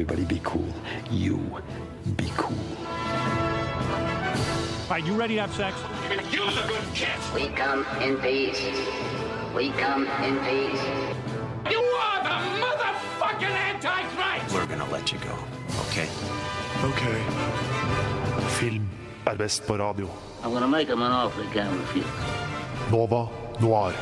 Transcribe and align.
everybody 0.00 0.24
be 0.24 0.40
cool. 0.42 0.64
You 1.10 1.36
be 2.16 2.32
cool. 2.34 2.56
All 4.88 4.96
right, 4.96 5.04
you 5.04 5.12
ready 5.12 5.34
to 5.34 5.42
have 5.42 5.52
sex? 5.52 5.76
Use 6.32 6.56
a 6.56 6.66
good 6.66 6.94
kiss. 6.94 7.34
We 7.34 7.48
come 7.48 7.84
in 8.00 8.16
peace. 8.16 8.62
We 9.54 9.70
come 9.72 10.06
in 10.24 10.38
peace. 10.48 10.82
You 11.70 11.82
are 12.06 12.22
the 12.24 12.36
motherfucking 12.64 13.56
Antichrist! 13.68 14.54
We're 14.54 14.66
gonna 14.66 14.90
let 14.90 15.12
you 15.12 15.18
go, 15.18 15.36
okay? 15.90 16.08
Ok. 16.82 17.02
Film 18.58 18.88
er 19.26 19.36
best 19.36 19.66
på 19.66 19.76
radio. 19.76 20.08
I'm 20.42 20.52
gonna 20.52 20.66
make 20.66 20.88
him 20.88 21.02
an 21.02 21.12
offer 21.12 21.42
he 21.42 21.52
can't 21.52 21.72
refuse. 21.80 22.06
Nova 22.90 23.28
Noir. 23.60 23.92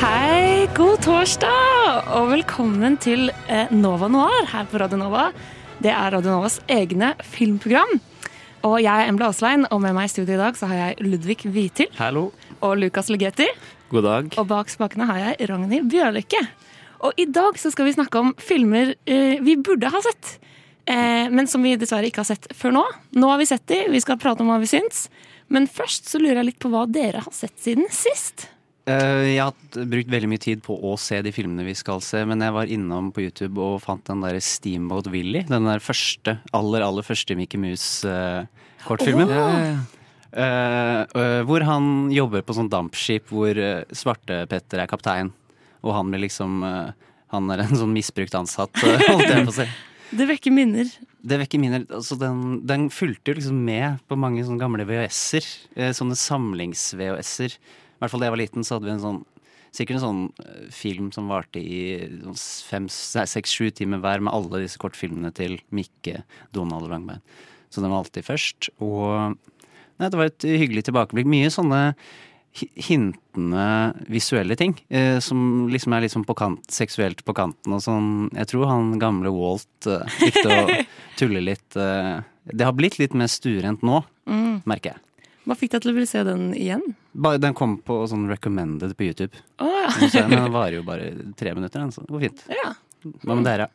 Hei, 0.00 0.66
god 0.74 1.02
torsdag, 1.02 1.79
og 2.10 2.30
velkommen 2.32 2.96
til 2.98 3.28
eh, 3.46 3.70
Nova 3.70 4.08
Noir 4.10 4.48
her 4.50 4.66
på 4.66 4.80
Radio 4.82 4.98
Nova. 4.98 5.28
Det 5.78 5.92
er 5.92 6.10
Radio 6.10 6.32
Novas 6.32 6.56
egne 6.70 7.12
filmprogram. 7.22 7.92
Og 8.66 8.80
jeg 8.82 8.90
er 8.90 9.10
Embla 9.12 9.28
Aaslein, 9.30 9.62
og 9.70 9.78
med 9.84 9.94
meg 9.94 10.08
i 10.08 10.12
studio 10.12 10.34
i 10.34 10.40
dag 10.40 10.58
så 10.58 10.66
har 10.68 10.80
jeg 10.80 11.06
Ludvig 11.06 11.38
Hvitil 11.46 11.88
Hallo. 12.00 12.26
og 12.66 12.74
Lukas 12.82 13.12
Legeti. 13.12 13.46
God 13.92 14.08
dag. 14.08 14.34
Og 14.42 14.48
bak 14.50 14.72
spakene 14.72 15.06
har 15.06 15.22
jeg 15.22 15.50
Ragnhild 15.52 15.86
Bjørlykke. 15.92 16.42
Og 17.06 17.20
i 17.20 17.28
dag 17.30 17.58
så 17.62 17.70
skal 17.72 17.86
vi 17.86 17.94
snakke 17.94 18.24
om 18.24 18.34
filmer 18.42 18.96
eh, 19.06 19.38
vi 19.46 19.54
burde 19.62 19.92
ha 19.94 20.02
sett, 20.04 20.36
eh, 20.90 21.30
men 21.30 21.46
som 21.48 21.62
vi 21.62 21.78
dessverre 21.78 22.10
ikke 22.10 22.24
har 22.24 22.32
sett 22.32 22.50
før 22.58 22.74
nå. 22.80 22.86
Nå 23.22 23.30
har 23.30 23.38
vi 23.40 23.50
sett 23.52 23.68
de, 23.70 23.84
vi 23.94 24.02
skal 24.02 24.18
prate 24.20 24.42
om 24.42 24.50
hva 24.50 24.58
vi 24.62 24.72
syns. 24.72 25.06
Men 25.46 25.70
først 25.70 26.10
så 26.10 26.18
lurer 26.18 26.42
jeg 26.42 26.52
litt 26.52 26.62
på 26.62 26.74
hva 26.74 26.88
dere 26.90 27.22
har 27.22 27.34
sett 27.34 27.54
siden 27.62 27.86
sist. 27.94 28.50
Eh, 28.88 29.36
jeg 29.36 29.42
har 29.44 29.86
brukt 29.90 30.10
veldig 30.10 30.28
mye 30.30 30.40
tid 30.40 30.62
på 30.64 30.74
å 30.74 30.94
se 31.00 31.18
de 31.24 31.32
filmene 31.34 31.66
vi 31.66 31.74
skal 31.76 32.00
se, 32.04 32.22
men 32.28 32.40
jeg 32.40 32.54
var 32.56 32.70
innom 32.72 33.10
på 33.12 33.26
YouTube 33.26 33.60
og 33.60 33.82
fant 33.84 34.04
den 34.08 34.24
der 34.24 34.38
Steamboat 34.44 35.10
Willie. 35.12 35.44
Den 35.48 35.68
der 35.68 35.82
første, 35.84 36.38
aller, 36.56 36.84
aller 36.86 37.04
første 37.06 37.36
Mickey 37.36 37.60
Mouse-kortfilmen. 37.60 39.28
hvor 41.50 41.66
han 41.66 41.84
jobber 42.14 42.46
på 42.46 42.56
sånn 42.56 42.72
dampskip 42.72 43.28
hvor 43.34 43.50
uh, 43.58 43.84
Svarte-Petter 43.92 44.80
er 44.80 44.90
kaptein. 44.90 45.32
Og 45.84 45.94
han 45.96 46.10
blir 46.12 46.22
liksom 46.26 46.60
uh, 46.62 46.92
Han 47.32 47.50
er 47.50 47.62
en 47.62 47.78
sånn 47.78 47.94
misbrukt 47.94 48.34
ansatt, 48.34 48.74
holdt 49.10 49.28
jeg 49.28 49.44
på 49.46 49.52
å 49.52 49.58
si. 49.60 49.68
Det 50.10 50.26
vekker 50.26 50.50
minner. 50.50 50.88
Det 51.22 51.36
vekker 51.38 51.60
minner. 51.62 51.84
Altså 51.94 52.16
den, 52.18 52.64
den 52.66 52.88
fulgte 52.90 53.30
jo 53.30 53.36
liksom 53.38 53.60
med 53.62 54.00
på 54.10 54.18
mange 54.18 54.42
sånne 54.42 54.58
gamle 54.58 54.86
VHS-er. 54.88 55.46
Sånne 55.94 56.16
samlings-VHS-er. 56.18 57.54
I 58.00 58.02
hvert 58.02 58.14
fall 58.14 58.22
da 58.24 58.30
jeg 58.30 58.34
var 58.34 58.40
liten, 58.40 58.64
så 58.64 58.78
hadde 58.78 58.88
vi 58.88 58.96
en 58.96 59.04
sånn 59.04 59.20
Sikkert 59.70 60.00
en 60.00 60.02
sånn 60.02 60.22
eh, 60.42 60.62
film 60.74 61.12
som 61.14 61.28
varte 61.30 61.60
i 61.62 62.00
sånn 62.24 62.38
fem, 62.66 62.88
seks, 62.90 63.52
sju 63.54 63.68
timer 63.70 64.00
hver 64.02 64.18
med 64.26 64.34
alle 64.34 64.64
disse 64.64 64.80
kortfilmene 64.82 65.30
til 65.30 65.60
Mikke, 65.70 66.24
Donald 66.50 66.88
og 66.88 66.90
Langbein. 66.90 67.22
Så 67.70 67.78
den 67.78 67.92
var 67.92 68.02
alltid 68.02 68.26
først. 68.26 68.72
Og 68.82 69.36
nei, 70.00 70.08
det 70.08 70.18
var 70.18 70.26
et 70.26 70.48
hyggelig 70.48 70.88
tilbakeblikk. 70.88 71.30
Mye 71.30 71.52
sånne 71.54 71.84
hintende 72.58 73.94
visuelle 74.10 74.56
ting. 74.58 74.74
Eh, 74.88 75.18
som 75.22 75.68
liksom 75.70 75.94
er 75.94 76.04
litt 76.04 76.14
sånn 76.14 76.26
på 76.26 76.34
kant, 76.38 76.66
seksuelt 76.72 77.22
på 77.26 77.34
kanten 77.36 77.76
og 77.76 77.82
sånn. 77.84 78.08
Jeg 78.34 78.50
tror 78.50 78.66
han 78.70 78.96
gamle 78.98 79.30
Walt 79.34 79.86
eh, 79.86 80.18
likte 80.24 80.50
å 80.50 80.80
tulle 81.20 81.44
litt. 81.46 81.78
Eh, 81.78 82.16
det 82.50 82.66
har 82.66 82.74
blitt 82.74 82.98
litt 82.98 83.14
mer 83.14 83.30
stuerent 83.30 83.84
nå, 83.86 84.02
merker 84.66 84.94
jeg. 84.94 85.02
Hva 85.48 85.56
fikk 85.56 85.72
deg 85.72 85.82
til 85.84 85.92
å 85.92 85.96
ville 85.96 86.08
se 86.10 86.20
den 86.26 86.50
igjen? 86.54 86.82
Bare, 87.16 87.40
den 87.40 87.54
kom 87.56 87.78
på 87.82 88.02
sånn 88.10 88.26
recommended 88.30 88.92
på 88.98 89.06
YouTube. 89.08 89.38
Oh, 89.58 89.70
ja. 90.12 90.26
Men 90.28 90.36
den 90.36 90.52
varer 90.54 90.76
jo 90.78 90.82
bare 90.86 91.10
tre 91.40 91.54
minutter, 91.56 91.80
den, 91.80 91.92
så 91.94 92.04
det 92.04 92.12
går 92.12 92.26
fint. 92.28 92.42
ja. 92.52 92.74
Hva 93.24 93.32
med 93.38 93.46
dere? 93.48 93.70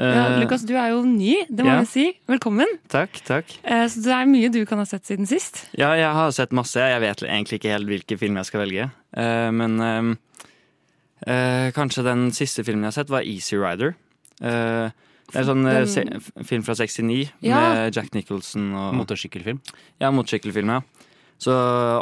ja 0.00 0.22
Lukas, 0.40 0.62
du 0.64 0.72
er 0.80 0.88
jo 0.94 1.02
ny, 1.04 1.34
det 1.52 1.66
må 1.66 1.74
ja. 1.74 1.82
vi 1.84 1.90
si. 1.90 2.04
Velkommen. 2.26 2.70
Takk, 2.90 3.18
takk. 3.28 3.52
Eh, 3.62 3.84
Så 3.92 4.00
det 4.06 4.14
er 4.16 4.30
mye 4.30 4.48
du 4.50 4.62
kan 4.66 4.80
ha 4.80 4.86
sett 4.88 5.04
siden 5.06 5.28
sist. 5.28 5.66
Ja, 5.76 5.92
jeg 6.00 6.08
har 6.16 6.32
sett 6.32 6.54
masse. 6.56 6.80
Jeg 6.80 7.02
vet 7.04 7.22
egentlig 7.28 7.60
ikke 7.60 7.74
helt 7.74 7.90
hvilke 7.92 8.16
filmer 8.18 8.40
jeg 8.40 8.48
skal 8.48 8.64
velge. 8.64 8.88
Eh, 9.20 9.50
men 9.52 9.76
eh, 11.28 11.68
kanskje 11.76 12.06
den 12.08 12.30
siste 12.34 12.64
filmen 12.64 12.88
jeg 12.88 12.94
har 12.94 12.98
sett, 13.02 13.12
var 13.12 13.28
Easy 13.28 13.60
Rider. 13.60 13.92
Det 15.32 15.40
er 15.40 15.40
en 15.40 15.48
sånn 15.48 15.66
eh, 15.66 15.84
Den- 15.86 16.44
film 16.44 16.62
fra 16.62 16.74
69 16.74 17.30
Ja. 17.40 17.58
med 17.58 17.94
Jack 17.96 18.12
Nicholson 18.14 18.74
og 18.74 18.94
Motorsykkelfilm? 18.94 19.60
Ja, 20.00 20.10
motorsykkelfilm, 20.10 20.68
ja. 20.68 20.80
Så 21.40 21.52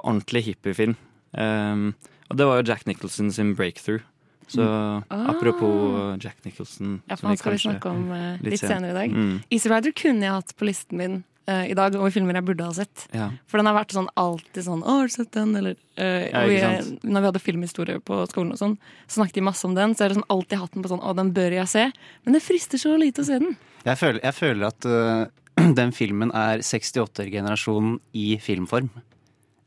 ordentlig 0.04 0.42
hippiefilm. 0.50 0.96
Um, 1.32 1.94
og 2.28 2.36
det 2.36 2.46
var 2.46 2.60
jo 2.60 2.66
Jack 2.72 2.86
Nicholson 2.86 3.30
sin 3.32 3.54
breakthrough. 3.54 4.02
Så 4.50 4.64
apropos 5.10 6.19
Jack 6.22 6.36
Nicholson 6.44 7.02
Ah. 7.06 7.10
Ja, 7.10 7.14
for 7.16 7.28
Han 7.28 7.36
skal 7.36 7.52
vi 7.52 7.58
snakke 7.58 7.86
om 7.86 8.10
uh, 8.10 8.36
litt 8.42 8.52
litt 8.52 8.60
senere 8.60 8.90
i 8.90 8.98
dag. 9.06 9.10
Mm. 9.14 9.42
Easy 9.50 9.69
Rider 9.70 9.92
kunne 9.92 10.20
jeg 10.26 10.32
hatt 10.32 10.56
på 10.58 10.66
listen 10.66 10.98
min 10.98 11.24
eh, 11.48 11.70
i 11.70 11.76
dag 11.78 11.94
over 11.98 12.12
filmer 12.14 12.38
jeg 12.38 12.46
burde 12.48 12.66
ha 12.66 12.74
sett. 12.76 13.06
Ja. 13.16 13.30
For 13.50 13.60
den 13.60 13.70
har 13.70 13.76
vært 13.78 13.94
sånn 13.96 14.08
alltid 14.20 14.66
sånn 14.66 14.82
'Å, 14.82 14.96
har 15.00 15.10
du 15.10 15.14
sett 15.14 15.32
den?' 15.32 15.56
Eller 15.56 15.76
uh, 15.98 16.24
Ja, 16.28 16.44
vi. 16.46 16.60
Når 17.02 17.20
vi 17.20 17.30
hadde 17.30 17.42
filmhistorie 17.44 18.00
på 18.00 18.22
skolen 18.30 18.52
og 18.52 18.60
sånn, 18.60 18.76
så 19.06 19.20
snakket 19.20 19.40
de 19.40 19.48
masse 19.48 19.64
om 19.66 19.74
den. 19.74 19.94
Så 19.94 20.04
er 20.04 20.12
det 20.12 20.20
sånn 20.20 20.30
alltid 20.32 20.58
hatt 20.62 20.72
den 20.72 20.82
på 20.84 20.92
sånn 20.92 21.04
'Å, 21.04 21.16
den 21.16 21.34
bør 21.36 21.58
jeg 21.60 21.68
se'. 21.68 21.90
Men 22.24 22.34
det 22.36 22.42
frister 22.44 22.78
så 22.78 22.96
lite 22.98 23.22
å 23.22 23.28
se 23.28 23.38
den. 23.38 23.56
Jeg 23.84 23.96
føler, 23.96 24.20
jeg 24.24 24.34
føler 24.34 24.66
at 24.66 24.84
uh, 24.86 25.26
den 25.80 25.92
filmen 25.92 26.32
er 26.32 26.64
68-generasjonen 26.64 28.00
i 28.12 28.36
filmform. 28.42 28.90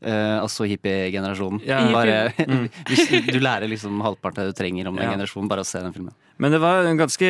Eh, 0.04 0.36
altså 0.42 0.66
hippie-generasjonen. 0.68 1.62
Ja. 1.64 1.80
Bare, 1.94 2.32
hvis 2.90 3.08
du, 3.30 3.38
lærer 3.40 3.70
liksom 3.70 4.00
halvparten 4.04 4.42
av 4.42 4.48
det 4.50 4.54
du 4.54 4.60
trenger 4.62 4.88
om 4.90 4.98
den 5.00 5.06
Ja. 5.08 5.14
generasjonen, 5.16 5.48
bare 5.48 5.64
å 5.64 5.68
se 5.68 5.80
den 5.80 5.94
filmen. 5.96 6.12
Men 6.38 6.52
det 6.52 6.60
var 6.60 6.84
en 6.84 6.98
ganske 6.98 7.28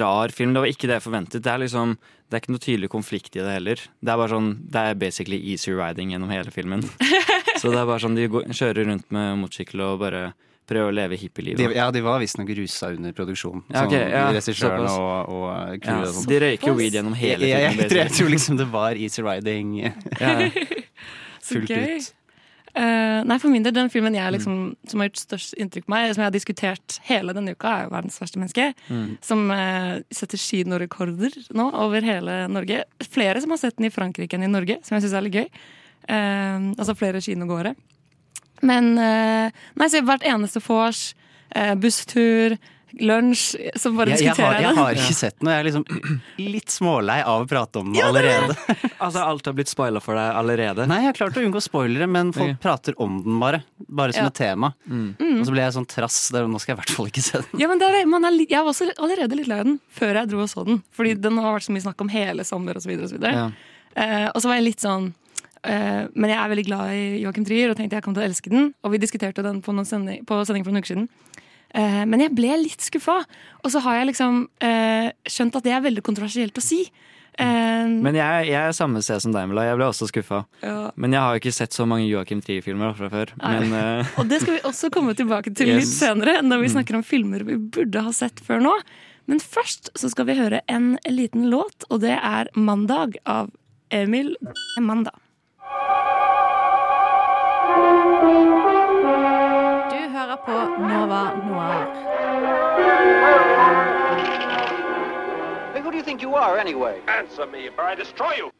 rar 0.00 0.32
film. 0.32 0.54
Det 0.54 0.62
var 0.64 0.70
ikke 0.72 0.88
det 0.88 0.96
jeg 1.00 1.06
forventet. 1.06 1.42
Det 1.44 1.52
er 1.52 1.64
liksom 1.66 1.96
det 2.26 2.34
er 2.34 2.42
ikke 2.42 2.54
noe 2.56 2.62
tydelig 2.62 2.88
konflikt 2.90 3.36
i 3.38 3.42
det 3.44 3.52
heller. 3.54 3.78
Det 4.02 4.10
er 4.10 4.18
bare 4.18 4.32
sånn, 4.32 4.48
det 4.66 4.80
er 4.82 4.96
basically 4.98 5.38
easy 5.52 5.70
riding 5.70 6.10
gjennom 6.10 6.32
hele 6.34 6.50
filmen. 6.50 6.82
Så 7.60 7.70
det 7.70 7.78
er 7.78 7.86
bare 7.86 8.02
sånn, 8.02 8.16
de 8.18 8.26
går, 8.32 8.48
kjører 8.50 8.88
rundt 8.90 9.06
med 9.14 9.38
motorsykkel 9.44 9.84
og 9.86 10.00
bare 10.02 10.24
prøver 10.66 10.90
å 10.90 10.94
leve 10.96 11.14
De, 11.14 11.20
hippielivet. 11.22 11.76
ja, 11.76 11.84
de 11.94 12.02
var 12.02 12.18
visstnok 12.18 12.50
rusa 12.58 12.90
under 12.96 13.14
produksjon. 13.14 13.62
Ja, 13.70 13.84
okay, 13.86 14.08
ja, 14.10 14.24
Regissøren 14.34 14.88
såpass. 14.88 14.96
og, 14.98 15.30
og 15.30 15.84
crewet 15.84 16.18
Ja, 16.18 16.24
de 16.32 16.40
røyker 16.42 16.74
weed 16.80 16.98
gjennom 16.98 17.14
hele 17.14 17.46
jeg, 17.46 17.54
jeg, 17.54 17.62
jeg, 17.62 17.78
filmen. 17.78 18.00
jeg 18.02 18.14
tror 18.18 18.32
liksom 18.34 18.58
det 18.58 18.66
var 18.74 18.98
easy 18.98 19.22
riding 19.22 19.76
Ja, 19.78 19.92
fullt 21.46 21.72
gøy. 21.72 21.96
ut. 21.96 22.12
Uh, 22.76 23.22
nei, 23.24 23.38
for 23.40 23.48
min 23.48 23.64
del, 23.64 23.72
den 23.72 23.88
filmen 23.88 24.12
jeg 24.12 24.28
Mm. 24.28 24.34
liksom, 24.34 24.56
som 24.86 25.00
har 25.00 25.08
gjort 25.08 25.22
størst 25.22 25.54
inntrykk 25.56 25.86
på 25.86 25.92
meg, 25.94 26.10
som 26.12 26.20
jeg 26.20 26.26
har 26.26 26.34
diskutert 26.34 26.98
hele 27.08 27.32
denne 27.32 27.54
uka, 27.56 27.68
er 27.68 27.84
jo 27.84 27.90
'Verdens 27.94 28.20
verste 28.20 28.36
menneske'. 28.38 28.74
Mm. 28.90 29.16
Som 29.22 29.50
uh, 29.50 30.02
setter 30.12 30.36
kinorekorder 30.36 31.32
nå 31.56 31.72
over 31.72 32.04
hele 32.04 32.46
Norge. 32.48 32.84
Flere 33.00 33.40
som 33.40 33.50
har 33.50 33.56
sett 33.62 33.78
den 33.78 33.86
i 33.86 33.94
Frankrike 33.94 34.34
enn 34.36 34.44
i 34.44 34.52
Norge, 34.52 34.78
som 34.82 34.96
jeg 34.96 35.06
syns 35.06 35.14
er 35.16 35.24
litt 35.24 35.38
gøy. 35.40 35.48
Uh, 36.06 36.76
altså 36.76 36.94
flere 36.94 37.20
kinogåere. 37.24 37.74
Men 38.62 38.94
Nei, 38.94 39.88
så 39.88 40.00
hvert 40.00 40.24
eneste 40.24 40.60
vors, 40.64 41.14
busstur, 41.76 42.56
lunsj, 43.00 43.56
som 43.76 43.96
bare 43.98 44.14
Jeg, 44.14 44.24
jeg, 44.24 44.34
har, 44.38 44.54
jeg 44.56 44.64
jeg 44.66 44.76
har 44.78 45.00
ikke 45.00 45.16
sett 45.16 45.38
den, 45.40 45.48
og 45.48 45.52
jeg 45.52 45.60
er 45.60 45.66
liksom 45.68 45.84
litt 46.54 46.72
smålei 46.72 47.18
av 47.22 47.44
å 47.44 47.48
prate 47.50 47.80
om 47.82 47.92
den 47.92 48.04
allerede. 48.04 48.56
altså 49.04 49.24
alt 49.24 49.50
har 49.50 49.56
blitt 49.58 49.72
spoila 49.72 50.00
for 50.04 50.18
deg 50.18 50.38
allerede. 50.40 50.86
Nei, 50.90 51.02
jeg 51.04 51.10
har 51.12 51.18
klart 51.18 51.36
å 51.40 51.44
unngå 51.44 51.62
spoilere, 51.64 52.08
men 52.10 52.32
folk 52.36 52.54
Ok. 52.56 52.62
prater 52.62 52.96
om 53.02 53.18
den 53.24 53.40
bare. 53.42 53.62
Bare 53.88 54.16
som 54.16 54.26
Ja. 54.26 54.32
et 54.32 54.38
tema. 54.38 54.72
Mm. 54.88 55.12
Og 55.18 55.44
så 55.46 55.52
ble 55.52 55.66
jeg 55.66 55.76
sånn 55.76 55.88
trass. 55.90 56.18
Der, 56.34 56.48
nå 56.48 56.60
skal 56.62 56.74
jeg 56.74 56.78
i 56.78 56.82
hvert 56.84 56.96
fall 56.96 57.12
ikke 57.12 57.26
se 57.26 57.42
den. 57.42 57.60
Ja, 57.60 57.68
men 57.68 57.82
det 57.82 57.90
er, 57.92 58.08
man 58.10 58.24
er, 58.24 58.38
jeg 58.40 58.62
var 58.62 58.72
også 58.72 58.88
allerede 58.96 59.38
litt 59.38 59.50
lei 59.50 59.62
den 59.62 59.78
før 59.92 60.22
jeg 60.22 60.32
dro 60.32 60.42
og 60.44 60.50
så 60.52 60.64
den. 60.66 60.82
Fordi 60.96 61.14
den 61.20 61.38
har 61.42 61.56
vært 61.58 61.68
så 61.68 61.76
mye 61.76 61.86
snakk 61.86 62.00
om 62.06 62.12
hele 62.12 62.44
sommer 62.48 62.80
osv. 62.80 62.92
Og, 62.96 63.08
så 63.10 63.18
videre. 63.18 63.32
Ja. 63.36 63.46
Eh, 63.96 64.26
og 64.32 64.40
så 64.42 64.48
var 64.50 64.60
jeg 64.60 64.70
litt 64.72 64.84
sånn 64.84 65.12
Uh, 65.66 66.06
Men 66.14 66.30
jeg 66.30 66.38
er 66.38 66.50
veldig 66.52 66.64
glad 66.68 66.90
i 66.94 67.04
Joachim 67.24 67.42
Trier 67.48 67.72
og 67.72 67.78
tenkte 67.78 67.96
jeg 67.96 68.04
kom 68.04 68.14
til 68.14 68.22
å 68.22 68.26
elske 68.28 68.52
den. 68.52 68.68
Og 68.86 68.92
vi 68.92 69.00
diskuterte 69.02 69.42
den 69.42 69.58
på, 69.64 69.72
noen 69.74 69.88
sending, 69.88 70.20
på 70.28 70.36
sending 70.46 70.62
for 70.62 70.70
noen 70.70 70.84
uker 70.84 70.92
siden. 70.92 71.08
Eh, 71.76 72.04
men 72.08 72.24
jeg 72.24 72.34
ble 72.36 72.54
litt 72.62 72.84
skuffa. 72.84 73.20
Og 73.62 73.72
så 73.72 73.82
har 73.84 74.00
jeg 74.00 74.12
liksom 74.12 74.46
eh, 74.64 75.10
skjønt 75.28 75.58
at 75.58 75.66
det 75.66 75.74
er 75.76 75.84
veldig 75.84 76.04
kontroversielt 76.06 76.56
å 76.56 76.64
si. 76.64 76.86
Eh, 77.36 77.88
Men 77.92 78.16
jeg, 78.16 78.46
jeg 78.48 78.60
er 78.62 78.76
samme 78.76 79.02
sted 79.04 79.20
som 79.20 79.34
deg, 79.34 79.48
Mila. 79.50 79.66
Jeg 79.68 79.76
ble 79.80 79.88
også 79.90 80.08
skuffa. 80.08 80.44
ja. 80.64 80.78
Men 80.96 81.12
jeg 81.12 81.20
har 81.20 81.40
ikke 81.40 81.52
sett 81.52 81.76
så 81.76 81.84
mange 81.88 82.08
Joachim 82.08 82.40
Trier-filmer 82.44 82.96
fra 82.96 83.10
før. 83.12 83.34
Men 83.42 83.74
uh... 83.76 84.14
Og 84.22 84.30
det 84.30 84.40
skal 84.42 84.56
vi 84.56 84.64
også 84.68 84.90
komme 84.94 85.16
tilbake 85.18 85.52
til 85.56 85.74
litt 85.74 85.90
senere, 85.90 86.40
når 86.46 86.64
vi 86.64 86.72
snakker 86.78 86.98
om 86.98 87.04
filmer 87.04 87.44
vi 87.46 87.58
burde 87.60 88.06
ha 88.06 88.14
sett 88.16 88.40
før 88.46 88.64
nå. 88.64 88.72
Men 89.26 89.42
først 89.42 89.90
så 89.98 90.08
skal 90.12 90.28
vi 90.30 90.38
høre 90.38 90.62
en 90.70 90.94
liten 91.10 91.48
låt, 91.50 91.84
og 91.90 92.00
det 92.06 92.14
er 92.14 92.48
'Mandag' 92.54 93.18
av 93.26 93.50
Emil 93.90 94.36
Manda. 94.78 95.10
Hører 100.26 100.40
på 100.42 100.54
Nova 100.82 101.18
Noir. 101.46 101.82
Who 105.76 105.90
do 105.92 105.96
you 105.96 106.02
think 106.02 106.20
you 106.20 106.34
are, 106.34 106.58
anyway? 106.58 106.98
Answer 107.06 107.46
me, 107.46 107.68
or 107.78 107.84
I 107.86 107.94
destroy 107.94 108.32
you. 108.40 108.50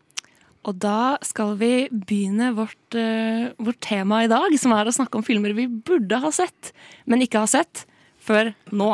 Og 0.62 0.78
da 0.78 1.16
skal 1.26 1.56
vi 1.58 1.88
begynne 1.90 2.52
vårt, 2.54 2.94
uh, 2.94 3.50
vårt 3.58 3.80
tema 3.82 4.22
i 4.22 4.30
dag, 4.30 4.54
som 4.62 4.76
er 4.78 4.86
å 4.86 4.94
snakke 4.94 5.18
om 5.18 5.26
filmer 5.26 5.56
vi 5.58 5.66
burde 5.66 6.22
ha 6.22 6.30
sett, 6.30 6.70
men 7.04 7.26
ikke 7.26 7.42
har 7.42 7.50
sett. 7.50 7.82
Før 8.26 8.52
nå. 8.74 8.90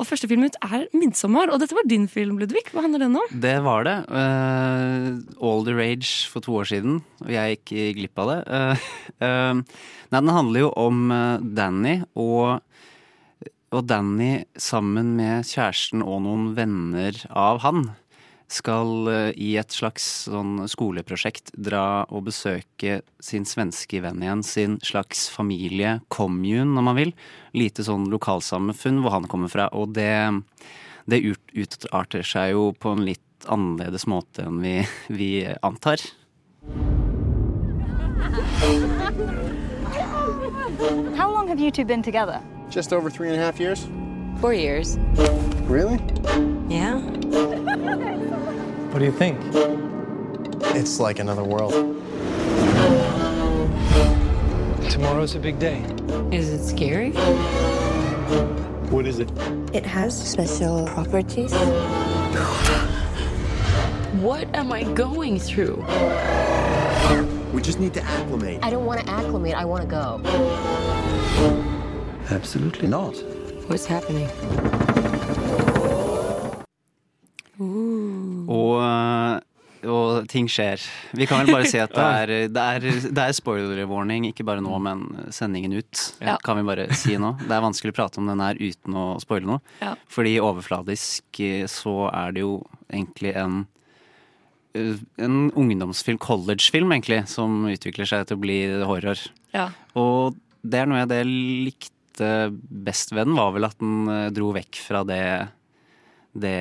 Og 0.00 0.08
første 0.08 0.28
film 0.30 0.46
ut 0.48 0.56
er 0.64 0.86
'Midtsommer', 0.90 1.52
og 1.52 1.60
dette 1.60 1.76
var 1.76 1.86
din 1.88 2.08
film, 2.08 2.38
Ludvig. 2.40 2.64
Hva 2.72 2.82
handler 2.82 3.04
den 3.04 3.16
om? 3.16 3.28
Det 3.30 3.58
var 3.62 3.84
det. 3.84 3.96
Uh, 4.08 5.20
All 5.38 5.64
the 5.64 5.76
Rage 5.76 6.26
for 6.28 6.40
to 6.40 6.56
år 6.62 6.64
siden, 6.72 7.02
og 7.20 7.30
jeg 7.30 7.60
gikk 7.60 7.96
glipp 8.00 8.18
av 8.18 8.32
det. 8.32 8.40
Uh, 8.48 8.76
uh, 9.22 9.54
nei, 10.10 10.20
den 10.20 10.36
handler 10.36 10.66
jo 10.66 10.72
om 10.76 11.12
Danny, 11.54 12.00
og, 12.16 12.62
og 13.72 13.86
Danny 13.86 14.44
sammen 14.56 15.16
med 15.20 15.44
kjæresten 15.44 16.02
og 16.02 16.24
noen 16.24 16.54
venner 16.56 17.16
av 17.30 17.62
han 17.62 17.90
skal 18.52 19.08
uh, 19.08 19.30
i 19.34 19.54
et 19.60 19.72
slags 19.74 20.04
sånn 20.28 20.66
skoleprosjekt 20.70 21.52
dra 21.56 22.04
og 22.12 22.26
besøke 22.28 23.00
sin 23.22 23.46
svenske 23.48 24.02
venn 24.04 24.22
igjen, 24.22 24.44
sin 24.46 24.78
slags 24.84 25.28
familie, 25.32 25.98
commune 26.12 26.76
om 26.78 26.88
man 26.90 26.98
vil. 26.98 27.12
Lite 27.56 27.84
sånn 27.86 28.08
lokalsamfunn 28.12 29.02
hvor 29.02 29.16
han 29.16 29.28
kommer 29.30 29.52
fra, 29.52 29.68
og 29.72 29.94
det, 29.96 30.12
det 31.10 31.22
utarter 31.24 32.26
seg 32.26 32.54
jo 32.54 32.70
på 32.76 32.94
en 32.96 33.06
litt 33.08 33.48
annerledes 33.50 34.06
måte 34.06 34.46
enn 34.46 34.60
vi, 34.62 34.76
vi 35.20 35.32
antar. 35.62 36.04
How 41.16 41.30
long 41.30 41.48
have 41.48 41.60
you 41.60 41.70
two 41.70 41.84
been 41.84 42.02
together? 42.02 42.40
Just 42.70 42.92
over 42.92 43.10
three 43.10 43.28
and 43.28 43.36
a 43.36 43.44
half 43.44 43.60
years. 43.60 43.86
Four 44.40 44.54
years. 44.54 44.96
Really? 45.68 46.00
Yeah. 46.68 46.98
What 48.92 48.98
do 48.98 49.06
you 49.06 49.12
think? 49.12 49.40
It's 50.76 51.00
like 51.00 51.18
another 51.18 51.42
world. 51.42 51.72
Tomorrow's 54.90 55.34
a 55.34 55.38
big 55.38 55.58
day. 55.58 55.78
Is 56.30 56.50
it 56.50 56.62
scary? 56.62 57.12
What 58.90 59.06
is 59.06 59.18
it? 59.18 59.30
It 59.72 59.86
has 59.86 60.12
special 60.12 60.84
properties. 60.88 61.54
What 64.20 64.46
am 64.54 64.70
I 64.70 64.82
going 64.92 65.40
through? 65.40 65.82
We 67.54 67.62
just 67.62 67.80
need 67.80 67.94
to 67.94 68.02
acclimate. 68.02 68.60
I 68.62 68.68
don't 68.68 68.84
want 68.84 69.00
to 69.00 69.08
acclimate. 69.08 69.54
I 69.54 69.64
want 69.64 69.84
to 69.84 69.88
go. 69.88 70.20
Absolutely 72.28 72.88
not. 72.88 73.16
What's 73.68 73.86
happening? 73.86 74.28
Og, 77.58 77.68
og 77.68 77.91
ting 80.30 80.48
skjer. 80.50 80.82
Vi 81.16 81.26
kan 81.28 81.42
vel 81.42 81.54
bare 81.54 81.68
si 81.70 81.80
at 81.82 81.92
det 81.94 82.06
er, 82.22 82.32
det 82.52 82.64
er, 82.76 82.86
det 83.08 83.24
er 83.24 83.36
spoiler 83.36 83.82
warning, 83.90 84.28
ikke 84.30 84.46
bare 84.46 84.62
nå, 84.64 84.72
men 84.84 85.04
sendingen 85.34 85.74
ut. 85.78 86.04
Ja. 86.22 86.36
Kan 86.44 86.60
vi 86.60 86.66
bare 86.68 86.88
si 86.98 87.16
nå. 87.20 87.34
Det 87.42 87.52
er 87.56 87.64
vanskelig 87.64 87.94
å 87.94 87.98
prate 88.02 88.22
om 88.22 88.30
den 88.30 88.42
her 88.42 88.58
uten 88.60 88.98
å 88.98 89.06
spoile 89.22 89.54
noe. 89.54 89.76
Ja. 89.82 89.94
Fordi 90.12 90.36
overfladisk 90.42 91.42
eh, 91.44 91.66
så 91.70 91.96
er 92.12 92.36
det 92.36 92.44
jo 92.44 92.56
egentlig 92.90 93.34
en 93.38 93.62
eh, 94.76 95.00
en 95.22 95.48
ungdomsfilm, 95.58 96.20
collegefilm 96.22 96.94
egentlig, 96.94 97.22
som 97.30 97.64
utvikler 97.70 98.08
seg 98.08 98.28
til 98.28 98.38
å 98.38 98.44
bli 98.44 98.60
horror. 98.88 99.20
Ja. 99.54 99.70
Og 99.98 100.38
det 100.62 100.82
er 100.82 100.88
noe 100.88 101.02
jeg 101.02 101.10
det 101.10 101.24
likte 101.26 102.30
best 102.52 103.12
ved 103.14 103.26
den, 103.26 103.36
var 103.38 103.52
vel 103.56 103.68
at 103.68 103.78
den 103.80 104.06
eh, 104.10 104.30
dro 104.34 104.52
vekk 104.54 104.80
fra 104.84 105.02
det 105.08 105.24
det 106.32 106.56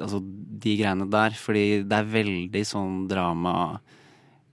Altså 0.00 0.20
de 0.22 0.76
greiene 0.78 1.08
der. 1.10 1.34
Fordi 1.38 1.82
det 1.82 1.96
er 2.00 2.12
veldig 2.12 2.64
sånn 2.68 3.04
drama, 3.10 3.80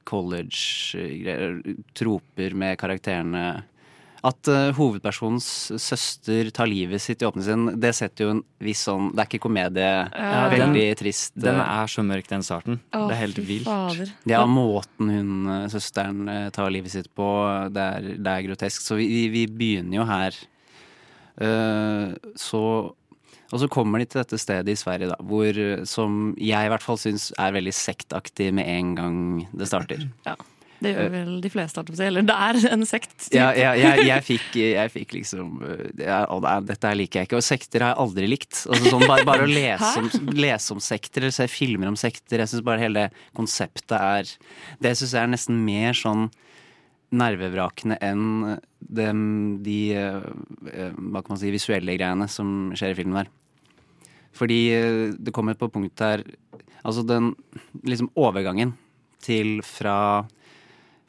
college-greier, 0.10 1.60
troper 1.98 2.56
med 2.58 2.80
karakterene. 2.82 3.44
At 4.22 4.46
uh, 4.54 4.70
hovedpersonens 4.78 5.46
søster 5.82 6.52
tar 6.54 6.70
livet 6.70 7.02
sitt 7.02 7.24
i 7.24 7.26
åpne 7.26 7.42
sin, 7.42 7.64
det 7.82 7.90
setter 7.98 8.28
jo 8.28 8.34
en 8.36 8.42
viss 8.62 8.84
sånn 8.86 9.08
Det 9.16 9.24
er 9.24 9.30
ikke 9.32 9.42
komedie. 9.48 9.88
Ja, 10.14 10.44
veldig 10.52 10.84
den- 10.92 11.00
trist. 11.00 11.34
Den 11.42 11.58
eh, 11.58 11.72
er 11.82 11.90
så 11.90 12.06
mørk, 12.06 12.30
den 12.30 12.46
starten. 12.46 12.78
Å, 12.94 13.08
det 13.10 13.16
er 13.16 13.22
helt 13.24 13.42
vilt. 13.48 13.66
fader. 13.66 14.14
Ja, 14.30 14.44
måten 14.46 15.10
hun, 15.10 15.32
eh, 15.50 15.66
søsteren, 15.74 16.30
tar 16.54 16.70
livet 16.70 16.94
sitt 16.94 17.10
på, 17.18 17.26
det 17.74 17.82
er, 17.82 18.12
det 18.22 18.36
er 18.36 18.46
grotesk. 18.46 18.86
Så 18.86 19.00
vi, 19.00 19.10
vi, 19.10 19.26
vi 19.34 19.46
begynner 19.50 20.04
jo 20.04 20.06
her. 20.06 20.38
Uh, 21.42 22.14
så 22.38 22.62
Og 23.52 23.60
så 23.60 23.68
kommer 23.72 24.00
de 24.00 24.08
til 24.08 24.22
dette 24.22 24.40
stedet 24.40 24.72
i 24.72 24.80
Sverige, 24.80 25.12
da, 25.12 25.18
hvor 25.28 25.58
eh, 25.60 25.84
som 25.90 26.32
jeg 26.40 26.68
i 26.68 26.72
hvert 26.72 26.86
fall 26.86 27.00
syns 27.02 27.30
er 27.40 27.54
veldig 27.58 27.74
sektaktig 27.76 28.52
med 28.56 28.68
en 28.72 28.96
gang 28.98 29.22
det 29.52 29.70
starter. 29.72 30.08
Ja. 30.28 30.38
Det 30.82 30.96
gjør 30.96 31.10
vel 31.14 31.34
de 31.44 31.50
fleste. 31.54 31.82
Eller 32.02 32.24
det 32.26 32.34
er 32.34 32.58
en 32.74 32.82
sekt. 32.90 33.12
typ. 33.28 33.36
Ja, 33.38 33.52
ja, 33.54 33.76
jeg, 33.78 34.06
jeg, 34.10 34.24
fikk, 34.26 34.56
jeg 34.58 34.90
fikk 34.90 35.12
liksom 35.14 35.52
ja, 36.02 36.24
er- 36.26 36.64
Dette 36.66 36.94
liker 36.98 37.22
jeg 37.22 37.30
ikke. 37.30 37.38
Og 37.38 37.46
sekter 37.46 37.86
har 37.86 37.92
jeg 37.94 38.02
aldri 38.02 38.30
likt. 38.32 38.64
Altså, 38.66 38.90
sånn, 38.96 39.06
bare, 39.06 39.28
bare 39.30 39.46
å 39.46 39.52
lese 39.60 39.92
om, 40.02 40.32
lese 40.34 40.74
om 40.74 40.82
sekter 40.82 41.22
eller 41.28 41.36
se 41.38 41.46
filmer 41.54 41.92
om 41.92 42.00
sekter. 42.02 42.42
Jeg 42.42 42.50
syns 42.50 42.66
bare 42.66 42.82
hele 42.82 43.04
det 43.12 43.28
konseptet 43.38 43.94
er 44.00 44.32
Det 44.82 44.96
syns 44.98 45.14
jeg 45.14 45.22
er 45.22 45.30
nesten 45.36 45.62
mer 45.68 45.94
sånn 46.02 46.32
nervevrakende 47.14 48.00
enn 48.02 48.26
de, 48.80 49.06
de 49.62 49.78
hva 49.92 51.22
kan 51.22 51.34
man 51.36 51.42
si, 51.42 51.52
visuelle 51.54 51.94
greiene 52.00 52.26
som 52.32 52.72
skjer 52.74 52.96
i 52.96 52.98
filmen 53.04 53.20
der. 53.22 53.30
Fordi 54.38 54.62
øh, 54.76 55.14
det 55.20 55.34
kommer 55.36 55.60
på 55.60 55.72
punkt 55.72 55.98
der 56.00 56.24
Altså 56.82 57.04
den 57.06 57.36
liksom 57.86 58.08
overgangen 58.18 58.72
til 59.22 59.60
fra 59.62 60.26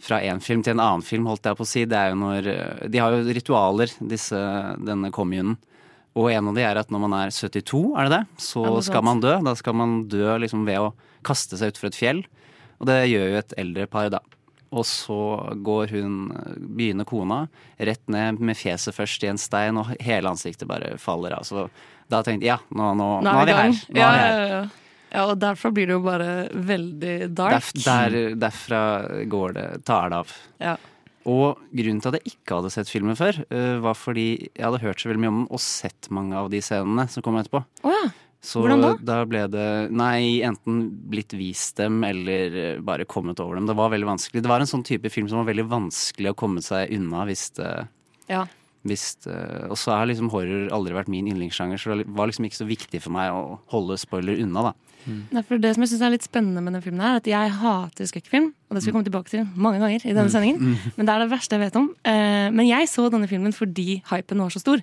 fra 0.03 0.19
en 0.27 0.41
film 0.43 0.65
til 0.65 0.75
en 0.75 0.83
annen 0.83 1.05
film, 1.07 1.29
holdt 1.31 1.47
jeg 1.47 1.59
på 1.59 1.65
å 1.65 1.69
si. 1.69 1.85
Det 1.89 1.99
er 1.99 2.11
jo 2.13 2.19
når 2.19 2.49
eh, 2.51 2.89
De 2.91 3.01
har 3.01 3.15
jo 3.15 3.23
ritualer, 3.37 3.93
disse, 4.11 4.41
denne 4.83 5.13
kommunen. 5.15 5.57
Og 6.19 6.29
en 6.33 6.51
av 6.51 6.59
de 6.59 6.65
er 6.67 6.81
at 6.81 6.91
når 6.93 7.05
man 7.07 7.15
er 7.23 7.33
72, 7.33 7.85
er 7.97 8.09
det 8.09 8.19
det? 8.19 8.23
Så 8.43 8.67
Ja, 8.67 8.75
det 8.77 8.85
skal 8.89 9.07
man 9.07 9.23
dø. 9.23 9.37
Da 9.47 9.55
skal 9.57 9.79
man 9.79 9.97
dø 10.13 10.27
liksom 10.43 10.67
ved 10.69 10.83
å 10.83 10.93
kaste 11.25 11.57
seg 11.57 11.73
utfor 11.73 11.89
et 11.89 11.97
fjell. 11.97 12.25
Og 12.83 12.91
det 12.91 12.99
gjør 13.13 13.31
jo 13.31 13.41
et 13.41 13.57
eldre 13.63 13.87
par, 13.89 14.11
da. 14.13 14.21
Og 14.73 14.85
så 14.89 15.21
går 15.63 15.93
hun, 15.95 16.19
begynner 16.75 17.07
kona, 17.09 17.45
rett 17.79 18.03
ned 18.11 18.41
med 18.41 18.59
fjeset 18.59 18.97
først 18.97 19.25
i 19.25 19.31
en 19.31 19.41
stein, 19.41 19.79
og 19.79 19.93
hele 20.03 20.33
ansiktet 20.33 20.69
bare 20.69 20.97
faller 21.01 21.37
av. 21.37 21.47
Så 21.47 21.69
da 22.11 22.23
tenkte 22.27 22.47
jeg 22.47 22.55
ja, 22.55 22.59
nå, 22.71 22.93
nå, 22.99 23.09
nå, 23.25 23.35
er 23.43 23.47
vi 23.51 23.53
her. 23.59 23.75
Nå 23.93 24.01
Ja, 24.01 24.09
er 24.13 24.23
vi 24.23 24.55
her. 24.55 24.71
ja, 25.13 25.27
og 25.29 25.37
derfra 25.43 25.71
blir 25.77 25.87
det 25.91 25.97
jo 25.99 26.01
bare 26.07 26.31
veldig 26.53 27.17
dark. 27.37 27.59
Derf, 27.59 27.73
der, 27.85 28.17
derfra 28.41 28.81
går 29.31 29.53
det, 29.59 29.67
tar 29.85 30.11
det 30.11 30.23
av. 30.25 30.33
Ja. 30.63 30.77
Og 31.29 31.61
grunnen 31.71 32.01
til 32.03 32.11
at 32.11 32.19
jeg 32.19 32.33
ikke 32.35 32.57
hadde 32.59 32.73
sett 32.75 32.91
filmen 32.91 33.15
før, 33.15 33.37
uh, 33.55 33.77
var 33.85 33.95
fordi 33.95 34.27
jeg 34.49 34.65
hadde 34.67 34.83
hørt 34.83 34.99
så 35.05 35.13
veldig 35.13 35.23
mye 35.23 35.31
om 35.31 35.41
den 35.45 35.51
og 35.55 35.63
sett 35.63 36.09
mange 36.11 36.35
av 36.35 36.49
de 36.51 36.59
scenene 36.65 37.05
som 37.13 37.23
kom 37.23 37.39
etterpå. 37.39 37.63
Oh, 37.87 37.95
ja. 37.95 38.11
Så 38.43 38.59
Hvordan 38.59 38.81
da? 38.83 38.89
da 39.07 39.17
ble 39.31 39.45
det 39.47 39.67
Nei, 39.95 40.41
enten 40.43 40.81
blitt 41.13 41.31
vist 41.39 41.77
dem 41.79 42.01
eller 42.03 42.57
øh, 42.59 42.81
bare 42.83 43.05
kommet 43.07 43.39
over 43.39 43.55
dem. 43.55 43.69
Det 43.71 43.77
var 43.79 43.93
veldig 43.93 44.09
vanskelig. 44.09 44.43
Det 44.43 44.51
var 44.51 44.65
en 44.65 44.67
sånn 44.67 44.83
type 44.83 45.13
film 45.15 45.29
som 45.31 45.39
var 45.39 45.47
veldig 45.53 45.69
vanskelig 45.71 46.33
å 46.33 46.39
komme 46.43 46.59
seg 46.65 46.91
unna 46.97 47.23
hvis 47.29 47.45
det 47.61 47.69
Ja. 48.27 48.43
Hvis, 48.85 49.17
øh, 49.31 49.71
og 49.71 49.77
så 49.79 49.93
har 49.95 50.07
liksom 50.11 50.31
horror 50.33 50.69
aldri 50.75 50.93
vært 50.97 51.09
min 51.09 51.29
yndlingssjanger, 51.31 51.79
så 51.79 51.97
det 51.99 52.07
var 52.09 52.27
liksom 52.27 52.45
ikke 52.49 52.59
så 52.59 52.67
viktig 52.67 53.01
for 53.05 53.15
meg 53.15 53.31
å 53.31 53.61
holde 53.71 53.99
spoiler 53.99 54.41
unna, 54.43 54.63
da. 54.71 54.73
Nei, 55.07 55.43
for 55.43 55.59
Det 55.59 55.75
som 55.75 55.83
jeg 55.83 55.89
synes 55.91 56.03
er 56.07 56.11
litt 56.15 56.23
spennende 56.27 56.63
med 56.63 56.75
den 56.75 56.83
filmen, 56.83 57.01
her, 57.03 57.15
er 57.17 57.23
at 57.23 57.27
jeg 57.27 57.51
hater 57.59 58.07
skrekkfilm. 58.07 58.53
Og 58.71 58.75
det 58.77 58.83
skal 58.83 58.93
vi 58.93 58.97
komme 58.97 59.09
tilbake 59.11 59.31
til 59.31 59.47
mange 59.57 59.81
ganger 59.83 60.05
i 60.07 60.13
denne 60.15 60.31
Mm. 60.31 60.35
sendingen. 60.35 60.79
Men 60.97 61.07
det 61.07 61.15
er 61.15 61.19
det 61.19 61.31
verste 61.33 61.51
jeg 61.59 61.61
vet 61.65 61.77
om. 61.77 61.89
Eh, 62.05 62.51
men 62.51 62.67
jeg 62.69 62.87
så 62.87 63.11
denne 63.11 63.27
filmen 63.29 63.53
fordi 63.53 64.01
hypen 64.07 64.39
var 64.39 64.51
så 64.55 64.61
stor. 64.63 64.79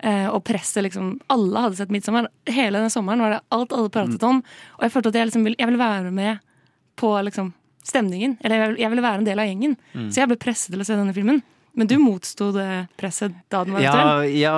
Eh, 0.00 0.26
og 0.30 0.42
presset 0.44 0.84
liksom 0.84 1.20
Alle 1.28 1.58
hadde 1.60 1.76
sett 1.76 1.90
'Midtsommer'. 1.90 2.28
Hele 2.46 2.78
den 2.80 2.88
sommeren 2.88 3.18
var 3.20 3.30
det 3.30 3.40
alt 3.52 3.72
alle 3.72 3.90
pratet 3.90 4.22
om. 4.22 4.42
Og 4.78 4.82
jeg 4.82 4.90
følte 4.92 5.08
at 5.08 5.14
jeg 5.14 5.26
liksom 5.28 5.44
ville, 5.44 5.56
jeg 5.58 5.66
ville 5.68 5.78
være 5.84 6.12
med 6.12 6.38
på 6.96 7.12
liksom 7.24 7.52
stemningen. 7.84 8.38
Eller 8.40 8.56
jeg 8.56 8.68
ville, 8.68 8.80
jeg 8.80 8.90
ville 8.90 9.02
være 9.02 9.18
en 9.18 9.24
del 9.24 9.38
av 9.38 9.46
gjengen. 9.46 9.76
Mm. 9.94 10.08
Så 10.08 10.14
jeg 10.16 10.28
ble 10.28 10.36
presset 10.36 10.70
til 10.70 10.80
å 10.80 10.84
se 10.86 10.94
denne 10.96 11.12
filmen. 11.14 11.42
Men 11.78 11.86
du 11.90 11.94
motsto 12.02 12.50
det 12.56 12.88
presset 12.98 13.34
da 13.52 13.60
den 13.64 13.76
var 13.76 13.84
Ja, 13.84 13.92
aktuell? 13.94 14.32
ja, 14.34 14.54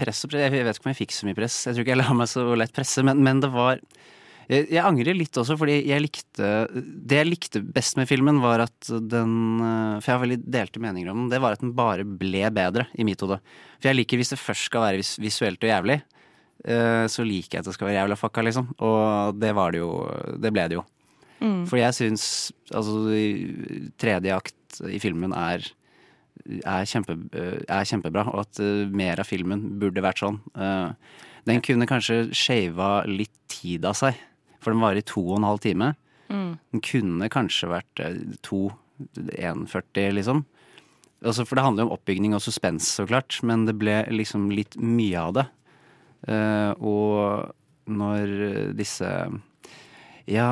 press 0.00 0.24
og 0.24 0.30
press. 0.32 0.46
Jeg 0.48 0.64
vet 0.64 0.78
ikke 0.78 0.86
om 0.88 0.92
jeg 0.94 1.00
fikk 1.02 1.12
så 1.16 1.28
mye 1.28 1.36
press. 1.36 1.58
Jeg 1.68 1.76
tror 1.76 1.84
ikke 1.84 1.92
jeg 1.92 2.00
la 2.00 2.14
meg 2.16 2.30
så 2.30 2.44
lett 2.56 2.72
presse, 2.76 3.04
men, 3.04 3.20
men 3.26 3.42
det 3.44 3.50
var 3.52 3.82
jeg, 4.48 4.64
jeg 4.72 4.80
angrer 4.80 5.12
litt 5.12 5.36
også, 5.36 5.58
fordi 5.60 5.74
jeg 5.90 6.00
likte 6.00 6.46
Det 6.72 7.18
jeg 7.18 7.28
likte 7.28 7.60
best 7.60 7.98
med 8.00 8.08
filmen, 8.08 8.38
var 8.40 8.62
at 8.64 8.88
den 8.88 9.34
eh, 9.60 9.98
For 10.00 10.08
jeg 10.08 10.14
har 10.16 10.22
veldig 10.24 10.38
delte 10.48 10.80
meninger 10.80 11.10
om 11.12 11.18
den. 11.26 11.32
Det 11.34 11.40
var 11.44 11.52
at 11.58 11.60
den 11.64 11.74
bare 11.76 12.06
ble 12.08 12.46
bedre, 12.56 12.86
i 12.96 13.04
mitt 13.04 13.20
hode. 13.20 13.42
For 13.76 13.90
jeg 13.90 13.98
liker 14.00 14.16
hvis 14.22 14.32
det 14.32 14.40
først 14.40 14.70
skal 14.70 14.86
være 14.86 15.02
vis 15.02 15.18
visuelt 15.20 15.60
og 15.60 15.68
jævlig, 15.68 15.98
eh, 16.64 17.04
så 17.12 17.26
liker 17.28 17.58
jeg 17.58 17.60
at 17.66 17.68
det 17.68 17.76
skal 17.76 17.90
være 17.90 17.98
jævla 18.00 18.16
fucka, 18.16 18.46
liksom. 18.48 18.70
Og 18.88 19.36
det 19.36 19.52
var 19.58 19.76
det 19.76 19.82
jo. 19.84 19.90
Det 20.40 20.54
ble 20.56 20.64
det 20.72 20.80
jo. 20.80 20.86
Mm. 21.44 21.60
For 21.68 21.76
jeg 21.78 21.94
syns 22.00 22.24
altså 22.72 23.04
tredje 24.00 24.32
akt 24.40 24.80
i 24.88 24.98
filmen 25.02 25.36
er 25.36 25.60
er, 26.62 26.84
kjempe, 26.88 27.16
er 27.34 27.88
kjempebra, 27.88 28.26
og 28.32 28.44
at 28.46 28.60
eh, 28.62 28.84
mer 28.90 29.20
av 29.22 29.28
filmen 29.28 29.64
burde 29.80 30.04
vært 30.04 30.22
sånn. 30.22 30.40
Eh, 30.58 30.90
den 31.48 31.62
kunne 31.64 31.88
kanskje 31.88 32.28
shava 32.36 33.02
litt 33.08 33.34
tid 33.50 33.86
av 33.88 33.96
seg, 33.98 34.18
for 34.62 34.74
den 34.74 34.82
varer 34.82 35.02
i 35.02 35.06
to 35.06 35.22
og 35.24 35.38
en 35.38 35.48
halv 35.48 35.62
time. 35.64 35.92
Mm. 36.28 36.52
Den 36.74 36.84
kunne 36.84 37.30
kanskje 37.32 37.70
vært 37.72 38.04
eh, 38.04 38.18
to 38.44 38.68
1,40, 39.14 40.12
liksom. 40.18 40.42
altså 41.22 41.46
For 41.46 41.58
det 41.58 41.64
handler 41.64 41.84
jo 41.84 41.90
om 41.90 41.96
oppbygning 41.96 42.34
og 42.36 42.42
suspens, 42.44 42.90
så 42.98 43.06
klart, 43.08 43.38
men 43.46 43.66
det 43.68 43.78
ble 43.78 44.02
liksom 44.12 44.50
litt 44.52 44.76
mye 44.80 45.22
av 45.22 45.36
det. 45.38 45.46
Eh, 46.28 46.72
og 46.82 47.54
når 47.88 48.74
disse 48.76 49.10
Ja. 50.28 50.50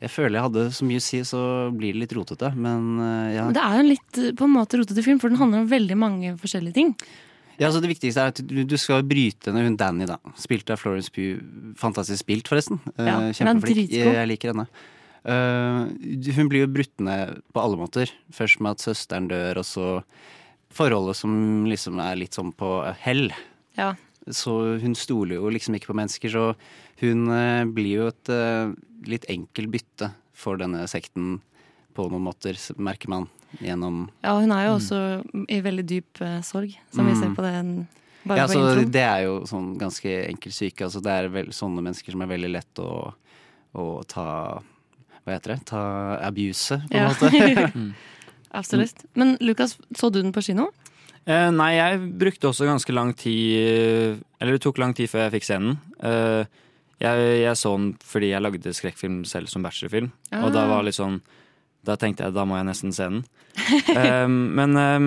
Jeg 0.00 0.08
føler 0.14 0.38
jeg 0.38 0.46
hadde 0.46 0.62
så 0.72 0.86
mye 0.88 1.00
å 1.00 1.04
si, 1.04 1.18
så 1.28 1.40
blir 1.76 1.92
det 1.92 2.06
litt 2.06 2.14
rotete, 2.16 2.48
men 2.56 2.84
eh, 3.04 3.34
ja. 3.36 3.48
Det 3.52 3.60
er 3.60 3.74
jo 3.76 3.82
en 3.82 3.90
litt 3.90 4.20
eh, 4.22 4.30
på 4.36 4.46
en 4.46 4.54
måte 4.54 4.80
rotete 4.80 5.04
film, 5.04 5.20
for 5.20 5.32
den 5.32 5.40
handler 5.40 5.60
om 5.60 5.68
veldig 5.68 5.98
mange 6.00 6.30
forskjellige 6.40 6.76
ting. 6.78 6.94
Ja, 7.58 7.68
altså 7.68 7.82
Det 7.84 7.90
viktigste 7.90 8.24
er 8.24 8.32
at 8.32 8.40
du, 8.40 8.76
skal 8.80 9.04
bryte 9.04 9.52
ned 9.52 9.68
hun 9.68 9.76
Danny, 9.76 10.08
da. 10.08 10.16
Spilt 10.40 10.72
av 10.72 10.80
Florence 10.80 11.12
Pugh. 11.12 11.44
Fantastisk 11.76 12.24
spilt, 12.24 12.48
forresten. 12.48 12.80
Eh, 12.94 13.10
Ja, 13.10 13.18
Kjempeflink. 13.36 13.92
Jeg 13.92 14.32
liker 14.32 14.54
henne. 14.54 14.66
Hun 15.20 16.48
blir 16.48 16.64
jo 16.64 16.72
brutt 16.72 17.02
ned 17.04 17.42
på 17.52 17.60
alle 17.60 17.76
måter. 17.76 18.08
Først 18.32 18.64
med 18.64 18.78
at 18.78 18.86
søsteren 18.86 19.28
dør, 19.28 19.60
og 19.60 19.68
så 19.68 19.88
forholdet 20.72 21.18
som 21.20 21.34
liksom 21.68 22.00
er 22.00 22.16
litt 22.22 22.38
sånn 22.38 22.54
på 22.56 22.78
hell. 23.04 23.26
Ja. 23.76 23.92
Så 24.32 24.78
hun 24.80 24.96
stoler 24.96 25.36
jo 25.36 25.52
liksom 25.52 25.76
ikke 25.76 25.92
på 25.92 25.98
mennesker, 26.00 26.32
så 26.32 26.54
hun 27.04 27.28
blir 27.76 27.98
jo 27.98 28.08
et 28.14 28.32
litt 29.06 29.24
enkel 29.28 29.66
bytte 29.72 30.10
for 30.36 30.56
denne 30.60 30.86
sekten 30.88 31.40
på 31.94 32.08
noen 32.10 32.22
måter, 32.22 32.56
merker 32.78 33.08
man 33.08 33.28
gjennom 33.60 34.08
Ja, 34.22 34.36
hun 34.38 34.52
er 34.54 34.66
jo 34.68 34.76
også 34.78 34.98
i 35.50 35.60
veldig 35.60 35.86
dyp 35.90 36.20
eh, 36.22 36.40
sorg, 36.46 36.76
som 36.94 37.06
vi 37.06 37.12
Mm. 37.14 37.20
ser 37.20 37.34
på 37.34 37.42
den 37.42 37.88
bare 38.24 38.38
ja, 38.38 38.46
på 38.46 38.52
så 38.52 38.60
introen. 38.60 38.90
Det 38.92 39.02
er 39.02 39.22
jo 39.24 39.38
sånn 39.48 39.78
ganske 39.80 40.12
enkel 40.28 40.52
syke. 40.52 40.84
Altså, 40.84 41.00
det 41.02 41.10
er 41.10 41.28
vel 41.32 41.46
sånne 41.56 41.82
mennesker 41.82 42.12
som 42.12 42.20
er 42.22 42.26
veldig 42.30 42.50
lett 42.52 42.78
å, 42.78 43.12
å 43.74 43.86
ta 44.06 44.60
Hva 45.24 45.34
heter 45.36 45.54
det? 45.56 45.64
Ta 45.68 45.80
abuse, 46.24 46.78
på 46.90 46.96
en 46.96 47.02
Ja. 47.02 47.08
måte. 47.10 47.94
Absolutt. 48.52 49.04
Men 49.14 49.36
Lukas, 49.40 49.76
så 49.94 50.10
du 50.10 50.22
den 50.22 50.32
på 50.32 50.42
kino? 50.42 50.70
Eh, 51.26 51.50
nei, 51.52 51.74
jeg 51.76 52.00
brukte 52.18 52.48
også 52.48 52.64
ganske 52.66 52.92
lang 52.96 53.12
tid 53.14 54.22
Eller 54.40 54.52
det 54.56 54.62
tok 54.64 54.78
lang 54.80 54.94
tid 54.96 55.10
før 55.12 55.26
jeg 55.28 55.34
fikk 55.36 55.44
se 55.46 55.58
den. 55.60 55.78
Eh, 56.02 56.44
jeg, 57.00 57.40
jeg 57.42 57.56
så 57.56 57.72
den 57.78 57.90
fordi 58.04 58.30
jeg 58.34 58.42
lagde 58.44 58.72
skrekkfilm 58.76 59.22
selv 59.28 59.48
som 59.48 59.62
bachelorfilm. 59.64 60.10
Og 60.42 60.52
da 60.52 60.64
Ah. 60.66 60.68
var 60.68 60.82
litt 60.86 60.94
sånn 60.98 61.20
Da 61.82 61.94
tenkte 61.96 62.26
jeg 62.26 62.34
da 62.36 62.44
må 62.44 62.58
jeg 62.58 62.66
nesten 62.68 62.92
se 62.92 63.06
den. 63.08 63.22
um, 63.96 64.34
men 64.58 64.76
um, 64.76 65.06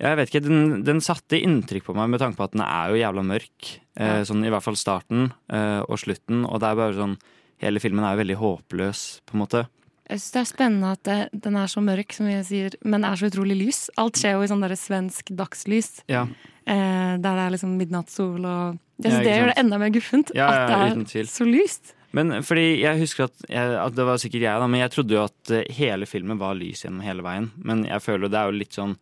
jeg 0.00 0.16
vet 0.16 0.30
ikke, 0.32 0.40
den, 0.48 0.82
den 0.86 1.00
satte 1.04 1.36
inntrykk 1.38 1.84
på 1.90 1.94
meg 1.94 2.08
med 2.10 2.18
tanke 2.22 2.36
på 2.38 2.44
at 2.48 2.54
den 2.56 2.62
er 2.64 2.88
jo 2.90 2.96
jævla 3.02 3.22
mørk. 3.28 3.74
Eh, 3.94 4.18
Ja. 4.18 4.24
sånn 4.24 4.40
I 4.44 4.50
hvert 4.50 4.64
fall 4.64 4.74
starten 4.80 5.28
uh, 5.52 5.82
og 5.86 5.98
slutten. 6.00 6.46
Og 6.48 6.58
det 6.60 6.70
er 6.70 6.80
bare 6.80 6.96
sånn 6.96 7.18
Hele 7.62 7.78
filmen 7.78 8.02
er 8.02 8.16
jo 8.16 8.22
veldig 8.24 8.38
håpløs, 8.40 9.20
på 9.28 9.36
en 9.36 9.40
måte. 9.44 9.60
Jeg 10.12 10.20
synes 10.20 10.32
det 10.36 10.40
er 10.42 10.48
spennende 10.50 10.90
at 10.92 11.02
det, 11.08 11.18
den 11.46 11.56
er 11.56 11.70
så 11.72 11.80
mørk, 11.84 12.12
som 12.12 12.28
jeg 12.28 12.44
sier, 12.48 12.74
men 12.84 13.04
er 13.08 13.16
så 13.16 13.30
utrolig 13.30 13.56
lys. 13.56 13.86
Alt 14.00 14.20
skjer 14.20 14.36
jo 14.36 14.44
i 14.44 14.50
sånn 14.50 14.60
der 14.64 14.74
svensk 14.76 15.32
dagslys, 15.38 16.02
Ja. 16.12 16.26
eh, 16.68 17.16
der 17.16 17.38
det 17.38 17.44
er 17.46 17.54
liksom 17.56 17.76
midnattssol 17.80 18.44
og 18.44 18.78
Jeg 19.02 19.10
Ja, 19.10 19.10
synes 19.10 19.18
ikke 19.18 19.30
Det 19.32 19.38
gjør 19.40 19.50
det 19.50 19.58
enda 19.64 19.78
mer 19.80 19.90
guffent. 19.90 20.30
Ja, 20.36 20.46
at 20.52 20.68
det 20.92 21.16
er 21.16 21.24
så 21.26 21.44
lyst. 21.48 21.94
Men 22.12 22.28
fordi 22.44 22.82
jeg 22.82 23.00
husker 23.00 23.24
at, 23.24 23.40
jeg, 23.48 23.72
at 23.80 23.94
det 23.96 24.04
var 24.04 24.20
sikkert 24.20 24.44
jeg, 24.44 24.60
da, 24.60 24.66
men 24.68 24.80
jeg 24.84 24.92
trodde 24.92 25.16
jo 25.16 25.24
at 25.24 25.50
eh, 25.50 25.64
hele 25.74 26.06
filmen 26.06 26.38
var 26.38 26.54
lys 26.54 26.84
gjennom 26.84 27.00
hele 27.02 27.24
veien. 27.24 27.48
Men 27.56 27.82
jeg 27.88 28.04
føler 28.04 28.28
det 28.30 28.38
er 28.38 28.52
jo 28.52 28.58
litt 28.60 28.76
sånn 28.76 28.92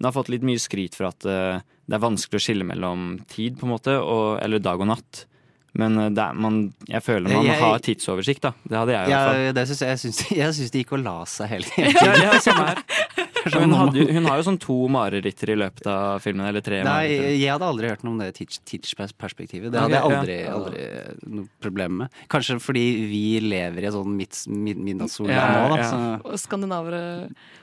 Den 0.00 0.08
har 0.08 0.12
fått 0.16 0.32
litt 0.32 0.42
mye 0.42 0.58
skryt 0.58 0.96
for 0.96 1.06
at 1.12 1.24
eh, 1.28 1.60
det 1.86 1.94
er 1.94 2.02
vanskelig 2.02 2.40
å 2.40 2.42
skille 2.42 2.64
mellom 2.66 3.20
tid, 3.30 3.60
på 3.60 3.68
en 3.68 3.74
måte, 3.76 3.94
og, 4.00 4.40
eller 4.42 4.58
dag 4.64 4.80
og 4.80 4.88
natt. 4.90 5.26
Men 5.74 5.98
eh, 5.98 6.10
det 6.14 6.22
er, 6.22 6.36
man, 6.38 6.58
jeg 6.86 7.02
føler 7.02 7.32
man 7.34 7.46
Jeg- 7.48 7.58
har 7.60 7.78
tidsoversikt, 7.82 8.42
da. 8.46 8.52
Det 8.62 8.76
hadde 8.78 8.92
jeg 8.94 9.08
i 9.08 9.10
hvert 9.10 9.28
fall. 9.28 9.40
Ja, 9.48 9.52
det 9.58 9.64
synes 9.68 9.80
jeg, 9.82 9.88
jeg, 9.90 9.98
syns, 10.04 10.20
jeg 10.42 10.54
syns 10.60 10.70
det 10.74 10.82
gikk 10.84 10.92
å 10.94 11.00
la 11.02 11.16
seg 11.26 11.50
hele 11.50 11.70
tiden. 11.70 11.96
Ja, 11.98 12.14
ja, 12.28 12.40
samme 12.44 12.68
her. 12.72 12.82
Sånn 13.44 13.66
Hun, 13.66 13.74
hadde, 13.76 14.04
hun 14.16 14.24
har 14.24 14.38
jo 14.40 14.44
sånn 14.46 14.56
to 14.56 14.74
mareritter 14.88 15.50
i 15.52 15.56
løpet 15.60 15.84
av 15.92 16.22
filmen, 16.24 16.46
eller 16.48 16.62
tre 16.64 16.78
Nei, 16.86 17.10
jeg 17.36 17.50
hadde 17.52 17.66
aldri 17.68 17.90
hørt 17.90 18.00
noe 18.06 18.14
om 18.14 18.22
det 18.22 18.30
tids- 18.38 18.62
tidsperspektivet. 18.64 19.68
Det 19.74 19.82
hadde 19.82 19.98
jeg 19.98 20.06
aldri, 20.16 20.36
aldri 20.48 20.86
noe 21.42 21.44
problem 21.60 21.98
med. 22.00 22.16
Kanskje 22.32 22.56
fordi 22.64 22.84
vi 23.10 23.20
lever 23.44 23.84
i 23.84 23.90
en 23.90 23.96
sånn 23.98 24.16
midt, 24.16 24.38
mid, 24.48 24.80
midnattssolland 24.88 25.36
Ja, 25.36 25.68
nå, 25.68 25.76
da. 25.76 25.90
Så. 25.90 26.00
Og 26.32 26.40
skandinavere 26.40 27.02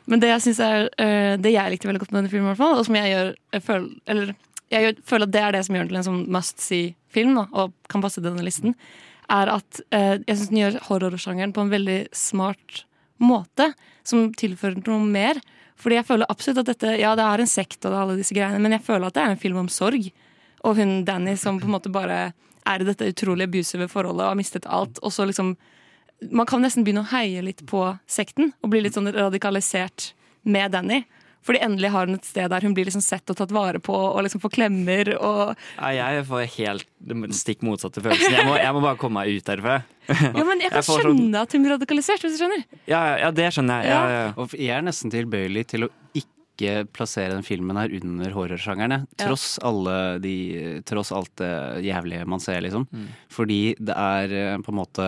Men 0.06 0.22
det 0.22 0.30
jeg 0.36 0.46
synes 0.46 0.62
er 0.68 0.86
eh, 1.02 1.34
Det 1.42 1.56
jeg 1.56 1.74
likte 1.74 1.90
veldig 1.90 2.04
godt 2.06 2.14
med 2.14 2.20
denne 2.22 2.34
filmen, 2.36 2.52
i 2.52 2.54
hvert 2.54 2.62
fall, 2.62 2.78
og 2.78 2.86
som 2.86 3.00
jeg 3.02 3.16
gjør 3.16 3.34
jeg 3.58 3.66
føler, 3.72 3.90
Eller 4.14 4.34
jeg 4.72 4.98
føler 5.08 5.28
at 5.28 5.34
det 5.36 5.42
er 5.44 5.56
det 5.56 5.64
som 5.68 5.76
gjør 5.76 5.88
den 5.88 5.94
til 5.94 6.02
en 6.02 6.08
sånn 6.08 6.22
must 6.32 6.62
see-film, 6.64 7.40
og 7.44 7.74
kan 7.92 8.04
passe 8.04 8.24
denne 8.24 8.46
listen, 8.46 8.76
er 9.32 9.52
at 9.54 9.82
eh, 9.96 10.18
jeg 10.28 10.38
syns 10.38 10.52
den 10.52 10.62
gjør 10.62 10.80
horrorsjangeren 10.90 11.54
på 11.56 11.64
en 11.64 11.72
veldig 11.72 12.00
smart 12.16 12.86
måte, 13.22 13.72
som 14.08 14.32
tilfører 14.36 14.82
noe 14.82 15.02
mer. 15.06 15.40
Fordi 15.82 15.98
jeg 15.98 16.08
føler 16.08 16.30
absolutt 16.30 16.62
at 16.64 16.72
dette 16.74 16.98
Ja, 17.02 17.16
det 17.18 17.26
er 17.26 17.42
en 17.42 17.50
sekt 17.50 17.86
og 17.90 17.96
alle 17.98 18.18
disse 18.20 18.36
greiene, 18.38 18.62
men 18.62 18.76
jeg 18.76 18.86
føler 18.86 19.08
at 19.10 19.18
det 19.18 19.24
er 19.24 19.36
en 19.36 19.42
film 19.42 19.62
om 19.64 19.70
sorg. 19.72 20.10
Og 20.62 20.78
hun 20.78 21.02
Danny 21.08 21.36
som 21.40 21.60
på 21.62 21.70
en 21.70 21.76
måte 21.78 21.94
bare 21.94 22.32
er 22.70 22.82
i 22.82 22.86
dette 22.86 23.08
utrolig 23.10 23.48
abusive 23.48 23.88
forholdet 23.90 24.28
og 24.28 24.34
har 24.34 24.38
mistet 24.38 24.68
alt, 24.70 25.00
og 25.02 25.14
så 25.14 25.26
liksom 25.26 25.56
man 26.30 26.46
kan 26.46 26.62
nesten 26.62 26.86
begynne 26.86 27.02
å 27.02 27.10
heie 27.16 27.42
litt 27.42 27.64
på 27.66 27.80
sekten 28.06 28.52
og 28.62 28.70
bli 28.70 28.84
litt 28.84 28.94
sånn 28.94 29.10
radikalisert 29.10 30.12
med 30.46 30.76
Danny. 30.76 31.00
Fordi 31.42 31.62
endelig 31.66 31.90
har 31.90 32.06
hun 32.06 32.20
et 32.20 32.28
sted 32.28 32.50
der 32.54 32.62
hun 32.62 32.74
blir 32.78 32.86
liksom 32.86 33.02
sett 33.02 33.32
og 33.34 33.38
tatt 33.40 33.54
vare 33.56 33.80
på 33.82 33.96
og 33.98 34.20
liksom 34.26 34.42
får 34.44 34.52
klemmer. 34.54 35.10
Og 35.18 35.56
Nei, 35.80 35.94
jeg 35.98 36.26
får 36.30 36.44
helt 36.58 36.88
den 37.12 37.24
stikk 37.34 37.64
motsatte 37.66 38.04
følelsen. 38.04 38.36
Jeg 38.38 38.46
må, 38.46 38.58
jeg 38.62 38.76
må 38.78 38.84
bare 38.84 39.00
komme 39.02 39.24
meg 39.24 39.40
ut 39.40 39.48
derfra. 39.50 39.80
ja, 40.12 40.44
men 40.46 40.62
jeg 40.62 40.70
kan 40.74 40.86
får 40.86 41.02
sånn- 41.02 41.18
skjønne 41.18 41.42
at 41.42 41.56
hun 41.58 41.66
blir 41.66 41.76
radikalisert, 41.78 42.22
hvis 42.26 42.38
du 42.38 42.44
skjønner. 42.44 42.62
Ja, 42.86 43.02
ja, 43.10 43.16
ja, 43.26 43.32
det 43.42 43.48
skjønner 43.56 43.82
jeg. 43.82 43.90
Ja, 43.94 44.04
ja, 44.14 44.22
ja. 44.28 44.32
Og 44.38 44.54
jeg 44.58 44.76
er 44.78 44.86
nesten 44.86 45.14
tilbøyelig 45.14 45.66
til 45.74 45.88
å 45.88 45.92
ikke 46.22 46.86
plassere 46.94 47.34
den 47.34 47.46
filmen 47.48 47.80
her 47.80 47.90
under 47.98 48.36
horrorsjangeren. 48.38 48.94
jeg. 49.00 49.08
Ja. 49.18 49.26
Tross, 49.26 49.48
alle 49.66 49.98
de, 50.22 50.36
tross 50.86 51.10
alt 51.16 51.34
det 51.42 51.54
jævlige 51.88 52.28
man 52.30 52.44
ser, 52.44 52.62
liksom. 52.62 52.86
Mm. 52.94 53.08
Fordi 53.34 53.62
det 53.82 53.98
er 53.98 54.36
eh, 54.44 54.58
på 54.62 54.70
en 54.76 54.78
måte 54.84 55.08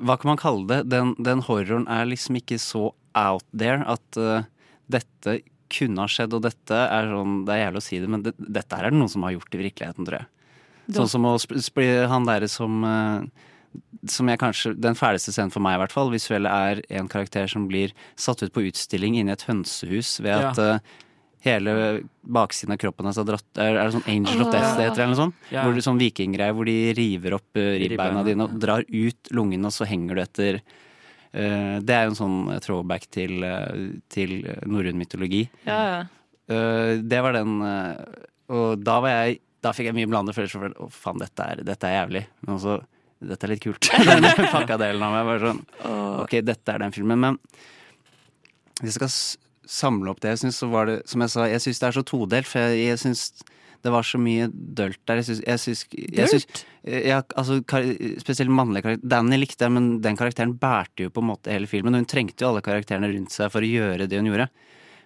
Hva 0.00 0.16
kan 0.20 0.30
man 0.34 0.40
kalle 0.40 0.66
det? 0.68 0.82
Den, 0.92 1.14
den 1.20 1.42
horroren 1.48 1.88
er 1.88 2.08
liksom 2.08 2.36
ikke 2.40 2.60
så 2.60 2.90
out 3.18 3.46
there 3.52 3.84
at 3.88 4.20
uh, 4.20 4.42
dette 4.90 5.40
kunne 5.70 6.02
ha 6.02 6.10
skjedd, 6.10 6.34
og 6.34 6.42
dette 6.42 6.74
er 6.74 7.12
sånn 7.12 7.44
Det 7.46 7.54
er 7.54 7.60
jævlig 7.64 7.80
å 7.80 7.86
si 7.86 8.00
det, 8.02 8.08
men 8.10 8.24
det, 8.26 8.34
dette 8.38 8.76
her 8.76 8.88
er 8.88 8.94
det 8.94 8.98
noen 8.98 9.12
som 9.12 9.22
har 9.26 9.36
gjort 9.36 9.54
i 9.54 9.62
virkeligheten, 9.62 10.08
tror 10.08 10.22
jeg. 10.22 10.30
Sånn 10.96 11.12
som 11.12 11.28
å 11.28 11.36
han 12.10 12.26
derre 12.26 12.48
som 12.50 12.82
eh, 12.82 13.46
som 14.10 14.26
jeg 14.30 14.40
kanskje, 14.40 14.72
Den 14.80 14.96
fæleste 14.98 15.30
scenen 15.34 15.52
for 15.54 15.62
meg, 15.62 15.76
i 15.76 15.82
hvert 15.84 15.94
fall, 15.94 16.10
visuelle, 16.10 16.50
er 16.50 16.80
en 16.90 17.08
karakter 17.10 17.46
som 17.50 17.68
blir 17.70 17.92
satt 18.18 18.42
ut 18.42 18.52
på 18.54 18.64
utstilling 18.66 19.18
inne 19.20 19.30
i 19.30 19.36
et 19.36 19.46
hønsehus 19.46 20.18
ved 20.24 20.34
at 20.34 20.58
Ja. 20.58 20.74
uh, 20.74 20.80
hele 21.44 22.02
baksiden 22.20 22.74
av 22.74 22.80
kroppen 22.80 23.06
hans 23.08 23.16
er 23.16 23.24
dratt 23.24 23.56
Er, 23.56 23.76
er 23.76 23.88
det 23.88 23.94
sånn 23.94 24.08
Angel 24.08 24.42
of 24.44 24.50
Death 24.52 24.76
det 24.76 24.88
heter, 24.90 25.02
eller 25.02 25.14
noe 25.14 25.22
sånt? 25.22 25.34
Ja. 25.50 25.62
Hvor 25.64 25.74
det 25.74 25.84
sånn 25.86 26.00
vikinggreier 26.00 26.52
hvor 26.56 26.68
de 26.68 26.92
river 26.96 27.38
opp 27.38 27.56
uh, 27.56 27.78
ribbeina 27.80 28.24
dine 28.26 28.44
og 28.44 28.58
drar 28.60 28.84
ut 28.84 29.32
lungene, 29.32 29.70
og 29.70 29.72
så 29.72 29.88
henger 29.88 30.18
du 30.18 30.22
etter 30.22 30.60
eh, 30.60 30.78
Det 31.30 31.94
er 31.94 32.08
jo 32.08 32.10
en 32.10 32.18
sånn 32.18 32.38
throwback 32.64 33.04
til, 33.14 33.44
eh, 33.46 33.82
til 34.10 34.40
norrøn 34.66 34.98
mytologi. 34.98 35.44
Ja, 35.62 35.76
ja. 35.86 36.00
Eh, 36.50 36.96
det 37.06 37.20
var 37.22 37.36
den 37.36 37.60
eh, 37.62 37.98
Og 38.50 38.80
da 38.82 38.96
var 39.04 39.12
jeg 39.12 39.36
Da 39.62 39.70
fikk 39.76 39.86
jeg 39.90 39.94
mye 39.94 40.08
blandede 40.10 40.34
følelser 40.34 40.58
for 40.64 40.72
Å, 40.82 40.88
faen, 40.90 41.20
dette 41.22 41.44
er, 41.46 41.60
dette 41.66 41.86
er 41.86 41.94
jævlig. 42.00 42.24
Men 42.42 42.56
også 42.56 42.80
Dette 43.20 43.46
er 43.46 43.52
litt 43.52 43.62
kult. 43.62 43.90
den 44.08 44.26
pakka-delen 44.50 45.04
av 45.04 45.14
meg. 45.14 45.28
var 45.28 45.44
sånn 45.44 45.62
Ok, 46.24 46.38
dette 46.42 46.74
er 46.74 46.82
den 46.82 46.94
filmen. 46.96 47.20
Men 47.20 47.38
hvis 48.80 48.96
jeg 48.96 48.96
skal 48.96 49.14
samle 49.70 50.10
opp 50.10 50.22
det 50.24 50.32
jeg 50.32 50.42
syns, 50.46 50.58
så 50.62 50.70
var 50.72 50.88
det 50.88 50.98
Som 51.10 51.22
jeg 51.22 51.34
sa, 51.34 51.46
jeg 51.52 51.62
syns 51.62 51.82
det 51.82 51.88
er 51.90 51.98
så 52.00 52.04
todelt. 52.10 52.48
For 52.48 52.64
jeg, 52.64 52.80
jeg 52.88 53.02
syns 53.04 53.26
det 53.82 53.92
var 53.94 54.06
så 54.06 54.18
mye 54.20 54.48
dølt 54.52 55.00
der. 55.08 55.20
Jeg 55.22 55.26
syns, 55.60 55.86
syns 56.30 56.64
ja, 56.84 57.20
altså, 57.36 57.60
Spesielt 58.20 58.52
mannlige 58.52 58.84
karakterer. 58.86 59.08
Danny 59.12 59.38
likte 59.40 59.66
jeg, 59.66 59.72
men 59.76 59.88
den 60.04 60.18
karakteren 60.20 60.56
bærte 60.60 61.06
jo 61.06 61.12
på 61.14 61.22
en 61.24 61.30
måte 61.32 61.52
hele 61.52 61.68
filmen. 61.70 61.96
Hun 61.96 62.08
trengte 62.08 62.44
jo 62.44 62.50
alle 62.52 62.64
karakterene 62.64 63.10
rundt 63.12 63.32
seg 63.34 63.52
for 63.52 63.64
å 63.64 63.70
gjøre 63.70 64.08
det 64.10 64.20
hun 64.20 64.30
gjorde. 64.30 64.48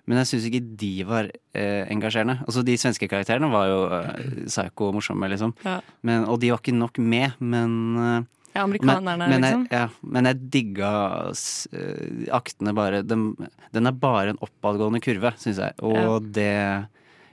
Men 0.05 0.21
jeg 0.21 0.29
syns 0.35 0.47
ikke 0.51 0.61
de 0.85 0.93
var 1.09 1.31
eh, 1.57 1.87
engasjerende. 1.89 2.43
Altså 2.45 2.61
De 2.67 2.75
svenske 2.77 3.09
karakterene 3.09 3.49
var 3.53 3.71
jo 3.71 3.81
eh, 3.97 4.25
psycho 4.51 4.91
og 4.91 4.99
morsomme, 4.99 5.31
liksom. 5.33 5.55
Ja. 5.65 5.79
Men, 6.05 6.27
og 6.29 6.43
de 6.43 6.51
var 6.53 6.61
ikke 6.61 6.77
nok 6.77 7.01
med, 7.01 7.39
men 7.41 7.77
eh, 7.97 8.19
Ja, 8.55 8.67
amerikanerne, 8.69 9.17
men, 9.19 9.33
men, 9.33 9.47
liksom. 9.47 9.63
jeg, 9.71 9.81
ja, 9.81 10.11
men 10.15 10.29
jeg 10.29 10.43
digga 10.59 10.91
eh, 11.33 12.27
aktene 12.37 12.75
bare 12.77 13.01
den, 13.03 13.31
den 13.75 13.89
er 13.91 13.97
bare 14.05 14.35
en 14.35 14.43
oppadgående 14.45 15.01
kurve, 15.03 15.33
syns 15.41 15.63
jeg. 15.65 15.75
Og 15.83 15.97
Ja. 15.97 16.19
det 16.37 16.53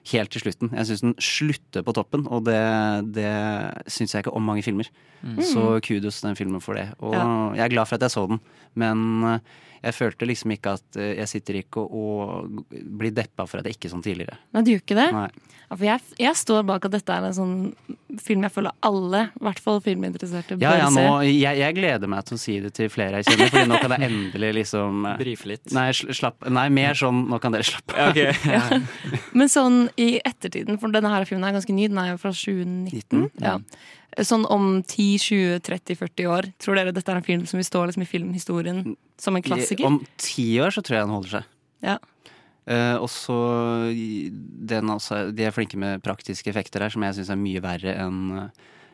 helt 0.10 0.32
til 0.34 0.42
slutten. 0.42 0.72
Jeg 0.74 0.86
syns 0.90 1.02
den 1.02 1.14
slutter 1.22 1.84
på 1.86 1.94
toppen, 1.94 2.24
og 2.28 2.46
det, 2.46 2.58
det 3.14 3.32
syns 3.92 4.14
jeg 4.16 4.24
ikke 4.26 4.34
om 4.34 4.42
mange 4.42 4.64
filmer. 4.66 4.88
Mm. 5.22 5.42
Så 5.46 5.80
kudos 5.86 6.20
til 6.22 6.28
den 6.30 6.36
filmen 6.40 6.62
for 6.62 6.74
det. 6.74 6.88
Og 7.00 7.14
Ja. 7.14 7.26
jeg 7.54 7.66
er 7.66 7.70
glad 7.76 7.86
for 7.86 7.96
at 7.96 8.02
jeg 8.02 8.12
så 8.12 8.26
den, 8.28 8.40
men 8.76 9.24
eh, 9.24 9.40
jeg 9.82 9.96
følte 9.98 10.28
liksom 10.30 10.52
ikke 10.54 10.76
at 10.78 10.98
eh, 11.02 11.16
Jeg 11.18 11.30
sitter 11.32 11.58
ikke 11.62 11.82
og, 11.82 11.90
og 11.98 12.76
blir 13.00 13.14
deppa 13.18 13.48
for 13.50 13.62
at 13.62 13.66
jeg 13.66 13.78
ikke 13.78 13.90
er 13.90 13.94
sånn 13.96 14.04
tidligere. 14.06 14.38
Nei, 14.54 14.62
du 14.68 14.72
gjør 14.76 14.84
ikke 14.84 14.98
det? 15.00 15.08
Nei. 15.16 15.30
Ja, 15.72 15.78
for 15.78 15.86
jeg, 15.88 16.04
jeg 16.20 16.36
står 16.36 16.66
bak 16.68 16.86
at 16.86 16.94
dette 16.98 17.16
er 17.16 17.26
en 17.30 17.36
sånn 17.38 17.54
film 18.20 18.44
jeg 18.44 18.52
føler 18.52 18.74
alle, 18.84 19.22
i 19.40 19.44
hvert 19.48 19.62
fall 19.64 19.80
filminteresserte, 19.86 20.58
bør 20.60 20.66
Ja, 20.68 20.74
ja, 20.82 20.90
nå, 20.92 21.06
se. 21.24 21.30
jeg, 21.32 21.60
jeg 21.62 21.76
gleder 21.78 22.12
meg 22.12 22.26
til 22.28 22.36
å 22.36 22.42
si 22.44 22.58
det 22.66 22.74
til 22.76 22.90
flere 22.92 23.22
jeg 23.22 23.30
kjenner, 23.32 23.52
Fordi 23.54 23.70
nå 23.72 23.80
kan 23.80 23.96
jeg 23.96 24.10
endelig 24.12 24.52
liksom 24.60 25.06
eh, 25.14 25.16
Brife 25.22 25.50
litt. 25.54 25.64
Nei, 25.78 25.88
slapp, 25.96 26.44
nei, 26.52 26.68
mer 26.76 27.00
sånn 27.00 27.24
nå 27.32 27.40
kan 27.42 27.56
dere 27.56 27.68
slappe 27.68 27.96
Ja, 27.98 28.12
ok. 28.12 28.44
Ja. 28.52 28.82
Men 29.38 29.50
sånn 29.52 29.80
i 30.02 30.12
ettertiden, 30.28 30.78
for 30.82 30.92
denne 30.94 31.10
her 31.14 31.26
filmen 31.30 31.48
er 31.48 31.56
ganske 31.56 31.74
ny, 31.76 31.88
den 31.90 32.02
er 32.04 32.12
jo 32.14 32.20
fra 32.22 32.34
2019. 32.36 33.30
Ja. 33.42 33.58
Sånn 34.20 34.44
om 34.52 34.82
10-20-30-40 34.84 36.28
år, 36.28 36.50
tror 36.60 36.76
dere 36.76 36.92
dette 36.92 37.12
er 37.14 37.20
en 37.22 37.24
film 37.24 37.46
som 37.48 37.60
vil 37.62 37.68
stå 37.68 37.86
liksom 37.88 38.04
i 38.04 38.10
filmhistorien 38.10 38.82
som 39.22 39.38
en 39.38 39.46
klassiker? 39.46 39.86
Om 39.88 40.02
ti 40.20 40.50
år 40.60 40.74
så 40.76 40.84
tror 40.84 40.98
jeg 40.98 41.06
den 41.08 41.16
holder 41.16 41.36
seg. 41.38 41.46
Ja. 41.86 41.96
Uh, 42.68 42.98
og 43.02 43.08
så 43.10 43.38
i- 43.90 44.30
De 44.30 44.76
er 45.46 45.52
flinke 45.56 45.78
med 45.80 46.04
praktiske 46.04 46.52
effekter 46.52 46.82
her, 46.84 46.90
som 46.90 47.02
jeg 47.04 47.16
syns 47.16 47.30
er 47.32 47.40
mye 47.40 47.62
verre 47.64 47.96
enn 47.98 48.52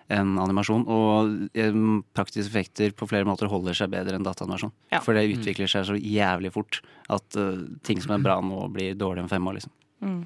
enn 0.10 0.38
animasjon. 0.40 0.86
Og 0.88 1.50
eh, 1.54 1.74
praktiske 2.16 2.48
effekter 2.48 2.94
på 2.96 3.08
flere 3.10 3.26
måter 3.28 3.50
holder 3.52 3.74
seg 3.76 3.90
bedre 3.92 4.16
enn 4.16 4.24
dataanimasjon. 4.24 4.72
Ja. 4.94 5.02
For 5.04 5.14
det 5.14 5.26
utvikler 5.34 5.68
seg 5.68 5.84
så 5.84 5.98
jævlig 6.00 6.54
fort 6.56 6.80
at 7.12 7.36
uh, 7.36 7.66
ting 7.84 8.00
som 8.00 8.14
er 8.16 8.24
bra 8.24 8.38
nå, 8.40 8.70
blir 8.72 8.96
dårlig 8.96 9.26
om 9.26 9.28
fem 9.28 9.44
år, 9.52 9.58
liksom. 9.60 9.74
Mm. 10.00 10.22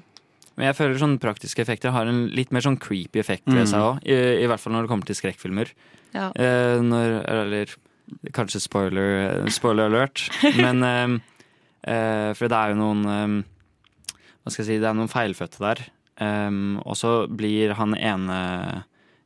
Men 0.56 0.66
jeg 0.68 0.76
føler 0.76 0.98
sånne 1.00 1.20
praktiske 1.22 1.62
effekter 1.64 1.94
har 1.94 2.06
en 2.10 2.26
litt 2.34 2.50
mer 2.52 2.60
sånn 2.64 2.76
creepy 2.80 3.20
effekt 3.22 3.46
ved 3.48 3.68
seg 3.70 3.80
òg. 3.80 4.02
I, 4.04 4.16
I 4.44 4.48
hvert 4.50 4.60
fall 4.60 4.74
når 4.76 4.84
det 4.86 4.90
kommer 4.92 5.08
til 5.08 5.16
skrekkfilmer. 5.16 5.70
Ja. 6.12 6.26
Eh, 6.36 6.78
når, 6.84 7.14
eller 7.32 7.72
kanskje 8.36 8.60
spoiler, 8.60 9.46
spoiler 9.54 9.88
alert. 9.88 10.26
Men 10.64 10.82
eh, 10.84 11.16
eh, 11.88 12.30
For 12.36 12.52
det 12.52 12.58
er 12.58 12.74
jo 12.74 12.80
noen 12.82 13.02
eh, 13.08 13.38
Hva 14.42 14.52
skal 14.52 14.64
jeg 14.64 14.68
si, 14.74 14.78
det 14.82 14.90
er 14.90 14.98
noen 14.98 15.08
feilfødte 15.12 15.62
der. 15.64 15.84
Um, 16.22 16.76
og 16.84 16.94
så 17.00 17.24
blir 17.32 17.72
han 17.78 17.94
ene 17.96 18.36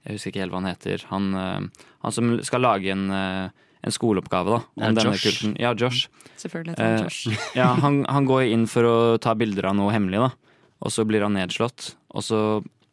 Jeg 0.06 0.14
husker 0.14 0.30
ikke 0.30 0.44
helt 0.44 0.54
hva 0.54 0.60
han 0.62 0.70
heter. 0.70 1.02
Han, 1.10 1.26
eh, 1.34 1.86
han 2.06 2.14
som 2.14 2.36
skal 2.46 2.62
lage 2.62 2.92
en, 2.94 3.08
eh, 3.10 3.48
en 3.82 3.92
skoleoppgave 3.94 4.54
da, 4.54 4.60
om 4.62 4.84
Ja, 4.84 4.92
denne 4.94 5.16
Josh. 5.16 5.26
kulten. 5.26 5.56
Ja, 5.60 5.74
Josh. 5.74 6.06
Selvfølgelig 6.38 6.76
heter 6.76 6.86
han 6.86 6.98
Eh, 7.00 7.04
Josh. 7.08 7.40
ja, 7.58 7.72
han, 7.82 8.04
han 8.06 8.28
går 8.30 8.46
inn 8.54 8.68
for 8.70 8.86
å 8.86 8.96
ta 9.18 9.34
bilder 9.34 9.72
av 9.72 9.76
noe 9.82 9.90
hemmelig, 9.92 10.22
da. 10.28 10.30
Og 10.84 10.92
så 10.92 11.04
blir 11.08 11.24
han 11.24 11.36
nedslått. 11.36 11.94
Og 12.12 12.24
så 12.26 12.40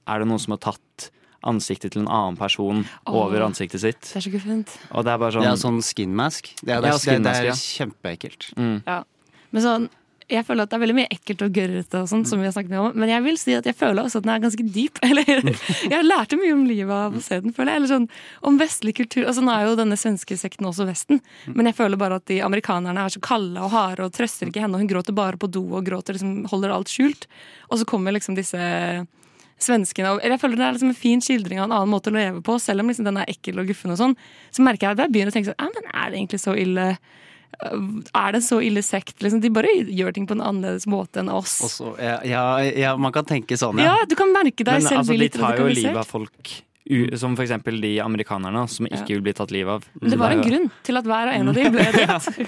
er 0.07 0.19
det 0.23 0.27
noen 0.29 0.41
som 0.41 0.55
har 0.55 0.61
tatt 0.63 1.09
ansiktet 1.43 1.93
til 1.93 2.05
en 2.05 2.11
annen 2.11 2.37
person 2.39 2.83
Åh. 2.85 3.15
over 3.19 3.43
ansiktet 3.43 3.81
sitt. 3.83 4.01
Det 4.07 4.15
er 4.21 4.25
så 4.27 4.31
guffent. 4.31 4.77
Og 4.95 5.03
det 5.03 5.11
er 5.11 5.19
bare 5.19 5.35
sånn 5.35 5.43
Det 5.43 5.51
er 5.51 5.59
sånn 5.63 5.81
skin 5.83 6.13
mask. 6.15 6.53
Det 6.61 6.71
er, 6.71 6.83
det 6.85 6.93
Ja, 6.93 6.99
skin 7.01 7.25
mask, 7.25 7.25
det 7.25 7.35
er 7.41 7.49
ja. 7.49 7.57
kjempeekkelt. 7.59 8.47
Mm. 8.55 8.77
Ja. 8.87 9.01
Men 9.51 9.65
sånn, 9.65 9.89
jeg 10.33 10.45
føler 10.47 10.65
at 10.65 10.71
det 10.71 10.77
er 10.77 10.83
veldig 10.83 10.95
mye 10.97 11.11
ekkelt 11.13 11.43
og 11.45 11.55
gørrete, 11.55 12.01
og 12.01 12.09
sånt, 12.11 12.29
som 12.29 12.41
vi 12.41 12.47
har 12.47 12.53
snakket 12.55 12.73
mye 12.73 12.83
om. 12.87 12.97
Men 12.99 13.11
jeg 13.11 13.23
vil 13.25 13.39
si 13.39 13.55
at 13.57 13.67
jeg 13.69 13.77
føler 13.77 14.03
også 14.03 14.21
at 14.21 14.27
den 14.27 14.33
er 14.33 14.43
ganske 14.43 14.65
dyp. 14.75 15.01
Eller, 15.07 15.49
jeg 15.91 16.07
lærte 16.07 16.39
mye 16.39 16.55
om 16.55 16.65
livet 16.69 16.93
av 16.95 17.17
å 17.17 17.23
se 17.23 17.39
den, 17.43 17.55
føler 17.55 17.73
jeg. 17.73 17.81
Eller 17.81 17.91
sånn, 17.93 18.07
om 18.49 18.59
vestlig 18.61 18.95
kultur. 18.99 19.23
Altså, 19.27 19.45
nå 19.45 19.55
er 19.55 19.67
jo 19.67 19.79
denne 19.79 19.99
svenske 19.99 20.37
sekten 20.39 20.69
også 20.69 20.87
Vesten, 20.89 21.21
men 21.47 21.69
jeg 21.69 21.77
føler 21.77 21.99
bare 21.99 22.19
at 22.19 22.27
de 22.29 22.41
amerikanerne 22.45 23.05
er 23.07 23.13
så 23.13 23.21
kalde 23.23 23.61
og 23.63 23.71
harde 23.73 24.05
og 24.05 24.13
trøster 24.15 24.49
ikke 24.49 24.63
henne. 24.65 24.75
og 24.77 24.83
Hun 24.83 24.91
gråter 24.91 25.15
bare 25.17 25.39
på 25.39 25.49
do 25.51 25.63
og 25.71 25.87
gråter, 25.87 26.17
liksom, 26.17 26.43
holder 26.51 26.75
alt 26.75 26.91
skjult. 26.91 27.27
Og 27.69 27.79
så 27.81 27.87
kommer 27.89 28.15
liksom 28.15 28.37
disse 28.39 28.59
svenskene. 29.63 30.17
jeg 30.23 30.39
føler 30.41 30.59
det 30.59 30.65
er 30.65 30.77
liksom 30.77 30.91
en 30.91 30.97
fin 30.97 31.21
skildring 31.23 31.61
av 31.61 31.67
en 31.69 31.75
annen 31.77 31.91
måte 31.93 32.11
å 32.11 32.15
leve 32.15 32.41
på, 32.45 32.57
selv 32.59 32.83
om 32.83 32.91
liksom 32.91 33.07
den 33.07 33.19
er 33.21 33.29
ekkel 33.31 33.61
og 33.61 33.69
guffen 33.69 33.93
og 33.93 33.99
sånn. 33.99 34.15
Så 34.51 34.65
merker 34.65 34.89
jeg 34.89 34.97
at 34.97 35.05
jeg 35.05 35.13
begynner 35.13 35.33
å 35.33 35.37
tenke 35.37 35.53
sånn, 35.53 35.75
men 35.77 35.91
er 35.93 36.09
det 36.09 36.19
egentlig 36.19 36.41
så 36.43 36.55
ille? 36.59 36.87
Er 37.61 38.35
det 38.35 38.43
så 38.45 38.59
ille 38.63 38.83
sekt? 38.85 39.15
Liksom, 39.23 39.41
de 39.43 39.51
bare 39.53 39.71
gjør 39.87 40.15
ting 40.15 40.27
på 40.29 40.37
en 40.37 40.43
annerledes 40.43 40.87
måte 40.89 41.21
enn 41.21 41.31
oss. 41.31 41.59
Også, 41.65 41.95
ja, 42.01 42.19
ja, 42.27 42.43
ja, 42.63 42.93
man 42.99 43.13
kan 43.15 43.27
tenke 43.29 43.57
sånn, 43.59 43.81
ja. 43.81 43.93
ja. 43.93 44.09
du 44.09 44.15
kan 44.19 44.33
merke 44.33 44.65
deg 44.65 44.79
Men 44.79 44.85
selv 44.85 45.03
altså, 45.03 45.17
bli 45.17 45.27
de 45.27 45.33
tar 45.37 45.59
jo 45.61 45.67
livet 45.71 45.99
av 46.01 46.09
folk, 46.09 46.53
som 47.19 47.37
eksempel 47.39 47.79
de 47.83 47.93
amerikanerne 48.03 48.65
som 48.71 48.89
ikke 48.89 49.15
vil 49.15 49.23
bli 49.25 49.33
tatt 49.37 49.53
livet 49.55 49.77
av. 49.79 49.87
Det 50.01 50.19
var 50.19 50.35
en 50.35 50.43
grunn 50.43 50.69
til 50.83 50.99
at 50.99 51.07
hver 51.07 51.31
og 51.31 51.37
en 51.37 51.51
av 51.53 51.59
de 51.59 51.67
ble 51.75 51.85
drept. 51.97 52.41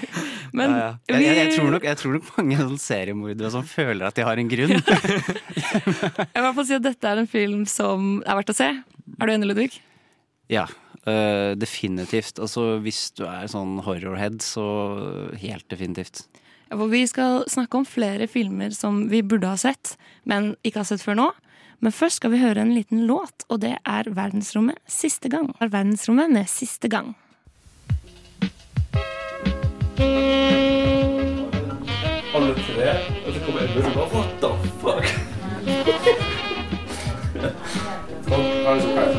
Men 0.56 0.74
Ja, 0.76 0.80
ja. 0.82 0.90
Jeg, 1.08 1.24
jeg, 1.24 1.36
jeg, 1.40 1.54
tror 1.56 1.70
nok, 1.76 1.86
jeg 1.88 2.00
tror 2.02 2.16
nok 2.18 2.32
mange 2.36 2.58
sånn 2.62 2.80
seriemordere 2.82 3.52
som 3.54 3.68
føler 3.68 4.08
at 4.10 4.18
de 4.18 4.26
har 4.28 4.42
en 4.42 4.50
grunn. 4.52 4.76
jeg 4.80 6.42
må 6.42 6.42
i 6.42 6.46
hvert 6.46 6.66
si 6.68 6.76
at 6.76 6.88
dette 6.90 7.12
er 7.12 7.22
en 7.22 7.30
film 7.30 7.64
som 7.70 8.18
er 8.26 8.42
verdt 8.42 8.52
å 8.52 8.58
se. 8.58 8.72
Er 9.16 9.30
du 9.30 9.36
enig, 9.36 9.52
Ludvig? 9.52 9.70
Ja, 10.52 10.66
øh, 11.06 11.54
definitivt. 11.58 12.38
Altså, 12.38 12.78
hvis 12.84 13.10
du 13.16 13.24
er 13.28 13.46
sånn 13.50 13.78
horrorhead, 13.86 14.42
så 14.44 14.66
helt 15.40 15.66
definitivt. 15.72 16.26
Ja, 16.66 16.76
for 16.76 16.90
vi 16.90 17.06
skal 17.06 17.44
snakke 17.50 17.78
om 17.78 17.86
flere 17.86 18.26
filmer 18.26 18.70
som 18.74 19.08
vi 19.10 19.22
burde 19.22 19.48
ha 19.50 19.56
sett, 19.60 19.96
men 20.26 20.56
ikke 20.66 20.82
har 20.82 20.88
sett 20.90 21.04
før 21.04 21.20
nå. 21.20 21.28
Men 21.84 21.92
først 21.92 22.16
skal 22.22 22.32
vi 22.32 22.40
høre 22.40 22.60
en 22.64 22.74
liten 22.74 23.04
låt, 23.06 23.44
og 23.52 23.60
det 23.62 23.76
er 23.84 24.08
Verdensrommet 24.16 24.78
siste 24.88 25.28
gang. 25.28 25.52
Er 25.60 25.68
Verdensrommet 25.68 26.32
med 26.32 26.48
Siste 26.48 26.88
gang. 26.88 27.14
Alle 32.36 32.54
tre, 32.54 32.88
og 33.26 33.32
så 33.32 33.38
kommer 33.44 33.60
Edmund 33.64 33.86
og 33.86 33.92
bare 33.94 34.08
What 34.16 34.30
the 34.40 34.50
fuck? 34.80 35.06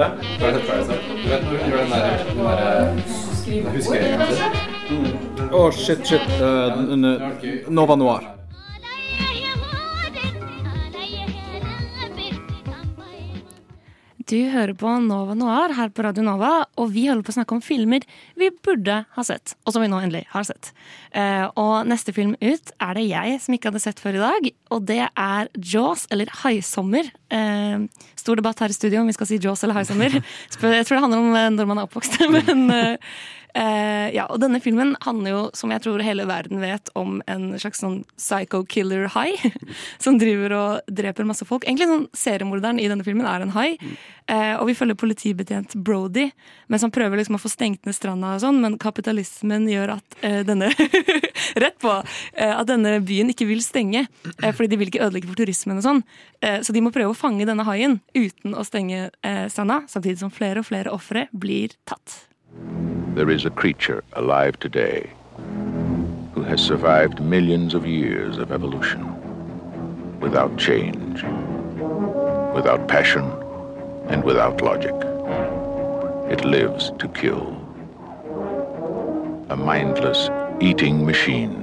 Ja. 0.00 0.06
Har 0.40 0.52
du 0.52 0.58
sett 0.58 0.68
Parasite? 0.68 0.98
Du 1.22 1.28
vet 1.28 1.42
når 1.44 1.50
hun 1.50 1.70
gjør 1.70 1.78
den 1.78 1.90
der, 1.90 2.04
den 2.28 2.44
der 2.46 3.70
huskeringen 3.74 4.20
sin? 4.32 5.50
Å, 5.52 5.64
shit, 5.76 6.06
shit. 6.08 6.24
Uh, 6.40 7.68
Nova 7.68 7.96
Noir. 8.00 8.39
Du 14.30 14.38
hører 14.46 14.76
på 14.78 14.90
Nova 15.02 15.34
Noir 15.34 15.72
her 15.74 15.88
på 15.90 16.04
Radio 16.06 16.22
Nova, 16.22 16.50
og 16.78 16.92
vi 16.94 17.08
holder 17.08 17.24
på 17.26 17.32
å 17.32 17.34
snakke 17.34 17.56
om 17.56 17.62
filmer 17.64 18.04
vi 18.38 18.52
burde 18.62 19.00
ha 19.16 19.24
sett, 19.26 19.56
og 19.64 19.74
som 19.74 19.82
vi 19.82 19.88
nå 19.90 19.98
endelig 19.98 20.22
har 20.30 20.46
sett. 20.46 20.70
Eh, 21.10 21.48
og 21.58 21.88
neste 21.90 22.14
film 22.14 22.36
ut 22.38 22.70
er 22.78 22.94
det 22.94 23.08
jeg 23.08 23.40
som 23.42 23.56
ikke 23.56 23.72
hadde 23.72 23.82
sett 23.82 23.98
før 23.98 24.20
i 24.20 24.22
dag, 24.22 24.46
og 24.70 24.86
det 24.86 25.00
er 25.08 25.50
Jaws, 25.72 26.06
eller 26.14 26.30
Haisommer. 26.44 27.10
Eh, 27.34 27.82
stor 28.22 28.38
debatt 28.38 28.62
her 28.62 28.70
i 28.70 28.78
studio 28.78 29.02
om 29.02 29.10
vi 29.10 29.16
skal 29.18 29.32
si 29.32 29.40
Jaws 29.42 29.66
eller 29.66 29.80
Haisommer. 29.80 30.14
Jeg 30.20 30.60
tror 30.60 30.78
det 30.78 31.02
handler 31.08 31.24
om 31.24 31.34
eh, 31.34 31.50
når 31.56 31.70
man 31.72 31.82
er 31.82 31.90
oppvokst, 31.90 32.20
men 32.36 32.68
Eh, 33.54 34.10
ja, 34.14 34.26
og 34.30 34.38
denne 34.42 34.60
filmen 34.62 34.94
handler 35.02 35.32
jo, 35.32 35.40
som 35.56 35.72
jeg 35.74 35.82
tror 35.84 36.02
hele 36.04 36.26
verden 36.28 36.60
vet, 36.62 36.90
om 36.98 37.18
en 37.30 37.50
slags 37.58 37.82
sånn 37.82 38.02
psycho 38.18 38.62
killer 38.70 39.08
hai. 39.16 39.32
Som 40.04 40.18
driver 40.20 40.54
og 40.56 40.90
dreper 40.90 41.26
masse 41.28 41.46
folk. 41.48 41.66
Egentlig 41.66 41.88
sånn 41.90 42.06
seriemorderen 42.16 42.80
i 42.80 42.88
denne 42.90 43.06
filmen 43.06 43.28
er 43.28 43.44
en 43.44 43.54
hai. 43.56 43.74
Uh, 44.30 44.60
og 44.60 44.68
vi 44.68 44.76
følger 44.78 44.98
politibetjent 44.98 45.74
Brody, 45.74 46.28
mens 46.70 46.84
han 46.86 46.92
prøver 46.94 47.18
liksom 47.18 47.34
å 47.34 47.42
få 47.42 47.50
stengt 47.50 47.88
ned 47.88 47.96
stranda 47.96 48.36
og 48.36 48.44
sånn, 48.44 48.60
men 48.62 48.76
kapitalismen 48.78 49.66
gjør 49.70 49.96
at 49.96 50.18
uh, 50.22 50.40
denne 50.46 50.70
Rett 51.60 51.80
på! 51.82 51.90
At 51.90 52.68
denne 52.68 53.00
byen 53.02 53.32
ikke 53.32 53.48
vil 53.48 53.62
stenge, 53.64 54.04
fordi 54.38 54.68
de 54.70 54.78
vil 54.78 54.92
ikke 54.92 55.02
ødelegge 55.02 55.30
for 55.32 55.40
turismen 55.40 55.80
og 55.80 55.84
sånn. 55.84 56.02
Så 56.62 56.74
de 56.76 56.82
må 56.84 56.92
prøve 56.94 57.10
å 57.10 57.18
fange 57.18 57.48
denne 57.48 57.66
haien 57.66 57.98
uten 58.14 58.54
å 58.54 58.62
stenge 58.66 59.08
stranda, 59.50 59.80
samtidig 59.90 60.20
som 60.22 60.32
flere 60.34 60.62
og 60.62 60.68
flere 60.70 60.94
ofre 60.94 61.26
blir 61.34 61.74
tatt. 61.90 62.29
There 63.14 63.30
is 63.30 63.44
a 63.44 63.50
creature 63.50 64.04
alive 64.12 64.58
today 64.58 65.10
who 66.34 66.42
has 66.42 66.60
survived 66.60 67.20
millions 67.20 67.74
of 67.74 67.86
years 67.86 68.38
of 68.38 68.52
evolution 68.52 69.04
without 70.20 70.56
change, 70.56 71.22
without 72.54 72.86
passion, 72.88 73.24
and 74.08 74.22
without 74.24 74.60
logic. 74.62 74.94
It 76.30 76.44
lives 76.44 76.92
to 76.98 77.08
kill. 77.08 77.56
A 79.48 79.56
mindless 79.56 80.28
eating 80.60 81.04
machine. 81.04 81.56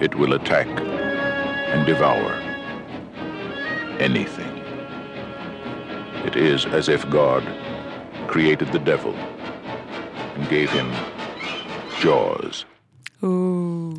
It 0.00 0.14
will 0.14 0.32
attack 0.32 0.66
and 0.66 1.86
devour 1.86 2.32
anything. 4.00 4.58
It 6.26 6.36
is 6.36 6.66
as 6.66 6.88
if 6.88 7.08
God 7.10 7.44
created 8.28 8.68
the 8.72 8.78
devil 8.78 9.14
and 10.36 10.48
gave 10.48 10.70
him 10.70 10.90
jaws. 12.02 12.64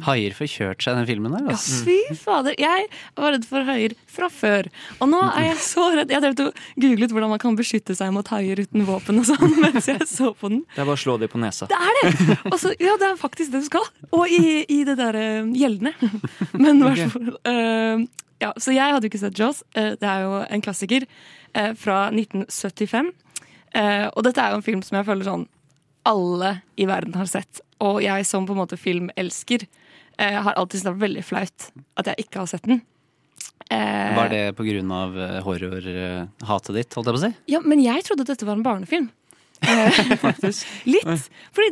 Haier 0.05 0.35
får 0.37 0.45
kjørt 0.51 0.83
seg 0.85 0.93
i 0.93 0.97
den 0.99 1.07
filmen 1.09 1.33
der. 1.33 1.47
Ja, 1.47 1.53
Altså. 1.55 1.79
fy 1.87 2.13
fader. 2.19 2.53
Jeg 2.61 2.83
var 3.17 3.31
redd 3.33 3.45
for 3.49 3.63
haier 3.65 3.95
fra 4.11 4.27
før. 4.29 4.67
Og 5.01 5.09
nå 5.09 5.17
er 5.31 5.47
jeg 5.47 5.57
så 5.65 5.85
redd. 5.97 6.11
Jeg 6.13 6.21
drev 6.21 6.43
og 6.45 6.59
googlet 6.77 7.09
hvordan 7.15 7.31
man 7.33 7.41
kan 7.41 7.57
beskytte 7.57 7.95
seg 7.97 8.11
mot 8.13 8.27
haier 8.29 8.61
uten 8.61 8.85
våpen 8.85 9.17
og 9.17 9.25
sånn 9.25 9.55
mens 9.63 9.87
jeg 9.89 10.05
så 10.11 10.29
på 10.37 10.51
den. 10.53 10.61
Det 10.75 10.83
er 10.83 10.85
bare 10.91 10.99
å 10.99 11.01
slå 11.01 11.17
dem 11.23 11.31
på 11.33 11.41
nesa. 11.41 11.65
Det 11.71 11.79
er 11.79 11.97
det! 11.97 12.37
Og 12.51 12.59
så- 12.61 12.75
ja, 12.77 12.93
det 13.01 13.09
er 13.09 13.17
faktisk 13.17 13.49
det 13.55 13.63
du 13.65 13.65
skal. 13.71 13.89
Og 14.13 14.29
i, 14.29 14.61
i 14.69 14.83
det 14.85 14.97
derre 15.01 15.25
gjeldende. 15.57 15.95
Men 16.53 16.83
i 16.83 16.91
hvert 16.91 17.15
fall 17.15 17.33
eh, 17.49 18.05
ja, 18.45 18.53
så 18.61 18.75
jeg 18.77 18.93
hadde 18.93 19.07
jo 19.09 19.13
ikke 19.15 19.23
sett 19.25 19.39
Jaws. 19.41 19.63
Eh, 19.73 19.95
Det 19.97 20.05
er 20.05 20.21
jo 20.27 20.37
en 20.45 20.61
klassiker 20.61 21.07
eh, 21.55 21.73
fra 21.73 22.11
1975. 22.13 23.09
Eh, 23.75 24.07
Og 24.15 24.23
dette 24.23 24.39
er 24.41 24.53
jo 24.53 24.61
en 24.61 24.65
film 24.65 24.81
som 24.85 24.97
jeg 24.99 25.07
føler 25.09 25.27
sånn 25.27 25.47
alle 26.05 26.51
i 26.77 26.85
verden 26.87 27.15
har 27.17 27.25
sett. 27.29 27.61
Og 27.83 28.01
jeg 28.05 28.25
som 28.29 28.45
på 28.47 28.53
en 28.55 28.61
måte 28.61 28.77
filmelsker 28.79 29.65
eh, 29.65 30.37
har 30.41 30.53
alltid 30.53 30.79
syntes 30.79 30.85
det 30.85 30.93
var 30.93 31.03
veldig 31.07 31.23
flaut 31.25 31.69
at 31.99 32.11
jeg 32.11 32.25
ikke 32.27 32.39
har 32.43 32.51
sett 32.51 32.67
den. 32.69 32.81
Eh, 33.73 34.13
Var 34.15 34.29
det 34.29 34.41
eh, 34.53 35.41
horrorhatet 35.43 36.75
ditt, 36.77 36.93
holdt 36.95 37.09
jeg 37.09 37.15
på 37.15 37.19
å 37.19 37.23
si? 37.25 37.31
Ja, 37.51 37.59
men 37.65 37.81
jeg 37.83 38.05
trodde 38.05 38.21
at 38.27 38.31
dette 38.35 38.45
var 38.47 38.55
en 38.59 38.65
barnefilm. 38.65 39.09
Litt. 40.85 41.29
Fordi 41.55 41.69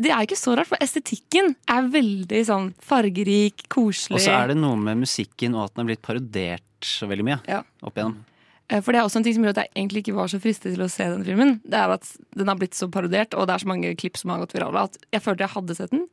det 0.00 0.10
er 0.14 0.22
ikke 0.24 0.38
så 0.38 0.54
rart, 0.56 0.68
for 0.70 0.80
estetikken 0.82 1.52
er 1.70 1.88
veldig 1.92 2.40
sånn 2.48 2.70
fargerik, 2.82 3.66
koselig. 3.72 4.16
Og 4.16 4.22
så 4.24 4.32
er 4.38 4.52
det 4.54 4.58
noe 4.60 4.78
med 4.80 5.02
musikken 5.02 5.56
og 5.58 5.66
at 5.68 5.74
den 5.74 5.84
er 5.84 5.90
blitt 5.92 6.04
parodiert 6.06 6.64
så 6.84 7.08
veldig 7.10 7.26
mye 7.26 7.40
Ja. 7.50 7.62
opp 7.82 7.96
igjennom. 7.98 8.22
Eh, 8.68 8.80
For 8.80 8.92
det 8.92 9.00
er 9.00 9.08
også 9.08 9.20
en 9.20 9.26
ting 9.26 9.36
som 9.36 9.44
gjør 9.44 9.56
at 9.56 9.62
jeg 9.64 9.72
egentlig 9.74 10.04
ikke 10.04 10.16
var 10.16 10.30
så 10.32 10.40
fristet 10.42 10.74
til 10.74 10.84
å 10.84 10.90
se 10.92 11.08
den 11.10 11.24
filmen. 11.26 11.58
Det 11.64 11.80
er 11.80 11.96
at 11.96 12.08
den 12.36 12.50
har 12.50 12.60
blitt 12.60 12.78
så 12.78 12.88
parodiert, 12.92 13.36
og 13.36 13.48
det 13.48 13.56
er 13.56 13.64
så 13.64 13.70
mange 13.70 13.94
klipp 14.00 14.20
som 14.20 14.32
har 14.34 14.42
gått 14.44 14.56
virale, 14.56 14.86
at 14.88 14.98
jeg 15.12 15.24
følte 15.24 15.46
jeg 15.46 15.54
hadde 15.56 15.78
sett 15.78 15.92
den. 15.94 16.06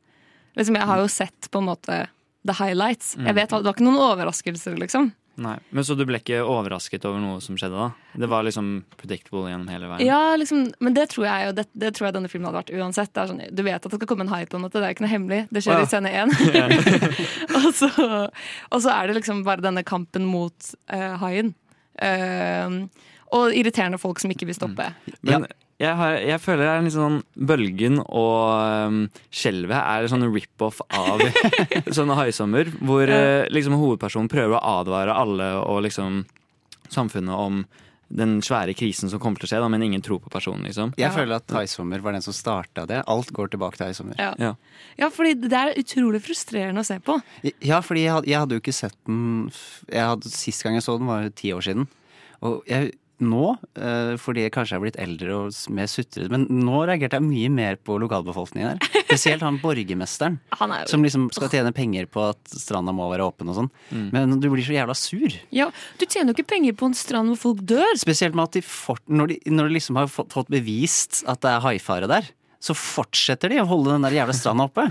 Liksom, 0.58 0.76
jeg 0.76 0.90
har 0.90 1.00
jo 1.00 1.08
sett 1.08 1.48
på 1.50 1.62
en 1.62 1.70
måte 1.70 2.04
the 2.44 2.56
highlights. 2.58 3.16
Mm. 3.16 3.26
Jeg 3.30 3.34
vet, 3.40 3.50
Det 3.50 3.64
var 3.64 3.76
ikke 3.76 3.88
noen 3.88 4.02
overraskelser, 4.02 4.76
liksom. 4.80 5.12
Nei, 5.40 5.56
Men 5.70 5.84
Så 5.84 5.94
du 5.96 6.04
ble 6.04 6.18
ikke 6.20 6.42
overrasket 6.44 7.06
over 7.08 7.20
noe 7.22 7.38
som 7.40 7.56
skjedde 7.56 7.78
da? 7.78 7.86
Det 8.20 8.28
var 8.28 8.44
liksom 8.44 8.84
predictable 9.00 9.46
gjennom 9.48 9.70
hele 9.72 9.88
veien? 9.88 10.04
Ja, 10.04 10.36
liksom, 10.36 10.66
Men 10.78 10.92
det 10.92 11.08
tror 11.14 11.24
jeg 11.24 11.46
jo 11.46 11.54
det, 11.56 11.64
det 11.72 11.94
tror 11.96 12.08
jeg 12.08 12.16
denne 12.18 12.28
filmen 12.28 12.50
hadde 12.50 12.60
vært 12.60 12.74
uansett. 12.76 13.16
Sånn, 13.16 13.40
du 13.48 13.62
vet 13.64 13.80
at 13.80 13.88
det 13.88 13.96
skal 13.96 14.10
komme 14.10 14.26
en 14.26 14.34
hype 14.34 14.58
en 14.58 14.66
måte, 14.66 14.76
det 14.76 14.90
er 14.90 14.96
ikke 14.96 15.06
noe 15.06 15.14
hemmelig. 15.14 15.40
Det 15.48 15.64
skjer 15.64 15.80
ja. 15.80 15.86
i 15.86 15.88
scene 15.88 16.12
én. 16.12 16.36
og, 17.62 17.70
så, 17.78 17.88
og 18.68 18.84
så 18.84 18.92
er 18.92 19.08
det 19.08 19.22
liksom 19.22 19.40
bare 19.48 19.64
denne 19.64 19.84
kampen 19.88 20.28
mot 20.28 20.72
uh, 20.92 21.16
haien. 21.24 21.54
Eh, 22.00 22.78
og 23.32 23.56
irriterende 23.56 24.00
folk 24.00 24.20
som 24.20 24.32
ikke 24.32 24.48
vil 24.48 24.56
stoppe. 24.56 24.90
Men 25.24 25.46
jeg, 25.82 25.96
har, 25.98 26.18
jeg 26.20 26.40
føler 26.42 26.66
det 26.66 26.72
er 26.72 26.84
litt 26.84 26.94
sånn 26.94 27.20
Bølgen 27.48 27.98
og 28.04 28.90
um, 28.92 28.98
Skjelvet 29.34 29.78
er 29.78 30.04
en 30.04 30.12
sånn 30.12 30.28
rip-off 30.30 30.82
av 30.94 31.22
sånne 31.96 32.18
haisommer. 32.20 32.70
Hvor 32.84 33.08
uh, 33.08 33.48
liksom 33.50 33.78
hovedpersonen 33.80 34.30
prøver 34.32 34.58
å 34.58 34.76
advare 34.82 35.16
alle 35.16 35.48
og 35.62 35.82
liksom 35.88 36.22
samfunnet 36.92 37.34
om 37.34 37.64
den 38.12 38.36
svære 38.44 38.74
krisen 38.76 39.10
som 39.10 39.20
kommer 39.22 39.40
til 39.40 39.48
å 39.48 39.50
skje, 39.52 39.60
da, 39.64 39.68
men 39.72 39.84
ingen 39.86 40.02
tror 40.04 40.20
på 40.22 40.32
personen. 40.32 40.66
liksom. 40.68 40.92
Jeg 41.00 41.14
føler 41.14 41.38
at 41.38 41.46
Thaisommer 41.48 42.02
var 42.04 42.16
den 42.16 42.24
som 42.24 42.36
starta 42.36 42.84
det. 42.88 43.00
Alt 43.10 43.32
går 43.32 43.52
tilbake 43.54 43.78
til 43.78 43.86
Thaisommer. 43.86 44.18
Ja. 44.20 44.32
Ja. 44.42 44.52
ja, 45.00 45.08
fordi 45.12 45.34
det 45.40 45.58
er 45.58 45.72
utrolig 45.80 46.22
frustrerende 46.24 46.84
å 46.84 46.88
se 46.88 46.98
på. 47.04 47.18
Ja, 47.64 47.80
fordi 47.84 48.04
jeg 48.04 48.16
hadde, 48.16 48.30
jeg 48.30 48.42
hadde 48.44 48.58
jo 48.58 48.64
ikke 48.64 48.76
sett 48.76 48.98
den 49.08 49.50
jeg 49.88 50.04
hadde, 50.04 50.32
Sist 50.32 50.64
gang 50.64 50.76
jeg 50.76 50.84
så 50.84 50.98
den, 50.98 51.08
var 51.08 51.24
jo 51.26 51.34
ti 51.40 51.52
år 51.56 51.64
siden. 51.64 51.88
Og 52.42 52.66
jeg, 52.68 52.92
nå, 53.24 53.52
eh, 53.78 54.12
fordi 54.20 54.42
jeg 54.46 54.52
kanskje 54.54 54.76
er 54.76 54.82
blitt 54.84 54.98
eldre 55.00 55.36
og 55.38 55.56
mer 55.74 55.88
sutrete, 55.90 56.28
men 56.32 56.46
nå 56.50 56.82
reagerte 56.88 57.18
jeg 57.18 57.24
mye 57.26 57.50
mer 57.52 57.78
på 57.80 57.96
lokalbefolkningen 58.02 58.72
her. 58.74 58.78
Spesielt 59.12 59.44
han 59.46 59.58
borgermesteren, 59.62 60.38
Han 60.58 60.72
er 60.76 60.84
jo- 60.84 60.92
som 60.92 61.02
liksom 61.06 61.28
skal 61.34 61.48
tjene 61.52 61.72
penger 61.76 62.06
på 62.10 62.24
at 62.30 62.40
stranda 62.52 62.92
må 62.96 63.08
være 63.12 63.26
åpen 63.30 63.48
og 63.52 63.58
sånn. 63.60 63.70
Mm. 63.92 64.06
Men 64.12 64.36
du 64.40 64.48
blir 64.52 64.64
så 64.66 64.74
jævla 64.76 64.96
sur. 64.98 65.38
Ja, 65.54 65.70
Du 65.98 66.06
tjener 66.06 66.32
jo 66.32 66.38
ikke 66.40 66.50
penger 66.54 66.76
på 66.78 66.86
en 66.90 66.94
strand 66.98 67.32
hvor 67.32 67.38
folk 67.46 67.64
dør. 67.68 67.94
Spesielt 68.00 68.34
med 68.34 68.44
at 68.50 68.58
de 68.58 68.62
fort, 68.66 69.02
når, 69.08 69.34
de, 69.34 69.40
når 69.52 69.68
de 69.70 69.74
liksom 69.78 69.96
har 70.00 70.06
fått, 70.12 70.32
fått 70.32 70.48
bevist 70.52 71.22
at 71.30 71.40
det 71.44 71.50
er 71.54 71.64
haifare 71.64 72.08
der, 72.10 72.28
så 72.62 72.74
fortsetter 72.78 73.50
de 73.50 73.58
å 73.62 73.66
holde 73.66 73.90
den 73.96 74.04
der 74.06 74.14
jævla 74.20 74.34
stranda 74.38 74.68
oppe. 74.68 74.84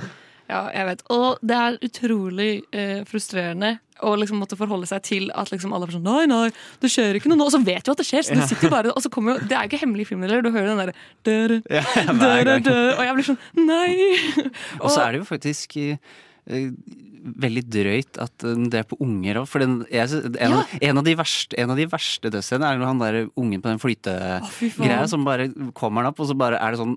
Ja, 0.52 0.66
jeg 0.76 0.88
vet. 0.90 1.04
Og 1.14 1.40
det 1.48 1.56
er 1.58 1.78
utrolig 1.88 2.50
eh, 2.76 3.02
frustrerende 3.08 3.78
å 4.04 4.16
liksom 4.18 4.42
måtte 4.42 4.58
forholde 4.60 4.90
seg 4.90 5.04
til 5.06 5.30
at 5.38 5.52
liksom 5.54 5.72
alle 5.76 5.88
er 5.88 5.94
sånn 5.94 6.08
Nei, 6.08 6.24
nei, 6.30 6.48
det 6.82 6.90
skjer 6.92 7.20
ikke 7.20 7.30
noe 7.32 7.40
nå. 7.40 7.48
Og 7.48 7.54
så 7.54 7.62
vet 7.64 7.86
du 7.86 7.92
at 7.94 8.02
det 8.02 8.08
skjer, 8.08 8.26
så 8.26 8.36
du 8.36 8.42
sitter 8.50 8.74
bare 8.74 8.92
Og 8.96 9.04
så 9.04 9.12
kommer 9.14 9.36
jo 9.38 9.46
Det 9.46 9.56
er 9.56 9.68
jo 9.68 9.72
ikke 9.72 9.82
hemmelig 9.84 10.08
i 10.08 10.10
filmen 10.10 10.28
heller. 10.28 10.44
Du 10.44 10.52
hører 10.52 10.72
den 10.74 10.82
derre 10.82 11.60
Ja, 11.70 11.86
Og 12.98 13.06
jeg 13.06 13.16
blir 13.20 13.30
sånn 13.30 13.40
Nei! 13.62 13.94
Og 14.82 14.90
så 14.90 15.06
er 15.06 15.14
det 15.14 15.22
jo 15.22 15.30
faktisk 15.30 15.78
eh, 15.80 16.02
veldig 17.22 17.62
drøyt 17.70 18.18
at 18.24 18.44
det 18.72 18.80
er 18.82 18.86
på 18.90 18.98
unger 19.04 19.42
òg. 19.44 19.48
For 19.52 19.62
den, 19.62 19.80
jeg, 19.94 20.10
en, 20.42 20.56
av- 20.58 20.72
en, 20.82 20.98
av 21.02 21.06
de 21.06 21.14
verste, 21.20 21.58
en 21.62 21.70
av 21.74 21.78
de 21.78 21.86
verste 21.92 22.32
dødsscenene 22.34 22.70
er 22.74 22.80
når 22.82 22.90
han 22.90 23.02
der 23.04 23.18
ungen 23.38 23.62
på 23.62 23.70
den 23.70 23.82
flytegreia 23.82 25.08
som 25.10 25.26
bare 25.28 25.50
kommer 25.78 26.02
han 26.04 26.12
opp, 26.12 26.20
og 26.24 26.30
så 26.32 26.36
bare 26.38 26.60
er 26.62 26.74
det 26.74 26.80
sånn 26.82 26.96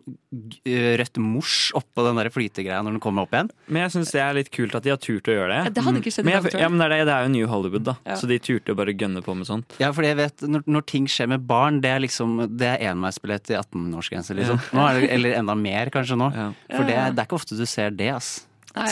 eh, 0.65 0.95
rødt 1.01 1.21
mors 1.23 1.71
oppå 1.77 2.05
den 2.07 2.19
der 2.21 2.31
flytegreia 2.35 2.81
når 2.85 2.97
den 2.97 3.03
kommer 3.05 3.27
opp 3.27 3.35
igjen. 3.37 3.51
Men 3.69 3.85
jeg 3.85 3.95
syns 3.97 4.13
det 4.15 4.23
er 4.25 4.39
litt 4.39 4.51
kult 4.55 4.75
at 4.79 4.87
de 4.87 4.93
har 4.95 5.01
turt 5.03 5.29
å 5.31 5.37
gjøre 5.37 5.51
det. 5.53 5.61
Ja, 5.69 5.75
det 5.79 5.85
hadde 5.89 6.03
ikke 6.03 6.15
skjedd 6.15 6.29
men 6.29 6.37
jeg, 6.39 6.55
ja, 6.63 6.71
men 6.73 6.81
det, 6.83 6.89
er 6.89 6.95
det, 6.95 7.09
det 7.11 7.17
er 7.19 7.27
jo 7.29 7.33
New 7.35 7.51
Hollywood, 7.53 7.85
da. 7.91 7.97
Ja. 8.09 8.19
Så 8.21 8.31
de 8.31 8.39
turte 8.43 8.75
å 8.75 8.79
bare 8.79 8.95
gønne 8.97 9.23
på 9.25 9.37
med 9.39 9.49
sånt. 9.51 9.77
Ja, 9.83 9.91
for 9.97 10.07
jeg 10.07 10.19
vet, 10.21 10.45
når, 10.49 10.65
når 10.71 10.87
ting 10.91 11.09
skjer 11.11 11.31
med 11.35 11.45
barn, 11.49 11.83
det 11.85 11.93
er 11.93 12.03
liksom 12.05 12.37
Det 12.59 12.69
er 12.75 12.87
enveisbillett 12.93 13.53
i 13.53 13.59
18-årsgrense, 13.61 14.37
liksom. 14.39 14.61
Ja. 14.65 14.73
Nå 14.79 14.87
er 14.89 15.01
det, 15.05 15.11
eller 15.19 15.37
enda 15.43 15.57
mer, 15.59 15.91
kanskje 15.95 16.19
nå. 16.21 16.31
For 16.33 16.89
det, 16.89 16.95
Ja, 16.97 17.05
ja. 17.05 17.07
er- 17.11 17.15
det 17.15 17.23
er 17.25 17.29
ikke 17.29 17.39
ofte 17.41 17.59
du 17.59 17.65
ser 17.69 17.93
det, 17.95 18.11
ass. 18.17 18.33
Nei, 18.75 18.89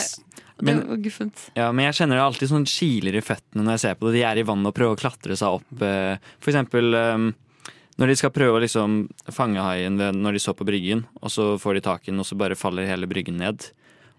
det 0.57 0.65
Men- 0.65 0.87
var 0.87 0.97
guffent. 0.97 1.49
Ja, 1.55 1.71
men 1.71 1.85
jeg 1.85 1.95
kjenner 1.95 2.15
det 2.19 2.23
alltid 2.27 2.49
sånn 2.49 2.65
kiler 2.69 3.15
i 3.15 3.21
føttene 3.25 3.63
når 3.63 3.71
jeg 3.77 3.79
ser 3.79 3.95
på 3.95 4.07
det. 4.11 4.13
De 4.19 4.23
er 4.23 4.37
i 4.37 4.43
vannet 4.43 4.67
og 4.67 4.75
prøver 4.75 4.95
å 4.95 4.99
klatre 5.01 5.35
seg 5.37 5.47
opp. 5.59 5.81
eh, 5.81 6.17
For 6.39 6.51
eksempel 6.51 6.93
eh, 6.93 7.33
når 7.99 8.07
de 8.07 8.15
skal 8.15 8.31
prøve 8.31 8.57
å 8.57 8.61
liksom 8.61 9.09
fange 9.29 9.61
haien 9.61 9.97
når 9.97 10.33
de 10.33 10.39
står 10.39 10.55
på 10.57 10.65
bryggen, 10.65 11.05
og 11.21 11.29
så 11.29 11.57
får 11.59 11.73
de 11.75 11.81
tak 11.81 12.01
i 12.07 12.11
den, 12.11 12.19
og 12.19 12.25
så 12.25 12.37
bare 12.37 12.55
faller 12.55 12.85
hele 12.87 13.05
bryggen 13.07 13.37
ned. 13.37 13.69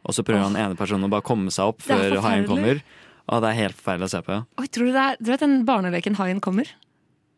Og 0.04 0.12
så 0.14 0.22
prøver 0.22 0.42
han 0.44 0.56
ene 0.56 0.76
personen 0.76 1.06
å 1.06 1.10
bare 1.10 1.22
komme 1.22 1.50
seg 1.50 1.64
opp 1.72 1.78
Det 1.82 1.96
før 1.96 2.20
haien 2.22 2.46
kommer. 2.46 2.82
Og 3.26 3.40
det 3.40 3.48
er 3.50 3.62
helt 3.62 3.76
forferdelig 3.78 4.04
å 4.04 4.10
se 4.12 4.20
på. 4.22 4.46
Oi, 4.60 4.66
tror 4.68 4.84
du 4.86 4.92
det 4.92 5.00
er, 5.00 5.16
du 5.18 5.30
vet 5.30 5.40
den 5.40 5.64
barneleken 5.64 6.14
Haien 6.16 6.40
kommer? 6.44 6.68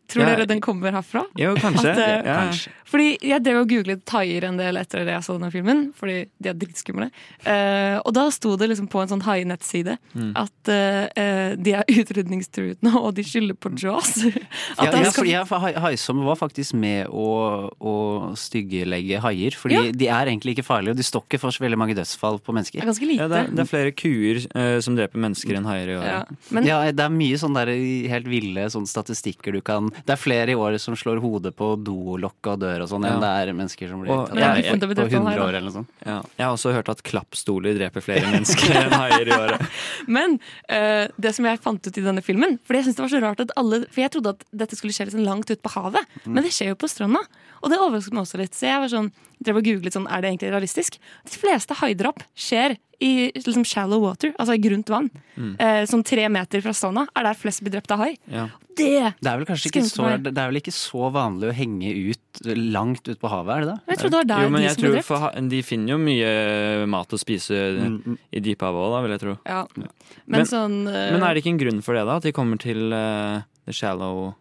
Tror 0.09 0.23
Ja. 0.23 0.37
dere 0.37 0.47
den 0.47 0.61
kommer 0.61 0.93
herfra? 0.93 1.25
Jo, 1.37 1.55
kanskje. 1.59 1.91
At, 1.91 1.99
eh, 1.99 2.23
ja. 2.25 2.35
Kanskje. 2.47 2.69
Fordi 2.87 3.07
jeg 3.27 3.43
drev 3.43 3.57
og 3.65 3.69
googlet 3.69 4.05
haier 4.15 4.45
en 4.47 4.57
del 4.57 4.77
etter 4.79 5.03
det 5.05 5.11
jeg 5.17 5.25
så 5.27 5.35
denne 5.35 5.51
filmen, 5.51 5.93
fordi 5.99 6.29
de 6.41 6.49
er 6.49 6.55
dritskumle. 6.55 7.09
Uh, 7.43 7.99
og 8.07 8.13
da 8.15 8.29
sto 8.31 8.55
det 8.57 8.69
liksom 8.71 8.87
på 8.89 9.03
en 9.03 9.09
sånn 9.11 9.23
hainettside 9.27 9.97
Mm. 10.15 10.33
at 10.37 10.69
eh, 10.71 11.09
eh, 11.17 11.57
de 11.57 11.73
er 11.75 11.85
utrydningstruet 11.91 12.79
nå, 12.87 12.93
og 12.95 13.15
de 13.17 13.23
skylder 13.27 13.55
på 13.59 13.73
Jaws. 13.77 14.25
At 14.79 14.93
Ja, 14.95 15.01
ja, 15.03 15.11
skal- 15.11 15.27
ja, 15.29 15.43
for 15.45 15.59
hai- 15.59 15.75
Haisommer 15.75 16.25
var 16.25 16.37
faktisk 16.37 16.75
med 16.75 17.09
å, 17.09 17.71
å 17.81 17.95
styggelegge 18.39 19.19
haier. 19.21 19.51
Fordi 19.59 19.75
Ja. 19.75 19.91
de 19.93 20.07
er 20.09 20.27
egentlig 20.31 20.57
ikke 20.57 20.65
farlige, 20.67 20.91
og 20.91 20.97
de 20.97 21.03
står 21.03 21.25
ikke 21.27 21.41
for 21.41 21.51
så 21.51 21.61
veldig 21.67 21.79
mange 21.79 21.95
dødsfall 21.99 22.39
på 22.41 22.55
mennesker. 22.55 22.81
Det 22.81 22.87
er 22.87 22.93
ganske 22.93 23.09
lite. 23.11 23.19
Ja, 23.21 23.29
det, 23.29 23.39
er, 23.43 23.51
det 23.51 23.65
er 23.65 23.71
flere 23.71 23.93
kuer 23.93 24.47
uh, 24.55 24.81
som 24.81 24.97
dreper 24.97 25.19
mennesker 25.19 25.57
enn 25.59 25.67
haier 25.67 25.89
i 25.91 25.99
året. 25.99 26.07
Ja, 26.07 26.25
men- 26.55 26.65
ja, 26.71 26.81
det 26.93 27.01
er 27.01 27.11
mye 27.11 27.37
sånn 27.43 27.55
der 27.59 27.67
helt 28.15 28.27
ville 28.31 28.71
sånn 28.71 28.87
statistikker 28.87 29.53
du 29.53 29.61
kan 29.61 29.91
Det 30.05 30.13
er 30.13 30.21
flere 30.21 30.53
i 30.53 30.55
året 30.55 30.81
som 30.81 30.95
slår 30.99 31.21
hodet 31.25 31.55
på 31.57 31.71
dolokk 31.83 32.51
og 32.53 32.61
dør 32.61 32.83
og 32.85 32.89
sånn, 32.91 33.07
enn 33.09 33.21
det 33.23 33.31
er 33.31 33.53
mennesker 33.57 33.89
som 33.89 34.03
blir 34.03 34.13
Og- 34.13 34.29
tatt 34.29 34.37
jeg, 34.39 34.45
er 34.45 34.55
bli 34.55 34.63
på 34.73 34.79
drept 34.87 34.99
av 34.99 35.07
en 35.07 35.27
hai, 35.27 35.35
100 35.37 35.45
år 35.47 35.49
eller 35.57 35.67
noe 35.71 35.77
sånt. 35.79 35.89
Ja. 36.05 36.19
Jeg 36.37 36.47
har 36.47 36.53
også 36.57 36.73
hørt 36.77 36.89
at 36.93 37.03
klappstoler 37.03 37.79
dreper 37.79 38.01
flere 38.05 38.27
mennesker 38.35 38.77
enn 38.83 38.93
haier 38.93 39.27
i 39.27 39.33
året. 39.39 39.67
Men 40.19 40.39
uh, 40.71 41.07
det 41.17 41.35
som 41.35 41.45
jeg 41.49 41.59
fant 41.65 41.81
ut 41.87 41.97
i 41.99 42.05
denne 42.05 42.23
filmen 42.23 42.59
For 42.67 42.75
jeg 42.77 42.85
syns 42.87 42.97
det 42.99 43.05
var 43.07 43.13
så 43.15 43.23
rart 43.23 43.41
at 43.41 43.51
alle 43.57 43.83
For 43.91 44.03
jeg 44.05 44.13
trodde 44.15 44.35
at 44.37 44.45
dette 44.53 44.77
skulle 44.79 44.93
skje 44.97 45.09
liksom 45.09 45.25
langt 45.25 45.51
ute 45.51 45.63
på 45.63 45.73
havet, 45.79 46.05
Mm. 46.27 46.33
men 46.35 46.43
det 46.45 46.51
skjer 46.53 46.69
jo 46.73 46.77
på 46.81 46.89
stranda. 46.91 47.21
Og 47.67 47.73
det 47.73 47.81
overrasket 47.83 48.15
meg 48.15 48.23
også 48.23 48.39
litt. 48.39 48.55
Så 48.55 48.69
jeg 48.71 48.79
var 48.85 48.93
sånn, 48.93 49.11
drev 49.43 49.59
og 49.61 49.67
googlet 49.67 49.97
sånn, 49.97 50.07
er 50.07 50.23
det 50.23 50.31
egentlig 50.31 50.53
realistisk. 50.55 51.01
De 51.27 51.39
fleste 51.43 51.75
haidrap 51.83 52.23
skjer 52.39 52.77
i 53.03 53.29
liksom 53.35 53.67
shallow 53.69 54.01
water, 54.01 54.31
altså 54.41 54.55
i 54.57 54.61
grunt 54.63 54.89
vann. 54.89 55.11
Mm. 55.37 55.51
Eh, 55.61 55.83
sånn 55.91 56.05
tre 56.07 56.31
meter 56.33 56.63
fra 56.65 56.73
stranda 56.73 57.03
er 57.13 57.27
der 57.29 57.37
flest 57.37 57.61
blir 57.61 57.75
drept 57.75 57.93
av 57.93 58.01
hai. 58.01 58.15
Ja. 58.33 58.47
Det 58.77 59.13
Det 59.21 59.29
er 59.29 59.37
vel 59.41 59.45
kanskje 59.49 59.69
ikke 59.69 59.83
så, 59.89 60.07
det 60.21 60.33
er 60.33 60.49
vel 60.49 60.61
ikke 60.63 60.73
så 60.73 61.11
vanlig 61.13 61.51
å 61.51 61.57
henge 61.57 61.93
ut 62.13 62.41
langt 62.57 63.09
ut 63.09 63.21
på 63.21 63.29
havet, 63.33 63.53
er 63.53 63.61
det 63.65 63.69
det? 63.75 63.77
Jeg 63.93 63.99
tror 64.01 64.11
det 64.15 64.19
var 64.21 64.31
der 64.31 64.43
Jo, 64.45 64.49
men 64.53 64.61
de 64.61 64.67
jeg 64.67 64.75
som 64.77 64.83
tror 64.87 65.03
for, 65.09 65.41
De 65.53 65.61
finner 65.65 65.93
jo 65.95 65.99
mye 65.99 66.87
mat 66.93 67.13
å 67.17 67.21
spise 67.21 67.57
Mm, 67.77 68.19
i 68.33 68.41
dyphavet 68.41 68.81
òg, 68.81 68.91
da, 68.93 69.01
vil 69.05 69.15
jeg 69.17 69.21
tro. 69.21 69.37
Ja. 69.45 69.61
Men, 69.77 69.91
Men- 70.27 70.47
sånn 70.47 70.77
eh, 70.89 71.13
Men 71.13 71.23
er 71.23 71.35
det 71.35 71.43
ikke 71.45 71.53
en 71.55 71.61
grunn 71.65 71.83
for 71.83 71.95
det, 71.97 72.05
da? 72.07 72.17
At 72.17 72.23
de 72.23 72.33
kommer 72.33 72.59
til 72.61 72.93
uh, 72.93 73.43
the 73.67 73.73
shallow 73.73 74.35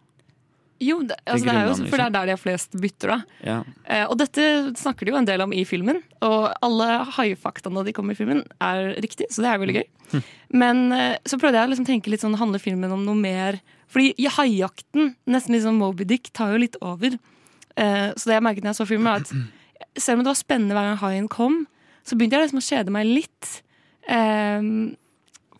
Jo, 0.82 0.98
det, 1.08 1.16
altså, 1.24 1.46
det 1.46 1.52
er 1.52 1.62
jo 1.64 1.74
for 1.74 1.80
det 1.80 1.88
liksom. 1.88 2.00
er 2.04 2.12
der 2.12 2.26
de 2.28 2.32
har 2.34 2.40
flest 2.40 2.74
bytter, 2.80 3.12
da. 3.12 3.38
Ja. 3.46 3.56
Eh, 3.88 4.02
og 4.04 4.18
dette 4.20 4.42
snakker 4.76 5.08
de 5.08 5.14
jo 5.14 5.18
en 5.20 5.28
del 5.28 5.44
om 5.44 5.54
i 5.56 5.62
filmen, 5.68 6.02
og 6.26 6.50
alle 6.64 6.88
haifaktaene 7.16 7.84
de 7.86 7.94
kommer 7.96 8.12
i 8.12 8.18
filmen, 8.18 8.42
er 8.60 8.90
riktig, 9.00 9.30
så 9.32 9.44
det 9.44 9.52
er 9.52 9.62
veldig 9.62 9.76
gøy. 9.78 9.86
Hm. 10.12 10.26
Men 10.62 10.82
eh, 10.96 11.14
så 11.24 11.38
prøvde 11.40 11.60
jeg 11.60 11.68
å 11.68 11.72
liksom 11.72 11.88
tenke 11.88 12.12
litt 12.12 12.24
sånn, 12.24 12.36
handler 12.40 12.62
filmen 12.62 12.92
om 12.94 13.02
noe 13.02 13.18
mer 13.18 13.58
Fordi 13.90 14.12
i 14.20 14.28
haijakten, 14.30 15.14
nesten 15.30 15.54
litt 15.54 15.64
sånn 15.64 15.78
Moby 15.78 16.04
Dick, 16.08 16.28
tar 16.34 16.52
jo 16.52 16.58
litt 16.58 16.76
over. 16.82 17.16
Eh, 17.78 18.08
så 18.18 18.28
det 18.28 18.36
jeg 18.36 18.44
merket 18.44 18.66
når 18.66 18.74
jeg 18.74 18.80
så 18.80 18.88
filmen, 18.90 19.08
var 19.08 19.22
at 19.22 19.32
selv 20.04 20.18
om 20.18 20.26
det 20.26 20.32
var 20.32 20.40
spennende 20.40 20.76
hver 20.76 20.90
gang 20.90 21.00
haien 21.04 21.30
kom, 21.32 21.60
så 22.06 22.18
begynte 22.18 22.36
jeg 22.36 22.48
liksom 22.48 22.60
å 22.60 22.66
kjede 22.66 22.94
meg 22.94 23.08
litt. 23.08 23.52
Eh, 24.10 24.68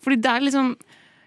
fordi 0.03 0.21
det 0.23 0.33
er 0.33 0.45
liksom 0.45 0.75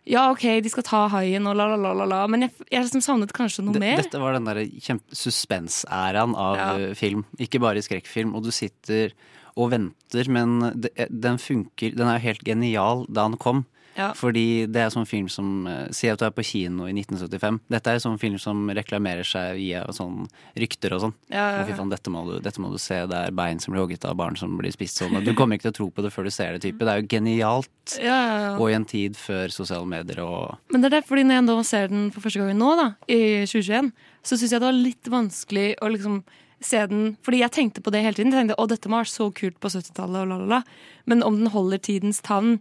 Ja, 0.09 0.23
OK, 0.33 0.41
de 0.65 0.69
skal 0.73 0.83
ta 0.87 1.03
haien 1.13 1.45
og 1.45 1.53
la, 1.59 1.67
la, 1.69 1.75
la, 1.77 1.91
la, 1.93 2.05
la, 2.09 2.19
men 2.27 2.41
jeg, 2.47 2.51
jeg 2.71 2.81
liksom 2.87 3.03
savnet 3.05 3.33
kanskje 3.37 3.61
noe 3.63 3.75
D- 3.77 3.81
mer. 3.83 3.99
Dette 4.01 4.17
var 4.21 4.33
den 4.33 4.47
der 4.49 4.63
kjempe 4.81 5.13
suspensæraen 5.15 6.33
av 6.35 6.55
Ja. 6.57 6.69
eh, 6.89 6.93
film. 6.97 7.25
Ikke 7.39 7.59
bare 7.61 7.77
i 7.77 7.85
skrekkfilm. 7.85 8.33
Og 8.35 8.43
du 8.43 8.49
sitter 8.51 9.13
og 9.55 9.69
venter, 9.73 10.29
men 10.31 10.59
det, 10.81 10.91
den 11.09 11.37
funker 11.37 11.93
Den 11.95 12.07
er 12.07 12.17
jo 12.17 12.25
helt 12.25 12.43
genial 12.47 13.05
da 13.09 13.27
han 13.27 13.37
kom. 13.37 13.65
Ja. 13.99 14.09
Fordi 14.15 14.63
det 14.71 14.79
er 14.79 14.91
sånn 14.93 15.07
film 15.09 15.27
som 15.31 15.67
eh, 15.67 15.89
Si 15.95 16.07
at 16.07 16.21
du 16.21 16.25
er 16.27 16.31
på 16.35 16.45
kino 16.47 16.87
i 16.87 16.93
1975. 16.95 17.59
Dette 17.73 17.91
er 17.91 18.01
sånn 18.01 18.19
film 18.21 18.37
som 18.39 18.69
reklamerer 18.71 19.27
seg 19.27 19.57
via 19.59 19.83
sånn 19.95 20.23
rykter 20.59 20.95
og 20.95 21.03
sånn. 21.03 21.15
Ja, 21.27 21.49
ja, 21.57 21.65
ja. 21.67 21.87
dette 21.91 22.13
må, 22.13 22.23
du, 22.29 22.37
dette 22.43 22.63
må 22.63 22.71
du 22.71 22.77
se. 22.81 23.01
Det 23.09 23.19
er 23.27 23.35
bein 23.35 23.59
som 23.59 23.75
blir 23.75 23.83
hogget 23.83 24.07
av, 24.07 24.15
barn 24.19 24.39
som 24.39 24.55
blir 24.59 24.71
spist 24.73 25.01
sånn. 25.01 25.17
Og 25.19 25.27
du 25.27 25.33
kommer 25.37 25.59
ikke 25.59 25.67
til 25.67 25.75
å 25.75 25.79
tro 25.81 25.89
på 25.97 26.05
det 26.05 26.13
før 26.15 26.29
du 26.29 26.33
ser 26.33 26.55
det. 26.55 26.63
type 26.67 26.85
Det 26.85 26.93
er 26.93 27.03
jo 27.03 27.09
genialt. 27.11 27.97
Ja, 27.97 28.15
ja, 28.15 28.37
ja. 28.45 28.51
Og 28.57 28.69
i 28.71 28.77
en 28.77 28.87
tid 28.87 29.17
før 29.19 29.51
sosiale 29.53 29.87
medier 29.89 30.21
og 30.23 30.59
Men 30.71 30.83
det 30.83 30.91
er 30.91 30.99
det, 30.99 31.07
fordi 31.09 31.25
når 31.27 31.41
jeg 31.41 31.47
nå 31.49 31.57
ser 31.67 31.89
den 31.91 32.09
for 32.15 32.25
første 32.25 32.43
gang 32.43 32.59
nå, 32.59 32.75
da, 32.79 32.91
i 33.11 33.21
2021, 33.49 33.91
så 34.23 34.37
syns 34.37 34.53
jeg 34.53 34.61
det 34.61 34.69
var 34.69 34.77
litt 34.77 35.09
vanskelig 35.11 35.71
å 35.81 35.91
liksom 35.91 36.21
se 36.59 36.81
den 36.91 37.13
Fordi 37.23 37.39
jeg 37.39 37.55
tenkte 37.55 37.81
på 37.81 37.91
det 37.95 38.01
hele 38.03 38.17
tiden. 38.17 38.33
Jeg 38.33 38.43
tenkte, 38.43 38.59
å, 38.59 38.67
dette 38.67 38.89
må 38.91 38.99
ha 38.99 39.05
vært 39.05 39.15
så 39.15 39.29
kult 39.31 39.59
på 39.63 39.71
70-tallet, 39.71 40.23
og 40.23 40.27
la, 40.27 40.39
la, 40.41 40.47
la. 40.57 40.61
Men 41.07 41.23
om 41.23 41.37
den 41.39 41.51
holder 41.53 41.79
tidens 41.79 42.19
tann 42.25 42.57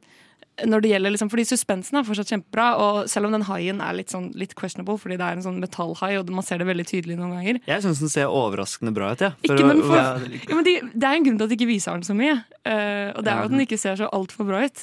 når 0.66 0.82
det 0.82 0.90
gjelder 0.92 1.14
liksom, 1.14 1.30
fordi 1.30 1.44
Suspensen 1.46 2.00
er 2.00 2.06
fortsatt 2.06 2.32
kjempebra, 2.32 2.68
og 2.82 3.10
selv 3.10 3.28
om 3.28 3.36
den 3.36 3.46
haien 3.46 3.82
er 3.84 3.96
litt, 3.98 4.10
sånn, 4.14 4.30
litt 4.38 4.56
questionable, 4.58 4.98
fordi 4.98 5.18
det 5.20 5.26
er 5.26 5.38
en 5.38 5.44
sånn 5.44 5.60
metallhai, 5.62 6.14
og 6.18 6.32
man 6.34 6.46
ser 6.46 6.62
det 6.62 6.68
veldig 6.68 6.86
tydelig 6.88 7.18
noen 7.18 7.36
ganger 7.36 7.60
Jeg 7.68 7.84
syns 7.84 8.02
den 8.02 8.12
ser 8.12 8.32
overraskende 8.32 8.94
bra 8.96 9.12
ut. 9.14 9.24
Ja. 9.24 9.32
Ikke 9.46 9.66
men 9.68 9.82
for, 9.84 9.96
Ja, 9.98 10.08
ja, 10.18 10.54
men 10.54 10.66
de, 10.66 10.78
Det 10.92 11.08
er 11.08 11.18
en 11.18 11.28
grunn 11.28 11.38
til 11.38 11.48
at 11.48 11.52
de 11.52 11.58
ikke 11.58 11.70
viser 11.70 11.98
den 11.98 12.08
så 12.08 12.16
mye, 12.18 12.40
Uh, 12.68 13.14
og 13.16 13.22
det 13.24 13.30
er 13.32 13.38
jo 13.38 13.48
at 13.48 13.52
den 13.54 13.62
ikke 13.64 13.78
ser 13.80 13.94
så 13.96 14.08
altfor 14.12 14.44
bra 14.44 14.58
ut. 14.66 14.80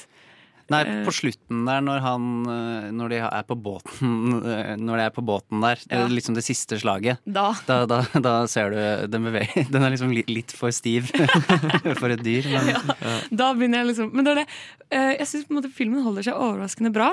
Nei, 0.68 0.80
Eh. 0.82 1.04
på 1.06 1.12
slutten 1.14 1.60
der, 1.68 1.80
når 1.86 2.00
han 2.02 2.24
eh, 2.50 2.86
Når 2.90 3.12
de 3.12 3.18
er 3.22 3.44
på 3.46 3.54
båten 3.54 4.42
eh, 4.50 4.72
Når 4.80 4.96
de 4.98 5.04
er 5.04 5.12
på 5.14 5.22
båten 5.22 5.60
der, 5.62 5.76
det 5.84 5.92
Ja. 5.94 6.04
er 6.04 6.10
liksom 6.10 6.34
det 6.34 6.42
siste 6.42 6.78
slaget. 6.82 7.20
Da. 7.24 7.52
Da, 7.68 7.84
da, 7.86 8.00
da 8.18 8.32
ser 8.50 8.70
du 8.74 9.06
den 9.12 9.28
beveger 9.28 9.68
Den 9.72 9.82
er 9.86 9.94
liksom 9.94 10.10
litt, 10.14 10.28
litt 10.32 10.50
for 10.56 10.74
stiv 10.74 11.12
for 12.00 12.10
et 12.10 12.22
dyr. 12.26 12.48
Men, 12.50 12.72
ja. 12.74 12.82
Da 13.30 13.52
begynner 13.54 13.84
jeg 13.84 13.92
liksom 13.92 14.10
Men 14.12 14.24
det 14.26 14.32
er 14.34 14.42
det. 14.42 14.48
Jeg 15.20 15.26
syns 15.30 15.72
filmen 15.76 16.02
holder 16.02 16.26
seg 16.26 16.34
overraskende 16.34 16.92
bra. 16.94 17.12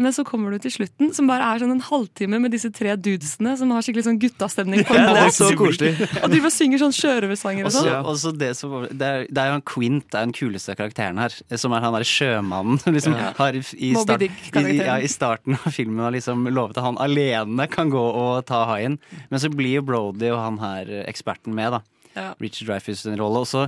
Men 0.00 0.12
så 0.14 0.24
kommer 0.24 0.50
du 0.54 0.58
til 0.62 0.72
slutten, 0.74 1.10
som 1.14 1.26
bare 1.28 1.44
er 1.52 1.62
sånn 1.62 1.74
en 1.74 1.82
halvtime 1.84 2.38
med 2.42 2.52
disse 2.54 2.70
tre 2.74 2.94
dudesene 2.96 3.52
som 3.60 3.70
har 3.74 3.84
skikkelig 3.84 4.04
sånn 4.06 4.20
guttastemning 4.22 4.84
på 4.88 4.94
en 4.96 5.02
Ja, 5.04 5.12
det 5.16 5.24
er 5.26 5.34
så 5.36 5.48
koselig. 5.58 5.92
Og 6.22 6.30
driver 6.32 6.48
og 6.48 6.54
synger 6.54 6.82
sånn 6.82 6.94
sjørøversanger 6.96 7.68
og 7.68 7.74
sånn. 7.74 7.90
også 8.14 8.32
det, 8.38 8.52
som, 8.58 8.76
det, 8.90 9.08
er, 9.08 9.26
det 9.28 9.42
er 9.44 9.50
jo 9.50 9.56
han 9.58 9.64
Quint, 9.72 10.06
det 10.10 10.18
er 10.20 10.28
den 10.28 10.34
kuleste 10.36 10.76
karakteren 10.78 11.20
her. 11.22 11.36
Som 11.60 11.76
er 11.76 11.84
han 11.84 11.96
derre 11.96 12.08
sjømannen. 12.08 12.80
Liksom, 12.96 13.16
Ja. 13.18 13.32
har 13.36 13.56
i, 13.56 13.62
start, 13.96 14.22
i, 14.22 14.76
ja, 14.80 14.98
I 15.02 15.08
starten 15.10 15.56
av 15.58 15.70
filmen 15.74 16.00
har 16.04 16.12
liksom 16.14 16.46
lovet 16.52 16.78
at 16.80 16.84
han 16.86 16.98
alene 17.02 17.66
kan 17.70 17.90
gå 17.92 18.00
og 18.02 18.44
ta 18.48 18.64
haien. 18.72 18.98
Men 19.30 19.40
så 19.42 19.50
blir 19.52 19.78
jo 19.80 19.86
Brody 19.86 20.30
og 20.32 20.38
han 20.40 20.58
her 20.62 20.88
eh, 20.90 21.04
eksperten 21.10 21.54
med, 21.56 21.72
da. 21.76 21.82
Ja. 22.16 22.32
Richard 22.42 22.68
Dreyfus 22.68 23.04
sin 23.04 23.16
rolle. 23.18 23.42
Og 23.42 23.48
så 23.48 23.66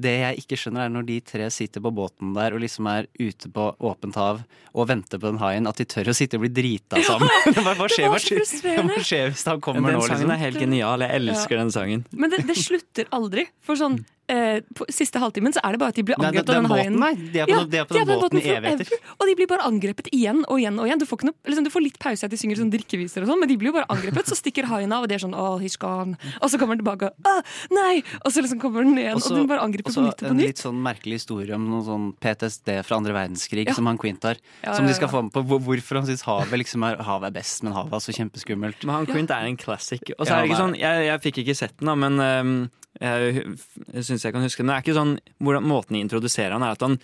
det 0.00 0.14
jeg 0.20 0.42
ikke 0.42 0.58
skjønner, 0.60 0.86
er 0.86 0.92
når 0.92 1.06
de 1.08 1.18
tre 1.24 1.48
sitter 1.54 1.84
på 1.84 1.92
båten 1.96 2.34
der 2.36 2.56
og 2.56 2.62
liksom 2.64 2.88
er 2.92 3.08
ute 3.20 3.50
på 3.52 3.68
åpent 3.90 4.18
hav 4.20 4.42
og 4.76 4.90
venter 4.90 5.20
på 5.20 5.30
den 5.30 5.40
haien, 5.40 5.68
at 5.68 5.80
de 5.80 5.86
tør 5.88 6.12
å 6.12 6.16
sitte 6.16 6.36
og 6.36 6.44
bli 6.44 6.52
drita 6.52 7.00
sammen. 7.06 7.30
hva, 7.56 7.72
hva, 7.72 7.86
det 7.86 7.96
skjer, 7.96 8.10
var 8.12 8.20
hva, 8.20 8.42
skjer, 8.48 8.82
hva 8.82 9.06
skjer 9.10 9.32
hvis 9.32 9.46
han 9.48 9.62
kommer 9.64 9.88
Den 9.90 10.00
nå, 10.00 10.04
sangen 10.04 10.26
liksom? 10.26 10.34
er 10.36 10.42
helt 10.44 10.60
genial. 10.60 11.06
Jeg 11.06 11.22
elsker 11.22 11.62
den 11.62 11.72
sangen. 11.74 12.04
Men 12.12 12.34
det, 12.34 12.44
det 12.48 12.58
slutter 12.60 13.08
aldri. 13.16 13.48
For 13.64 13.78
sånn 13.80 14.02
eh, 14.28 14.60
på 14.74 14.86
siste 14.90 15.20
halvtimen 15.22 15.52
så 15.54 15.60
er 15.64 15.72
det 15.76 15.80
bare 15.82 15.92
at 15.94 15.98
de 15.98 16.02
blir 16.06 16.16
angrepet 16.18 16.50
av 16.50 16.62
den 16.62 16.70
haien. 16.72 16.96
De 17.32 17.40
er 17.40 17.46
på 17.46 17.56
den- 17.56 17.70
de 17.70 17.78
er 17.78 17.84
på 17.86 17.94
den 17.94 18.06
båten 18.08 18.38
i 18.40 18.42
evigheter. 18.56 18.92
Og 19.20 19.26
de 19.28 19.34
blir 19.38 19.46
bare 19.50 19.62
angrepet 19.68 20.08
igjen 20.12 20.44
og 20.48 20.58
igjen 20.58 20.78
og 20.78 20.86
igjen. 20.86 20.98
Du 20.98 21.06
får, 21.06 21.18
ikke 21.20 21.28
noe, 21.30 21.36
liksom, 21.46 21.64
du 21.64 21.70
får 21.70 21.82
litt 21.84 21.98
pause 22.02 22.24
at 22.24 22.30
de 22.30 22.36
synger 22.36 22.56
sånn 22.60 22.70
drikkeviser 22.72 23.22
og 23.22 23.28
sånn, 23.30 23.40
men 23.40 23.48
de 23.48 23.56
blir 23.56 23.70
jo 23.72 23.76
bare 23.78 23.86
angrepet. 23.88 24.26
Så 24.26 24.36
stikker 24.38 24.64
haien 24.70 24.92
av, 24.92 25.02
og 25.04 25.08
det 25.08 25.16
er 25.20 25.24
sånn 25.26 25.34
oh, 25.36 25.58
he's 25.58 25.76
gone. 25.78 26.16
Og 26.42 26.50
så 26.50 26.58
kommer 26.58 26.76
den 26.76 26.84
tilbake, 26.84 27.10
ah, 27.24 27.42
nei! 27.70 28.02
Og 28.24 28.32
så 28.32 28.42
liksom 28.42 28.60
kommer 28.60 28.82
den 28.84 28.94
ned, 28.96 29.14
og 29.14 29.22
den 29.22 29.46
bare 29.46 29.60
angriper 29.62 29.92
på 29.92 30.02
nytt 30.06 30.22
og 30.22 30.28
på 30.28 30.34
en 30.34 30.38
litt 30.42 30.58
sånn 30.62 30.80
merkelig 30.82 31.20
historie 31.20 31.54
om 31.54 31.68
noe 31.70 31.82
sånn 31.86 32.12
PTSD 32.20 32.82
fra 32.84 32.96
andre 32.96 33.12
verdenskrig 33.14 33.66
Ja. 33.68 33.74
som 33.74 33.86
han 33.86 33.98
Quint 33.98 34.22
har. 34.22 34.36
Ja, 34.64 34.74
som 34.74 34.84
ja, 34.86 34.92
de 34.92 34.94
skal 34.98 35.08
få 35.08 35.22
med 35.22 35.32
på 35.32 35.42
hvorfor 35.46 35.96
han 36.00 36.06
syns 36.06 36.22
havet 36.26 36.50
liksom 36.58 36.82
er, 36.84 36.96
havet 37.02 37.28
er 37.28 37.36
best, 37.38 37.62
men 37.62 37.72
havet 37.72 37.92
er 37.92 38.02
så 38.04 38.12
kjempeskummelt. 38.16 38.84
Men 38.84 38.94
han 38.94 39.06
Quint 39.06 39.30
er 39.30 39.46
en 39.46 39.56
classic. 39.56 40.02
Og 40.18 40.26
så 40.26 40.32
er 40.36 40.42
det 40.42 40.50
ikke 40.50 40.60
sånn, 40.64 40.76
jeg, 40.78 41.06
jeg 41.06 41.20
fikk 41.22 41.38
ikke 41.44 41.56
sett 41.56 41.76
den, 41.78 41.86
da, 41.86 41.94
men 41.94 42.18
ehm, 42.18 42.70
jeg, 43.00 43.56
jeg 43.92 44.04
syns 44.06 44.24
jeg 44.24 44.32
kan 44.32 44.42
huske 44.46 44.62
den. 44.62 44.70
Det 44.70 44.76
er 44.76 44.84
ikke 44.84 44.94
sånn 44.96 45.14
hvordan 45.44 45.66
Måten 45.68 45.96
de 45.96 46.00
introduserer 46.04 46.52
han 46.56 46.62
er 46.64 46.72
at 46.76 46.80
han 46.86 46.94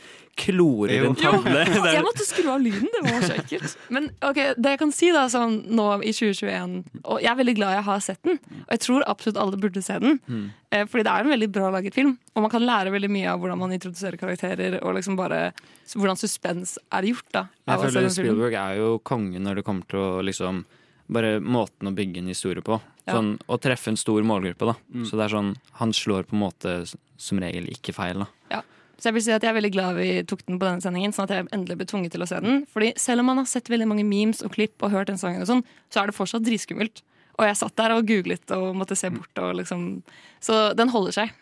klorer 0.40 0.94
Jo. 0.96 1.10
en 1.10 1.16
tavle. 1.20 1.60
Er- 1.66 1.94
Jeg 1.98 2.04
måtte 2.06 2.24
skru 2.24 2.48
av 2.54 2.60
lyden, 2.64 2.88
det 2.94 3.02
var 3.04 3.26
så 3.26 3.34
ekkelt. 3.36 3.76
Men 3.92 4.08
ok, 4.24 4.40
det 4.56 4.72
jeg 4.72 4.80
kan 4.80 4.92
si 4.96 5.10
da, 5.12 5.26
sånn 5.32 5.58
nå 5.76 5.86
i 6.00 6.12
2021 6.16 6.78
Og 7.04 7.20
jeg 7.20 7.30
er 7.32 7.38
veldig 7.42 7.54
glad 7.58 7.74
jeg 7.76 7.86
har 7.90 8.00
sett 8.04 8.22
den, 8.24 8.38
og 8.62 8.72
jeg 8.72 8.84
tror 8.86 9.04
absolutt 9.12 9.40
alle 9.44 9.60
burde 9.60 9.82
se 9.84 9.98
den. 10.02 10.18
Mm. 10.28 10.44
Eh, 10.72 10.84
Fordi 10.88 11.04
det 11.04 11.12
er 11.12 11.26
en 11.26 11.34
veldig 11.34 11.50
bra 11.52 11.70
laget 11.76 11.94
film, 11.94 12.14
og 12.34 12.46
man 12.46 12.52
kan 12.54 12.64
lære 12.64 12.92
veldig 12.94 13.10
mye 13.12 13.28
av 13.34 13.40
hvordan 13.42 13.60
man 13.60 13.72
introduserer 13.76 14.16
karakterer, 14.20 14.78
og 14.82 14.94
liksom 14.96 15.16
bare 15.20 15.50
hvordan 15.92 16.16
suspens 16.16 16.78
er 16.92 17.02
gjort. 17.10 17.28
da 17.36 17.46
Jeg 17.68 17.84
føler. 17.84 18.08
Spielberg 18.08 18.54
er 18.56 18.78
jo 18.80 18.94
kongen 19.04 19.44
når 19.44 19.60
det 19.60 19.64
kommer 19.68 19.84
til 19.90 20.00
å 20.00 20.22
liksom 20.24 20.64
Bare 21.08 21.40
måten 21.40 21.88
å 21.88 21.94
bygge 21.94 22.22
en 22.22 22.30
historie 22.30 22.62
på. 22.64 22.80
Ja. 23.06 23.16
Sånn, 23.16 23.38
Å 23.50 23.58
treffe 23.58 23.90
en 23.90 23.98
stor 23.98 24.22
målgruppe, 24.22 24.68
da. 24.70 24.74
Mm. 24.94 25.06
Så 25.08 25.16
det 25.18 25.24
er 25.24 25.34
sånn 25.34 25.56
Han 25.80 25.92
slår 25.92 26.28
på 26.28 26.36
en 26.36 26.44
måte 26.44 26.74
som 27.18 27.40
regel 27.42 27.66
ikke 27.72 27.94
feil, 27.94 28.22
da. 28.22 28.26
Ja. 28.50 28.60
Så 28.98 29.10
jeg 29.10 29.14
vil 29.14 29.24
si 29.26 29.32
at 29.34 29.42
jeg 29.42 29.50
er 29.50 29.56
veldig 29.58 29.72
glad 29.74 29.96
vi 29.96 30.22
tok 30.22 30.44
den 30.46 30.60
på 30.60 30.66
denne 30.68 30.80
sendingen, 30.84 31.12
sånn 31.14 31.26
at 31.26 31.34
jeg 31.34 31.48
endelig 31.50 31.80
ble 31.80 31.86
tvunget 31.90 32.12
til 32.14 32.22
å 32.22 32.28
se 32.30 32.38
den. 32.38 32.60
Fordi 32.70 32.92
selv 32.96 33.24
om 33.24 33.26
man 33.32 33.40
har 33.42 33.48
sett 33.50 33.70
veldig 33.72 33.88
mange 33.90 34.04
memes 34.06 34.44
og 34.46 34.52
klipp 34.54 34.78
og 34.82 34.92
hørt 34.94 35.10
den 35.10 35.18
sangen 35.18 35.42
og 35.42 35.48
sånn, 35.50 35.64
så 35.90 36.02
er 36.02 36.06
det 36.06 36.14
fortsatt 36.14 36.46
dritskummelt. 36.46 37.02
Og 37.40 37.46
jeg 37.48 37.58
satt 37.58 37.74
der 37.80 37.96
og 37.96 38.06
googlet 38.06 38.54
og 38.54 38.76
måtte 38.78 38.94
se 38.94 39.10
bort 39.10 39.40
og 39.42 39.56
liksom 39.58 40.02
Så 40.44 40.76
den 40.76 40.92
holder 40.92 41.12
seg. 41.12 41.32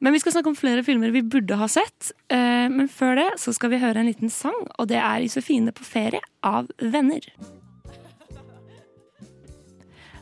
Men 0.00 0.14
vi 0.14 0.20
skal 0.22 0.32
snakke 0.32 0.48
om 0.48 0.56
flere 0.56 0.82
filmer 0.82 1.12
vi 1.12 1.22
burde 1.22 1.58
ha 1.60 1.68
sett. 1.68 2.12
Eh, 2.32 2.68
Men 2.72 2.88
før 2.88 3.16
det 3.16 3.28
så 3.42 3.52
skal 3.52 3.70
vi 3.70 3.80
høre 3.82 4.00
en 4.00 4.08
liten 4.08 4.30
sang, 4.30 4.66
og 4.78 4.88
det 4.88 4.96
er 4.96 5.20
'Josefine 5.20 5.72
på 5.72 5.84
ferie' 5.84 6.22
av 6.42 6.68
Venner. 6.78 7.20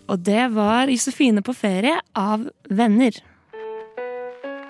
Og 0.09 0.19
det 0.25 0.55
var 0.55 0.89
'Josefine 0.89 1.43
på 1.45 1.53
ferie' 1.53 2.01
av 2.17 2.49
Venner. 2.71 3.13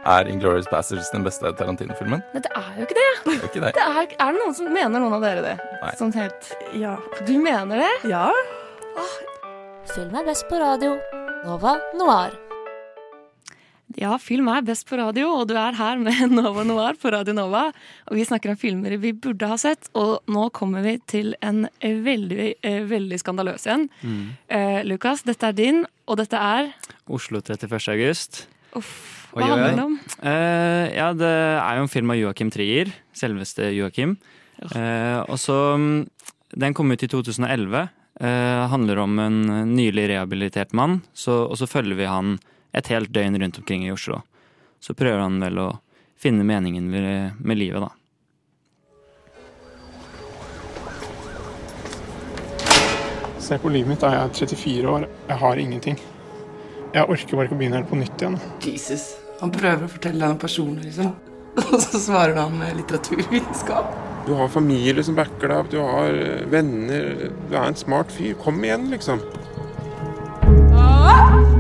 Er 0.09 0.29
Inglourious 0.29 0.67
Bastards 0.71 1.11
den 1.11 1.25
beste 1.25 1.53
Tarantino-filmen? 1.53 2.23
Nei, 2.35 2.41
det 2.41 2.51
er 2.57 2.71
jo 2.79 2.87
ikke 2.87 2.97
det. 2.97 3.11
Det 3.25 3.35
er 3.35 3.49
ikke 3.49 3.61
det. 3.61 3.73
Det 3.77 3.85
er, 3.85 4.15
er 4.19 4.33
det 4.33 4.41
noen 4.41 4.55
som 4.57 4.73
mener 4.73 5.03
noen 5.03 5.17
av 5.19 5.23
dere 5.27 5.43
det? 5.45 5.57
Nei. 5.83 5.93
Sånn 6.01 6.15
helt 6.17 6.53
Ja. 6.73 6.97
Du 7.27 7.35
mener 7.39 7.85
det? 7.85 8.11
Ja. 8.11 8.33
Film 9.95 10.15
er 10.17 10.25
best 10.25 10.49
på 10.49 10.59
radio. 10.59 10.97
Nova 11.45 11.77
Noir. 11.95 12.48
Ja, 13.97 14.19
film 14.21 14.51
er 14.53 14.65
best 14.67 14.85
på 14.89 14.99
radio, 15.01 15.31
og 15.39 15.47
du 15.49 15.55
er 15.57 15.77
her 15.79 16.01
med 16.03 16.33
Nova 16.37 16.65
Noir 16.67 16.99
på 17.01 17.13
Radio 17.15 17.33
Nova. 17.37 17.69
Og 18.11 18.19
vi 18.19 18.27
snakker 18.29 18.53
om 18.53 18.59
filmer 18.61 18.99
vi 19.01 19.15
burde 19.17 19.49
ha 19.49 19.57
sett, 19.61 19.89
og 19.97 20.29
nå 20.29 20.49
kommer 20.57 20.85
vi 20.85 20.99
til 21.09 21.33
en 21.41 21.65
veldig, 21.83 22.51
eh, 22.61 22.83
veldig 22.89 23.21
skandaløs 23.23 23.65
en. 23.73 23.87
Mm. 24.03 24.25
Eh, 24.53 24.81
Lukas, 24.89 25.25
dette 25.25 25.49
er 25.49 25.57
din, 25.57 25.87
og 26.07 26.21
dette 26.21 26.37
er 26.37 26.75
Oslo 27.09 27.41
31. 27.41 27.89
august. 27.95 28.43
Uff, 28.77 28.93
hva 29.33 29.49
handler 29.55 29.79
det 29.79 29.87
om? 29.87 29.97
Eh, 30.21 30.85
ja, 30.99 31.09
det 31.17 31.33
er 31.33 31.79
jo 31.79 31.87
en 31.87 31.93
film 31.93 32.13
av 32.13 32.21
Joakim 32.21 32.53
Trier. 32.53 32.93
Selveste 33.17 33.71
Joakim. 33.73 34.19
Eh, 34.75 35.21
og 35.23 35.39
så 35.39 35.79
mm, 35.79 36.09
Den 36.59 36.75
kom 36.75 36.91
ut 36.91 37.03
i 37.05 37.09
2011. 37.09 37.89
Eh, 38.21 38.69
handler 38.73 38.99
om 38.99 39.19
en 39.23 39.41
nylig 39.73 40.09
rehabilitert 40.11 40.73
mann. 40.77 41.01
Så, 41.15 41.45
og 41.49 41.57
så 41.61 41.69
følger 41.71 41.97
vi 41.97 42.09
han 42.09 42.39
et 42.73 42.91
helt 42.93 43.13
døgn 43.13 43.39
rundt 43.41 43.59
omkring 43.59 43.87
i 43.87 43.93
Oslo. 43.93 44.23
Så 44.81 44.95
prøver 44.95 45.21
han 45.23 45.41
vel 45.43 45.59
å 45.59 45.69
finne 46.19 46.45
meningen 46.47 46.91
med, 46.91 47.39
med 47.39 47.59
livet, 47.59 47.83
da. 47.83 47.93
Se 53.49 53.59
på 53.59 53.71
livet 53.73 53.89
mitt, 53.89 54.03
da. 54.03 54.13
Jeg 54.13 54.25
er 54.25 54.35
34 54.35 54.91
år. 54.93 55.09
Jeg 55.29 55.41
har 55.41 55.63
ingenting. 55.63 55.99
Jeg 56.93 57.05
orker 57.05 57.37
bare 57.37 57.49
ikke 57.49 57.57
å 57.57 57.61
begynne 57.63 57.81
helt 57.81 57.89
på 57.89 58.01
nytt 58.01 58.23
igjen. 58.23 58.37
Jesus. 58.65 59.09
Han 59.41 59.53
prøver 59.55 59.87
å 59.87 59.91
fortelle 59.93 60.21
deg 60.21 60.35
noe 60.35 60.43
personlig, 60.43 60.91
liksom. 60.91 61.15
Og 61.73 61.81
så 61.83 62.01
svarer 62.03 62.37
han 62.39 62.59
med 62.59 62.77
litteraturvitenskap. 62.83 63.97
Du 64.29 64.35
har 64.37 64.51
familie 64.53 65.05
som 65.05 65.17
backer 65.17 65.49
deg 65.49 65.63
opp, 65.63 65.71
du 65.73 65.79
har 65.81 66.13
eh, 66.13 66.45
venner. 66.53 67.31
Du 67.49 67.55
er 67.57 67.71
en 67.71 67.79
smart 67.79 68.13
fyr. 68.13 68.35
Kom 68.43 68.61
igjen, 68.65 68.91
liksom. 68.93 69.23
Det 70.43 71.58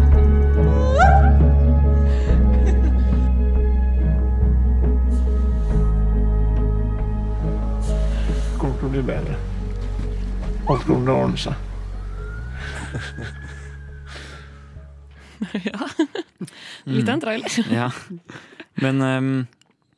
kommer 8.88 9.02
bli 9.02 9.14
bedre. 9.14 9.34
Alt 10.68 10.84
kommer 10.86 11.04
til 11.04 11.12
å 11.12 11.16
ordne 11.24 11.38
seg. 11.40 11.54
ja. 15.68 15.88
Litt 16.88 17.08
av 17.08 17.14
en 17.14 17.22
trailer. 17.22 17.52
Ja. 17.72 17.88
Men 18.80 19.02
um, 19.02 19.46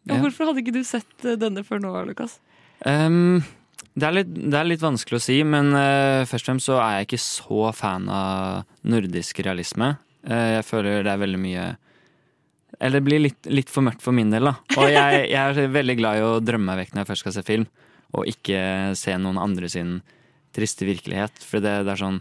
Ja, 0.08 0.16
ja. 0.16 0.20
Hvorfor 0.24 0.48
hadde 0.48 0.62
ikke 0.64 0.74
du 0.74 0.82
sett 0.86 1.26
eh, 1.26 1.38
denne 1.38 1.62
før 1.66 1.78
nå, 1.84 1.92
Lukas? 2.08 2.38
Um, 2.82 3.44
det, 3.94 4.08
er 4.08 4.14
litt, 4.16 4.32
det 4.32 4.58
er 4.58 4.66
litt 4.66 4.82
vanskelig 4.82 5.20
å 5.20 5.22
si, 5.22 5.38
men 5.46 5.70
uh, 5.76 6.26
først 6.26 6.48
og 6.48 6.50
fremst 6.50 6.70
så 6.72 6.80
er 6.80 6.92
jeg 6.96 7.10
ikke 7.10 7.22
så 7.22 7.70
fan 7.76 8.08
av 8.10 8.64
nordisk 8.90 9.38
realisme. 9.46 9.92
Uh, 10.26 10.56
jeg 10.56 10.64
føler 10.66 11.04
det 11.06 11.12
er 11.12 11.20
veldig 11.20 11.40
mye 11.40 11.68
Eller 12.80 12.98
det 12.98 13.06
blir 13.06 13.22
litt, 13.22 13.46
litt 13.48 13.70
for 13.70 13.86
mørkt 13.86 14.02
for 14.02 14.16
min 14.16 14.32
del, 14.34 14.50
da. 14.50 14.56
Og 14.80 14.90
jeg, 14.90 15.30
jeg 15.30 15.44
er 15.44 15.76
veldig 15.78 15.96
glad 16.00 16.18
i 16.18 16.26
å 16.26 16.40
drømme 16.42 16.72
meg 16.72 16.82
vekk 16.82 16.96
når 16.96 17.04
jeg 17.04 17.10
først 17.12 17.26
skal 17.28 17.36
se 17.38 17.46
film. 17.46 17.68
Og 18.16 18.28
ikke 18.30 18.60
se 18.98 19.14
noen 19.20 19.38
andre 19.40 19.70
sin 19.70 20.00
triste 20.56 20.86
virkelighet. 20.88 21.42
For 21.46 21.62
det, 21.62 21.82
det 21.86 21.94
er 21.94 22.00
sånn 22.00 22.20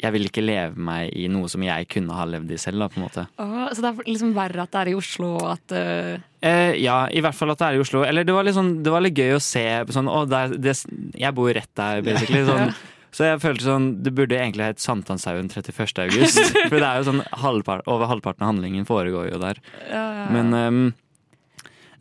Jeg 0.00 0.12
vil 0.12 0.28
ikke 0.28 0.44
leve 0.44 0.76
meg 0.76 1.12
i 1.16 1.24
noe 1.32 1.48
som 1.48 1.62
jeg 1.64 1.88
kunne 1.92 2.16
ha 2.16 2.26
levd 2.28 2.50
i 2.52 2.58
selv, 2.60 2.82
da, 2.82 2.88
på 2.92 3.00
en 3.00 3.06
måte. 3.06 3.26
Åh, 3.40 3.68
så 3.72 3.84
det 3.84 3.92
er 3.92 4.10
liksom 4.10 4.34
verre 4.36 4.66
at 4.66 4.74
det 4.74 4.82
er 4.82 4.90
i 4.92 4.96
Oslo, 4.98 5.30
at 5.48 5.72
uh... 5.72 6.18
Eh, 6.44 6.74
ja, 6.82 6.98
i 7.08 7.22
hvert 7.24 7.36
fall 7.36 7.54
at 7.54 7.62
det 7.62 7.70
er 7.70 7.78
i 7.78 7.80
Oslo. 7.84 8.02
Eller 8.04 8.26
det 8.28 8.34
var 8.36 8.44
litt, 8.44 8.58
sånn, 8.58 8.74
det 8.84 8.92
var 8.92 9.04
litt 9.04 9.16
gøy 9.16 9.38
å 9.38 9.40
se 9.40 9.64
sånn 9.96 10.10
oh, 10.12 10.26
det 10.28 10.42
er, 10.42 10.58
det, 10.68 10.76
jeg 11.16 11.36
bor 11.38 11.48
rett 11.48 11.72
der, 11.80 12.04
basically. 12.04 12.44
Sånn. 12.50 12.76
Så 13.16 13.24
jeg 13.24 13.40
følte 13.40 13.64
sånn 13.64 13.86
Det 14.04 14.12
burde 14.12 14.36
egentlig 14.36 14.66
hett 14.66 14.82
Sankthanshaugen 14.82 15.48
31. 15.48 16.02
august. 16.04 16.40
For 16.68 16.76
det 16.76 16.84
er 16.84 17.00
jo 17.00 17.08
sånn 17.08 17.22
halvpart, 17.40 17.86
over 17.88 18.10
halvparten 18.10 18.44
av 18.44 18.52
handlingen 18.52 18.84
foregår 18.88 19.30
jo 19.30 19.40
der. 19.40 19.62
ja, 19.88 19.94
ja, 19.96 20.04
ja. 20.18 20.28
Men, 20.34 20.52
ehm, 20.58 20.82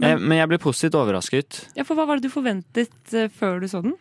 eh, 0.02 0.18
men 0.20 0.38
jeg 0.40 0.52
ble 0.52 0.60
positivt 0.62 0.98
overrasket. 1.00 1.62
ja, 1.78 1.86
for 1.88 1.96
Hva 1.98 2.08
var 2.10 2.20
det 2.20 2.28
du 2.28 2.34
forventet 2.34 3.14
eh, 3.14 3.30
før 3.32 3.62
du 3.64 3.68
så 3.72 3.84
den? 3.86 3.96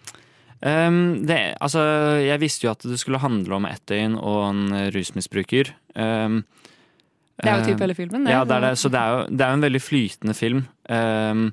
Um, 0.64 1.26
det, 1.28 1.38
altså, 1.60 1.82
jeg 2.24 2.40
visste 2.40 2.64
jo 2.64 2.72
at 2.72 2.84
det 2.88 2.96
skulle 3.00 3.20
handle 3.20 3.58
om 3.58 3.66
ett 3.68 3.84
døgn 3.90 4.14
og 4.16 4.40
en 4.46 4.62
rusmisbruker. 4.94 5.74
Um, 5.92 6.44
Det 7.36 7.50
er 7.50 7.58
jo 7.58 7.66
typ 7.66 7.74
ehm, 7.74 7.84
hele 7.84 7.96
filmen, 7.98 8.24
det. 8.24 8.32
Ja, 8.32 8.44
det 8.48 8.56
er 8.56 8.66
det. 8.70 8.72
Så 8.80 8.88
det 8.88 9.00
er 9.00 9.12
jo, 9.12 9.22
det 9.28 9.44
er 9.44 9.52
jo 9.52 9.58
en 9.58 9.66
veldig 9.66 9.82
flytende 9.82 10.34
film. 10.38 10.64
Um, 10.88 11.46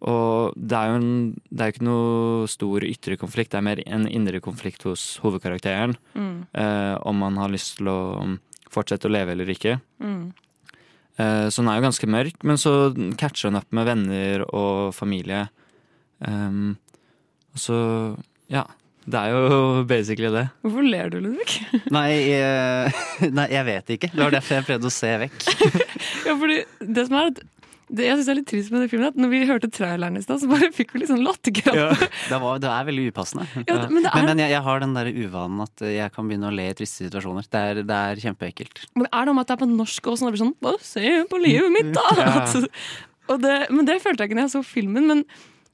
og 0.00 0.56
det 0.56 0.76
er 0.78 0.90
jo 0.90 0.98
en, 0.98 1.10
det 1.52 1.64
er 1.64 1.72
ikke 1.74 1.86
noe 1.86 2.46
stor 2.48 2.86
ytre 2.88 3.18
konflikt, 3.20 3.52
det 3.52 3.58
er 3.60 3.66
mer 3.68 3.82
en 3.84 4.06
indre 4.08 4.40
konflikt 4.40 4.86
hos 4.88 5.18
hovedkarakteren. 5.22 5.92
Mm. 6.16 6.46
Uh, 6.56 6.96
om 7.06 7.20
man 7.20 7.36
har 7.38 7.52
lyst 7.52 7.76
til 7.78 7.90
å 7.92 8.00
fortsette 8.72 9.06
å 9.10 9.12
leve 9.12 9.36
eller 9.36 9.50
ikke. 9.52 9.76
Mm. 10.00 10.30
Eh, 11.18 11.46
så 11.50 11.62
den 11.62 11.70
er 11.72 11.80
jo 11.80 11.86
ganske 11.88 12.10
mørk, 12.10 12.42
men 12.46 12.60
så 12.60 12.74
catcher 13.20 13.50
den 13.50 13.60
opp 13.60 13.70
med 13.76 13.88
venner 13.88 14.44
og 14.48 14.92
familie. 14.96 15.46
Um, 16.20 16.76
og 17.54 17.62
så 17.62 17.78
ja. 18.52 18.66
Det 19.10 19.16
er 19.16 19.32
jo 19.32 19.84
basically 19.90 20.28
det. 20.34 20.48
Hvorfor 20.62 20.84
ler 20.86 21.08
du, 21.10 21.18
Ludvig? 21.24 21.54
Nei, 21.96 22.10
eh, 22.36 23.00
nei, 23.38 23.46
jeg 23.50 23.66
vet 23.66 23.94
ikke. 23.96 24.10
Det 24.12 24.22
var 24.22 24.34
derfor 24.34 24.58
jeg 24.58 24.66
prøvde 24.68 24.90
å 24.90 24.94
se 24.94 25.14
vekk. 25.24 25.46
ja, 26.28 26.34
fordi 26.36 26.58
det 26.84 27.06
som 27.08 27.16
er 27.18 27.32
at 27.32 27.40
det 27.90 28.04
jeg 28.06 28.16
synes 28.20 28.28
er 28.30 28.36
litt 28.38 28.46
trist 28.50 28.70
med 28.70 28.82
den 28.84 28.90
filmen, 28.92 29.08
at 29.10 29.16
når 29.18 29.30
vi 29.32 29.38
hørte 29.48 29.68
traileren 29.74 30.16
i 30.16 30.22
stad, 30.22 30.38
så 30.42 30.48
bare 30.50 30.68
fikk 30.72 30.92
vi 30.94 31.00
litt 31.02 31.10
sånn 31.10 31.24
latterkrampe. 31.26 32.08
Det, 32.30 32.38
det 32.62 32.70
er 32.70 32.86
veldig 32.90 33.06
upassende. 33.10 33.46
Ja, 33.68 33.78
men 33.90 34.04
det 34.06 34.12
er- 34.12 34.26
men, 34.28 34.42
jeg, 34.44 34.52
jeg 34.54 34.62
har 34.68 34.80
den 34.84 34.94
der 34.94 35.10
uvanen 35.10 35.64
at 35.66 35.84
jeg 35.86 36.12
kan 36.14 36.28
begynne 36.30 36.48
å 36.50 36.54
le 36.54 36.68
i 36.70 36.76
triste 36.78 37.04
situasjoner. 37.08 37.48
Det 37.50 37.62
er, 37.72 37.82
det 37.88 37.98
er 38.10 38.22
kjempeekkelt. 38.24 38.84
Men 38.94 39.08
det 39.08 39.12
er 39.20 39.26
noe 39.30 39.34
med 39.38 39.44
at 39.46 39.52
det 39.52 39.56
er 39.58 39.62
på 39.64 39.70
norsk 39.74 40.10
også, 40.14 40.24
og 40.24 40.30
det 40.30 40.36
blir 40.38 40.44
sånn 40.46 40.54
Bare 40.62 40.82
se 40.86 41.14
på 41.30 41.40
livet 41.42 41.72
mitt, 41.74 41.94
da! 41.96 42.08
Ja. 42.20 42.44
Og 43.30 43.38
det, 43.44 43.56
men 43.70 43.86
det 43.86 44.00
følte 44.02 44.24
jeg 44.24 44.30
ikke 44.32 44.36
når 44.40 44.46
jeg 44.48 44.52
så 44.56 44.60
filmen. 44.66 45.04
Men 45.06 45.20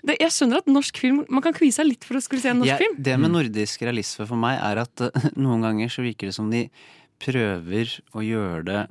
det, 0.04 0.18
jeg 0.20 0.32
skjønner 0.34 0.58
at 0.60 0.66
norsk 0.68 0.98
film 1.00 1.22
Man 1.32 1.40
kan 1.44 1.54
kvie 1.56 1.72
seg 1.72 1.86
litt 1.88 2.04
for 2.04 2.18
å 2.18 2.20
skulle 2.20 2.42
se 2.42 2.50
en 2.52 2.58
norsk 2.60 2.68
Jeg- 2.74 2.82
film. 2.82 2.98
det 3.06 3.14
med 3.22 3.32
nordisk 3.32 3.84
realisme 3.86 4.26
for 4.28 4.36
meg 4.40 4.58
er 4.60 4.82
at 4.82 5.04
uh, 5.08 5.24
noen 5.40 5.64
ganger 5.64 5.88
så 5.92 6.04
virker 6.04 6.28
det 6.28 6.36
som 6.36 6.50
de 6.52 6.66
prøver 7.22 7.94
å 8.12 8.20
gjøre 8.24 8.62
det 8.68 8.82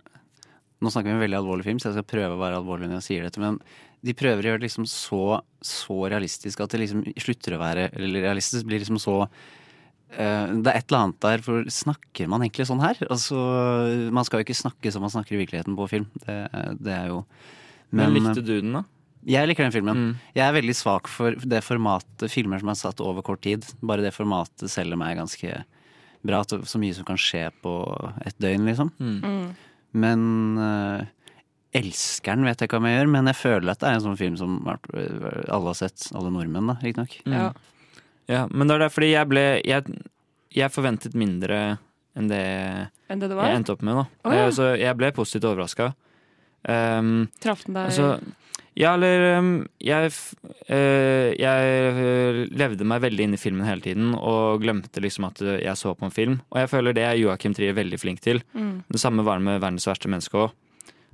Nå 0.83 0.91
snakker 0.91 1.07
vi 1.07 1.13
om 1.13 1.19
en 1.19 1.23
veldig 1.23 1.37
alvorlig 1.39 1.65
film, 1.67 1.79
så 1.79 1.89
jeg 1.89 1.97
skal 1.97 2.07
prøve 2.09 2.35
å 2.35 2.41
være 2.41 2.59
alvorlig 2.59 2.89
når 2.89 2.99
jeg 2.99 3.07
sier 3.07 3.27
dette. 3.27 3.41
Men 3.41 3.59
de 4.05 4.15
prøver 4.17 4.43
å 4.43 4.51
gjøre 4.51 4.61
det 4.61 4.67
liksom 4.67 4.87
så, 4.89 5.21
så 5.63 5.99
realistisk 6.11 6.61
at 6.61 6.73
det 6.73 6.81
liksom 6.83 7.05
slutter 7.21 7.55
å 7.55 7.61
være 7.61 7.87
eller 7.95 8.27
realistisk. 8.27 8.67
blir 8.67 8.83
liksom 8.83 8.99
så 9.01 9.15
eh, 9.23 10.51
det 10.51 10.71
er 10.71 10.81
et 10.81 10.89
eller 10.89 11.05
annet 11.05 11.21
der, 11.25 11.45
for 11.45 11.69
snakker 11.71 12.29
man 12.31 12.43
egentlig 12.45 12.67
sånn 12.69 12.83
her? 12.83 12.99
Altså, 13.07 13.39
man 14.13 14.27
skal 14.27 14.41
jo 14.41 14.49
ikke 14.49 14.57
snakke 14.65 14.91
som 14.93 15.05
man 15.05 15.13
snakker 15.13 15.37
i 15.37 15.41
virkeligheten 15.45 15.79
på 15.79 15.87
film. 15.91 16.09
Det, 16.25 16.37
det 16.81 16.97
er 16.97 17.13
jo 17.13 17.23
Men, 17.89 18.11
Men, 18.11 18.19
likte 18.19 18.43
du 18.43 18.57
den, 18.59 18.75
da? 18.75 18.83
Jeg 19.25 19.49
liker 19.49 19.65
den 19.65 19.73
filmen. 19.73 20.01
Jeg 20.35 20.43
er 20.45 20.53
veldig 20.53 20.75
svak 20.77 21.07
for 21.09 21.33
det 21.49 21.63
formatet 21.65 22.29
filmer 22.29 22.61
som 22.61 22.69
er 22.69 22.77
satt 22.77 22.99
over 23.01 23.25
kort 23.25 23.41
tid. 23.41 23.65
Bare 23.81 24.03
det 24.05 24.13
formatet 24.13 24.69
selger 24.69 24.99
meg 25.01 25.17
ganske 25.17 25.63
bra. 26.25 26.43
Så 26.45 26.81
mye 26.81 26.93
som 26.93 27.07
kan 27.07 27.17
skje 27.17 27.47
på 27.63 27.73
et 28.21 28.37
døgn, 28.41 28.67
liksom. 28.69 28.91
Mm. 28.99 29.55
Men 29.95 30.21
uh, 30.59 31.05
elsker 31.75 32.35
den 32.35 32.47
vet 32.47 32.59
jeg 32.61 32.69
ikke 32.69 32.79
om 32.81 32.87
jeg 32.89 32.97
gjør, 32.99 33.09
men 33.15 33.29
jeg 33.31 33.39
føler 33.39 33.71
at 33.73 33.81
det 33.81 33.89
er 33.89 33.97
en 33.99 34.03
sånn 34.05 34.19
film 34.19 34.35
som 34.39 34.57
alle 34.67 35.65
har 35.71 35.77
sett. 35.79 36.09
Alle 36.15 36.31
nordmenn, 36.35 36.69
da, 36.71 36.77
riktignok. 36.83 37.17
Ja. 37.31 37.49
ja, 38.31 38.43
men 38.51 38.67
det 38.71 38.77
er 38.81 38.91
fordi 38.93 39.11
jeg 39.13 39.29
ble 39.31 39.43
Jeg, 39.65 39.97
jeg 40.55 40.71
forventet 40.73 41.15
mindre 41.19 41.59
enn 42.15 42.29
det, 42.31 42.43
Enn 43.11 43.19
det 43.19 43.27
det 43.31 43.35
var? 43.35 43.49
jeg 43.51 43.59
endte 43.59 43.73
opp 43.75 43.83
med. 43.83 43.97
da 43.99 44.05
Oh, 44.29 44.33
ja. 44.35 44.45
Eh, 44.47 44.53
Så 44.55 44.69
jeg 44.79 44.95
ble 44.99 45.09
positivt 45.15 45.49
overraska. 45.51 45.89
Um, 46.65 47.27
Traff 47.43 47.65
den 47.67 47.75
deg 47.77 47.91
altså, 47.91 48.13
ja, 48.75 48.91
eller 48.93 49.37
um, 49.39 49.51
jeg, 49.79 50.11
eh, 50.67 51.31
jeg 51.39 51.75
eh, 51.95 52.39
levde 52.59 52.87
meg 52.87 53.05
veldig 53.05 53.23
inn 53.23 53.37
i 53.37 53.39
filmen 53.39 53.63
hele 53.63 53.83
tiden 53.85 54.11
og 54.17 54.65
glemte 54.65 54.99
liksom 55.03 55.29
at 55.29 55.39
eh, 55.45 55.61
jeg 55.63 55.79
så 55.79 55.93
på 55.95 56.03
en 56.09 56.11
film. 56.13 56.33
Og 56.51 56.59
jeg 56.59 56.71
føler 56.73 56.95
det 56.95 57.05
er 57.07 57.15
Joakim 57.21 57.55
Trier 57.55 57.77
veldig 57.77 57.99
flink 58.01 58.19
til. 58.25 58.41
Mm. 58.51 58.83
Det 58.91 58.99
samme 58.99 59.23
var 59.23 59.39
det 59.39 59.47
med 59.47 59.61
'Verdens 59.63 59.87
verste 59.87 60.11
menneske' 60.11 60.41
òg. 60.43 60.51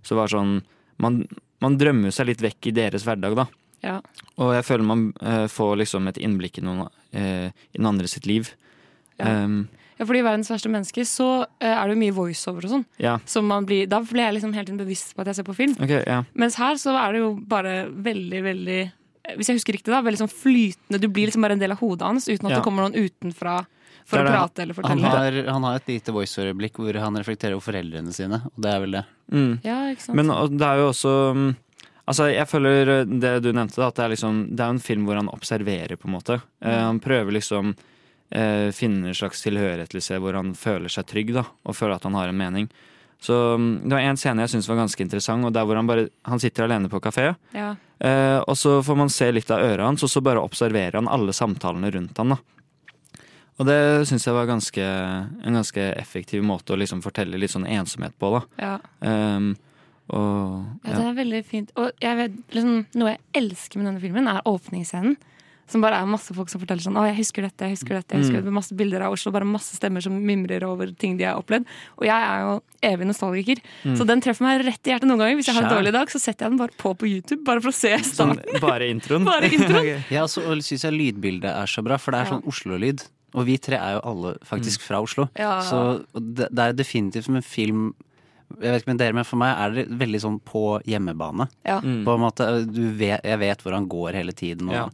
Så 0.01 0.15
det 0.15 0.21
var 0.23 0.33
sånn 0.33 0.55
man, 0.97 1.21
man 1.61 1.77
drømmer 1.77 2.09
seg 2.09 2.31
litt 2.31 2.41
vekk 2.41 2.71
i 2.71 2.75
deres 2.81 3.05
hverdag, 3.05 3.37
da. 3.37 3.45
Ja. 3.85 3.99
Og 4.41 4.55
jeg 4.57 4.65
føler 4.65 4.85
man 4.85 5.05
får 5.49 5.77
liksom 5.81 6.09
et 6.09 6.17
innblikk 6.21 6.59
i 6.59 6.65
noen, 6.65 6.89
i 7.13 7.77
noen 7.79 7.93
andre 7.95 8.09
sitt 8.09 8.27
liv. 8.29 8.51
Ja. 9.17 9.45
Um, 9.45 9.63
fordi 10.05 10.19
i 10.19 10.23
'Verdens 10.25 10.49
verste 10.51 10.69
menneske' 10.71 11.05
så 11.07 11.45
eh, 11.59 11.67
er 11.75 11.87
det 11.87 11.95
jo 11.95 11.99
mye 12.01 12.15
voiceover 12.15 12.65
og 12.65 12.71
sånn. 12.71 12.85
ja. 12.99 13.17
Så 13.25 13.41
blir, 13.65 13.87
da 13.87 13.99
blir 14.01 14.23
jeg 14.25 14.33
liksom 14.39 14.53
helt 14.53 14.69
bevisst 14.77 15.15
på 15.15 15.21
at 15.21 15.27
jeg 15.27 15.35
ser 15.35 15.43
på 15.43 15.55
film. 15.55 15.75
Okay, 15.79 16.03
ja. 16.07 16.23
Mens 16.35 16.55
her 16.55 16.75
så 16.75 16.95
er 16.97 17.13
det 17.13 17.19
jo 17.21 17.35
bare 17.35 17.87
veldig, 17.89 18.41
veldig 18.43 18.79
eh, 19.25 19.35
Hvis 19.37 19.47
jeg 19.47 19.55
husker 19.59 19.73
riktig, 19.73 19.91
da, 19.93 20.01
veldig 20.01 20.17
sånn 20.25 20.33
flytende. 20.33 20.99
Du 20.99 21.07
blir 21.07 21.27
liksom 21.29 21.41
bare 21.43 21.53
en 21.53 21.59
del 21.59 21.71
av 21.71 21.77
hodet 21.79 22.01
hans 22.07 22.27
uten 22.27 22.45
at 22.47 22.51
Ja. 22.51 22.57
det 22.57 22.63
kommer 22.65 22.89
noen 22.89 22.97
utenfra 22.97 23.65
for 24.03 24.17
Det 24.17 24.25
å 24.25 24.31
prate 24.33 24.59
eller 24.63 24.73
Han 24.73 24.99
fortelle. 24.99 25.07
har, 25.45 25.51
han 25.53 25.63
har 25.63 25.75
et 25.75 25.87
lite 25.87 26.11
voiceover-øyeblikk 26.11 26.73
hvor 26.73 26.93
han 26.99 27.15
reflekterer 27.15 27.53
over 27.53 27.61
foreldrene 27.71 28.11
sine, 28.11 28.41
og 28.43 28.57
det 28.59 28.71
er 28.73 28.79
vel 28.79 28.91
det. 28.91 29.05
Mm. 29.31 29.59
Ja, 29.63 29.75
ikke 29.93 30.01
sant? 30.01 30.15
Men 30.15 30.27
det 30.57 30.65
er 30.67 30.77
jo 30.77 30.89
også 30.89 31.33
mm, 31.35 31.55
Altså, 32.07 32.33
jeg 32.33 32.47
føler 32.49 33.05
det 33.05 33.43
du 33.43 33.51
nevnte, 33.53 33.75
da, 33.77 33.87
at 33.87 33.95
det 33.95 34.03
er 34.03 34.09
liksom 34.09 34.55
Det 34.55 34.59
er 34.59 34.69
en 34.73 34.79
film 34.79 35.05
hvor 35.05 35.15
han 35.15 35.29
observerer, 35.29 35.95
på 35.95 36.09
en 36.09 36.15
måte. 36.17 36.41
Eh, 36.61 36.67
Mm. 36.67 36.81
han 36.81 36.99
prøver 36.99 37.31
liksom 37.31 37.75
finne 38.71 39.09
en 39.11 39.17
slags 39.17 39.41
tilhørighet 39.43 39.91
til 39.91 40.03
seg 40.03 40.21
hvor 40.23 40.37
han 40.37 40.53
føler 40.55 40.91
seg 40.91 41.03
trygg, 41.09 41.33
da, 41.35 41.43
og 41.67 41.75
føler 41.75 41.97
at 41.97 42.05
han 42.07 42.15
har 42.15 42.31
en 42.31 42.37
mening. 42.39 42.69
Så 43.21 43.57
mm, 43.57 43.81
det 43.83 43.93
var 43.95 44.01
en 44.01 44.17
scene 44.17 44.41
jeg 44.41 44.53
syntes 44.55 44.69
var 44.71 44.79
ganske 44.79 45.03
interessant, 45.03 45.45
og 45.45 45.53
der 45.53 45.65
hvor 45.67 45.77
han 45.77 45.89
bare 45.89 46.07
Han 46.25 46.39
sitter 46.41 46.65
alene 46.65 46.89
på 46.89 47.01
kafé. 47.03 47.27
Ja. 47.53 47.75
Eh, 47.99 48.39
og 48.39 48.57
så 48.57 48.79
får 48.81 48.97
man 48.97 49.13
se 49.13 49.27
litt 49.31 49.51
av 49.53 49.61
øret 49.61 49.85
hans, 49.85 50.03
og 50.03 50.09
så 50.09 50.23
bare 50.25 50.41
observerer 50.41 50.97
han 50.97 51.09
alle 51.11 51.35
samtalene 51.35 51.91
rundt 51.93 52.17
han. 52.17 52.33
da. 52.33 52.39
Og 53.61 53.67
det 53.69 54.07
syns 54.09 54.25
jeg 54.25 54.33
var 54.33 54.49
ganske, 54.49 54.85
en 55.45 55.59
ganske 55.59 55.83
effektiv 55.93 56.41
måte 56.41 56.73
å 56.73 56.79
liksom 56.81 57.03
fortelle 57.05 57.37
litt 57.37 57.53
sånn 57.53 57.69
ensomhet 57.69 58.15
på. 58.17 58.31
da. 58.33 58.41
Ja. 58.57 58.77
Um, 59.05 59.53
og, 60.09 60.65
Ja, 60.81 60.95
det 60.97 61.05
er 61.05 61.19
veldig 61.19 61.43
fint. 61.45 61.75
Og 61.77 61.91
jeg 62.01 62.17
vet, 62.17 62.39
liksom, 62.55 62.79
noe 62.97 63.13
jeg 63.13 63.21
elsker 63.43 63.77
med 63.77 63.91
denne 63.91 64.01
filmen, 64.01 64.31
er 64.31 64.41
åpningsscenen. 64.49 65.19
Som 65.67 65.79
bare 65.81 66.01
er 66.01 66.05
masse 66.05 66.33
folk 66.35 66.49
som 66.49 66.59
forteller 66.59 66.81
sånn 66.83 66.97
'Å, 66.97 67.05
jeg 67.07 67.17
husker 67.17 67.41
dette, 67.43 67.59
jeg 67.63 67.77
husker 67.77 67.95
dette'. 67.95 68.11
jeg 68.11 68.19
husker 68.23 68.41
Mm. 68.41 68.43
det, 68.45 68.51
Masse 68.53 68.75
bilder 68.75 69.01
av 69.03 69.13
Oslo, 69.13 69.31
bare 69.31 69.45
masse 69.45 69.75
stemmer 69.77 70.01
som 70.01 70.11
mimrer 70.25 70.63
over 70.63 70.91
ting 70.91 71.15
de 71.17 71.23
har 71.23 71.35
opplevd. 71.41 71.65
Og 71.97 72.03
jeg 72.05 72.21
er 72.23 72.39
jo 72.41 72.61
evig 72.83 73.05
nostalgiker, 73.07 73.57
Mm. 73.85 73.95
så 73.97 74.05
den 74.05 74.19
treffer 74.21 74.41
meg 74.41 74.65
rett 74.65 74.85
i 74.87 74.91
hjertet 74.91 75.07
noen 75.07 75.17
ganger. 75.19 75.35
Hvis 75.37 75.45
jeg 75.47 75.55
har 75.55 75.63
en 75.63 75.77
dårlig 75.77 75.93
dag, 75.93 76.07
så 76.09 76.19
setter 76.19 76.45
jeg 76.45 76.49
den 76.51 76.57
bare 76.57 76.75
på 76.77 76.93
på 76.97 77.07
YouTube, 77.07 77.43
bare 77.45 77.61
for 77.61 77.69
å 77.69 77.73
se 77.73 77.95
Sånn 77.99 78.35
starten. 78.35 78.59
bare 78.59 78.89
introen? 78.89 79.23
Bare 79.31 79.47
introen. 79.49 79.75
okay. 79.79 80.03
Ja, 80.09 80.25
så 80.25 80.41
syns 80.61 80.83
jeg 80.83 80.93
lydbildet 80.93 81.45
er 81.55 81.65
så 81.67 81.81
bra, 81.83 81.97
for 81.97 82.11
det 82.11 82.19
er 82.21 82.25
Ja. 82.25 82.31
sånn 82.39 82.45
Oslo-lyd. 82.45 83.07
Og 83.33 83.45
vi 83.45 83.57
tre 83.57 83.77
er 83.77 83.93
jo 83.95 84.01
alle 84.03 84.37
faktisk 84.43 84.81
fra 84.81 84.99
Oslo. 85.01 85.29
Ja. 85.39 85.61
Så 85.61 86.03
det, 86.13 86.49
det 86.53 86.59
er 86.59 86.73
definitivt 86.73 87.23
som 87.25 87.35
en 87.37 87.41
film 87.41 87.93
jeg 88.59 88.69
vet 88.73 88.83
ikke 88.83 88.87
med 88.87 88.97
dere, 88.97 89.13
men 89.13 89.23
For 89.23 89.37
meg 89.37 89.55
er 89.57 89.69
det 89.73 89.89
veldig 89.97 90.19
sånn 90.19 90.41
på 90.43 90.83
hjemmebane. 90.83 91.47
Ja. 91.65 91.79
Mm. 91.79 92.03
På 92.03 92.15
en 92.15 92.19
måte, 92.19 92.65
du 92.69 92.91
vet, 92.91 93.21
Jeg 93.23 93.39
vet 93.39 93.63
hvor 93.63 93.71
han 93.71 93.87
går 93.87 94.11
hele 94.13 94.33
tiden. 94.33 94.67
Og, 94.67 94.73
Ja. 94.73 94.89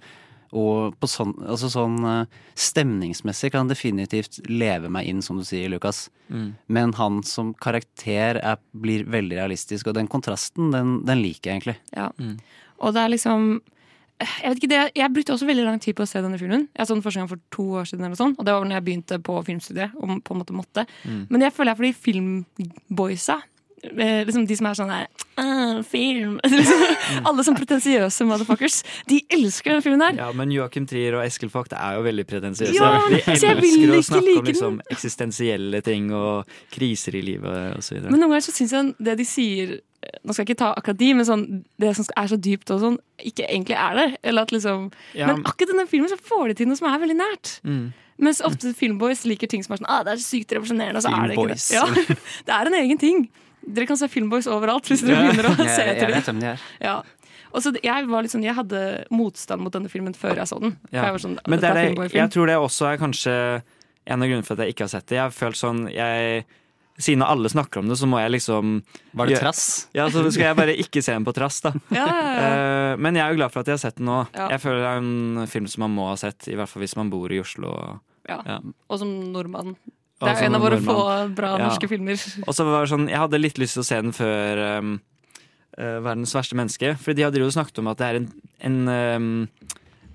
Og 0.56 0.96
på 1.02 1.10
sånn, 1.12 1.34
altså 1.44 1.70
sånn 1.72 1.98
eh, 2.08 2.42
stemningsmessig 2.58 3.52
kan 3.54 3.66
han 3.66 3.72
definitivt 3.72 4.40
leve 4.48 4.92
meg 4.94 5.10
inn, 5.10 5.24
som 5.26 5.40
du 5.40 5.46
sier, 5.48 5.70
Lukas. 5.72 6.08
Mm. 6.30 6.50
Men 6.72 6.94
han 7.00 7.22
som 7.28 7.54
karakter 7.64 8.40
er, 8.40 8.62
blir 8.72 9.08
veldig 9.12 9.40
realistisk, 9.40 9.90
og 9.90 9.98
den 9.98 10.12
kontrasten, 10.12 10.72
den, 10.76 11.00
den 11.08 11.24
liker 11.24 11.52
jeg 11.52 11.60
egentlig. 11.60 11.80
Ja. 11.96 12.12
Og 12.78 12.96
det 12.96 13.04
er 13.04 13.14
liksom 13.16 13.58
jeg 14.18 14.50
vet 14.50 14.58
ikke, 14.58 14.70
det, 14.72 14.78
jeg 14.98 15.14
brukte 15.14 15.34
også 15.36 15.46
veldig 15.46 15.64
lang 15.68 15.82
tid 15.82 15.94
på 15.98 16.02
å 16.02 16.10
se 16.10 16.22
denne 16.26 16.40
filmen. 16.42 16.64
Jeg 16.74 16.90
så 16.90 16.96
den 16.96 17.04
første 17.06 17.22
gang 17.22 17.30
for 17.30 17.42
to 17.54 17.66
år 17.78 17.86
siden, 17.86 18.08
eller 18.08 18.18
sånn, 18.18 18.34
og 18.34 18.48
det 18.48 18.56
var 18.56 18.66
når 18.66 18.80
jeg 18.80 18.86
begynte 18.88 19.20
på 19.22 19.36
filmstudiet. 19.46 19.94
Og 20.02 20.16
på 20.26 20.34
en 20.34 20.42
måte 20.42 20.56
måtte. 20.58 20.86
Mm. 21.04 21.20
Men 21.30 21.46
jeg 21.46 21.54
føler 21.54 21.70
jeg 21.70 21.76
er 21.76 21.82
fordi 21.84 21.94
filmboysa 22.08 23.38
liksom 23.84 24.48
de 24.50 24.56
som 24.58 24.68
er 24.70 24.78
sånn 24.78 24.92
der 24.92 25.08
«Ah, 25.38 25.82
Film! 25.86 26.40
liksom, 26.50 26.84
alle 27.30 27.44
sånn 27.46 27.58
pretensiøse 27.60 28.26
motherfuckers. 28.26 28.80
De 29.10 29.20
elsker 29.38 29.76
den 29.76 29.84
filmen 29.86 30.02
der. 30.02 30.18
Ja, 30.24 30.30
men 30.36 30.52
Joachim 30.54 30.88
Trier 30.90 31.20
og 31.20 31.26
Eskil 31.26 31.52
Vogt 31.54 31.76
er 31.78 32.00
jo 32.00 32.06
veldig 32.08 32.26
pretensiøse. 32.30 32.74
Ja, 32.74 33.04
de 33.06 33.22
så 33.28 33.52
jeg 33.52 33.60
vil 33.62 33.86
elsker 33.86 34.00
å 34.00 34.08
snakke 34.10 34.26
like 34.26 34.42
om 34.42 34.50
liksom, 34.50 34.80
eksistensielle 34.96 35.84
ting 35.86 36.10
og 36.16 36.50
kriser 36.74 37.20
i 37.20 37.22
livet 37.28 37.78
osv. 37.78 38.00
Men 38.08 38.18
noen 38.18 38.34
ganger 38.34 38.48
så 38.50 38.56
syns 38.56 38.74
jeg 38.74 38.96
det 38.98 39.20
de 39.22 39.28
sier 39.28 39.78
Nå 40.24 40.32
skal 40.32 40.44
jeg 40.46 40.54
ikke 40.54 40.60
ta 40.62 40.68
akkurat 40.78 40.98
de, 41.02 41.08
men 41.18 41.26
sånn, 41.28 41.42
det 41.82 41.90
som 41.98 42.06
er 42.16 42.28
så 42.32 42.38
dypt 42.40 42.70
og 42.72 42.78
sånn, 42.80 42.94
ikke 43.28 43.48
egentlig 43.50 43.76
er 43.76 43.98
det. 43.98 44.06
Eller 44.30 44.46
at 44.46 44.54
liksom, 44.54 44.86
Ja. 45.18 45.26
Men 45.28 45.42
akkurat 45.50 45.74
denne 45.74 45.88
filmen 45.90 46.12
så 46.12 46.20
får 46.22 46.52
de 46.52 46.60
til 46.62 46.70
noe 46.70 46.80
som 46.80 46.88
er 46.88 47.02
veldig 47.02 47.18
nært. 47.18 47.58
Mm. 47.68 47.90
Mens 48.24 48.40
ofte 48.46 48.72
filmboys 48.78 49.26
liker 49.30 49.50
ting 49.52 49.66
som 49.66 49.76
er 49.76 49.82
sånn 49.82 49.90
ah, 49.92 50.06
det 50.06 50.16
er 50.16 50.22
sykt 50.24 50.54
revolusjonerende, 50.56 51.02
og 51.02 51.06
så 51.06 51.12
er 51.14 51.28
det 51.28 51.36
ikke 51.36 51.52
det. 51.52 51.60
Ja, 51.76 52.16
det 52.48 52.56
er 52.56 52.72
en 52.72 52.78
egen 52.80 53.02
ting. 53.02 53.28
Dere 53.68 53.88
kan 53.90 54.00
se 54.00 54.08
filmboys 54.12 54.48
overalt 54.52 54.88
hvis 54.88 55.04
dere 55.04 55.28
begynner 55.28 55.50
å 55.52 55.56
se 55.78 55.88
etter 55.92 56.14
dem. 56.16 56.44
Ja. 56.84 57.02
Og 57.56 57.64
så 57.64 57.72
jeg, 57.80 58.08
var 58.12 58.24
litt 58.24 58.34
sånn, 58.34 58.46
jeg 58.46 58.56
hadde 58.58 58.82
motstand 59.14 59.64
mot 59.64 59.74
denne 59.74 59.90
filmen 59.92 60.16
før 60.18 60.40
jeg 60.42 60.50
så 60.50 60.60
den. 60.62 60.76
Ja. 60.92 61.08
Jeg 61.08 61.16
var 61.16 61.24
sånn, 61.24 61.40
Men 61.48 61.64
det 61.64 61.72
er 61.72 61.82
det, 61.82 62.08
jeg 62.16 62.32
tror 62.36 62.50
det 62.52 62.58
også 62.60 62.92
er 62.92 63.02
kanskje 63.02 63.36
en 64.08 64.24
av 64.24 64.30
grunnene 64.30 64.48
for 64.48 64.56
at 64.56 64.66
jeg 64.66 64.76
ikke 64.76 64.88
har 64.88 64.94
sett 64.94 65.08
det. 65.10 65.18
Jeg 65.20 65.26
har 65.26 65.36
følt 65.36 65.60
sånn 65.60 65.86
jeg, 65.92 66.46
Siden 66.98 67.22
alle 67.22 67.46
snakker 67.46 67.84
om 67.84 67.92
det, 67.92 67.96
så 68.00 68.08
må 68.10 68.18
jeg 68.18 68.32
liksom 68.34 68.80
Var 69.20 69.30
det 69.30 69.42
trass? 69.44 69.66
Ja, 69.94 70.08
så 70.10 70.24
skal 70.34 70.48
jeg 70.48 70.58
bare 70.58 70.74
ikke 70.82 71.04
se 71.06 71.14
den 71.14 71.28
på 71.28 71.34
trass, 71.38 71.60
da. 71.62 71.74
Ja, 71.94 72.08
ja, 72.08 72.32
ja. 72.34 72.48
Eh, 72.48 72.94
Men 73.04 73.20
jeg 73.20 73.22
er 73.26 73.36
jo 73.36 73.42
glad 73.44 73.54
for 73.54 73.62
at 73.62 73.70
jeg 73.70 73.78
har 73.78 73.84
sett 73.84 74.00
den 74.00 74.10
nå. 74.10 74.24
Ja. 74.34 74.48
Jeg 74.56 74.64
føler 74.64 74.82
det 74.82 74.90
er 74.90 75.04
en 75.04 75.52
film 75.52 75.68
som 75.70 75.86
man 75.86 75.94
må 75.94 76.08
ha 76.10 76.16
sett, 76.18 76.48
i 76.50 76.58
hvert 76.58 76.72
fall 76.72 76.82
hvis 76.82 76.98
man 76.98 77.12
bor 77.14 77.30
i 77.34 77.38
Oslo. 77.44 77.76
Ja. 78.28 78.40
Ja. 78.50 78.58
Og 78.90 79.02
som 79.04 79.14
nordmann. 79.36 79.76
Det 80.20 80.26
er 80.28 80.34
altså, 80.34 80.46
en 80.46 80.56
av 80.56 80.62
våre 80.62 80.80
få 80.82 81.36
bra 81.36 81.58
Ja. 81.58 81.68
norske 81.68 81.88
filmer. 81.88 82.18
Og 82.48 82.54
så 82.56 82.66
var 82.66 82.82
det 82.86 82.90
sånn, 82.90 83.08
Jeg 83.10 83.18
hadde 83.20 83.40
litt 83.42 83.58
lyst 83.60 83.74
til 83.78 83.84
å 83.84 83.86
se 83.86 84.02
den 84.02 84.12
før 84.12 84.80
um, 84.80 85.02
uh, 85.78 86.00
'Verdens 86.02 86.34
verste 86.34 86.56
menneske'. 86.58 86.98
For 86.98 87.14
de 87.14 87.22
hadde 87.24 87.38
jo 87.38 87.50
snakket 87.54 87.78
om 87.80 87.88
at 87.88 87.98
det 87.98 88.08
er 88.08 88.16
en, 88.16 88.32
en, 88.62 88.88
um, 88.90 89.48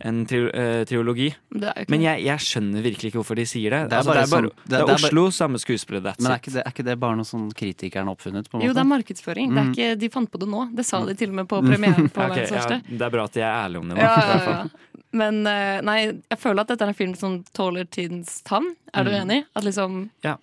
en 0.05 0.27
tri 0.27 0.41
uh, 0.51 0.83
triologi. 0.85 1.29
Men 1.55 2.01
jeg, 2.03 2.25
jeg 2.27 2.39
skjønner 2.43 2.83
virkelig 2.83 3.13
ikke 3.13 3.21
hvorfor 3.23 3.37
de 3.39 3.45
sier 3.47 3.71
det. 3.71 3.83
Det 3.91 3.95
er 3.95 3.99
altså, 4.03 4.11
bare 4.11 4.19
det 4.19 4.27
er, 4.27 4.35
bare, 4.35 4.43
sånn- 4.43 4.51
det 4.51 4.67
det- 4.67 4.75
er, 4.75 4.79
det 4.79 4.83
er 4.83 4.87
bare- 4.99 5.07
Oslo, 5.07 5.31
samme 5.31 5.59
skuespiller, 5.63 6.01
that's 6.03 6.19
Men 6.19 6.33
er 6.33 6.39
ikke, 6.43 6.53
det, 6.53 6.63
er 6.67 6.71
ikke 6.75 6.85
det 6.91 6.99
bare 6.99 7.17
noe 7.17 7.25
sånn 7.31 7.47
kritikeren 7.55 8.05
har 8.11 8.15
oppfunnet? 8.17 8.51
på 8.51 8.55
en 8.55 8.59
måte? 8.59 8.67
Jo, 8.67 8.73
det 8.75 8.83
er 8.83 8.91
markedsføring. 8.91 9.49
Det 9.55 9.59
er 9.63 9.69
Mm. 9.71 9.75
ikke, 9.77 9.99
de 10.01 10.09
fant 10.11 10.31
på 10.33 10.39
det 10.43 10.49
nå. 10.49 10.75
Det 10.75 10.85
sa 10.85 11.05
de 11.07 11.15
til 11.15 11.29
og 11.31 11.35
med 11.37 11.47
på 11.47 11.63
premieren 11.63 12.11
på 12.11 12.19
okay, 12.27 12.43
Verdens 12.43 12.51
verste. 12.51 12.83
ja, 12.83 12.99
det 12.99 13.03
er 13.07 13.11
bra 13.15 13.23
at 13.25 13.33
de 13.33 13.41
er 13.41 13.55
ærlige 13.55 13.79
om 13.79 13.89
det. 13.89 13.97
nå, 13.97 14.03
Ja, 14.03 14.17
ja, 14.19 14.51
ja. 14.51 14.67
Men 15.13 15.47
eh, 15.47 15.81
nei, 15.85 15.99
jeg 16.31 16.39
føler 16.41 16.61
at 16.65 16.69
dette 16.73 16.87
er 16.87 16.93
en 16.93 16.97
film 16.97 17.15
som 17.19 17.43
tåler 17.53 17.85
tidens 17.93 18.41
tann. 18.49 18.71
Er 18.95 19.05
du 19.05 19.11
Mm. 19.11 19.21
enig? 19.27 19.45
At 19.55 19.65
liksom 19.65 20.11
Ja. 20.25 20.37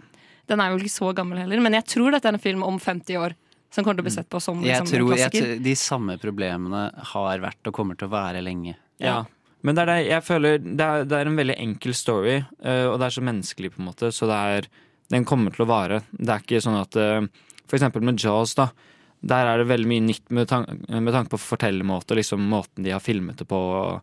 Den 0.47 0.59
er 0.61 0.72
jo 0.72 0.78
ikke 0.80 0.89
så 0.97 1.13
gammel 1.13 1.38
heller, 1.38 1.59
men 1.61 1.74
jeg 1.74 1.86
tror 1.86 2.11
dette 2.11 2.26
er 2.26 2.34
en 2.34 2.39
film 2.39 2.63
om 2.63 2.80
50 2.80 3.15
år. 3.17 3.34
Som 3.72 3.84
kommer 3.86 3.97
til 3.99 4.01
å 4.01 4.07
bli 4.09 4.15
sett 4.15 4.30
på 4.30 4.41
som 4.41 4.61
Jeg 4.63 4.82
liksom, 4.82 4.88
en 4.88 4.99
tror 5.05 5.15
jeg, 5.17 5.32
klassiker. 5.32 5.57
t- 5.57 5.63
de 5.63 5.74
samme 5.76 6.17
problemene 6.20 6.91
har 7.13 7.39
vært 7.39 7.67
og 7.70 7.74
kommer 7.74 7.95
til 7.97 8.07
å 8.07 8.11
være 8.11 8.41
lenge. 8.41 8.76
Ja. 8.99 9.26
Men 9.61 9.76
det 9.76 9.82
er 9.84 9.86
det, 9.86 10.07
jeg 10.09 10.24
føler 10.24 10.57
det 10.57 10.82
er, 10.82 11.03
det 11.05 11.11
er 11.20 11.26
en 11.28 11.36
veldig 11.38 11.55
enkel 11.59 11.93
story, 11.93 12.38
eh, 12.63 12.86
og 12.89 12.97
det 12.97 13.05
er 13.05 13.13
så 13.22 13.22
menneskelig, 13.22 13.72
på 13.76 13.80
en 13.80 13.86
måte, 13.91 14.09
så 14.11 14.26
det 14.26 14.65
er 14.65 14.70
Den 15.11 15.26
kommer 15.26 15.49
til 15.51 15.65
å 15.65 15.67
vare. 15.67 16.03
Det 16.15 16.30
er 16.30 16.39
ikke 16.39 16.61
sånn 16.61 16.80
at 16.82 16.95
eh, 16.95 17.28
For 17.67 17.78
eksempel 17.78 18.01
med 18.03 18.17
Jaws, 18.17 18.53
da. 18.55 18.70
Der 19.26 19.45
er 19.45 19.57
det 19.57 19.67
veldig 19.67 19.88
mye 19.88 20.01
nytt 20.07 20.30
med, 20.32 20.47
tan 20.47 20.65
med 20.88 21.13
tanke 21.13 21.30
på 21.30 21.57
fortellermåte, 21.57 22.15
liksom 22.15 22.39
måten 22.49 22.84
de 22.84 22.91
har 22.91 22.99
filmet 23.01 23.36
det 23.38 23.47
på, 23.47 23.55
og, 23.57 24.01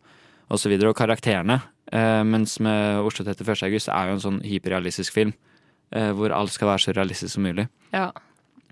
og 0.51 0.59
så 0.61 0.69
videre, 0.71 0.91
og 0.93 0.97
karakterene. 0.97 1.61
Eh, 1.93 2.23
mens 2.27 2.59
med 2.61 3.01
Oslo 3.07 3.25
31. 3.25 3.63
august 3.69 3.89
er 3.89 4.09
jo 4.09 4.13
en 4.17 4.21
sånn 4.25 4.41
hyperrealistisk 4.45 5.13
film. 5.13 5.35
eh, 5.93 6.11
hvor 6.13 6.33
alt 6.35 6.51
skal 6.51 6.67
være 6.69 6.83
så 6.83 6.93
realistisk 6.97 7.35
som 7.35 7.45
mulig. 7.45 7.69
Ja. 7.93 8.11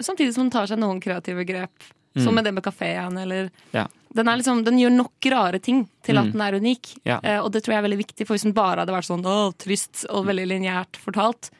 Samtidig 0.03 0.35
som 0.35 0.43
den 0.45 0.51
tar 0.51 0.66
seg 0.66 0.79
noen 0.83 0.99
kreative 1.01 1.45
grep. 1.47 1.70
Mm. 2.16 2.25
Som 2.25 2.35
med 2.35 2.45
det 2.45 2.53
med 2.55 2.62
kafeen, 2.64 3.16
eller 3.22 3.51
Ja. 3.72 3.87
den, 4.12 4.27
liksom, 4.27 4.64
den 4.64 4.79
gjør 4.79 4.91
nok 4.97 5.12
rare 5.31 5.61
ting 5.61 5.89
til 6.03 6.18
at 6.18 6.25
Mm. 6.27 6.33
den 6.33 6.41
er 6.41 6.53
unik. 6.59 6.99
Ja. 7.05 7.20
Eh, 7.22 7.39
og 7.41 7.53
det 7.53 7.62
tror 7.62 7.75
jeg 7.75 7.85
er 7.85 7.89
veldig 7.89 8.05
viktig, 8.07 8.27
for 8.27 8.35
hvis 8.35 8.43
den 8.43 8.53
bare 8.53 8.79
hadde 8.83 8.93
vært 8.93 9.07
sånn 9.07 9.22
å, 9.25 9.57
trist 9.57 10.05
og 10.11 10.27
veldig 10.27 10.47
lineært 10.49 10.97
fortalt, 10.99 11.51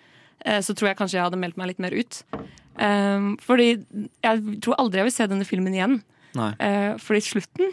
eh, 0.45 0.59
så 0.59 0.75
tror 0.75 0.89
jeg 0.89 0.97
kanskje 0.97 1.13
jeg 1.19 1.23
hadde 1.31 1.39
meldt 1.39 1.57
meg 1.57 1.67
litt 1.69 1.79
mer 1.79 1.93
ut. 1.93 2.23
Um, 2.77 3.37
fordi 3.37 3.85
jeg 4.25 4.61
tror 4.61 4.75
aldri 4.77 4.97
jeg 4.99 5.05
vil 5.05 5.13
se 5.13 5.27
denne 5.29 5.47
filmen 5.47 5.73
igjen. 5.73 6.03
Nei. 6.35 6.51
Eh, 6.59 6.95
fordi 6.99 7.21
slutten 7.23 7.71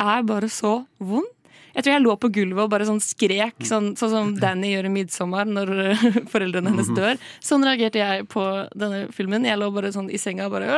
er 0.00 0.22
bare 0.24 0.48
så 0.50 0.84
vond. 1.00 1.26
Jeg 1.74 1.82
tror 1.84 1.92
jeg 1.94 2.02
lå 2.04 2.12
på 2.22 2.28
gulvet 2.32 2.62
og 2.64 2.70
bare 2.70 2.86
sånn 2.86 3.00
skrek, 3.02 3.56
sånn, 3.66 3.92
sånn 3.98 4.10
som 4.12 4.28
Danny 4.38 4.70
gjør 4.74 4.86
i 4.86 4.92
'Midtsommer' 4.94 5.48
når 5.50 5.72
foreldrene 6.32 6.70
hennes 6.70 6.88
Mhm. 6.88 6.96
dør. 6.96 7.18
Sånn 7.42 7.64
reagerte 7.66 7.98
jeg 7.98 8.28
på 8.28 8.44
denne 8.76 9.08
filmen. 9.12 9.44
Jeg 9.44 9.58
lå 9.58 9.72
bare 9.74 9.90
sånn 9.92 10.10
i 10.12 10.16
senga 10.18 10.46
og 10.46 10.52
bare 10.52 10.70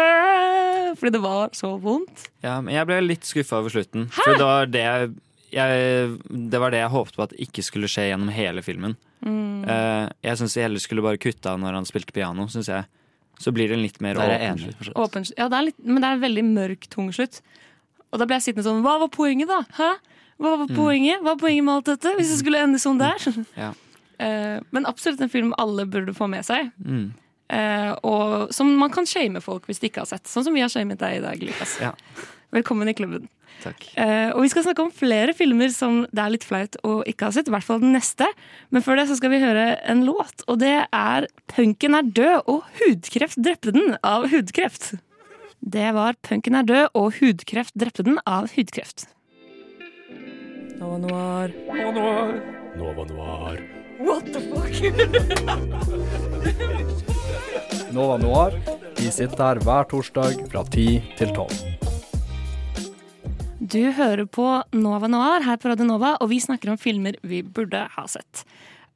Fordi 0.97 1.13
det 1.13 1.21
var 1.21 1.51
så 1.53 1.75
vondt. 1.81 2.29
Ja, 2.43 2.61
men 2.63 2.73
jeg 2.75 2.87
ble 2.87 3.01
litt 3.05 3.25
skuffa 3.29 3.59
over 3.61 3.69
slutten. 3.71 4.09
For 4.11 4.33
det 4.39 4.41
var 4.47 4.67
det 4.67 4.81
jeg, 4.81 5.15
jeg 5.53 6.19
Det 6.51 6.59
var 6.61 6.71
det 6.71 6.81
jeg 6.81 6.91
håpet 6.91 7.15
på 7.17 7.23
at 7.23 7.33
ikke 7.39 7.63
skulle 7.63 7.87
skje 7.91 8.09
gjennom 8.11 8.31
hele 8.33 8.63
filmen. 8.63 8.97
Mm. 9.25 9.65
Eh, 9.69 10.09
jeg 10.25 10.39
syns 10.39 10.55
de 10.55 10.63
heller 10.63 10.79
skulle 10.81 11.03
bare 11.03 11.19
kutte 11.19 11.47
av 11.51 11.59
når 11.61 11.73
han 11.75 11.85
spilte 11.85 12.13
piano, 12.13 12.47
syns 12.49 12.69
jeg. 12.69 12.85
Så 13.39 13.53
blir 13.53 13.69
det 13.69 13.77
en 13.77 13.83
litt 13.83 14.01
mer 14.01 14.17
er 14.17 14.39
åpen 14.41 14.59
slutt. 14.81 14.95
Åpen, 14.97 15.25
ja, 15.37 15.49
det 15.49 15.59
er 15.59 15.65
litt, 15.69 15.79
men 15.85 16.01
det 16.01 16.09
er 16.09 16.13
en 16.17 16.21
veldig 16.25 16.45
mørk, 16.55 16.89
tung 16.89 17.11
slutt. 17.13 17.43
Og 18.13 18.19
da 18.21 18.25
ble 18.25 18.37
jeg 18.39 18.55
sittende 18.55 18.65
sånn 18.65 18.81
Hva 18.83 18.99
var 19.03 19.09
poenget, 19.13 19.49
da? 19.49 19.61
Hæ? 19.77 19.91
Hva 20.39 20.57
var 20.57 20.67
Mm. 20.69 20.77
poenget 20.77 21.21
Hva 21.23 21.33
var 21.35 21.37
poenget 21.41 21.65
med 21.65 21.75
alt 21.75 21.85
dette? 21.87 22.15
Hvis 22.17 22.31
det 22.33 22.39
skulle 22.43 22.63
ende 22.63 22.79
sånn 22.79 22.99
der? 22.99 23.17
Ja. 23.57 23.73
Uh, 24.21 24.61
men 24.73 24.87
absolutt 24.89 25.21
en 25.21 25.29
film 25.33 25.55
alle 25.59 25.85
burde 25.87 26.15
få 26.17 26.29
med 26.29 26.45
seg. 26.45 26.73
Mm. 26.81 27.13
Uh, 27.53 27.93
og 28.03 28.53
som 28.53 28.71
man 28.79 28.91
kan 28.91 29.07
shame 29.07 29.41
folk 29.41 29.67
hvis 29.67 29.79
de 29.81 29.91
ikke 29.91 30.03
har 30.05 30.11
sett. 30.11 30.27
Sånn 30.27 30.45
som 30.45 30.55
vi 30.57 30.65
har 30.65 30.73
shamet 30.73 30.99
deg 30.99 31.19
i 31.19 31.25
dag, 31.25 31.43
Lukas. 31.43 31.77
Ja. 31.81 31.93
Velkommen 32.57 32.89
i 32.89 32.95
klubben. 32.95 33.29
Eh, 33.97 34.31
og 34.31 34.43
vi 34.45 34.51
skal 34.53 34.63
snakke 34.67 34.85
om 34.85 34.93
flere 34.95 35.33
filmer 35.35 35.71
som 35.75 36.03
det 36.13 36.23
er 36.23 36.31
litt 36.35 36.45
flaut 36.47 36.77
å 36.87 37.01
ikke 37.09 37.27
ha 37.29 37.35
sett. 37.35 37.49
I 37.49 37.55
hvert 37.55 37.67
fall 37.67 37.81
den 37.83 37.95
neste. 37.97 38.29
Men 38.71 38.85
før 38.85 39.01
det 39.01 39.09
så 39.11 39.17
skal 39.19 39.33
vi 39.33 39.41
høre 39.43 39.65
en 39.89 40.05
låt, 40.07 40.45
og 40.47 40.61
det 40.61 40.87
er 40.93 41.27
'Punken 41.49 41.97
er 41.97 42.03
død 42.03 42.43
og 42.47 42.63
hudkreft 42.79 43.41
drepte 43.43 43.73
den' 43.73 43.97
av 44.05 44.29
hudkreft. 44.31 45.01
Det 45.65 45.93
var 45.95 46.15
'Punken 46.23 46.55
er 46.55 46.63
død 46.63 46.89
og 46.95 47.15
hudkreft 47.19 47.75
drepte 47.75 48.05
den' 48.05 48.21
av 48.27 48.53
hudkreft. 48.55 49.09
Nova 50.77 50.99
Noir. 50.99 51.53
Nova 51.67 51.91
Noir. 51.93 52.41
Nova 52.77 53.05
Noir. 53.05 53.61
What 53.99 54.27
the 54.33 54.41
fuck? 54.41 54.73
Nova 57.97 58.17
Noir. 58.21 58.53
Vi 58.99 59.09
sitter 59.11 59.41
her 59.41 59.61
hver 59.65 59.89
torsdag 59.89 60.43
fra 60.53 60.65
10 60.69 61.01
til 61.17 61.33
12. 61.33 61.49
Du 63.61 63.81
hører 63.97 64.27
på 64.29 64.45
Nova 64.77 65.09
Noir 65.09 65.41
her 65.49 65.57
på 65.57 65.73
Radio 65.73 65.89
Nova, 65.89 66.17
og 66.21 66.29
vi 66.35 66.41
snakker 66.45 66.71
om 66.75 66.79
filmer 66.81 67.17
vi 67.25 67.41
burde 67.41 67.87
ha 67.97 68.05
sett. 68.11 68.45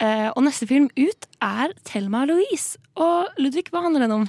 Eh, 0.00 0.28
og 0.34 0.44
neste 0.44 0.68
film 0.68 0.92
ut 1.00 1.26
er 1.40 1.72
Thelma 1.88 2.26
og 2.26 2.34
Louise. 2.34 2.76
Og 3.00 3.40
Ludvig, 3.40 3.72
hva 3.72 3.88
handler 3.88 4.04
den 4.04 4.16
om? 4.20 4.28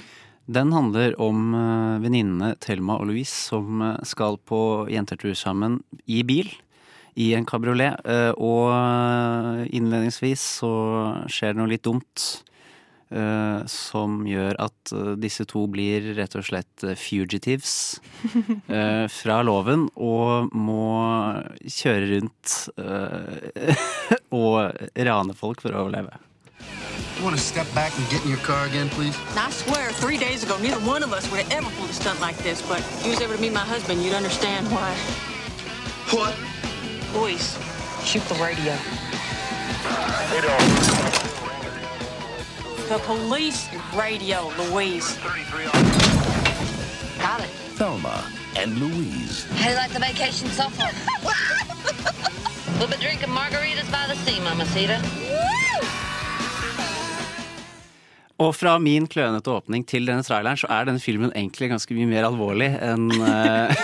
Den 0.52 0.72
handler 0.74 1.14
om 1.22 1.52
uh, 1.54 2.00
venninnene 2.02 2.56
Thelma 2.64 2.96
og 2.98 3.12
Louise 3.12 3.36
som 3.52 3.82
eh, 3.84 4.00
skal 4.08 4.40
på 4.48 4.88
jentetur 4.90 5.36
sammen 5.38 5.84
i 6.08 6.24
bil. 6.26 6.48
I 7.16 7.34
en 7.36 7.44
kabriolet. 7.44 7.98
eh, 8.08 8.30
og 8.38 8.70
eh, 8.72 9.66
innledningsvis 9.76 10.40
så 10.62 10.72
skjer 11.28 11.52
det 11.52 11.60
noe 11.60 11.70
litt 11.74 11.84
dumt. 11.84 12.42
eh, 13.12 13.66
som 13.68 14.22
gjør 14.26 14.56
at 14.64 14.92
disse 15.20 15.44
to 15.44 15.66
blir 15.68 16.14
rett 16.16 16.32
og 16.38 16.46
slett 16.48 16.84
fugitives 16.96 18.00
eh, 18.72 19.04
fra 19.12 19.42
loven 19.44 19.90
og 20.00 20.48
må 20.56 20.86
kjøre 21.68 22.08
rundt 22.14 22.54
eh, 22.80 23.76
og 24.32 24.72
rane 24.96 25.34
folk 25.36 25.60
for 25.60 25.76
å 25.76 25.84
overleve. 25.84 26.16
You 27.18 27.24
want 27.28 27.36
to 27.36 27.42
step 27.42 27.68
back 27.74 27.92
and 27.98 28.08
get 28.08 28.24
in 28.24 28.30
your 28.30 28.40
car 28.40 28.64
again, 28.66 28.88
please? 28.88 29.14
Now, 29.36 29.46
I 29.46 29.50
swear, 29.50 29.92
three 30.00 30.16
days 30.16 30.42
ago, 30.42 30.56
neither 30.58 30.80
one 30.80 31.04
of 31.04 31.12
us 31.12 31.30
would 31.30 31.42
have 31.44 31.52
ever 31.52 31.68
pulled 31.76 31.90
a 31.90 31.92
stunt 31.92 32.18
like 32.20 32.36
this, 32.38 32.62
but 32.66 32.80
if 32.80 33.04
you 33.04 33.10
was 33.12 33.20
ever 33.20 33.36
to 33.36 33.40
meet 33.40 33.52
my 33.52 33.60
husband, 33.68 34.02
you'd 34.02 34.14
understand 34.16 34.66
why. 34.72 34.96
What? 36.16 36.34
Boys, 37.12 37.58
shoot 38.04 38.22
the 38.24 38.34
radio. 38.40 38.72
The 42.88 42.98
police 43.04 43.68
radio, 43.94 44.50
Louise. 44.56 45.18
Got 47.20 47.40
it. 47.40 47.50
Thelma 47.76 48.24
and 48.56 48.78
Louise. 48.78 49.44
How 49.60 49.70
you 49.70 49.76
like 49.76 49.92
the 49.92 50.00
vacation 50.00 50.48
so 50.48 50.70
far? 50.70 50.88
we'll 52.78 52.88
be 52.88 52.96
drinking 52.96 53.28
margaritas 53.28 53.90
by 53.92 54.06
the 54.08 54.16
sea, 54.24 54.40
Mamacita. 54.40 54.98
Og 58.38 58.54
fra 58.56 58.78
min 58.78 59.06
klønete 59.06 59.50
åpning 59.50 59.84
til 59.86 60.06
denne 60.08 60.24
traileren, 60.26 60.56
så 60.56 60.66
er 60.72 60.88
denne 60.88 61.00
filmen 61.00 61.30
egentlig 61.36 61.68
ganske 61.70 61.94
mye 61.94 62.08
mer 62.08 62.24
alvorlig 62.26 62.72
enn 62.80 63.10
eh, 63.28 63.82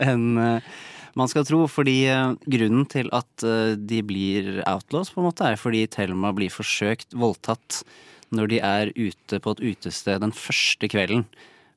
enn, 0.00 0.30
eh, 0.40 0.70
man 1.18 1.30
skal 1.30 1.46
tro. 1.48 1.64
Fordi 1.70 2.02
eh, 2.10 2.34
grunnen 2.50 2.86
til 2.90 3.10
at 3.16 3.46
eh, 3.46 3.76
de 3.76 4.02
blir 4.06 4.60
outlaws, 4.68 5.12
på 5.12 5.22
en 5.22 5.30
måte, 5.30 5.46
er 5.46 5.60
fordi 5.60 5.86
Thelma 5.90 6.34
blir 6.36 6.52
forsøkt 6.52 7.16
voldtatt 7.16 7.82
når 8.34 8.52
de 8.52 8.60
er 8.62 8.92
ute 8.94 9.40
på 9.42 9.56
et 9.56 9.64
utested 9.72 10.22
den 10.22 10.34
første 10.36 10.86
kvelden 10.90 11.24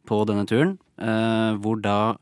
på 0.05 0.19
denne 0.29 0.45
turen, 0.49 0.77
eh, 1.01 1.57
hvor 1.63 1.81
da 1.81 2.15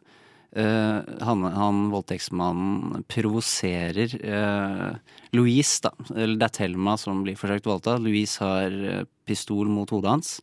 han, 0.51 1.45
han 1.47 1.77
voldtektsmannen 1.93 3.05
provoserer 3.07 4.17
Louise, 5.31 5.77
da. 5.85 5.93
Eller 6.11 6.33
det 6.41 6.49
er 6.49 6.55
Thelma 6.57 6.97
som 6.99 7.21
blir 7.23 7.37
forsøkt 7.39 7.69
voldtatt. 7.69 8.03
Louise 8.03 8.43
har 8.43 8.75
pistol 9.23 9.71
mot 9.71 9.93
hodet 9.95 10.11
hans. 10.11 10.33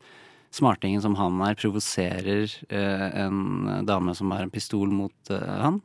Smartingen 0.54 1.02
som 1.04 1.16
han 1.18 1.36
er, 1.44 1.56
provoserer 1.60 2.48
eh, 2.72 3.08
en 3.24 3.84
dame 3.86 4.14
som 4.16 4.32
har 4.32 4.46
en 4.46 4.52
pistol 4.52 4.88
mot 4.88 5.32
eh, 5.32 5.56
han. 5.60 5.82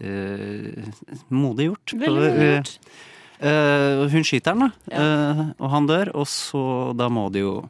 Eh, 0.00 0.84
modig 1.30 1.68
gjort. 1.70 1.94
Veldig 2.00 2.30
modig 2.30 2.48
gjort. 2.50 2.72
Eh, 3.44 4.04
hun 4.14 4.24
skyter 4.26 4.54
han, 4.54 4.64
da. 4.68 4.96
Eh, 5.02 5.42
og 5.58 5.70
han 5.70 5.86
dør, 5.90 6.10
og 6.14 6.26
så 6.30 6.94
Da 6.96 7.08
må 7.12 7.26
det 7.34 7.42
jo 7.42 7.68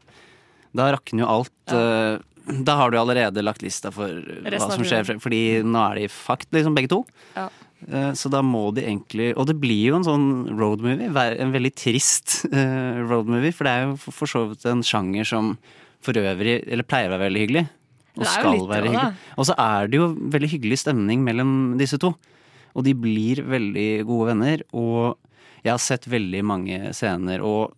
Da 0.76 0.90
rakner 0.92 1.24
jo 1.24 1.28
alt. 1.28 1.52
eh, 1.72 2.18
da 2.44 2.74
har 2.76 2.90
du 2.92 2.98
allerede 3.00 3.40
lagt 3.42 3.62
lista 3.64 3.88
for 3.90 4.04
Resten 4.44 4.68
hva 4.68 4.74
som 4.76 4.84
skjer, 4.84 5.18
fordi 5.18 5.62
nå 5.64 5.80
er 5.90 5.94
de 6.02 6.08
fucked, 6.12 6.50
liksom, 6.52 6.74
begge 6.76 6.90
to. 6.92 6.98
Ja. 7.34 7.46
Eh, 7.88 8.12
Så 8.12 8.28
da 8.30 8.42
må 8.42 8.72
de 8.74 8.82
egentlig 8.82 9.30
Og 9.36 9.46
det 9.46 9.56
blir 9.60 9.88
jo 9.88 9.96
en 9.96 10.04
sånn 10.04 10.58
roadmovie. 10.58 11.08
En 11.40 11.52
veldig 11.52 11.74
trist 11.74 12.44
eh, 12.52 13.00
roadmovie. 13.08 13.52
For 13.52 13.64
det 13.64 13.72
er 13.72 13.86
jo 13.88 13.96
for 14.12 14.26
så 14.26 14.44
vidt 14.50 14.64
en 14.66 14.82
sjanger 14.82 15.24
som 15.26 15.56
for 16.04 16.12
øvrig 16.12 16.62
Eller 16.68 16.84
pleier 16.84 17.08
å 17.08 17.16
være 17.16 17.30
veldig 17.30 17.46
hyggelig. 17.46 17.68
Og 18.14 18.28
skal 18.28 18.52
litt 18.54 18.70
være 18.70 18.92
hyggelig. 18.92 19.22
Og 19.38 19.48
så 19.48 19.56
er 19.58 19.90
det 19.90 19.98
jo 20.00 20.08
veldig 20.34 20.50
hyggelig 20.52 20.80
stemning 20.84 21.24
mellom 21.26 21.50
disse 21.80 21.98
to. 22.00 22.12
Og 22.74 22.86
de 22.86 22.94
blir 22.98 23.42
veldig 23.46 23.88
gode 24.08 24.32
venner. 24.32 24.64
Og 24.74 25.16
jeg 25.64 25.72
har 25.72 25.82
sett 25.82 26.06
veldig 26.10 26.42
mange 26.46 26.80
scener, 26.96 27.42
og 27.42 27.74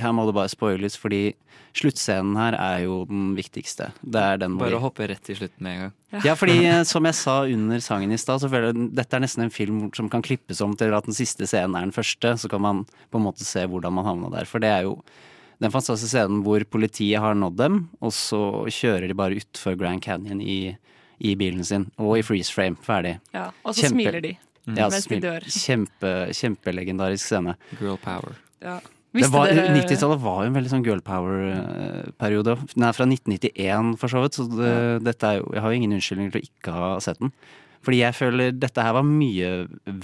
her 0.00 0.14
må 0.16 0.24
det 0.26 0.34
bare 0.36 0.50
spoiles, 0.50 0.96
fordi 0.98 1.34
sluttscenen 1.76 2.36
her 2.38 2.56
er 2.56 2.84
jo 2.86 3.02
den 3.08 3.34
viktigste. 3.36 3.90
Det 4.00 4.22
er 4.22 4.40
den 4.40 4.56
Bare 4.60 4.78
å 4.78 4.84
hoppe 4.86 5.08
rett 5.10 5.28
i 5.28 5.36
slutten 5.36 5.66
med 5.66 5.74
en 5.74 5.82
gang. 5.84 5.94
ja, 6.28 6.36
fordi 6.38 6.56
eh, 6.64 6.82
som 6.88 7.04
jeg 7.04 7.18
sa 7.18 7.36
under 7.44 7.82
sangen 7.84 8.14
i 8.14 8.20
stad, 8.20 8.40
så 8.40 8.50
føler 8.52 8.72
jeg 8.72 8.90
dette 8.96 9.18
er 9.18 9.24
nesten 9.26 9.46
en 9.46 9.52
film 9.52 9.82
som 9.96 10.08
kan 10.12 10.24
klippes 10.24 10.62
om 10.64 10.72
til 10.78 10.96
at 10.96 11.08
den 11.08 11.16
siste 11.16 11.48
scenen 11.48 11.76
er 11.76 11.84
den 11.84 11.96
første. 11.96 12.32
Så 12.40 12.50
kan 12.52 12.64
man 12.64 12.84
på 13.12 13.20
en 13.20 13.26
måte 13.26 13.44
se 13.44 13.66
hvordan 13.68 13.98
man 13.98 14.08
havna 14.08 14.32
der. 14.38 14.48
For 14.48 14.64
det 14.64 14.72
er 14.72 14.88
jo 14.88 14.96
den 15.62 15.72
fantastiske 15.72 16.12
scenen 16.12 16.42
hvor 16.44 16.64
politiet 16.68 17.22
har 17.22 17.36
nådd 17.38 17.56
dem, 17.60 17.78
og 18.04 18.12
så 18.14 18.40
kjører 18.72 19.08
de 19.08 19.16
bare 19.16 19.38
utfor 19.40 19.78
Grand 19.80 20.02
Canyon 20.04 20.42
i, 20.42 20.74
i 21.18 21.36
bilen 21.38 21.64
sin. 21.64 21.88
Og 21.96 22.18
i 22.20 22.24
freeze 22.26 22.52
frame. 22.52 22.76
Ferdig. 22.84 23.16
Ja, 23.36 23.48
og 23.64 23.76
så 23.76 23.92
smiler 23.92 24.20
de 24.24 24.34
Ja, 24.66 24.88
mens 24.90 25.06
de 25.06 25.20
dør. 25.22 25.46
Kjempe, 25.46 26.12
kjempelegendarisk 26.34 27.28
scene. 27.28 27.54
Girl 27.78 27.98
power. 28.02 28.36
Ja. 28.64 28.80
Det 29.16 29.22
Visste 29.22 29.32
var, 29.32 29.48
dere 29.48 29.72
90-tallet 29.72 30.20
var 30.20 30.40
jo 30.42 30.48
en 30.50 30.56
veldig 30.58 30.70
sånn 30.74 30.82
girl 30.84 31.00
power-periode. 31.06 32.56
Den 32.74 32.84
er 32.84 32.96
fra 32.96 33.06
1991 33.08 33.94
for 34.00 34.12
så 34.12 34.24
vidt, 34.24 34.36
så 34.36 34.44
det, 34.50 34.72
dette 35.06 35.30
er 35.30 35.38
jo, 35.38 35.46
jeg 35.54 35.62
har 35.64 35.72
jo 35.72 35.78
ingen 35.78 35.94
unnskyldning 35.96 36.32
til 36.34 36.42
å 36.42 36.48
ikke 36.50 36.74
ha 36.74 36.90
sett 37.00 37.22
den. 37.22 37.32
Fordi 37.86 38.02
jeg 38.02 38.16
føler 38.18 38.52
dette 38.52 38.82
her 38.82 38.96
var 38.98 39.06
mye 39.06 39.52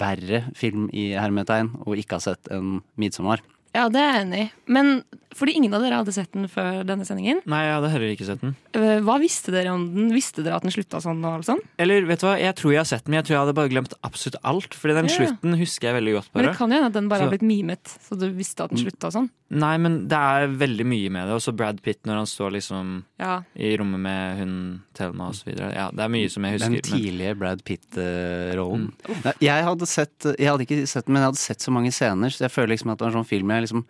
verre 0.00 0.44
film 0.56 0.86
i 0.96 1.10
hermetegn 1.18 1.74
å 1.82 1.96
ikke 1.98 2.20
ha 2.20 2.24
sett 2.30 2.48
enn 2.54 2.78
'Midsommar'. 2.96 3.42
Ja, 3.74 3.88
det 3.92 4.00
er 4.00 4.12
jeg 4.14 4.24
enig 4.26 4.40
i. 4.46 4.48
Men 4.72 4.90
fordi 5.34 5.54
ingen 5.56 5.72
av 5.74 5.82
dere 5.82 5.98
hadde 6.00 6.12
sett 6.12 6.32
den 6.32 6.48
før 6.48 6.84
denne 6.84 7.04
sendingen, 7.08 7.40
Nei, 7.46 7.62
jeg 7.66 7.74
hadde 7.78 7.90
heller 7.92 8.12
ikke 8.14 8.26
sett 8.28 8.40
den. 8.40 8.54
øh, 8.74 9.00
hva 9.02 9.18
visste 9.20 9.52
dere 9.52 9.72
om 9.72 9.86
den? 9.94 10.12
Visste 10.12 10.42
dere 10.44 10.56
at 10.56 10.62
den 10.62 10.70
slutta 10.74 11.00
sånn 11.02 11.24
og 11.24 11.38
alt 11.40 11.46
sånn? 11.46 11.60
Eller 11.78 12.04
vet 12.06 12.20
du 12.20 12.26
hva, 12.26 12.38
jeg 12.38 12.54
tror 12.56 12.72
jeg 12.72 12.78
har 12.82 12.84
sett 12.90 13.04
den, 13.04 13.10
men 13.12 13.20
jeg 13.22 13.26
tror 13.30 13.34
jeg 13.36 13.42
hadde 13.46 13.54
bare 13.58 13.68
glemt 13.72 13.94
absolutt 14.04 14.36
alt. 14.44 14.74
Fordi 14.74 14.94
den 14.94 15.08
Ja. 15.08 15.16
slutten 15.16 15.58
husker 15.58 15.88
jeg 15.92 15.96
veldig 16.02 16.14
godt. 16.18 16.32
bare. 16.32 16.42
Men 16.42 16.50
det 16.52 16.58
kan 16.58 16.70
jo 16.70 16.74
hende 16.76 16.86
at 16.86 16.92
den 16.92 17.08
bare 17.08 17.20
har 17.22 17.30
blitt 17.30 17.42
mimet, 17.42 17.84
så 18.08 18.18
du 18.18 18.30
visste 18.32 18.64
at 18.64 18.70
den 18.70 18.78
slutta 18.78 19.10
sånn. 19.12 19.30
Nei, 19.52 19.76
men 19.76 20.08
det 20.08 20.16
er 20.16 20.46
veldig 20.48 20.86
mye 20.86 21.10
med 21.10 21.28
det. 21.28 21.34
Også 21.36 21.52
Brad 21.54 21.82
Pitt 21.82 22.02
når 22.08 22.14
han 22.22 22.26
står 22.26 22.52
liksom 22.56 23.04
Ja. 23.20 23.42
i 23.54 23.76
rommet 23.76 24.00
med 24.00 24.38
hun 24.38 24.82
Thelma 24.94 25.28
og 25.28 25.34
så 25.34 25.44
videre. 25.44 25.74
Ja, 25.74 25.90
det 25.90 26.00
er 26.00 26.08
mye 26.08 26.30
som 26.30 26.42
jeg 26.44 26.52
husker. 26.54 26.64
Den 26.64 26.72
men- 26.72 26.82
tidlige 26.82 27.38
Brad 27.38 27.62
Pitt-rollen. 27.64 28.92
Mm. 29.06 29.32
Jeg 29.40 29.64
hadde 29.64 29.86
sett 29.86 30.24
Jeg 30.38 30.48
hadde 30.48 30.64
ikke 30.66 30.86
sett 30.88 31.06
den, 31.06 31.12
men 31.14 31.22
jeg 31.22 31.30
hadde 31.32 31.42
sett 31.42 31.58
så 31.64 31.70
mange 31.74 31.92
scener, 31.92 32.30
så 32.32 32.46
jeg 32.48 32.50
føler 32.54 32.72
liksom 32.76 32.92
at 32.92 32.98
det 32.98 33.04
var 33.06 33.12
en 33.16 33.24
sånn 33.24 33.28
film 33.28 33.48
jeg 33.50 33.62
liksom 33.68 33.84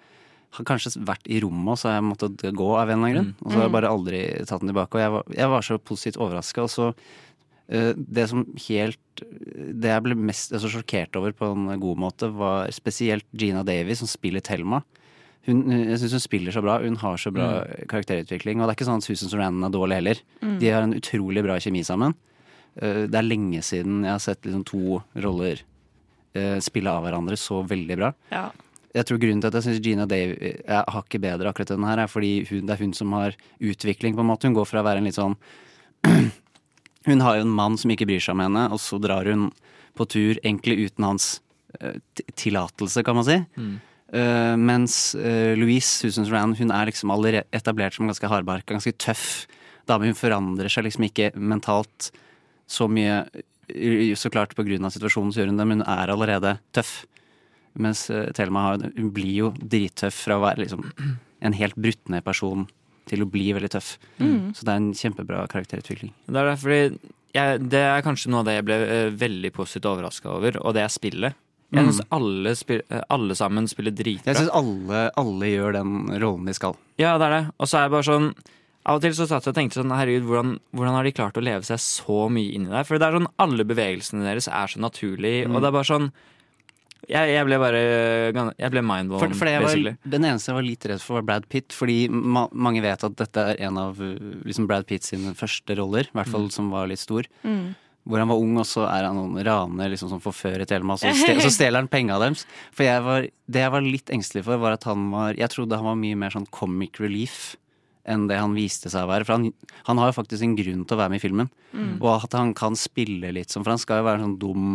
har 0.53 0.67
kanskje 0.69 0.95
vært 1.09 1.29
i 1.33 1.41
rommet, 1.43 1.81
så 1.81 1.89
har 1.89 1.99
jeg 1.99 2.09
måttet 2.11 2.47
gå 2.59 2.69
av 2.77 2.91
en 2.91 2.99
eller 2.99 3.03
annen 3.03 3.15
grunn. 3.17 3.35
Og 3.41 3.47
så 3.49 3.59
har 3.59 3.67
jeg 3.67 3.75
bare 3.77 3.93
aldri 3.93 4.23
tatt 4.49 4.63
den 4.63 4.73
tilbake. 4.73 4.99
Og 4.99 5.03
jeg 5.03 5.13
var, 5.15 5.37
jeg 5.39 5.53
var 5.55 5.67
så 5.67 5.79
positivt 5.81 6.19
overraska. 6.21 6.67
Og 6.67 6.73
så 6.73 6.89
uh, 6.93 7.93
Det 7.97 8.27
som 8.29 8.45
helt 8.67 9.23
Det 9.23 9.93
jeg 9.93 10.05
ble 10.05 10.17
mest 10.19 10.53
altså, 10.53 10.71
sjokkert 10.75 11.17
over 11.21 11.33
på 11.37 11.53
en 11.55 11.71
god 11.81 12.03
måte, 12.05 12.29
var 12.37 12.73
spesielt 12.75 13.27
Gina 13.33 13.65
Davies 13.65 14.05
som 14.05 14.11
spiller 14.11 14.45
Thelma. 14.45 14.83
Hun, 15.49 15.65
jeg 15.73 15.99
syns 15.99 16.19
hun 16.19 16.23
spiller 16.23 16.55
så 16.55 16.63
bra. 16.63 16.79
Hun 16.85 17.01
har 17.01 17.17
så 17.19 17.33
bra 17.35 17.65
karakterutvikling. 17.91 18.61
Og 18.61 18.69
det 18.69 18.75
er 18.75 18.79
ikke 18.79 18.91
sånn 18.93 19.03
at 19.03 19.09
Susan 19.09 19.33
Sarandon 19.33 19.67
er 19.67 19.75
dårlig 19.75 19.99
heller. 20.03 20.23
Mm. 20.45 20.57
De 20.61 20.71
har 20.71 20.85
en 20.85 20.97
utrolig 21.01 21.43
bra 21.49 21.57
kjemi 21.59 21.83
sammen. 21.87 22.15
Uh, 22.77 23.09
Det 23.09 23.19
er 23.19 23.27
lenge 23.27 23.65
siden 23.65 24.05
jeg 24.05 24.13
har 24.13 24.23
sett 24.23 24.45
liksom 24.45 24.69
to 24.69 25.01
roller 25.25 25.65
eh, 26.35 26.59
spille 26.65 26.93
av 26.93 27.05
hverandre 27.05 27.39
så 27.41 27.63
veldig 27.67 27.97
bra. 27.99 28.13
Ja. 28.33 28.47
Jeg 28.93 29.09
tror 29.09 29.21
grunnen 29.23 29.41
til 29.41 29.49
at 29.49 29.57
jeg 29.57 29.65
syns 29.67 29.83
Gina 29.85 30.05
Dave 30.09 30.37
er 30.69 30.89
hakket 30.93 31.23
bedre 31.25 31.49
akkurat 31.49 31.71
denne 31.73 31.87
den 31.87 31.91
her, 31.91 32.03
er 32.05 32.11
fordi 32.13 32.33
hun, 32.51 32.67
det 32.69 32.75
er 32.75 32.83
hun 32.83 32.93
som 32.97 33.13
har 33.17 33.37
utvikling, 33.61 34.17
på 34.17 34.21
en 34.21 34.29
måte. 34.29 34.49
Hun 34.51 34.57
går 34.59 34.69
fra 34.69 34.83
å 34.83 34.87
være 34.87 35.01
en 35.01 35.09
litt 35.09 35.17
sånn 35.19 35.37
Hun 37.09 37.23
har 37.25 37.39
jo 37.39 37.47
en 37.47 37.55
mann 37.57 37.75
som 37.81 37.91
ikke 37.91 38.07
bryr 38.07 38.23
seg 38.23 38.37
om 38.37 38.45
henne, 38.45 38.69
og 38.71 38.79
så 38.79 38.99
drar 39.03 39.27
hun 39.27 39.49
på 39.99 40.07
tur 40.07 40.37
egentlig 40.45 40.85
uten 40.87 41.07
hans 41.09 41.41
eh, 41.81 41.97
tillatelse, 42.39 43.03
kan 43.03 43.17
man 43.19 43.27
si. 43.27 43.39
Eh, 44.13 44.55
mens 44.61 45.15
uh, 45.17 45.55
Louise 45.57 45.89
Susan 45.89 46.29
Rand 46.29 46.59
hun 46.61 46.71
er 46.71 46.91
liksom 46.91 47.11
allerede 47.11 47.47
etablert 47.57 47.97
som 47.97 48.07
ganske 48.07 48.29
hardbarka, 48.29 48.77
ganske 48.77 48.93
tøff 49.01 49.47
dame. 49.89 50.11
Hun 50.11 50.19
forandrer 50.19 50.71
seg 50.71 50.87
liksom 50.87 51.09
ikke 51.09 51.33
mentalt 51.35 52.11
så 52.71 52.87
mye. 52.93 53.25
eh, 53.73 54.13
Så 54.15 54.31
klart 54.31 54.55
på 54.55 54.67
grunn 54.69 54.85
av 54.85 54.93
situasjonen 54.95 55.33
så 55.33 55.43
gjør 55.43 55.51
hun 55.51 55.59
det, 55.63 55.67
men 55.67 55.81
hun 55.83 55.89
er 55.89 56.13
allerede 56.13 56.59
tøff. 56.77 57.07
Mens 57.79 58.11
eh, 58.11 58.31
Thelma 58.37 58.77
hun 58.83 59.11
blir 59.15 59.33
jo 59.35 59.51
drittøff 59.57 60.15
fra 60.27 60.37
å 60.37 60.43
være 60.45 60.65
liksom 60.67 60.85
en 61.43 61.53
helt 61.59 61.75
brutt 61.77 62.09
ned 62.13 62.25
person 62.25 62.67
til 63.11 63.23
å 63.25 63.27
bli 63.31 63.49
veldig 63.57 63.71
tøff. 63.73 63.97
Mm. 64.21 64.53
Så 64.55 64.63
det 64.65 64.73
er 64.75 64.81
en 64.83 64.93
kjempebra 64.95 65.47
karakterutvikling. 65.51 66.13
Det 66.29 66.39
er 66.39 66.51
det, 66.53 66.59
fordi 66.63 66.83
jeg, 67.35 67.63
det 67.73 67.81
er 67.81 68.05
kanskje 68.05 68.31
noe 68.31 68.43
av 68.45 68.51
det 68.51 68.59
jeg 68.59 68.67
ble 68.69 68.77
eh, 68.85 69.09
veldig 69.19 69.51
positivt 69.57 69.89
overraska 69.91 70.31
over, 70.37 70.61
og 70.63 70.75
det 70.77 70.85
er 70.85 70.93
spillet. 70.93 71.39
Jeg 71.73 71.81
Mm. 71.87 71.89
syns 71.89 72.03
alle, 72.13 72.51
eh, 72.93 73.01
alle 73.09 73.35
sammen 73.35 73.67
spiller 73.67 73.95
dritbra. 73.97 74.29
Jeg 74.35 74.37
syns 74.43 74.51
alle, 74.53 75.11
alle 75.17 75.47
gjør 75.49 75.73
den 75.79 75.95
rollen 76.21 76.45
de 76.45 76.53
skal. 76.53 76.77
Ja, 77.01 77.15
det 77.17 77.25
er 77.31 77.33
det. 77.39 77.45
Og 77.59 77.67
så 77.71 77.79
er 77.79 77.87
jeg 77.89 77.95
bare 77.97 78.11
sånn 78.11 78.35
Av 78.85 78.97
og 78.97 79.03
til 79.05 79.13
så 79.15 79.29
satt 79.31 79.45
jeg 79.47 79.53
og 79.53 79.57
tenkte 79.57 79.79
sånn 79.79 79.93
Herregud, 79.95 80.25
hvordan, 80.27 80.57
hvordan 80.75 80.95
har 80.97 81.05
de 81.07 81.13
klart 81.15 81.37
å 81.39 81.43
leve 81.47 81.63
seg 81.63 81.79
så 81.79 82.25
mye 82.35 82.51
inn 82.53 82.65
i 82.67 82.71
det? 82.75 82.81
For 82.89 82.99
det 82.99 83.07
er 83.07 83.15
sånn 83.15 83.29
alle 83.39 83.63
bevegelsene 83.65 84.25
deres 84.27 84.49
er 84.51 84.67
så 84.67 84.81
naturlige, 84.83 85.47
Mm. 85.47 85.55
og 85.55 85.63
det 85.63 85.69
er 85.69 85.77
bare 85.79 85.87
sånn 85.87 86.09
Jeg, 87.11 87.33
jeg 87.35 87.47
ble 87.49 87.57
bare 87.59 87.79
Jeg 88.55 88.71
ble 88.71 88.83
mindblown, 88.87 89.23
For, 89.25 89.35
for 89.41 89.51
jeg 89.51 89.63
var, 89.65 89.97
den 90.15 90.27
eneste 90.29 90.53
jeg 90.53 90.59
var 90.59 90.67
litt 90.67 90.85
redd 90.87 91.03
for, 91.03 91.19
var 91.19 91.25
Brad 91.27 91.49
Pitt. 91.51 91.75
Fordi 91.75 91.97
ma 92.09 92.45
mange 92.55 92.83
vet 92.85 93.03
at 93.09 93.17
dette 93.19 93.47
er 93.53 93.63
en 93.67 93.81
av 93.83 93.99
uh, 93.99 94.13
liksom 94.47 94.69
Brad 94.71 94.87
Pitt 94.87 95.07
sine 95.09 95.35
første 95.39 95.77
roller. 95.79 96.07
I 96.07 96.19
hvert 96.21 96.31
fall 96.31 96.47
Mm. 96.47 96.53
som 96.55 96.71
var 96.71 96.87
litt 96.91 97.03
stor. 97.03 97.27
Mm. 97.43 97.75
Hvor 98.03 98.19
han 98.19 98.31
var 98.33 98.41
ung, 98.43 98.57
og 98.59 98.67
så 98.67 98.83
er 98.91 99.05
han 99.07 99.15
noen 99.15 99.39
raner 99.47 99.91
liksom, 99.93 100.09
som 100.11 100.23
forfører 100.23 100.67
Thelma. 100.67 100.97
Så, 100.99 101.11
ste 101.15 101.37
så 101.45 101.51
stjeler 101.55 101.83
han 101.83 101.91
penga 101.91 102.19
deres. 102.23 102.47
For 102.75 102.87
jeg 102.87 103.03
var, 103.07 103.27
det 103.47 103.63
jeg 103.63 103.75
var 103.75 103.85
litt 103.87 104.11
engstelig 104.15 104.45
for, 104.47 104.59
var 104.63 104.75
at 104.79 104.87
han 104.91 105.11
var 105.15 105.35
Jeg 105.39 105.51
trodde 105.55 105.79
han 105.79 105.87
var 105.87 105.99
mye 105.99 106.19
mer 106.19 106.35
sånn 106.35 106.49
comic 106.51 106.99
relief 107.03 107.57
enn 108.03 108.25
det 108.27 108.35
han 108.41 108.55
viste 108.59 108.91
seg 108.91 109.05
å 109.07 109.11
være. 109.13 109.27
For 109.27 109.37
han, 109.39 109.53
han 109.87 109.99
har 110.03 110.11
jo 110.11 110.17
faktisk 110.17 110.43
en 110.43 110.57
grunn 110.59 110.81
til 110.83 110.97
å 110.97 110.99
være 110.99 111.13
med 111.15 111.21
i 111.21 111.23
filmen. 111.23 111.51
Mm. 111.71 111.93
Og 112.01 112.09
at 112.17 112.35
han 112.35 112.51
kan 112.59 112.75
spille 112.75 113.31
litt 113.31 113.55
sånn, 113.55 113.63
for 113.63 113.75
han 113.77 113.83
skal 113.83 114.01
jo 114.03 114.09
være 114.09 114.19
en 114.19 114.27
sånn 114.27 114.41
dum 114.43 114.73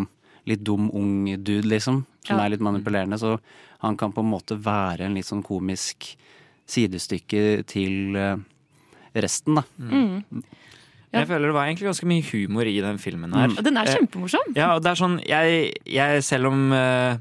litt 0.48 0.64
dum 0.64 0.90
ung 0.96 1.26
dude, 1.44 1.68
liksom. 1.68 2.06
Som 2.26 2.38
Ja. 2.40 2.46
er 2.46 2.50
litt 2.56 2.64
manipulerende. 2.64 3.20
Så 3.20 3.38
han 3.84 3.98
kan 3.98 4.12
på 4.14 4.24
en 4.24 4.32
måte 4.32 4.58
være 4.60 5.02
en 5.06 5.14
litt 5.16 5.26
sånn 5.28 5.44
komisk 5.44 6.16
sidestykke 6.68 7.66
til 7.70 8.16
eh, 8.20 8.38
resten, 9.16 9.56
da. 9.60 9.64
Mm. 9.80 10.24
Ja. 11.14 11.22
Jeg 11.22 11.30
føler 11.30 11.48
det 11.48 11.56
var 11.56 11.68
egentlig 11.70 11.88
ganske 11.88 12.08
mye 12.10 12.26
humor 12.34 12.68
i 12.68 12.82
den 12.84 12.98
filmen 13.00 13.32
her. 13.34 13.48
Mm. 13.48 13.62
den 13.64 13.78
er 13.80 13.88
Eh, 13.88 13.96
kjempemorsom. 13.96 14.56
Ja, 14.58 14.74
og 14.76 14.84
det 14.84 14.92
er 14.92 15.00
sånn 15.00 15.16
Jeg, 15.26 15.74
jeg 15.88 16.24
selv 16.28 16.48
om 16.52 16.74
eh, 16.76 17.18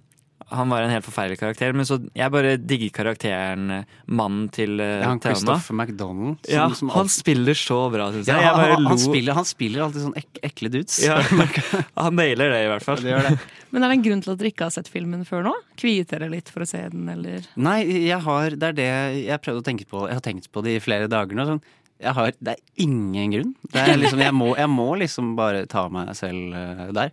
han 0.49 0.69
var 0.71 0.83
en 0.85 0.91
helt 0.95 1.05
forferdelig 1.05 1.39
karakter, 1.41 1.73
men 1.75 1.87
så 1.89 1.97
jeg 2.15 2.31
bare 2.31 2.53
digger 2.63 2.91
karakteren 2.95 3.71
eh, 3.81 3.85
mannen 4.07 4.45
til 4.55 4.77
uh, 4.79 4.85
Ja, 5.03 5.09
han 5.11 5.21
Christopher 5.25 5.75
McDonald. 5.75 6.37
som- 6.45 6.53
Ja, 6.55 6.69
som 6.79 6.89
han 6.93 7.01
alltid- 7.03 7.17
spiller 7.19 7.55
så 7.59 7.79
bra, 7.91 8.07
syns 8.15 8.27
jeg. 8.31 8.37
Ja, 8.37 8.43
jeg 8.43 8.51
han, 8.53 8.61
bare 8.63 8.75
han, 8.77 8.83
lo. 8.85 8.89
han, 8.93 8.99
spiller, 9.03 9.35
han 9.41 9.49
spiller 9.49 9.83
alltid 9.87 10.05
sånn 10.07 10.17
ek 10.21 10.41
ekle 10.47 10.71
dudes. 10.71 11.01
Ja, 11.03 11.17
han 12.07 12.15
nailer 12.21 12.51
det, 12.55 12.61
i 12.65 12.71
hvert 12.71 12.87
fall. 12.87 13.03
Det 13.03 13.11
gjør 13.11 13.27
det. 13.31 13.35
Men 13.75 13.83
er 13.83 13.89
det 13.91 13.97
en 13.99 14.05
grunn 14.07 14.23
til 14.23 14.33
at 14.33 14.39
dere 14.39 14.53
ikke 14.55 14.69
har 14.69 14.75
sett 14.77 14.89
filmen 14.93 15.25
før 15.27 15.43
nå? 15.49 15.55
Kviet 15.77 16.13
dere 16.15 16.29
litt 16.31 16.49
for 16.55 16.63
å 16.63 16.69
se 16.71 16.85
den, 16.95 17.09
eller? 17.11 17.43
Nei, 17.59 17.81
jeg 18.07 18.21
har, 18.23 18.55
det 18.55 18.71
er 18.71 18.79
det 18.79 18.91
jeg 19.27 19.43
prøvde 19.43 19.65
å 19.65 19.67
tenke 19.67 19.89
på. 19.91 20.07
Jeg 20.07 20.21
har 20.21 20.25
tenkt 20.25 20.47
på 20.55 20.63
det 20.63 20.77
i 20.79 20.85
flere 20.85 21.11
dager 21.11 21.35
nå. 21.37 21.49
Sånn, 21.51 21.63
jeg 22.07 22.13
har, 22.13 22.31
det 22.39 22.55
er 22.55 22.83
ingen 22.87 23.31
grunn. 23.35 23.53
Det 23.73 23.83
er 23.83 23.97
liksom, 23.99 24.21
jeg, 24.23 24.35
må, 24.37 24.53
jeg 24.55 24.69
må 24.71 24.89
liksom 25.01 25.35
bare 25.35 25.67
ta 25.67 25.89
meg 25.91 26.15
selv 26.15 26.55
eh, 26.55 26.91
der. 26.95 27.11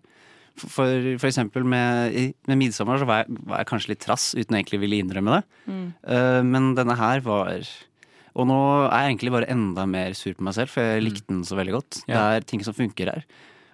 For, 0.53 0.85
for, 1.17 1.27
eksempel 1.27 1.65
med, 1.65 2.35
med 2.47 2.59
'Midsommer' 2.59 2.99
så 3.01 3.07
var 3.09 3.23
jeg, 3.23 3.37
var 3.49 3.63
jeg 3.63 3.69
kanskje 3.71 3.89
litt 3.89 4.03
trass 4.05 4.33
uten 4.37 4.53
egentlig 4.53 4.79
ville 4.83 4.99
innrømme 5.01 5.39
det. 5.39 5.43
Mm. 5.65 5.87
Uh, 6.05 6.41
men 6.45 6.75
denne 6.77 6.97
her 6.99 7.23
var 7.25 7.65
Og 8.33 8.47
nå 8.49 8.59
er 8.89 9.03
jeg 9.03 9.13
egentlig 9.13 9.31
bare 9.33 9.49
enda 9.49 9.85
mer 9.85 10.13
sur 10.17 10.33
på 10.33 10.45
meg 10.45 10.55
selv, 10.57 10.69
for 10.73 10.81
jeg 10.81 11.03
likte 11.05 11.29
den 11.29 11.43
så 11.45 11.57
veldig 11.57 11.73
godt. 11.73 11.99
Det 12.07 12.17
er 12.17 12.45
ting 12.49 12.63
som 12.65 12.73
funker 12.73 13.11
her. 13.11 13.25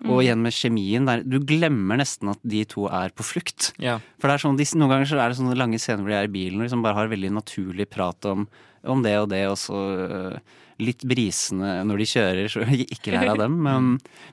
Og 0.04 0.20
Mm. 0.20 0.24
igjen 0.24 0.42
med 0.44 0.54
kjemien 0.54 1.06
der, 1.06 1.24
Du 1.24 1.40
glemmer 1.40 1.98
nesten 1.98 2.30
at 2.30 2.40
de 2.44 2.64
to 2.66 2.88
er 2.88 3.10
på 3.10 3.24
flukt. 3.24 3.74
Ja. 3.80 4.00
For 4.20 4.30
sånn, 4.30 4.58
de, 4.58 4.64
Noen 4.78 4.90
ganger 4.90 5.08
så 5.08 5.20
er 5.20 5.30
det 5.30 5.38
sånne 5.38 5.58
lange 5.58 5.80
scener 5.80 6.04
hvor 6.04 6.12
de 6.12 6.16
er 6.16 6.28
i 6.28 6.32
bilen 6.32 6.60
og 6.60 6.68
liksom 6.68 6.84
bare 6.84 6.96
har 6.96 7.08
veldig 7.08 7.32
naturlig 7.32 7.90
prat 7.90 8.26
om, 8.26 8.48
om 8.84 9.02
det 9.04 9.18
og 9.20 9.30
det, 9.30 9.48
og 9.48 9.58
så 9.58 9.76
øh, 9.76 10.40
litt 10.80 11.04
brisende 11.08 11.82
når 11.88 12.02
de 12.02 12.08
kjører, 12.12 12.48
så 12.52 12.64
ikke 12.96 13.12
lær 13.14 13.32
av 13.34 13.42
dem. 13.42 13.58
Men, 13.66 13.90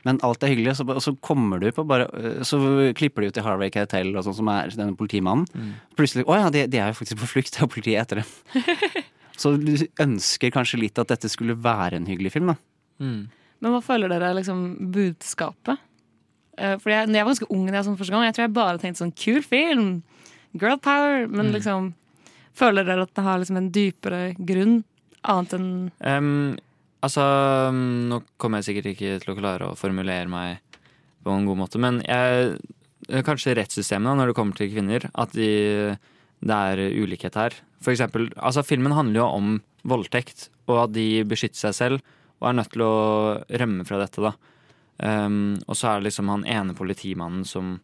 men 0.07 0.20
alt 0.26 0.42
er 0.47 0.53
hyggelig, 0.53 0.72
og 0.74 0.78
så, 0.78 0.86
og 0.94 1.03
så 1.05 1.14
kommer 1.26 1.59
du 1.62 1.68
på 1.74 1.84
bare 1.86 2.07
øh, 2.14 2.40
Så 2.47 2.61
klipper 2.99 3.22
de 3.26 3.30
ut 3.32 3.36
til 3.38 3.47
Harvey 3.47 3.70
Keitel, 3.74 4.12
og 4.16 4.24
sånn, 4.26 4.36
som 4.38 4.51
er 4.55 4.70
denne 4.74 4.94
politimannen. 4.99 5.72
Plutselig 5.99 6.26
Å 6.30 6.38
ja, 6.44 6.51
de, 6.55 6.66
de 6.70 6.78
er 6.82 6.92
jo 6.92 6.99
faktisk 7.01 7.20
på 7.24 7.30
flukt, 7.34 7.59
politiet 7.74 7.99
er 7.99 8.05
etter 8.07 8.22
dem. 8.22 8.30
så 9.42 9.53
du 9.61 9.74
ønsker 10.01 10.55
kanskje 10.55 10.78
litt 10.80 10.99
at 11.03 11.11
dette 11.12 11.28
skulle 11.32 11.59
være 11.59 11.99
en 12.01 12.07
hyggelig 12.09 12.32
film, 12.38 12.55
da. 12.55 12.57
Men 13.03 13.72
hva 13.72 13.82
føler 13.84 14.09
dere 14.12 14.30
er 14.30 14.38
liksom 14.38 14.62
budskapet? 14.94 15.82
Fordi 16.57 16.94
jeg, 16.94 17.09
når 17.11 17.18
jeg 17.18 17.24
var 17.26 17.32
ganske 17.34 17.49
ung 17.53 17.66
da 17.68 17.74
jeg 17.76 17.84
så 17.84 17.90
den 17.92 17.99
første 18.01 18.14
gang, 18.14 18.22
jeg 18.24 18.34
tror 18.36 18.44
jeg 18.47 18.53
bare 18.57 18.80
tenkte 18.80 19.03
sånn 19.03 19.11
kul 19.20 19.42
film, 19.44 19.88
girl 20.57 20.78
power, 20.80 21.26
men 21.28 21.51
Mm. 21.51 21.55
liksom 21.59 21.94
Føler 22.57 22.86
dere 22.88 23.03
at 23.05 23.11
det 23.12 23.20
har 23.26 23.36
liksom 23.42 23.59
en 23.61 23.66
dypere 23.68 24.20
grunn, 24.49 24.78
annet 25.32 25.54
enn 25.56 25.68
um, 26.00 26.56
altså, 27.04 27.24
nå 27.74 28.20
kommer 28.40 28.60
jeg 28.62 28.70
sikkert 28.70 28.92
ikke 28.94 29.20
til 29.22 29.32
å 29.32 29.38
klare 29.38 29.70
å 29.70 29.78
formulere 29.78 30.28
meg 30.30 30.62
på 31.26 31.34
en 31.34 31.46
god 31.48 31.58
måte, 31.58 31.80
men 31.82 32.00
jeg, 32.06 32.58
kanskje 33.26 33.56
rettssystemet 33.58 34.18
når 34.18 34.30
det 34.30 34.36
kommer 34.38 34.58
til 34.58 34.70
kvinner, 34.72 35.08
at 35.18 35.32
de, 35.34 35.48
det 36.38 36.58
er 36.70 36.82
ulikhet 36.94 37.38
her. 37.38 37.56
For 37.82 37.92
eksempel, 37.94 38.28
altså 38.38 38.64
filmen 38.66 38.94
handler 38.94 39.20
jo 39.24 39.30
om 39.40 39.56
voldtekt, 39.86 40.48
og 40.70 40.84
at 40.84 40.94
de 40.94 41.24
beskytter 41.28 41.66
seg 41.66 41.74
selv, 41.76 42.12
og 42.40 42.50
er 42.50 42.56
nødt 42.58 42.72
til 42.74 42.84
å 42.84 42.94
rømme 43.62 43.86
fra 43.88 43.98
dette 44.02 44.22
da. 44.22 44.32
Um, 44.96 45.58
og 45.66 45.76
så 45.76 45.90
er 45.90 46.00
det 46.00 46.08
liksom 46.08 46.30
han 46.32 46.46
ene 46.48 46.74
politimannen 46.76 47.44
som 47.48 47.74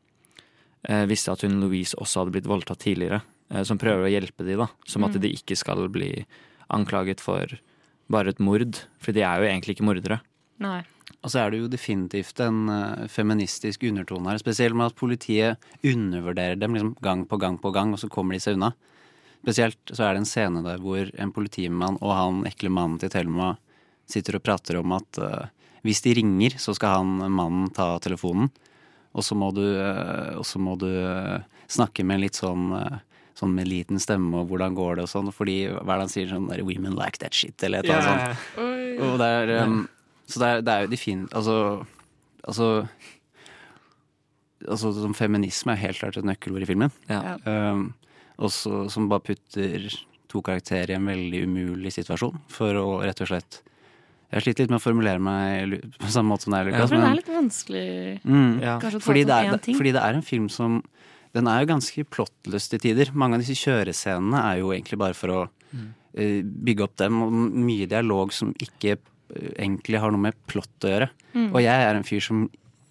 uh, 0.89 1.05
visste 1.11 1.35
at 1.35 1.43
hun 1.45 1.59
Louise 1.61 1.99
også 2.01 2.23
hadde 2.23 2.35
blitt 2.39 2.49
voldtatt 2.49 2.81
tidligere, 2.85 3.21
uh, 3.53 3.63
som 3.69 3.81
prøver 3.81 4.07
å 4.07 4.13
hjelpe 4.13 4.47
de 4.47 4.57
da, 4.61 4.71
som 4.89 5.05
at 5.05 5.19
Mm. 5.19 5.23
de 5.27 5.33
ikke 5.37 5.59
skal 5.61 5.89
bli 5.93 6.13
anklaget 6.73 7.23
for 7.23 7.59
bare 8.13 8.33
et 8.33 8.43
mord, 8.43 8.83
for 9.01 9.15
de 9.15 9.25
er 9.25 9.41
jo 9.41 9.49
egentlig 9.49 9.77
ikke 9.77 9.87
mordere. 9.87 10.21
Nei. 10.63 10.83
Og 11.23 11.31
så 11.31 11.43
er 11.43 11.53
det 11.53 11.61
jo 11.61 11.71
definitivt 11.71 12.41
en 12.43 12.65
eh, 12.73 13.05
feministisk 13.11 13.85
undertone 13.87 14.31
her. 14.31 14.41
Spesielt 14.43 14.77
med 14.79 14.91
at 14.91 14.99
politiet 14.99 15.69
undervurderer 15.87 16.59
dem 16.59 16.75
liksom 16.77 16.95
gang 17.05 17.25
på 17.29 17.39
gang 17.43 17.59
på 17.63 17.73
gang, 17.75 17.95
og 17.95 18.03
så 18.03 18.11
kommer 18.11 18.37
de 18.37 18.43
seg 18.43 18.59
unna. 18.59 18.73
Spesielt 19.43 19.79
så 19.91 20.07
er 20.07 20.15
det 20.15 20.23
en 20.23 20.29
scene 20.29 20.63
der 20.67 20.83
hvor 20.83 21.09
en 21.19 21.35
politimann 21.35 21.99
og 22.01 22.15
han 22.15 22.43
ekle 22.51 22.71
mannen 22.71 23.01
til 23.03 23.11
Thelma 23.11 23.57
sitter 24.11 24.39
og 24.39 24.45
prater 24.45 24.79
om 24.79 24.95
at 24.95 25.19
uh, 25.19 25.49
hvis 25.83 26.03
de 26.05 26.13
ringer, 26.15 26.55
så 26.63 26.75
skal 26.77 27.01
han 27.01 27.33
mannen 27.33 27.71
ta 27.75 27.97
telefonen. 28.03 28.53
Og 29.19 29.27
så 29.27 29.35
må 29.39 29.51
du, 29.55 29.65
uh, 29.79 30.55
må 30.63 30.77
du 30.79 30.87
uh, 30.87 31.43
snakke 31.67 32.07
med 32.07 32.21
en 32.21 32.25
litt 32.27 32.39
sånn 32.39 32.69
Sånn 33.43 33.55
med 33.59 33.67
liten 33.67 33.99
stemme 33.99 34.39
og 34.39 34.49
hvordan 34.53 34.77
går 34.79 34.97
det 35.01 35.03
og 35.09 35.11
sånn. 35.11 35.33
Fordi 35.35 35.57
hva 35.73 35.81
er 35.97 35.99
det 35.99 36.05
han 36.07 36.13
sier 36.15 36.29
sånn 36.31 36.49
der, 36.49 36.63
Women 36.63 36.95
like 36.95 37.19
that 37.19 37.35
shit, 37.35 37.59
eller 37.67 37.83
et 37.83 37.91
eller 37.91 38.07
annet 38.07 38.29
Ja. 38.29 38.35
sånt. 38.55 39.01
Og 39.03 39.19
det 39.19 39.31
er, 39.35 39.65
um, 39.65 39.89
så 40.31 40.39
det 40.39 40.49
er, 40.53 40.63
det 40.63 40.73
er 40.77 40.81
jo 40.87 40.91
de 40.93 40.97
fine 40.97 41.27
Altså, 41.35 41.57
altså 42.47 42.69
Altså 44.69 44.93
som 44.95 45.15
feminisme 45.19 45.73
er 45.75 45.81
helt 45.89 45.99
klart 45.99 46.17
et 46.21 46.25
nøkkelord 46.29 46.63
i 46.63 46.69
filmen. 46.71 46.93
Ja. 47.11 47.35
Um, 47.51 47.89
også, 48.39 48.85
som 48.95 49.09
bare 49.11 49.25
putter 49.27 49.89
to 50.31 50.41
karakterer 50.41 50.95
i 50.95 50.97
en 50.97 51.05
veldig 51.11 51.43
umulig 51.49 51.91
situasjon 51.93 52.39
for 52.49 52.79
å 52.79 52.87
rett 53.05 53.21
og 53.21 53.29
slett 53.29 53.59
Jeg 54.33 54.39
har 54.39 54.45
slitt 54.47 54.61
litt 54.63 54.71
med 54.73 54.79
å 54.81 54.85
formulere 54.87 55.21
meg 55.21 55.75
på 56.01 56.09
samme 56.09 56.31
måte 56.33 56.47
som 56.47 56.55
deg, 56.55 56.71
Ja, 56.71 56.79
Lukas. 56.79 56.89
for 56.89 56.97
det 56.97 57.11
er 57.11 57.19
litt 57.19 57.33
vanskelig 57.35 58.23
Mm. 58.25 58.61
kanskje 58.81 58.97
å 58.97 59.03
ta 59.03 59.07
Fordi, 59.11 59.25
det 59.27 59.35
er, 59.37 59.51
én 59.53 59.61
ting. 59.61 59.77
fordi 59.77 59.93
det 59.93 60.03
er 60.03 60.15
en 60.15 60.23
film 60.23 60.49
som 60.49 60.83
Den 61.33 61.49
er 61.49 61.63
jo 61.63 61.71
ganske 61.73 62.05
plottløs 62.13 62.67
til 62.69 62.83
tider. 62.83 63.13
Mange 63.17 63.39
av 63.39 63.45
disse 63.45 63.57
kjørescenene 63.57 64.41
er 64.51 64.59
jo 64.61 64.73
egentlig 64.75 64.99
bare 65.01 65.17
for 65.17 65.33
å 65.33 65.41
eh, 66.15 66.43
bygge 66.45 66.85
opp 66.85 66.97
dem. 67.01 67.23
Og 67.25 67.33
mye 67.33 67.87
dialog 67.89 68.35
som 68.37 68.51
ikke 68.61 68.97
eh, 68.99 69.53
egentlig 69.57 70.01
har 70.03 70.13
noe 70.13 70.21
med 70.29 70.37
plott 70.51 70.85
å 70.85 70.93
gjøre. 70.93 71.09
Mm. 71.33 71.49
Og 71.55 71.61
jeg 71.65 71.87
er 71.89 71.97
en 71.97 72.05
fyr 72.09 72.21
som 72.21 72.49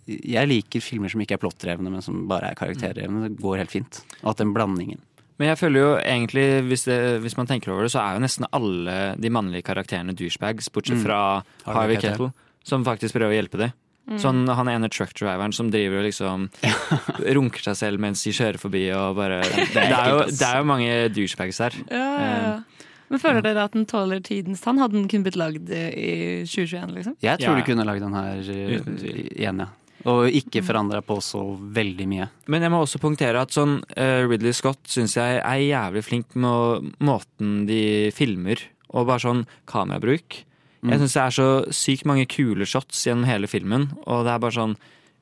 Jeg 0.10 0.48
liker 0.50 0.82
filmer 0.82 1.12
som 1.14 1.22
ikke 1.22 1.36
er 1.38 1.40
plottdrevne, 1.44 1.92
men 1.94 2.02
som 2.04 2.24
bare 2.28 2.50
er 2.52 2.58
karakterdrevne. 2.58 3.30
Det 3.30 3.38
går 3.40 3.60
helt 3.62 3.72
fint. 3.72 4.00
Og 4.24 4.32
at 4.34 4.42
den 4.42 4.52
blandingen. 4.56 5.00
Men 5.40 5.52
jeg 5.54 5.60
føler 5.62 5.80
jo 5.80 5.92
egentlig, 6.02 6.48
hvis, 6.68 6.84
det, 6.90 6.98
hvis 7.24 7.38
man 7.38 7.48
tenker 7.48 7.72
over 7.72 7.86
det, 7.86 7.92
så 7.94 8.02
er 8.02 8.18
jo 8.18 8.24
nesten 8.26 8.46
alle 8.52 8.96
de 9.22 9.30
mannlige 9.34 9.64
karakterene 9.70 10.14
douchebags, 10.18 10.68
bortsett 10.74 10.98
Mm. 11.00 11.06
fra 11.06 11.20
Harvey 11.66 11.78
Harvey 11.78 12.02
Kettle, 12.02 12.32
som 12.66 12.84
faktisk 12.86 13.16
prøver 13.16 13.32
å 13.34 13.38
hjelpe 13.40 13.58
dem. 13.62 13.72
Mm. 14.12 14.20
Sånn 14.20 14.44
han 14.52 14.70
ene 14.72 14.90
truckdriveren 14.92 15.54
som 15.56 15.72
driver 15.72 16.02
og 16.02 16.08
liksom 16.10 16.50
runker 17.38 17.64
seg 17.70 17.80
selv 17.80 18.04
mens 18.04 18.24
de 18.28 18.34
kjører 18.36 18.60
forbi 18.62 18.86
og 18.98 19.16
bare 19.20 19.42
Det 19.76 19.86
er, 19.88 20.10
jo, 20.12 20.24
det 20.28 20.48
er 20.48 20.60
jo 20.60 20.68
mange 20.68 20.96
douchebags 21.16 21.62
her. 21.64 21.78
Ja, 21.88 22.08
ja, 22.12 22.32
ja. 22.44 22.88
Men 23.12 23.20
føler 23.20 23.44
dere 23.44 23.66
at 23.68 23.74
den 23.76 23.84
tåler 23.90 24.22
tidens 24.24 24.62
tann? 24.64 24.80
Hadde 24.80 24.96
den 24.96 25.10
kun 25.12 25.24
blitt 25.26 25.36
lagd 25.40 25.68
i 25.68 26.44
2021, 26.48 26.94
liksom? 26.96 27.16
Jeg 27.20 27.42
tror 27.42 27.58
Ja, 27.58 27.60
de 27.60 27.68
kunne 27.68 27.86
lagd 27.88 28.06
den 28.06 28.16
her 28.16 28.52
eh, 28.54 28.92
igjen, 29.36 29.64
ja. 29.66 29.68
Og 30.08 30.34
ikke 30.34 30.64
forandra 30.66 31.02
på 31.06 31.18
så 31.22 31.42
veldig 31.76 32.08
mye. 32.10 32.28
Men 32.50 32.64
jeg 32.66 32.74
må 32.74 32.80
også 32.82 33.02
punktere 33.04 33.44
at 33.44 33.52
sånn 33.54 33.82
uh, 33.94 34.24
Ridley 34.26 34.56
Scott 34.56 34.80
syns 34.90 35.18
jeg 35.20 35.42
er 35.44 35.60
jævlig 35.62 36.06
flink 36.08 36.38
med 36.40 36.96
måten 37.04 37.68
de 37.68 38.10
filmer, 38.16 38.64
og 38.96 39.12
bare 39.12 39.26
sånn 39.28 39.44
kamerabruk. 39.70 40.40
Mm. 40.82 40.94
Jeg 40.94 41.04
syns 41.04 41.14
det 41.18 41.22
er 41.24 41.36
så 41.36 41.50
sykt 41.76 42.08
mange 42.10 42.26
kule 42.30 42.66
shots 42.66 43.04
gjennom 43.06 43.28
hele 43.30 43.50
filmen, 43.50 43.92
og 44.06 44.26
det 44.26 44.34
er 44.34 44.42
bare 44.42 44.58
sånn 44.58 44.76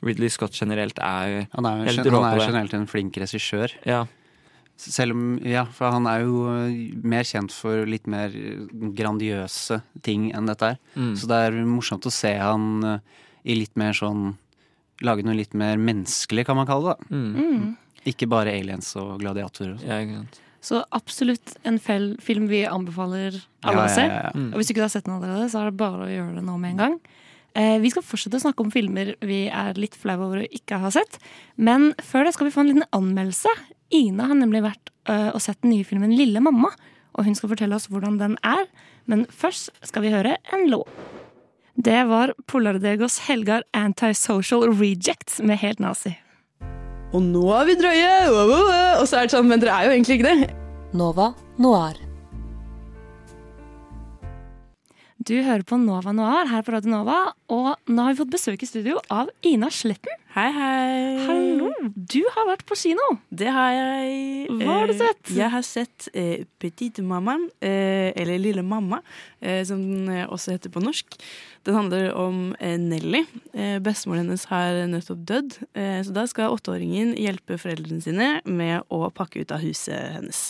Ridley 0.05 0.31
Scott 0.31 0.55
generelt 0.55 0.99
er 1.03 1.49
Han 1.51 1.67
er, 1.67 1.81
jo 1.81 1.89
helt 1.89 2.07
han 2.07 2.27
er 2.29 2.45
generelt 2.45 2.75
en 2.77 2.87
flink 2.87 3.17
regissør. 3.19 3.73
Ja. 3.87 4.05
Selv 4.79 5.11
om, 5.11 5.23
ja, 5.43 5.65
for 5.75 5.91
han 5.91 6.07
er 6.07 6.23
jo 6.23 6.45
øh, 6.47 6.69
mer 7.03 7.27
kjent 7.27 7.51
for 7.51 7.83
litt 7.89 8.07
mer 8.07 8.31
øh, 8.31 8.61
grandiøse 8.95 9.81
ting 10.05 10.29
enn 10.31 10.47
dette 10.47 10.71
her. 10.71 10.79
Mm. 10.95 11.17
Så 11.19 11.27
det 11.27 11.39
er 11.49 11.57
morsomt 11.67 12.07
å 12.07 12.13
se 12.15 12.31
han 12.39 12.69
øh, 12.87 13.25
i 13.43 13.59
litt 13.59 13.75
mer 13.79 13.97
sånn 13.97 14.37
Lage 14.99 15.23
noe 15.23 15.31
litt 15.31 15.53
mer 15.55 15.77
menneskelig, 15.79 16.43
kan 16.43 16.57
man 16.59 16.65
kalle 16.67 16.91
det. 16.91 17.07
da. 17.07 17.19
Mm. 17.39 17.67
Ikke 18.11 18.27
bare 18.27 18.51
aliens 18.51 18.89
og 18.99 19.13
gladiatorer. 19.21 19.77
og 19.77 19.79
sånn. 19.79 19.87
Ja, 19.87 19.99
ikke 20.03 20.17
sant. 20.17 20.39
Så 20.61 20.81
absolutt 20.95 21.55
en 21.67 21.79
film 21.79 22.47
vi 22.51 22.65
anbefaler 22.67 23.37
alle 23.63 23.85
å 23.85 23.91
se. 23.93 24.03
ja, 24.03 24.11
ja, 24.11 24.31
ja. 24.33 24.45
Og 24.49 24.59
hvis 24.59 24.69
du 24.69 24.73
ikke 24.75 24.85
har 24.85 24.91
sett 24.91 25.07
den 25.07 25.15
allerede, 25.15 25.47
så 25.51 25.61
er 25.61 25.69
det 25.69 25.79
bare 25.79 26.05
å 26.05 26.11
gjøre 26.11 26.35
det 26.39 26.45
nå 26.45 26.57
med 26.59 26.75
en 26.75 26.83
gang. 26.83 26.99
Eh, 27.57 27.77
vi 27.81 27.91
skal 27.93 28.05
fortsette 28.05 28.37
å 28.37 28.43
snakke 28.43 28.63
om 28.65 28.71
filmer 28.73 29.15
vi 29.25 29.45
er 29.47 29.79
litt 29.79 29.97
flaue 29.97 30.27
over 30.27 30.43
å 30.43 30.49
ikke 30.59 30.81
ha 30.83 30.91
sett. 30.93 31.17
Men 31.55 31.93
før 32.03 32.27
det 32.27 32.35
skal 32.35 32.49
vi 32.49 32.53
få 32.55 32.63
en 32.65 32.71
liten 32.73 32.89
anmeldelse. 32.95 33.53
Ina 33.95 34.29
har 34.29 34.37
nemlig 34.37 34.61
vært 34.67 34.91
øh, 35.09 35.31
og 35.33 35.41
sett 35.41 35.61
den 35.63 35.73
nye 35.73 35.87
filmen 35.87 36.13
Lille 36.15 36.43
mamma. 36.43 36.71
Og 37.17 37.25
hun 37.25 37.35
skal 37.35 37.51
fortelle 37.51 37.75
oss 37.75 37.89
hvordan 37.89 38.19
den 38.19 38.37
er. 38.45 38.67
Men 39.09 39.25
først 39.31 39.71
skal 39.87 40.05
vi 40.05 40.13
høre 40.13 40.37
en 40.53 40.67
låt. 40.69 40.91
Det 41.79 42.01
var 42.09 42.33
Polardegos 42.51 43.21
Helgar 43.29 43.63
Antisocial 43.73 44.67
Rejects 44.67 45.39
med 45.39 45.61
Helt 45.61 45.79
Nazi. 45.79 46.17
Og 47.13 47.23
nå 47.25 47.41
er 47.57 47.65
vi 47.69 47.77
drøye! 47.79 48.11
wow, 48.29 48.43
wow, 48.51 48.67
wow. 48.67 48.99
Og 49.01 49.07
så 49.09 49.17
er 49.21 49.25
det 49.29 49.33
sånn, 49.33 49.47
men 49.49 49.61
dere 49.63 49.73
er 49.79 49.87
jo 49.89 49.95
egentlig 49.95 50.19
ikke 50.19 50.29
det. 50.29 50.51
Nova 50.97 51.31
Noir. 51.61 51.97
Du 55.29 55.33
hører 55.43 55.65
på 55.67 55.77
Nova 55.77 56.13
Noir 56.15 56.47
her 56.49 56.63
på 56.65 56.71
Radio 56.73 56.93
Nova, 56.93 57.17
og 57.51 57.73
nå 57.91 58.05
har 58.05 58.13
vi 58.15 58.19
fått 58.21 58.31
besøk 58.33 58.61
i 58.63 58.69
studio 58.69 59.01
av 59.13 59.27
Ina 59.45 59.67
Sletten. 59.73 60.15
Hei, 60.33 60.47
hei. 60.53 61.25
Hallo! 61.25 61.67
Du 61.97 62.21
har 62.35 62.47
vært 62.47 62.63
på 62.69 62.77
kino. 62.79 63.03
Det 63.33 63.49
har 63.51 63.73
jeg. 63.75 64.45
Hva 64.61 64.77
har 64.79 64.87
du 64.89 64.93
Eh, 64.93 65.01
sett? 65.01 65.31
Jeg 65.35 65.49
har 65.51 65.65
sett 65.65 66.07
eh, 66.13 66.45
Petite 66.61 67.03
Mammaen, 67.05 67.49
eh, 67.61 68.13
eller 68.15 68.39
Lille 68.41 68.63
mamma, 68.63 69.01
eh, 69.41 69.63
som 69.67 69.81
den 69.81 70.07
også 70.29 70.53
heter 70.55 70.71
på 70.73 70.81
norsk. 70.85 71.17
Den 71.67 71.75
handler 71.75 72.13
om 72.15 72.55
eh, 72.59 72.79
Nelly. 72.79 73.23
Eh, 73.53 73.79
Bestemoren 73.83 74.23
hennes 74.23 74.45
har 74.49 74.77
nettopp 74.87 75.25
dødd, 75.27 75.57
eh, 75.73 75.99
så 76.05 76.13
da 76.15 76.23
skal 76.29 76.55
åtteåringen 76.55 77.11
hjelpe 77.19 77.59
foreldrene 77.59 78.03
sine 78.03 78.29
med 78.47 78.87
å 78.87 79.09
pakke 79.11 79.43
ut 79.43 79.51
av 79.51 79.63
huset 79.63 80.15
hennes. 80.15 80.41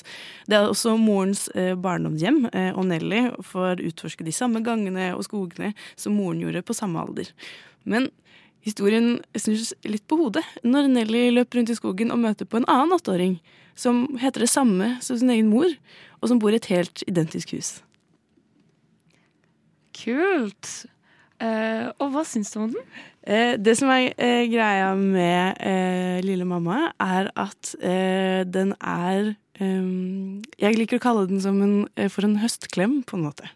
Det 0.46 0.60
er 0.60 0.70
også 0.70 0.96
morens 1.02 1.48
barndomshjem, 1.56 2.44
og 2.50 2.86
Nelly 2.90 3.26
får 3.46 3.82
utforske 3.90 4.26
de 4.28 4.34
samme 4.36 4.62
gangene 4.66 5.12
og 5.16 5.26
skogene 5.26 5.74
som 6.00 6.16
moren 6.18 6.44
gjorde 6.44 6.64
på 6.66 6.78
samme 6.78 7.02
alder. 7.02 7.34
Men 7.90 8.12
Historien 8.68 9.22
snus 9.40 9.70
litt 9.88 10.04
på 10.12 10.18
hodet 10.20 10.44
når 10.68 10.90
Nelly 10.92 11.30
løper 11.32 11.62
rundt 11.62 11.72
i 11.72 11.78
skogen 11.78 12.12
og 12.12 12.20
møter 12.20 12.44
på 12.44 12.60
en 12.60 12.68
annen 12.68 12.92
åtteåring 12.98 13.38
som 13.80 14.04
heter 14.20 14.44
det 14.44 14.52
samme 14.52 14.98
som 15.00 15.16
sin 15.16 15.32
egen 15.32 15.48
mor, 15.48 15.72
og 16.20 16.28
som 16.28 16.42
bor 16.44 16.52
i 16.52 16.60
et 16.60 16.68
helt 16.68 17.04
identisk 17.08 17.54
hus. 17.56 17.78
Kult. 19.96 20.90
Eh, 21.40 21.86
og 22.00 22.12
hva 22.14 22.26
syns 22.28 22.52
du 22.54 22.60
om 22.64 22.74
den? 22.74 22.88
Uh, 23.30 23.54
det 23.62 23.76
som 23.78 23.92
er 23.94 24.10
uh, 24.16 24.46
greia 24.52 24.90
med 24.98 26.24
Lille 26.26 26.48
mamma, 26.48 26.90
er 27.00 27.30
at 27.40 27.76
den 28.50 28.74
er 28.80 29.34
Jeg 29.60 30.78
liker 30.78 31.00
å 31.00 31.04
kalle 31.04 31.26
den 31.28 31.42
som 31.44 31.58
en, 31.62 31.88
eh, 32.00 32.08
for 32.08 32.24
en 32.24 32.38
høstklem, 32.40 33.04
på 33.04 33.18
en 33.18 33.26
måte. 33.28 33.48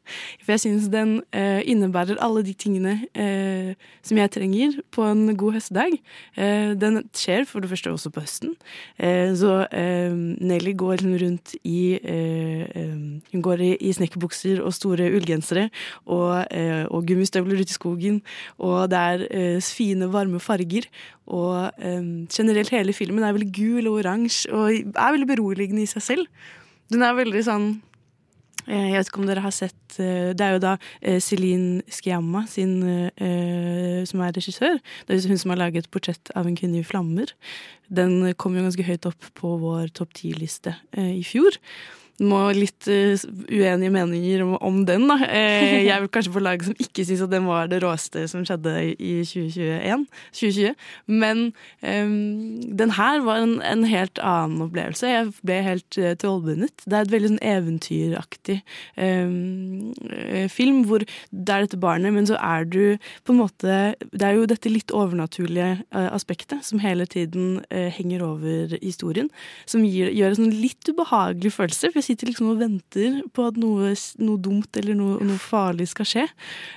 For 0.43 0.51
jeg 0.51 0.63
syns 0.65 0.89
den 0.91 1.21
eh, 1.31 1.63
innebærer 1.63 2.19
alle 2.19 2.43
de 2.43 2.53
tingene 2.53 3.07
eh, 3.15 3.71
som 4.03 4.19
jeg 4.19 4.31
trenger 4.35 4.81
på 4.91 5.05
en 5.07 5.31
god 5.37 5.59
høstdag. 5.59 5.95
Den 6.35 7.03
skjer 7.15 7.45
for 7.47 7.63
det 7.63 7.69
første 7.71 7.91
også 7.91 8.11
på 8.11 8.23
høsten. 8.23 8.55
Så 8.99 9.51
Nelly 9.71 10.73
går 10.77 10.97
liksom 10.99 11.15
rundt 11.21 11.53
i 11.63 11.99
Hun 12.03 13.43
går 13.45 13.63
i, 13.79 13.91
snekkerbukser 13.93 14.61
og 14.63 14.73
store 14.75 15.09
ullgensere 15.13 15.69
og, 16.05 16.47
og 16.91 17.07
gummistøvler 17.07 17.61
ute 17.61 17.71
i 17.71 17.77
skogen, 17.77 18.21
og 18.57 18.89
det 18.91 18.99
er 18.99 19.61
fine, 19.61 20.11
varme 20.11 20.41
farger. 20.43 20.89
Og 21.27 21.71
generelt 22.33 22.73
hele 22.73 22.93
filmen 22.93 23.23
er 23.23 23.35
veldig 23.35 23.51
gul 23.55 23.87
og 23.87 24.01
oransje 24.01 24.51
og 24.51 24.73
er 24.73 25.13
veldig 25.15 25.29
beroligende 25.29 25.85
i 25.85 25.92
seg 25.93 26.05
selv. 26.05 26.45
Den 26.91 27.05
er 27.05 27.15
veldig 27.17 27.41
sånn 27.45 27.67
eh, 28.67 28.89
Jeg 28.91 28.97
vet 28.97 29.09
ikke 29.09 29.21
om 29.23 29.29
dere 29.29 29.43
har 29.45 29.53
sett 29.55 29.97
eh, 30.03 30.33
Det 30.35 30.43
er 30.45 30.57
jo 30.57 30.63
da 30.65 30.73
eh, 30.99 31.19
Celine 31.23 31.81
Sciamma 31.87 32.43
sin, 32.51 32.75
som 34.09 34.23
er 34.25 34.35
regissør. 34.35 34.79
Det 35.07 35.15
er 35.15 35.31
hun 35.31 35.39
som 35.39 35.53
har 35.53 35.61
laget 35.63 35.89
'Portrett 35.89 36.33
av 36.35 36.47
en 36.47 36.57
kvinne 36.59 36.81
i 36.81 36.87
flammer'. 36.87 37.33
Den 37.89 38.33
kom 38.35 38.55
jo 38.57 38.65
ganske 38.65 38.85
høyt 38.85 39.05
opp 39.09 39.29
på 39.37 39.57
vår 39.61 39.93
topp 39.95 40.15
ti-liste 40.17 40.75
i 40.97 41.23
fjor. 41.23 41.55
Må 42.21 42.51
litt 42.53 42.85
eh, 42.91 43.17
uenige 43.49 43.89
meninger 43.89 44.43
om, 44.45 44.51
om 44.61 44.75
den, 44.85 45.07
da. 45.09 45.15
Eh, 45.25 45.79
jeg 45.87 45.93
er 45.95 46.05
kanskje 46.13 46.33
på 46.35 46.43
laget 46.43 46.67
som 46.67 46.75
ikke 46.77 47.05
syns 47.07 47.23
at 47.25 47.31
den 47.31 47.47
var 47.49 47.71
det 47.71 47.79
råeste 47.81 48.27
som 48.29 48.43
skjedde 48.45 48.73
i 48.93 49.15
2021. 49.25 50.03
2020. 50.37 50.75
Men 51.09 51.41
um, 51.81 52.61
den 52.77 52.93
her 52.99 53.23
var 53.25 53.41
en, 53.41 53.55
en 53.65 53.85
helt 53.89 54.21
annen 54.21 54.61
opplevelse. 54.67 55.09
Jeg 55.09 55.31
ble 55.41 55.57
helt 55.65 55.97
uh, 55.97 56.11
trollbundet. 56.21 56.85
Det 56.85 56.99
er 56.99 57.07
et 57.07 57.15
veldig 57.15 57.31
sånn 57.33 57.41
eventyraktig 57.53 58.59
um, 58.93 59.89
film 60.53 60.83
hvor 60.85 61.01
det 61.01 61.55
er 61.55 61.65
dette 61.65 61.81
barnet, 61.81 62.13
men 62.13 62.29
så 62.29 62.37
er 62.37 62.69
du 62.69 62.97
på 63.25 63.33
en 63.33 63.39
måte 63.41 63.79
Det 64.13 64.25
er 64.27 64.37
jo 64.37 64.45
dette 64.49 64.69
litt 64.69 64.93
overnaturlige 64.93 65.79
uh, 65.95 66.11
aspektet 66.13 66.61
som 66.67 66.81
hele 66.83 67.09
tiden 67.09 67.57
uh, 67.73 67.89
henger 67.97 68.21
over 68.29 68.77
historien. 68.83 69.33
Som 69.65 69.81
gir, 69.87 70.13
gjør 70.13 70.35
en 70.35 70.41
sånn 70.43 70.55
litt 70.61 70.93
ubehagelig 70.93 71.55
følelse. 71.57 71.89
Jeg 72.03 72.17
sitter 72.17 72.27
liksom 72.27 72.49
og 72.51 72.59
venter 72.59 73.21
på 73.31 73.45
at 73.47 73.55
noe, 73.59 73.93
noe 74.19 74.41
dumt 74.43 74.79
eller 74.81 74.97
noe, 74.99 75.19
noe 75.23 75.39
farlig 75.39 75.87
skal 75.93 76.09
skje. 76.09 76.25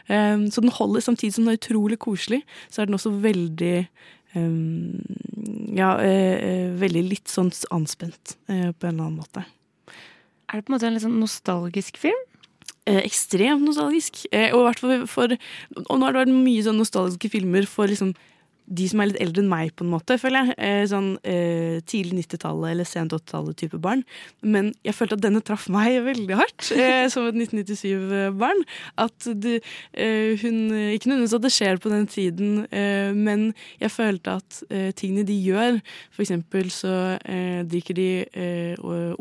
Um, 0.07 0.47
så 0.55 0.62
den 0.62 0.70
holder 0.77 1.03
samtidig 1.03 1.35
som 1.35 1.49
den 1.49 1.57
er 1.57 1.59
utrolig 1.59 1.99
koselig, 1.99 2.45
så 2.70 2.83
er 2.83 2.87
den 2.87 2.99
også 2.99 3.11
veldig 3.24 3.74
um, 4.39 4.95
Ja, 5.77 5.97
eh, 5.99 6.70
veldig 6.79 7.03
litt 7.11 7.33
sånn 7.33 7.51
anspent 7.74 8.37
uh, 8.47 8.70
på 8.70 8.87
en 8.87 8.95
eller 8.95 9.09
annen 9.09 9.18
måte. 9.18 9.43
Er 10.47 10.61
det 10.61 10.68
på 10.68 10.70
en 10.70 10.77
måte 10.77 10.87
en 10.87 10.95
litt 10.95 11.05
sånn 11.05 11.18
nostalgisk 11.18 11.99
film? 11.99 12.22
Eh, 12.87 13.03
ekstremt 13.03 13.66
nostalgisk. 13.66 14.22
Eh, 14.31 14.55
og 14.55 14.70
for, 14.79 15.07
for 15.11 15.35
Og 15.89 15.99
nå 15.99 16.07
har 16.07 16.14
det 16.14 16.22
vært 16.22 16.35
mye 16.37 16.62
sånn 16.62 16.79
nostalgiske 16.79 17.33
filmer 17.33 17.66
for 17.66 17.91
liksom 17.91 18.14
de 18.67 18.87
som 18.91 19.01
er 19.01 19.11
litt 19.11 19.21
eldre 19.23 19.43
enn 19.45 19.51
meg, 19.51 19.71
på 19.79 19.85
en 19.87 19.93
måte, 19.93 20.17
føler 20.19 20.51
jeg. 20.51 20.57
Eh, 20.67 20.83
sånn 20.91 21.12
eh, 21.23 21.79
tidlig 21.87 22.25
90-tallet 22.25 22.73
eller 22.73 22.89
sent 22.89 23.14
80-tallet 23.14 23.59
type 23.61 23.79
barn. 23.83 24.03
Men 24.43 24.73
jeg 24.87 24.97
følte 24.99 25.19
at 25.19 25.23
denne 25.23 25.43
traff 25.47 25.69
meg 25.73 26.01
veldig 26.11 26.39
hardt, 26.39 26.71
eh, 26.75 27.07
som 27.12 27.29
et 27.31 27.39
1997-barn. 27.39 28.64
At 29.07 29.29
det, 29.43 29.61
eh, 29.93 30.35
hun 30.43 30.57
Ikke 30.97 31.11
nødvendigvis 31.11 31.37
at 31.37 31.45
det 31.45 31.53
skjer 31.55 31.81
på 31.83 31.93
den 31.93 32.07
tiden, 32.11 32.67
eh, 32.75 33.12
men 33.14 33.53
jeg 33.81 33.93
følte 33.95 34.37
at 34.41 34.61
eh, 34.71 34.91
tingene 34.97 35.27
de 35.27 35.37
gjør 35.47 35.79
For 36.14 36.25
eksempel 36.25 36.71
så 36.73 36.95
drikker 37.71 37.97
de 37.97 38.09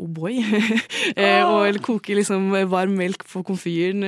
O'boy. 0.00 0.38
og 1.50 1.60
eller 1.68 1.80
koker 1.84 2.18
liksom 2.18 2.48
varm 2.70 2.96
melk 2.98 3.24
på 3.28 3.42
komfyren 3.46 4.02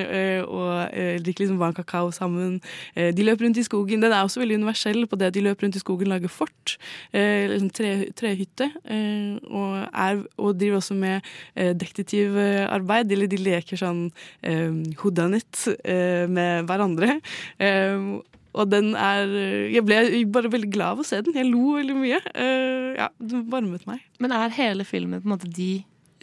og 0.49 0.95
drikker 1.23 1.45
liksom 1.45 1.59
varm 1.61 1.75
kakao 1.77 2.11
sammen. 2.15 2.59
De 2.97 3.27
løper 3.27 3.47
rundt 3.47 3.61
i 3.61 3.67
skogen. 3.67 4.03
Den 4.03 4.15
er 4.15 4.25
også 4.25 4.43
veldig 4.43 4.61
universell 4.63 5.07
på 5.11 5.19
det 5.21 5.28
de 5.35 5.45
løper 5.45 5.67
rundt 5.67 5.79
i 5.79 5.83
skogen, 5.83 6.11
lager 6.13 6.33
fort. 6.33 6.77
Eh, 7.13 7.49
liksom 7.53 7.71
tre, 7.75 7.93
trehytte. 8.19 8.71
Eh, 8.85 9.37
og, 9.49 9.77
er, 9.93 10.25
og 10.37 10.57
driver 10.61 10.81
også 10.81 10.97
med 10.99 11.21
eh, 11.55 11.75
detektivarbeid. 11.79 13.13
Eller 13.15 13.31
de 13.31 13.43
leker 13.43 13.81
sånn 13.81 14.09
eh, 14.43 14.73
whodunit 15.01 15.69
eh, 15.85 16.27
med 16.31 16.69
hverandre. 16.69 17.21
Eh, 17.59 18.11
og 18.59 18.71
den 18.73 18.95
er 18.97 19.29
Jeg 19.71 19.85
ble 19.87 19.99
bare 20.33 20.51
veldig 20.51 20.71
glad 20.73 20.97
av 20.97 21.03
å 21.03 21.07
se 21.07 21.21
den. 21.23 21.37
Jeg 21.37 21.51
lo 21.51 21.77
veldig 21.77 21.99
mye. 21.99 22.21
Eh, 22.35 22.97
ja, 22.99 23.11
Den 23.21 23.47
varmet 23.53 23.87
meg. 23.89 24.03
Men 24.19 24.35
er 24.35 24.55
hele 24.57 24.87
filmen 24.89 25.23
på 25.23 25.29
en 25.29 25.37
måte 25.37 25.51
de 25.53 25.73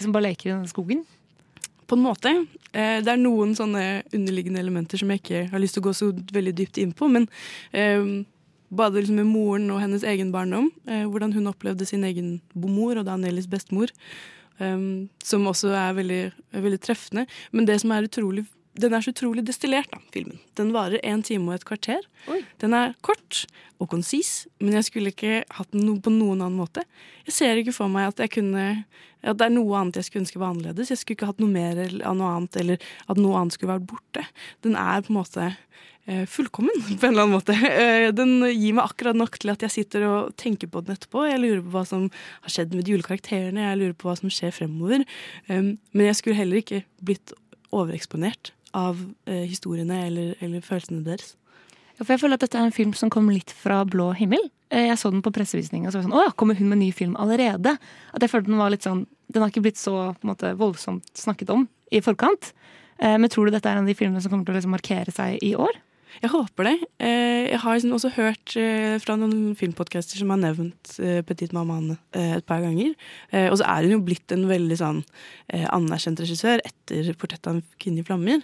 som 0.01 0.11
bare 0.11 0.29
leker 0.29 0.49
i 0.49 0.53
denne 0.53 0.71
skogen? 0.71 1.05
På 1.85 1.95
en 1.95 2.03
måte. 2.03 2.31
Eh, 2.73 2.99
det 3.05 3.11
er 3.11 3.21
noen 3.21 3.53
sånne 3.55 4.03
underliggende 4.15 4.59
elementer 4.59 4.99
som 4.99 5.11
jeg 5.13 5.21
ikke 5.21 5.43
har 5.53 5.61
lyst 5.61 5.77
til 5.77 5.85
å 5.85 5.87
gå 5.87 5.93
så 5.95 6.09
veldig 6.11 6.55
dypt 6.57 6.79
inn 6.81 6.95
på. 6.97 7.07
Men 7.11 7.29
eh, 7.71 8.25
både 8.77 9.01
liksom 9.01 9.19
med 9.21 9.29
moren 9.31 9.69
og 9.73 9.81
hennes 9.83 10.05
egen 10.07 10.31
barndom, 10.35 10.71
eh, 10.87 11.05
hvordan 11.09 11.33
hun 11.35 11.51
opplevde 11.51 11.87
sin 11.87 12.03
egen 12.07 12.39
mor, 12.53 12.97
og 12.97 13.05
da 13.07 13.17
Nellis 13.19 13.49
bestemor, 13.51 13.93
Um, 14.55 15.09
som 15.19 15.43
også 15.49 15.67
er 15.75 15.97
veldig, 15.97 16.19
veldig 16.55 16.77
treffende. 16.79 17.25
Men 17.51 17.65
det 17.67 17.75
som 17.81 17.91
er 17.91 18.05
utrolig 18.07 18.45
den 18.75 18.91
er 18.91 19.03
så 19.03 19.13
utrolig 19.13 19.45
destillert, 19.47 19.87
da, 19.91 20.01
filmen. 20.11 20.39
Den 20.59 20.73
varer 20.75 20.99
en 21.07 21.21
time 21.23 21.47
og 21.47 21.55
et 21.55 21.65
kvarter. 21.67 22.03
Den 22.59 22.75
er 22.75 22.95
kort 23.05 23.45
og 23.79 23.87
konsis, 23.93 24.49
men 24.59 24.75
jeg 24.75 24.89
skulle 24.89 25.13
ikke 25.13 25.43
hatt 25.55 25.71
den 25.71 26.01
på 26.03 26.11
noen 26.11 26.41
annen 26.43 26.59
måte. 26.59 26.83
Jeg 27.23 27.37
ser 27.37 27.61
ikke 27.61 27.75
for 27.75 27.91
meg 27.91 28.09
at 28.11 28.19
jeg 28.25 28.33
kunne 28.35 28.65
at 29.25 29.39
det 29.39 29.47
er 29.47 29.55
noe 29.55 29.79
annet 29.79 29.97
jeg 29.97 30.09
skulle 30.09 30.21
ønske 30.25 30.41
var 30.41 30.51
annerledes. 30.53 30.91
Jeg 30.91 30.99
skulle 31.01 31.17
ikke 31.17 31.29
hatt 31.31 31.39
noe 31.41 31.49
mer 31.49 31.79
av 31.81 32.17
noe 32.19 32.33
annet, 32.35 32.59
eller 32.61 32.89
at 33.09 33.21
noe 33.21 33.39
annet 33.39 33.55
skulle 33.55 33.73
vært 33.73 33.87
borte. 33.89 34.25
Den 34.61 34.75
er 34.77 35.01
på 35.01 35.13
en 35.13 35.17
måte 35.17 35.47
fullkommen, 36.29 36.75
på 36.99 37.05
en 37.07 37.13
eller 37.13 37.23
annen 37.25 37.33
måte. 37.35 37.55
Eh, 37.55 38.11
Den 38.15 38.35
gir 38.53 38.75
meg 38.77 38.85
akkurat 38.85 39.17
nok 39.17 39.39
til 39.41 39.49
at 39.53 39.63
jeg 39.65 39.73
sitter 39.73 40.05
og 40.09 40.35
tenker 40.37 40.69
på 40.69 40.83
den 40.85 40.95
etterpå. 40.95 41.23
Jeg 41.29 41.41
lurer 41.41 41.63
på 41.65 41.73
hva 41.73 41.85
som 41.89 42.09
har 42.45 42.53
skjedd 42.53 42.75
med 42.77 42.85
de 42.85 42.93
julekarakterene, 42.95 43.63
jeg 43.71 43.79
lurer 43.81 43.95
på 43.97 44.09
hva 44.11 44.17
som 44.19 44.29
skjer 44.29 44.53
fremover. 44.53 45.05
Um, 45.49 45.77
Men 45.95 46.05
jeg 46.11 46.19
skulle 46.19 46.37
heller 46.37 46.61
ikke 46.61 46.83
blitt 47.01 47.33
overeksponert 47.75 48.51
av 48.75 48.99
eh, 49.25 49.45
historiene 49.49 50.03
eller, 50.07 50.35
eller 50.43 50.61
følelsene 50.65 51.03
deres. 51.05 51.33
Ja, 51.95 52.03
for 52.03 52.11
jeg 52.13 52.21
føler 52.25 52.35
at 52.37 52.43
dette 52.43 52.59
er 52.59 52.67
en 52.67 52.75
film 52.75 52.91
som 52.97 53.09
kom 53.13 53.29
litt 53.31 53.53
fra 53.55 53.81
blå 53.87 54.09
himmel. 54.19 54.41
Eh, 54.69 54.89
Jeg 54.91 54.97
så 54.99 55.11
den 55.13 55.23
på 55.23 55.31
pressevisning 55.35 55.85
og 55.87 55.93
så 55.93 55.97
var 55.99 56.03
jeg 56.03 56.09
sånn, 56.09 56.17
å 56.19 56.25
ja, 56.27 56.33
kommer 56.35 56.57
hun 56.59 56.69
med 56.73 56.81
ny 56.83 56.89
film 56.95 57.15
allerede? 57.19 57.77
At 58.13 58.21
jeg 58.25 58.31
følte 58.33 58.51
Den 58.51 58.59
var 58.59 58.73
litt 58.73 58.83
sånn, 58.85 59.05
den 59.31 59.41
har 59.45 59.49
ikke 59.53 59.63
blitt 59.65 59.79
så 59.79 60.11
på 60.13 60.27
en 60.27 60.33
måte, 60.33 60.53
voldsomt 60.59 61.07
snakket 61.17 61.49
om 61.55 61.65
i 61.95 62.01
forkant. 62.03 62.51
Eh, 62.99 63.15
Men 63.17 63.29
tror 63.31 63.47
du 63.47 63.55
dette 63.55 63.69
er 63.71 63.79
en 63.79 63.87
av 63.87 63.89
de 63.89 63.95
filmene 63.97 64.21
som 64.21 64.31
kommer 64.31 64.45
til 64.45 64.55
å 64.55 64.59
liksom 64.59 64.75
markere 64.75 65.11
seg 65.15 65.39
i 65.43 65.55
år? 65.55 65.81
Jeg 66.23 66.31
håper 66.31 66.67
det. 66.69 66.75
Eh, 66.99 67.45
Jeg 67.51 67.59
har 67.61 67.75
liksom 67.75 67.95
også 67.95 68.11
hørt 68.15 68.55
eh, 68.59 68.95
fra 69.03 69.15
noen 69.19 69.55
filmpodcaster 69.57 70.19
som 70.19 70.31
har 70.33 70.39
nevnt 70.41 70.95
eh, 70.99 71.21
Petit 71.27 71.53
Maman 71.53 71.97
et 72.15 72.45
par 72.47 72.63
ganger. 72.63 72.93
Og 73.51 73.57
så 73.59 73.67
er 73.67 73.85
hun 73.85 73.97
jo 73.97 74.05
blitt 74.05 74.31
en 74.31 74.47
veldig 74.47 74.77
sånn 74.79 75.01
anerkjent 75.51 76.21
regissør 76.23 76.63
etter 76.65 77.11
'Portrett 77.13 77.47
av 77.47 77.57
en 77.57 77.63
kvinne 77.81 78.01
i 78.01 78.07
flammer'. 78.07 78.43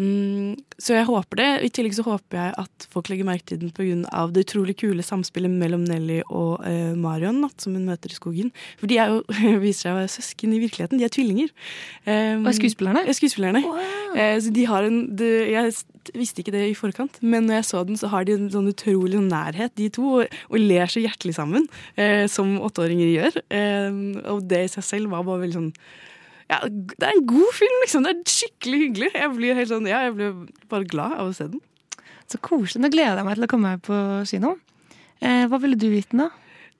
Mm, 0.00 0.56
så 0.80 0.96
jeg 0.96 1.04
håper 1.04 1.38
det. 1.38 1.48
I 1.66 1.70
tillegg 1.74 1.94
så 1.98 2.04
håper 2.06 2.38
jeg 2.38 2.54
at 2.62 2.86
folk 2.92 3.10
legger 3.12 3.28
merke 3.28 3.44
til 3.50 3.60
den 3.60 3.72
pga. 3.76 4.22
det 4.32 4.46
utrolig 4.46 4.76
kule 4.80 5.04
samspillet 5.04 5.52
mellom 5.52 5.84
Nelly 5.84 6.22
og 6.30 6.64
eh, 6.66 6.94
Marion, 6.96 7.42
natt 7.44 7.60
som 7.60 7.76
hun 7.76 7.84
møter 7.86 8.12
i 8.12 8.16
skogen. 8.16 8.52
For 8.80 8.88
de 8.88 8.98
er 9.02 9.12
jo, 9.12 9.20
viser 9.64 9.88
seg 9.88 9.92
å 9.92 10.00
være 10.00 10.12
søsken 10.14 10.54
i 10.56 10.60
virkeligheten. 10.62 11.00
De 11.00 11.06
er 11.06 11.12
tvillinger. 11.12 11.52
Um, 12.06 12.46
Og 12.48 12.56
skuespillerne? 12.56 13.04
Skuespillerne. 13.12 13.64
Eh, 14.16 14.36
så 14.42 14.52
de 14.54 14.64
har 14.68 14.88
en 14.88 15.02
de, 15.16 15.30
Jeg 15.52 15.74
visste 16.16 16.42
ikke 16.42 16.54
det 16.54 16.64
i 16.70 16.78
forkant, 16.78 17.20
men 17.20 17.46
når 17.46 17.60
jeg 17.60 17.68
så 17.68 17.82
den, 17.86 18.00
så 18.00 18.10
har 18.12 18.24
de 18.26 18.36
en 18.38 18.48
sånn 18.52 18.70
utrolig 18.72 19.20
nærhet, 19.22 19.74
de 19.78 19.90
to, 19.92 20.22
og, 20.22 20.38
og 20.48 20.62
ler 20.62 20.90
så 20.90 21.02
hjertelig 21.04 21.36
sammen, 21.36 21.68
eh, 22.00 22.24
som 22.32 22.56
åtteåringer 22.64 23.12
gjør. 23.12 23.42
Eh, 23.52 24.00
og 24.32 24.48
det 24.48 24.64
i 24.66 24.72
seg 24.72 24.88
selv 24.88 25.12
var 25.12 25.28
bare 25.28 25.44
veldig 25.44 25.60
sånn 25.60 25.70
ja, 26.50 26.58
det 26.68 27.06
er 27.06 27.14
en 27.14 27.26
god 27.28 27.52
film, 27.56 27.76
liksom. 27.84 28.06
Det 28.06 28.12
er 28.14 28.34
skikkelig 28.34 28.80
hyggelig. 28.86 29.10
Jeg 29.14 29.34
blir, 29.36 29.58
helt 29.58 29.70
sånn, 29.70 29.88
ja, 29.90 30.02
jeg 30.08 30.16
blir 30.18 30.34
bare 30.72 30.88
glad 30.90 31.16
av 31.18 31.30
å 31.30 31.36
se 31.36 31.48
den. 31.52 31.62
Så 32.30 32.40
koselig. 32.42 32.82
Nå 32.82 32.92
gleder 32.92 33.20
jeg 33.20 33.28
meg 33.28 33.38
til 33.38 33.46
å 33.46 33.50
komme 33.50 33.74
her 33.74 33.82
på 33.84 33.98
kino. 34.28 34.56
Eh, 35.22 35.44
hva 35.50 35.60
ville 35.62 35.78
du 35.78 35.88
den, 35.92 36.24
da? 36.24 36.30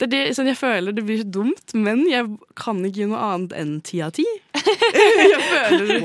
Det 0.01 0.07
er 0.09 0.11
det, 0.11 0.21
sånn, 0.35 0.49
jeg 0.51 0.57
føler 0.59 0.95
det 0.97 1.03
blir 1.07 1.19
så 1.21 1.27
dumt, 1.31 1.73
men 1.79 2.01
jeg 2.11 2.25
kan 2.59 2.79
ikke 2.83 3.03
gi 3.05 3.07
noe 3.11 3.21
annet 3.23 3.53
enn 3.55 3.75
ti 3.87 4.01
av 4.03 4.11
ti. 4.17 4.25
jeg 4.57 5.43
føler 5.47 5.85
det. 5.93 5.99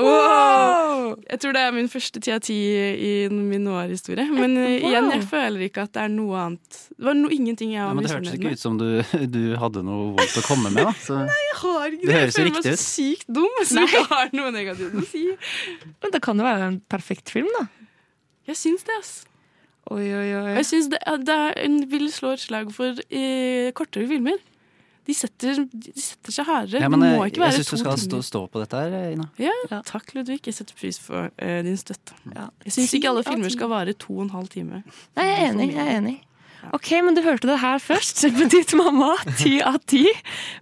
Wow! 0.00 1.12
Jeg 1.30 1.38
tror 1.42 1.54
det 1.54 1.62
er 1.62 1.74
min 1.76 1.88
første 1.92 2.20
ti 2.24 2.32
av 2.34 2.40
ti 2.42 2.56
i 2.56 3.12
min 3.30 3.62
noir-historie. 3.68 4.24
Men 4.32 4.56
eh, 4.58 4.72
Wow. 4.74 4.88
igjen, 4.90 5.10
jeg 5.14 5.26
føler 5.30 5.64
ikke 5.68 5.84
at 5.86 5.92
det 5.94 6.02
er 6.02 6.10
noe 6.16 6.40
annet. 6.40 6.80
Det 6.96 7.06
var 7.06 7.14
no, 7.18 7.28
ingenting 7.32 7.74
jeg 7.76 7.84
var 7.84 7.92
Ja, 7.92 7.94
med. 7.94 8.00
men 8.00 8.08
det 8.08 8.14
hørtes 8.14 8.32
misfornøyd 8.32 8.40
ikke 8.40 8.48
med. 8.48 8.58
ut 8.58 8.64
som 8.64 8.78
du, 8.80 9.28
du 9.36 9.56
hadde 9.62 9.84
noe 9.86 10.08
vondt 10.18 10.40
å 10.40 10.44
komme 10.48 10.72
med, 10.74 10.88
da. 10.88 10.94
Så. 11.04 11.20
Jeg 11.44 11.54
har 11.60 11.86
ikke 11.94 12.08
Det 12.08 12.10
det. 12.10 12.18
Jeg 12.24 12.34
føler 12.34 12.54
meg 12.56 12.66
så 12.66 12.74
sykt 12.82 13.28
dum 13.38 13.60
Nei. 13.78 13.84
ikke 13.86 14.02
har 14.10 14.34
noe 14.34 14.50
negativt 14.56 14.98
å 14.98 15.04
si. 15.12 15.22
Men 16.02 16.14
det 16.16 16.20
kan 16.24 16.40
jo 16.42 16.48
være 16.48 16.66
en 16.72 16.80
perfekt 16.90 17.30
film, 17.32 17.48
da. 17.60 17.66
Jeg 18.50 18.58
syns 18.60 18.82
det, 18.88 18.98
ass. 18.98 19.12
Oi, 19.92 20.06
oi, 20.16 20.28
oi. 20.38 20.54
Jeg 20.56 20.66
synes 20.70 20.88
det, 20.94 20.98
er- 21.06 21.18
det 21.28 21.34
er 21.34 21.58
en 21.66 21.78
vil 21.90 22.06
slå 22.12 22.32
et 22.32 22.40
slag 22.40 22.70
for 22.72 22.96
eh, 23.10 23.70
kortere 23.76 24.08
filmer. 24.08 24.38
de 25.04 25.12
setter, 25.12 25.58
de 25.68 25.92
setter 26.00 26.32
seg 26.32 26.46
hardere. 26.48 26.80
Ja, 26.80 26.88
men 26.88 27.02
det 27.04 27.10
må 27.12 27.26
ikke 27.28 27.36
jeg 27.42 27.44
være 27.44 27.56
syns 27.58 27.68
du 27.68 27.74
to 27.74 27.80
skal 27.82 27.96
timer. 27.98 28.08
stå, 28.08 28.20
stå 28.24 28.40
på 28.48 28.60
dette 28.62 28.78
her, 28.80 29.10
Ina. 29.12 29.26
Ja, 29.36 29.52
takk 29.84 30.14
Ludvig. 30.16 30.38
Jeg 30.48 30.54
setter 30.56 30.74
pris 30.80 30.96
på 31.04 31.26
eh, 31.36 31.58
din 31.66 31.76
støtte. 31.76 32.16
Jeg 32.64 32.72
syns 32.72 32.94
ikke 32.96 33.10
alle 33.12 33.24
filmer 33.26 33.52
skal 33.52 33.68
vare 33.68 33.92
to 33.92 34.16
og 34.16 34.22
en 34.24 34.30
halv 34.32 34.48
time. 34.48 34.80
Nei, 35.18 35.26
jeg 35.28 35.42
er 35.42 35.50
enig. 35.52 35.68
jeg 35.74 35.84
er 35.84 35.98
enig. 36.00 36.16
Ok, 36.72 36.88
men 37.04 37.12
du 37.12 37.20
hørte 37.20 37.44
det 37.50 37.58
her 37.60 37.76
først. 37.84 38.24
Petit 38.40 38.72
mamma, 38.80 39.10
ti 39.36 39.58
av 39.60 39.76
ti. 39.84 40.06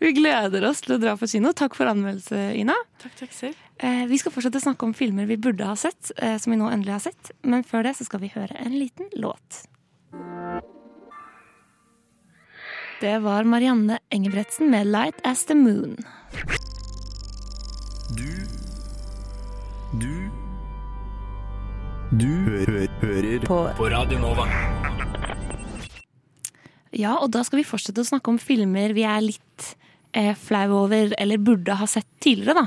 Vi 0.02 0.10
gleder 0.18 0.66
oss 0.66 0.82
til 0.82 0.96
å 0.96 0.98
dra 0.98 1.14
på 1.14 1.28
kino. 1.30 1.52
Takk 1.54 1.78
for 1.78 1.86
anmeldelse, 1.86 2.48
Ina. 2.58 2.74
Takk, 2.98 3.14
takk 3.22 3.30
selv. 3.38 3.54
Eh, 3.82 4.04
vi 4.06 4.18
skal 4.20 4.30
fortsette 4.34 4.60
å 4.60 4.62
snakke 4.62 4.86
om 4.86 4.92
filmer 4.94 5.26
vi 5.26 5.36
burde 5.42 5.66
ha 5.66 5.74
sett, 5.76 6.12
eh, 6.16 6.36
som 6.38 6.52
vi 6.52 6.58
nå 6.60 6.68
endelig 6.70 6.92
har 6.94 7.02
sett. 7.08 7.30
Men 7.42 7.64
før 7.66 7.82
det 7.88 7.96
så 7.98 8.04
skal 8.06 8.20
vi 8.22 8.28
høre 8.34 8.54
en 8.62 8.76
liten 8.78 9.08
låt. 9.18 9.64
Det 13.02 13.16
var 13.24 13.42
Marianne 13.44 13.98
Engebretsen 14.14 14.70
med 14.70 14.86
'Light 14.86 15.18
As 15.24 15.44
The 15.46 15.54
Moon'. 15.54 15.98
Du 18.14 18.46
Du 19.98 20.30
Du 22.16 22.26
hø 22.26 22.64
hø 22.66 22.86
hører 23.00 23.40
På- 23.46 23.72
på 23.76 23.90
Radio 23.90 24.18
Nova. 24.18 24.46
Ja, 26.92 27.16
og 27.16 27.30
da 27.32 27.42
skal 27.42 27.56
vi 27.58 27.64
fortsette 27.64 27.98
å 28.02 28.06
snakke 28.06 28.28
om 28.28 28.38
filmer 28.38 28.92
vi 28.92 29.02
er 29.02 29.20
litt 29.22 29.74
eh, 30.14 30.34
flau 30.34 30.84
over, 30.84 31.14
eller 31.18 31.38
burde 31.38 31.74
ha 31.74 31.86
sett 31.86 32.06
tidligere, 32.20 32.54
da. 32.54 32.66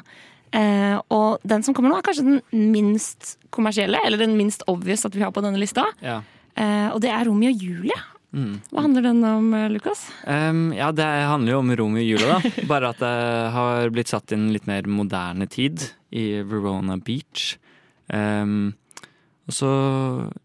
Eh, 0.56 0.98
og 1.12 1.44
den 1.44 1.66
som 1.66 1.76
kommer 1.76 1.92
nå, 1.92 2.00
er 2.00 2.06
kanskje 2.06 2.26
den 2.28 2.72
minst 2.72 3.36
kommersielle, 3.56 4.00
eller 4.06 4.22
den 4.22 4.38
minst 4.40 4.64
obvious 4.72 5.06
at 5.08 5.16
vi 5.16 5.24
har 5.26 5.34
på 5.36 5.44
denne 5.44 5.60
lista. 5.60 5.88
Ja. 6.04 6.22
Eh, 6.56 6.90
og 6.94 7.02
det 7.04 7.12
er 7.12 7.28
Romeo 7.28 7.52
og 7.52 7.66
Julie. 7.66 7.98
Mm. 8.36 8.56
Hva 8.72 8.84
handler 8.84 9.06
den 9.08 9.24
om, 9.24 9.54
eh, 9.56 9.70
Lukas? 9.72 10.08
Um, 10.28 10.74
ja, 10.76 10.92
det 10.92 11.06
handler 11.06 11.56
jo 11.56 11.60
om 11.60 11.76
Romeo 11.80 12.04
og 12.04 12.10
Julie, 12.10 12.28
da. 12.28 12.66
Bare 12.72 12.92
at 12.92 13.04
det 13.04 13.52
har 13.56 13.92
blitt 13.96 14.12
satt 14.12 14.32
i 14.32 14.40
en 14.40 14.50
litt 14.56 14.68
mer 14.68 14.88
moderne 14.88 15.48
tid, 15.48 15.92
i 16.16 16.42
Verona 16.48 16.98
Beach. 16.98 17.56
Um, 18.08 18.76
og 19.48 19.54
så 19.54 19.72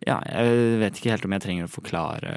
Ja, 0.06 0.18
jeg 0.24 0.78
vet 0.80 0.98
ikke 0.98 1.12
helt 1.12 1.26
om 1.28 1.34
jeg 1.36 1.44
trenger 1.44 1.68
å 1.68 1.72
forklare 1.72 2.32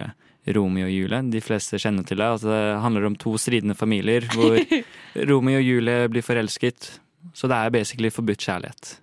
Romeo 0.56 0.88
og 0.88 0.94
Julie. 0.94 1.22
De 1.32 1.42
fleste 1.44 1.80
kjenner 1.80 2.06
til 2.08 2.20
det. 2.20 2.28
At 2.38 2.46
det 2.46 2.82
handler 2.84 3.08
om 3.08 3.18
to 3.20 3.36
stridende 3.40 3.78
familier 3.78 4.28
hvor 4.34 4.60
Romeo 5.30 5.62
og 5.62 5.66
Julie 5.66 6.10
blir 6.12 6.26
forelsket. 6.26 7.00
Så 7.34 7.48
det 7.48 7.56
er 7.56 7.70
basically 7.70 8.12
forbudt 8.12 8.38
kjærlighet. 8.38 9.00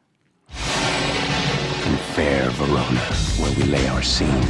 In 1.87 1.97
fair 2.15 2.51
Verona, 2.59 3.05
where 3.41 3.53
we 3.59 3.65
lay 3.65 3.89
our 3.89 4.03
scene, 4.03 4.47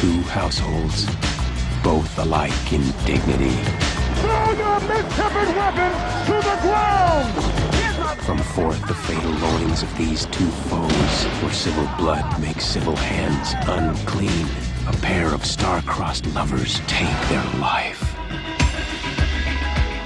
two 0.00 0.20
households, 0.40 1.06
both 1.84 2.18
alike 2.18 2.72
in 2.72 2.82
dignity. 3.06 3.56
Throw 4.22 4.46
your 4.62 4.78
mistempered 4.90 5.52
weapons 5.60 6.00
to 6.28 6.34
the 6.48 6.56
ground! 6.64 7.34
From 8.22 8.38
forth 8.38 8.80
the 8.88 8.94
fatal 8.94 9.34
loins 9.46 9.82
of 9.82 9.90
these 9.98 10.26
two 10.26 10.50
foes, 10.70 11.16
where 11.42 11.52
civil 11.52 11.88
blood 11.98 12.40
makes 12.40 12.64
civil 12.64 12.96
hands 12.96 13.54
unclean, 13.68 14.46
a 14.88 14.96
pair 15.02 15.34
of 15.34 15.44
star-crossed 15.44 16.26
lovers 16.34 16.80
take 16.86 17.20
their 17.28 17.44
life. 17.60 18.02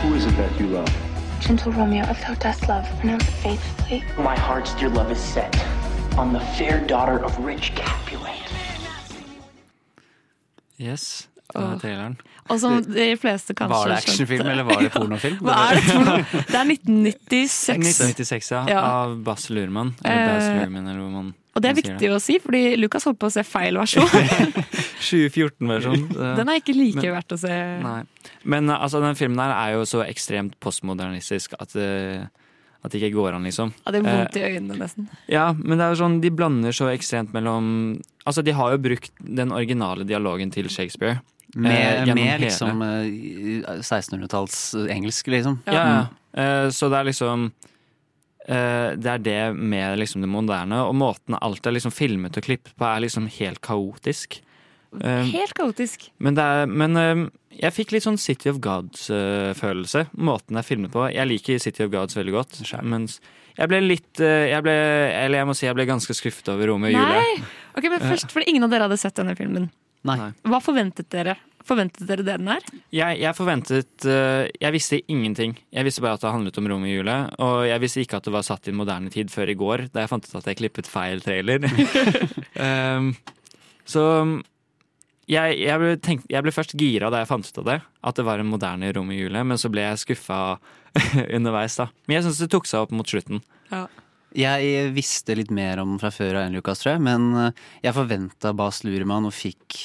Who 0.03 0.14
is 0.14 0.26
it 0.26 0.36
that 0.36 0.59
you 0.61 0.66
love? 0.66 1.07
Gentle 1.41 1.72
Romeo, 1.72 2.05
if 2.11 2.20
thou 2.26 2.34
dost 2.34 2.68
love, 2.68 2.84
pronounce 3.01 3.28
it 3.28 3.34
faithfully. 3.43 4.03
My 4.18 4.36
heart's 4.36 4.74
dear 4.74 4.89
love 4.91 5.11
is 5.12 5.18
set 5.20 5.55
on 6.18 6.32
the 6.32 6.41
fair 6.59 6.80
daughter 6.86 7.24
of 7.24 7.39
rich 7.45 7.72
Capulet. 7.74 8.34
Yes, 10.78 11.28
traileren. 11.55 12.16
Og 12.49 12.61
som 12.62 12.78
de 12.84 13.16
fleste 13.20 13.55
kanskje 13.55 13.76
Var 13.76 13.89
det 13.89 13.97
skjønte- 13.97 14.11
actionfilm, 14.12 14.47
eller 14.49 14.64
var 14.64 14.80
det 14.82 14.91
pornofilm? 14.95 15.39
Hva 15.45 15.57
er 15.70 15.74
det 15.78 15.84
porno? 15.89 16.14
Det 16.16 16.55
er 16.55 16.70
1996. 16.74 17.78
1996, 17.78 18.51
ja. 18.55 18.62
Ja. 18.72 18.84
Av 19.03 19.16
Bas 19.26 19.49
Lurman. 19.51 19.95
Eller 20.05 20.22
Eh, 20.22 20.28
Baz 20.34 20.49
Luhrmann, 20.55 20.86
eller 20.89 21.01
hvor 21.03 21.11
man 21.16 21.34
Og 21.59 21.64
det 21.64 21.70
er 21.72 21.76
viktig 21.80 22.11
å 22.14 22.18
si, 22.22 22.38
fordi 22.42 22.62
Lukas 22.78 23.04
holdt 23.09 23.18
på 23.18 23.26
å 23.28 23.34
se 23.34 23.42
feil 23.46 23.74
versjon. 23.80 24.06
2014-versjon. 25.09 26.04
Den 26.38 26.48
er 26.52 26.61
ikke 26.61 26.74
like 26.76 27.02
Men- 27.02 27.14
verdt 27.18 27.34
å 27.34 27.38
se. 27.40 27.54
Nei. 27.84 28.00
Men 28.48 28.70
uh, 28.70 28.78
altså, 28.84 29.00
den 29.02 29.16
filmen 29.18 29.40
her 29.42 29.54
er 29.56 29.74
jo 29.76 29.86
så 29.88 30.02
ekstremt 30.06 30.54
postmodernistisk 30.62 31.56
at, 31.59 31.74
uh, 31.74 32.26
at 32.84 32.92
det 32.94 33.00
ikke 33.02 33.16
går 33.16 33.36
an, 33.38 33.46
liksom. 33.48 33.72
Ja, 33.84 33.92
det 33.94 34.00
er 34.02 34.06
vondt 34.06 34.36
Eh, 34.38 34.44
i 34.44 34.59
øynene, 34.59 34.76
nesten. 34.78 35.09
ja, 35.30 35.48
men 35.59 35.74
det 35.80 35.86
er 35.88 35.94
jo 35.96 36.00
sånn, 36.04 36.20
de 36.22 36.30
blander 36.30 36.76
så 36.76 36.90
ekstremt 36.92 37.34
mellom 37.36 37.72
Altså, 38.28 38.42
de 38.44 38.52
har 38.52 38.74
jo 38.74 38.78
brukt 38.84 39.11
den 39.24 39.50
originale 39.56 40.04
dialogen 40.04 40.50
til 40.52 40.66
Shakespeare. 40.68 41.22
eh, 41.56 41.61
Med, 41.64 42.09
eh, 42.09 42.14
med 42.14 42.42
liksom 42.44 42.82
eh, 42.84 43.78
1600-talls 43.80 44.74
engelsk, 44.92 45.30
liksom. 45.32 45.62
Ja, 45.66 45.72
ja. 45.88 46.02
Eh, 46.36 46.68
så 46.76 46.90
det 46.92 46.98
er 47.00 47.09
liksom 47.09 47.46
eh, 47.48 47.78
Det 48.49 49.11
er 49.12 49.18
det 49.20 49.38
med 49.55 49.99
liksom 50.01 50.22
det 50.24 50.28
moderne, 50.32 50.78
og 50.88 50.94
måten 50.96 51.36
alt 51.36 51.66
er 51.68 51.74
liksom 51.76 51.92
filmet 51.92 52.38
og 52.40 52.46
klippet 52.46 52.72
på, 52.78 52.86
er 52.88 53.03
liksom 53.05 53.26
helt 53.38 53.61
kaotisk. 53.61 54.38
Eh, 55.05 55.26
Helt 55.34 55.53
kaotisk. 55.53 56.07
men 56.16 56.32
det 56.38 56.44
er, 56.49 56.66
men 56.66 56.96
eh, 56.96 57.18
jeg 57.61 57.74
fikk 57.76 57.90
litt 57.92 58.07
sånn 58.07 58.16
City 58.16 58.49
of 58.49 58.57
Gods-følelse. 58.64 60.07
måten 60.16 60.57
det 60.57 60.62
er 60.62 60.68
filmet 60.68 60.92
på. 60.94 61.03
Jeg 61.12 61.28
liker 61.28 61.59
City 61.61 61.84
of 61.84 61.90
Gods 61.92 62.16
veldig 62.16 62.32
godt. 62.32 62.61
Mens 62.88 63.18
jeg 63.59 63.68
ble 63.68 63.80
litt 63.84 64.20
eh, 64.22 64.49
jeg 64.53 64.62
ble, 64.64 64.72
Eller 64.72 65.42
jeg 65.42 65.49
må 65.51 65.57
si 65.59 65.66
jeg 65.66 65.76
ble 65.76 65.84
ganske 65.88 66.14
skuffet 66.16 66.49
over 66.55 66.70
Romeo 66.72 66.88
og 66.88 66.96
Julie. 66.96 67.44
Ok, 67.76 67.88
men 67.90 68.01
først, 68.01 68.32
fordi 68.32 68.49
ingen 68.53 68.64
av 68.64 68.72
dere 68.72 68.88
hadde 68.88 69.01
sett 69.01 69.18
denne 69.18 69.34
filmen. 69.38 69.68
Nei. 70.09 70.30
Hva 70.46 70.61
forventet 70.62 71.11
dere? 71.12 71.36
Forventet 71.69 72.09
dere 72.09 72.25
det 72.25 72.39
den 72.41 72.51
er? 72.53 72.69
Jeg, 72.95 73.19
jeg 73.21 73.37
forventet 73.37 74.07
eh, 74.09 74.49
Jeg 74.57 74.75
visste 74.75 75.01
ingenting. 75.12 75.57
Jeg 75.75 75.85
visste 75.85 76.05
bare 76.05 76.16
at 76.16 76.25
det 76.25 76.33
handlet 76.33 76.61
om 76.61 76.69
Romeo 76.71 76.89
og 76.89 76.95
Julie. 76.97 77.19
Og 77.45 77.57
jeg 77.69 77.83
visste 77.85 78.05
ikke 78.05 78.21
at 78.21 78.29
det 78.29 78.35
var 78.35 78.47
satt 78.47 78.69
i 78.69 78.73
en 78.73 78.79
moderne 78.81 79.12
tid 79.12 79.33
før 79.33 79.53
i 79.53 79.59
går, 79.59 79.89
da 79.93 80.05
jeg 80.05 80.12
fant 80.12 80.29
ut 80.29 80.39
at 80.41 80.49
jeg 80.49 80.61
klippet 80.62 80.89
feil 80.89 81.21
trailer. 81.25 81.66
um, 82.97 83.12
så 83.89 84.05
jeg, 85.29 85.59
jeg, 85.61 85.77
ble 85.81 85.93
tenkt, 86.01 86.29
jeg 86.33 86.45
ble 86.45 86.55
først 86.57 86.73
gira 86.81 87.11
da 87.12 87.21
jeg 87.21 87.29
fant 87.29 87.49
ut 87.49 87.62
av 87.62 87.69
det, 87.69 87.79
at 87.85 88.16
det 88.16 88.25
var 88.25 88.41
en 88.41 88.49
moderne 88.49 88.93
rom 88.97 89.12
i 89.12 89.19
Julie, 89.21 89.45
men 89.45 89.61
så 89.61 89.69
ble 89.73 89.85
jeg 89.85 90.03
skuffa 90.07 90.41
underveis. 91.37 91.77
da 91.77 91.91
Men 92.07 92.19
jeg 92.19 92.29
syns 92.29 92.41
det 92.45 92.53
tok 92.55 92.69
seg 92.71 92.87
opp 92.87 92.97
mot 92.97 93.09
slutten. 93.09 93.43
Jeg 94.37 94.89
visste 94.97 95.37
litt 95.37 95.53
mer 95.53 95.81
om 95.83 95.95
den 95.95 96.01
fra 96.01 96.12
før 96.12 96.41
av 96.41 96.47
enn 96.47 96.57
Lukas, 96.57 96.81
tror 96.81 96.95
jeg, 96.95 97.05
men 97.05 97.31
eh, 97.37 97.62
jeg 97.85 97.97
forventa 97.97 98.53
Bas 98.57 98.83
Luremann 98.85 99.29
og 99.29 99.37
fikk 99.37 99.79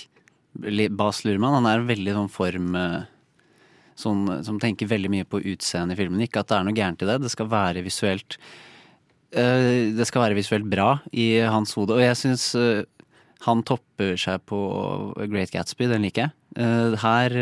Bas 0.53 1.23
Lurman, 1.25 1.55
Han 1.57 1.69
er 1.69 1.87
veldig 1.87 2.13
sånn 2.13 2.29
form 2.31 2.75
eh, 2.77 3.05
sånn, 3.99 4.27
som 4.45 4.59
tenker 4.61 4.89
veldig 4.89 5.11
mye 5.11 5.27
på 5.27 5.41
utseendet 5.41 5.97
i 5.97 6.03
filmen. 6.03 6.21
Ikke 6.25 6.43
at 6.43 6.51
det 6.51 6.59
er 6.59 6.67
noe 6.67 6.77
gærent 6.77 7.03
i 7.03 7.09
det, 7.09 7.19
det 7.23 7.31
skal 7.33 7.49
være 7.51 7.85
visuelt 7.85 8.37
eh, 9.33 9.93
Det 9.95 10.07
skal 10.09 10.27
være 10.27 10.37
visuelt 10.37 10.69
bra 10.69 10.97
i 11.11 11.39
hans 11.41 11.73
hode, 11.77 11.97
og 11.97 12.03
jeg 12.05 12.19
syns 12.19 12.51
eh, 12.59 12.83
han 13.43 13.63
topper 13.67 14.15
seg 14.19 14.45
på 14.47 14.59
Great 15.27 15.51
Gatsby, 15.51 15.89
den 15.91 16.05
liker 16.05 16.29
jeg. 16.29 16.35
Uh, 16.55 16.93
her, 17.01 17.33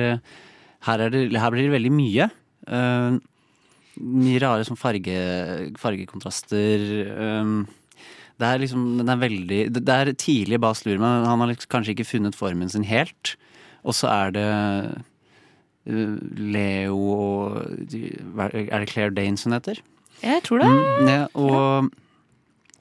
her, 0.88 1.04
er 1.06 1.12
det, 1.14 1.20
her 1.38 1.52
blir 1.54 1.68
det 1.68 1.76
veldig 1.76 1.92
mye. 1.94 2.26
Uh, 2.66 3.20
mye 4.02 4.40
rare 4.42 4.66
sånn 4.66 4.80
farge, 4.80 5.20
fargekontraster. 5.78 6.88
Um, 7.12 7.54
det 8.42 8.50
er 8.50 8.62
liksom 8.64 8.84
den 8.98 9.12
er 9.14 9.22
veldig 9.22 9.62
Det 9.78 9.94
er 9.94 10.12
tidlig 10.18 10.60
Bas 10.64 10.84
Luhrmann. 10.88 11.28
Han 11.30 11.44
har 11.44 11.54
liksom 11.54 11.72
kanskje 11.72 11.96
ikke 11.96 12.10
funnet 12.10 12.38
formen 12.38 12.72
sin 12.74 12.88
helt. 12.90 13.36
Og 13.86 13.96
så 13.98 14.10
er 14.12 14.36
det 14.36 14.50
uh, 15.90 16.18
Leo 16.38 17.00
og 17.16 17.58
Er 17.62 18.84
det 18.84 18.90
Claire 18.92 19.14
Danes 19.14 19.46
hun 19.46 19.58
heter? 19.58 19.82
Jeg 20.22 20.44
tror 20.46 20.62
det. 20.62 20.70
Mm, 20.70 21.08
ja, 21.10 21.22
og 21.34 21.90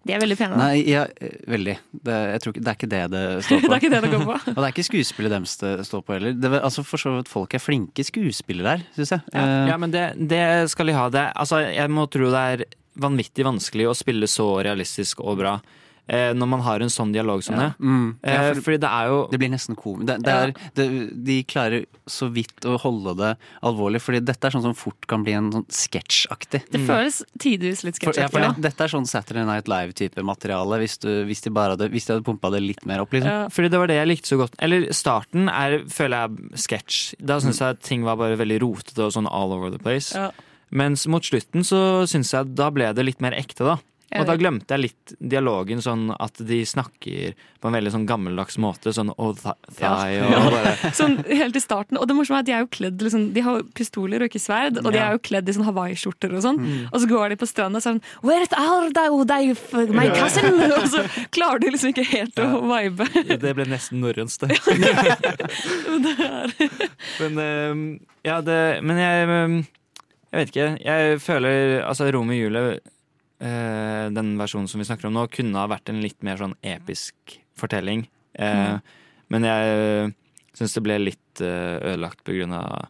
De 0.04 0.12
er 0.12 0.20
veldig 0.20 0.36
pene. 0.36 0.56
Nei, 0.60 0.82
ja, 0.88 1.06
veldig. 1.48 1.76
Det, 1.92 2.16
jeg 2.34 2.42
tror 2.42 2.52
ikke, 2.54 2.64
det 2.64 2.72
er 2.72 2.76
ikke 2.78 2.90
det 2.92 3.00
det 3.12 3.22
står 3.44 3.60
på. 3.62 3.68
Det 3.68 3.76
er 3.76 3.80
ikke 3.80 3.92
det 3.94 4.02
det 4.04 4.10
går 4.12 4.26
på. 4.28 4.36
og 4.54 4.58
det 4.58 4.66
er 4.66 4.74
ikke 4.74 4.88
skuespillet 4.88 5.32
deres 5.36 5.56
det 5.60 5.72
står 5.88 6.04
på 6.04 6.16
heller. 6.16 6.36
Det, 6.36 6.52
altså, 6.60 6.84
for 6.84 7.00
så 7.00 7.14
vidt 7.16 7.32
folk 7.32 7.56
er 7.56 7.64
flinke 7.64 8.04
skuespillere 8.04 8.76
der, 8.76 8.86
syns 8.96 9.16
jeg. 9.16 9.24
Ja, 9.32 9.46
Eh, 9.46 9.70
ja 9.72 9.80
men 9.80 9.92
det, 9.92 10.04
det 10.28 10.44
skal 10.72 10.92
de 10.92 10.96
ha. 10.96 11.08
Det, 11.12 11.24
altså, 11.44 11.62
jeg 11.68 11.92
må 11.92 12.04
tro 12.12 12.28
det 12.32 12.44
er 12.54 12.64
vanvittig 12.98 13.44
vanskelig 13.44 13.86
å 13.90 13.94
spille 13.96 14.26
så 14.26 14.48
realistisk 14.64 15.20
og 15.20 15.38
bra 15.38 15.60
eh, 16.10 16.32
når 16.34 16.48
man 16.50 16.60
har 16.66 16.80
en 16.82 16.90
sånn 16.90 17.12
dialog 17.14 17.38
som 17.46 17.54
det. 17.54 17.68
Mm. 17.78 18.16
Ja, 18.24 18.30
Eh, 18.30 18.54
for- 18.54 18.62
fordi 18.66 18.78
det 18.82 18.88
er 18.90 19.06
jo 19.06 19.28
Det 19.30 19.38
blir 19.38 19.50
nesten 19.52 19.76
komisk. 19.78 20.06
Det, 20.08 20.16
det 20.24 20.32
er, 20.34 20.52
det, 20.74 20.86
de 21.24 21.36
klarer 21.44 21.84
så 22.10 22.26
vidt 22.34 22.66
å 22.66 22.76
holde 22.82 23.14
det 23.16 23.36
alvorlig, 23.62 24.00
fordi 24.02 24.18
dette 24.24 24.44
er 24.44 24.50
sånn 24.50 24.62
som 24.64 24.74
fort 24.74 25.06
kan 25.06 25.22
bli 25.22 25.32
en 25.38 25.52
sånn 25.52 25.66
sketsjaktig. 25.70 26.64
Det 26.72 26.80
føles 26.82 27.22
tidvis 27.38 27.84
litt 27.86 28.00
For, 28.02 28.10
ja, 28.18 28.26
for 28.26 28.40
sketsjaktig. 28.40 28.62
Dette 28.66 28.80
er 28.82 28.88
sånn 28.88 29.06
Saturday 29.06 29.44
Night 29.46 29.68
Live-type 29.70 30.24
materiale, 30.26 30.80
hvis, 30.82 30.98
du, 30.98 31.24
hvis, 31.30 31.42
de 31.46 31.50
bare 31.54 31.76
hadde, 31.76 31.88
hvis 31.94 32.06
de 32.10 32.14
hadde 32.16 32.26
pumpa 32.26 32.50
det 32.50 32.62
litt 32.64 32.84
mer 32.90 33.04
opp. 33.06 33.12
liksom. 33.14 33.30
Ja, 33.30 33.46
fordi 33.48 33.70
det 33.70 33.78
var 33.78 33.86
det 33.86 34.00
jeg 34.00 34.08
likte 34.10 34.26
så 34.34 34.40
godt. 34.42 34.58
Eller 34.58 34.90
starten 34.92 35.46
er, 35.48 35.84
føler 35.86 36.26
jeg, 36.26 36.50
sketsj. 36.66 37.14
Da 37.22 37.38
syns 37.38 37.60
jeg 37.62 37.76
at 37.78 37.82
ting 37.86 38.02
var 38.02 38.16
bare 38.18 38.34
veldig 38.40 38.58
rotete 38.66 38.98
og 39.06 39.12
sånn 39.14 39.30
all 39.30 39.52
over 39.54 39.70
the 39.70 39.78
place. 39.78 40.10
Ja. 40.16 40.32
Mens 40.70 41.06
mot 41.10 41.24
slutten 41.24 41.66
så 41.66 42.06
syns 42.10 42.34
jeg 42.34 42.54
da 42.58 42.70
ble 42.74 42.92
det 42.94 43.06
litt 43.06 43.22
mer 43.24 43.36
ekte, 43.38 43.66
da. 43.66 43.78
Og 44.18 44.26
da 44.26 44.34
glemte 44.34 44.74
jeg 44.74 44.82
litt 44.82 45.12
dialogen, 45.22 45.78
sånn 45.84 46.08
at 46.10 46.40
de 46.42 46.58
snakker 46.66 47.36
på 47.62 47.68
en 47.68 47.76
veldig 47.76 47.92
sånn 47.94 48.06
gammeldags 48.08 48.56
måte. 48.58 48.90
Sånn 48.94 49.12
oh, 49.14 49.30
th 49.36 49.54
thigh 49.78 50.24
og 50.26 50.48
bare 50.50 50.72
Sånn 50.98 51.20
helt 51.28 51.54
i 51.54 51.62
starten. 51.62 51.98
Og 52.00 52.08
det 52.10 52.16
morsomme 52.18 52.40
er 52.40 52.42
at 52.42 52.48
de 52.48 52.56
er 52.56 52.64
jo 52.64 52.70
kledd 52.74 53.04
liksom, 53.06 53.28
De 53.36 53.44
har 53.46 53.62
pistoler 53.78 54.24
og 54.24 54.32
ikke 54.32 54.42
sverd, 54.42 54.80
og 54.82 54.90
de 54.90 54.98
er 54.98 55.14
jo 55.14 55.22
kledd 55.30 55.46
i 55.46 55.54
sånn 55.54 55.68
hawaiiskjorter 55.68 56.34
og 56.34 56.42
sånn. 56.42 56.58
Mm. 56.58 56.84
Og 56.90 57.04
så 57.04 57.10
går 57.12 57.34
de 57.34 57.40
på 57.40 57.50
stranda 57.52 57.82
sånn 57.84 58.02
Where 58.26 58.48
are 58.58 58.90
they, 59.30 59.54
my 59.94 60.08
cousin? 60.16 60.58
og 60.80 60.86
så 60.90 61.06
klarer 61.30 61.62
de 61.62 61.74
liksom 61.76 61.94
ikke 61.94 62.08
helt 62.10 62.42
å 62.42 62.64
vibe. 62.66 63.06
Det 63.40 63.54
ble 63.56 63.64
nesten 63.70 64.02
norrønt, 64.02 64.34
det. 64.42 64.58
Men, 67.20 67.38
ehm, 67.44 67.84
ja, 68.26 68.40
det, 68.44 68.58
men 68.84 68.98
jeg 69.00 69.28
ehm, 69.30 69.54
Jeg 70.30 70.38
vet 70.38 70.50
ikke. 70.52 70.66
Jeg 70.84 71.20
føler 71.24 71.80
altså 71.82 72.06
Romeo 72.14 72.36
og 72.36 72.44
Julie, 72.44 72.78
eh, 73.42 74.06
den 74.14 74.36
versjonen 74.38 74.68
som 74.70 74.78
vi 74.82 74.86
snakker 74.86 75.08
om 75.08 75.16
nå, 75.18 75.26
kunne 75.32 75.58
ha 75.58 75.66
vært 75.70 75.90
en 75.90 76.00
litt 76.02 76.22
mer 76.22 76.38
sånn 76.40 76.54
episk 76.62 77.38
fortelling. 77.58 78.06
Eh, 78.34 78.78
Mm. 78.78 78.80
Men 79.30 79.44
jeg 79.46 80.14
syns 80.58 80.72
det 80.74 80.82
ble 80.82 80.96
litt 80.98 81.40
eh, 81.40 81.76
ødelagt 81.92 82.24
på 82.26 82.34
grunn 82.34 82.52
av 82.56 82.88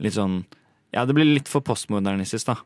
litt 0.00 0.14
sånn 0.16 0.42
Ja, 0.92 1.04
det 1.06 1.14
blir 1.14 1.24
litt 1.24 1.48
for 1.48 1.60
postmodernistisk, 1.62 2.46
da. 2.50 2.56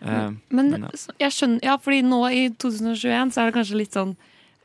Eh, 0.00 0.30
Men 0.48 0.70
ja. 0.72 0.90
jeg 1.18 1.32
skjønner 1.32 1.64
Ja, 1.64 1.76
fordi 1.76 2.02
nå 2.06 2.20
i 2.32 2.48
2021 2.50 3.32
så 3.34 3.42
er 3.42 3.50
det 3.50 3.56
kanskje 3.58 3.80
litt 3.80 3.92
sånn 3.96 4.16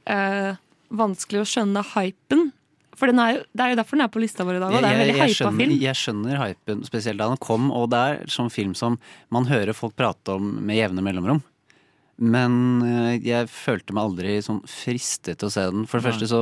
eh, 0.08 0.56
vanskelig 0.90 1.42
å 1.44 1.50
skjønne 1.50 1.84
hypen. 1.96 2.52
For 3.00 3.12
den 3.12 3.22
er 3.24 3.38
jo, 3.38 3.44
det 3.56 3.64
er 3.64 3.72
jo 3.72 3.78
derfor 3.80 3.96
den 3.96 4.06
er 4.06 4.12
på 4.12 4.22
lista 4.22 4.46
vår 4.48 4.58
i 4.58 4.64
dag. 4.64 4.74
Og 4.76 4.84
det 4.84 4.90
er 4.90 4.98
en 4.98 5.04
veldig 5.06 5.16
hypa 5.16 5.30
skjønner, 5.38 5.62
film. 5.64 5.76
jeg 5.86 6.00
skjønner 6.00 6.42
hypen, 6.42 6.82
spesielt 6.88 7.22
da 7.22 7.30
den 7.32 7.40
kom, 7.42 7.70
og 7.72 7.88
det 7.94 8.02
er 8.10 8.34
sånn 8.34 8.52
film 8.54 8.76
som 8.76 8.98
man 9.34 9.48
hører 9.48 9.78
folk 9.78 9.96
prate 10.00 10.36
om 10.36 10.52
med 10.68 10.80
jevne 10.82 11.06
mellomrom. 11.06 11.40
Men 12.20 12.84
eh, 12.84 13.14
jeg 13.24 13.48
følte 13.52 13.96
meg 13.96 14.10
aldri 14.10 14.36
sånn 14.44 14.60
fristet 14.68 15.40
til 15.40 15.48
å 15.48 15.54
se 15.54 15.64
den. 15.72 15.86
For 15.88 16.00
det 16.00 16.10
første 16.10 16.28
så 16.28 16.42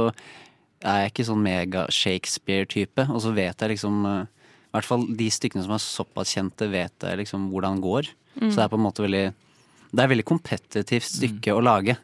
er 0.82 1.03
jeg 1.03 1.14
ikke 1.14 1.28
sånn 1.30 1.45
mega 1.45 1.86
Shakespeare-type, 1.93 3.05
og 3.12 3.22
så 3.22 3.34
vet 3.38 3.62
jeg 3.62 3.76
liksom 3.76 4.01
eh, 4.10 4.49
I 4.72 4.78
hvert 4.78 4.89
fall 4.89 5.05
de 5.20 5.30
stykkene 5.34 5.66
som 5.66 5.76
er 5.78 5.84
såpass 5.84 6.34
kjente, 6.34 6.70
vet 6.74 7.05
jeg 7.05 7.22
liksom 7.22 7.51
hvordan 7.53 7.82
går. 7.84 8.10
Mm. 8.38 8.49
Så 8.49 8.55
det 8.58 8.66
er 8.66 8.74
på 8.74 8.82
en 8.82 8.86
måte 8.86 9.05
veldig 9.05 9.26
Det 9.34 10.01
er 10.01 10.03
et 10.03 10.14
veldig 10.16 10.28
kompetitivt 10.28 11.08
stykke 11.14 11.53
å 11.55 11.64
lage. 11.64 11.97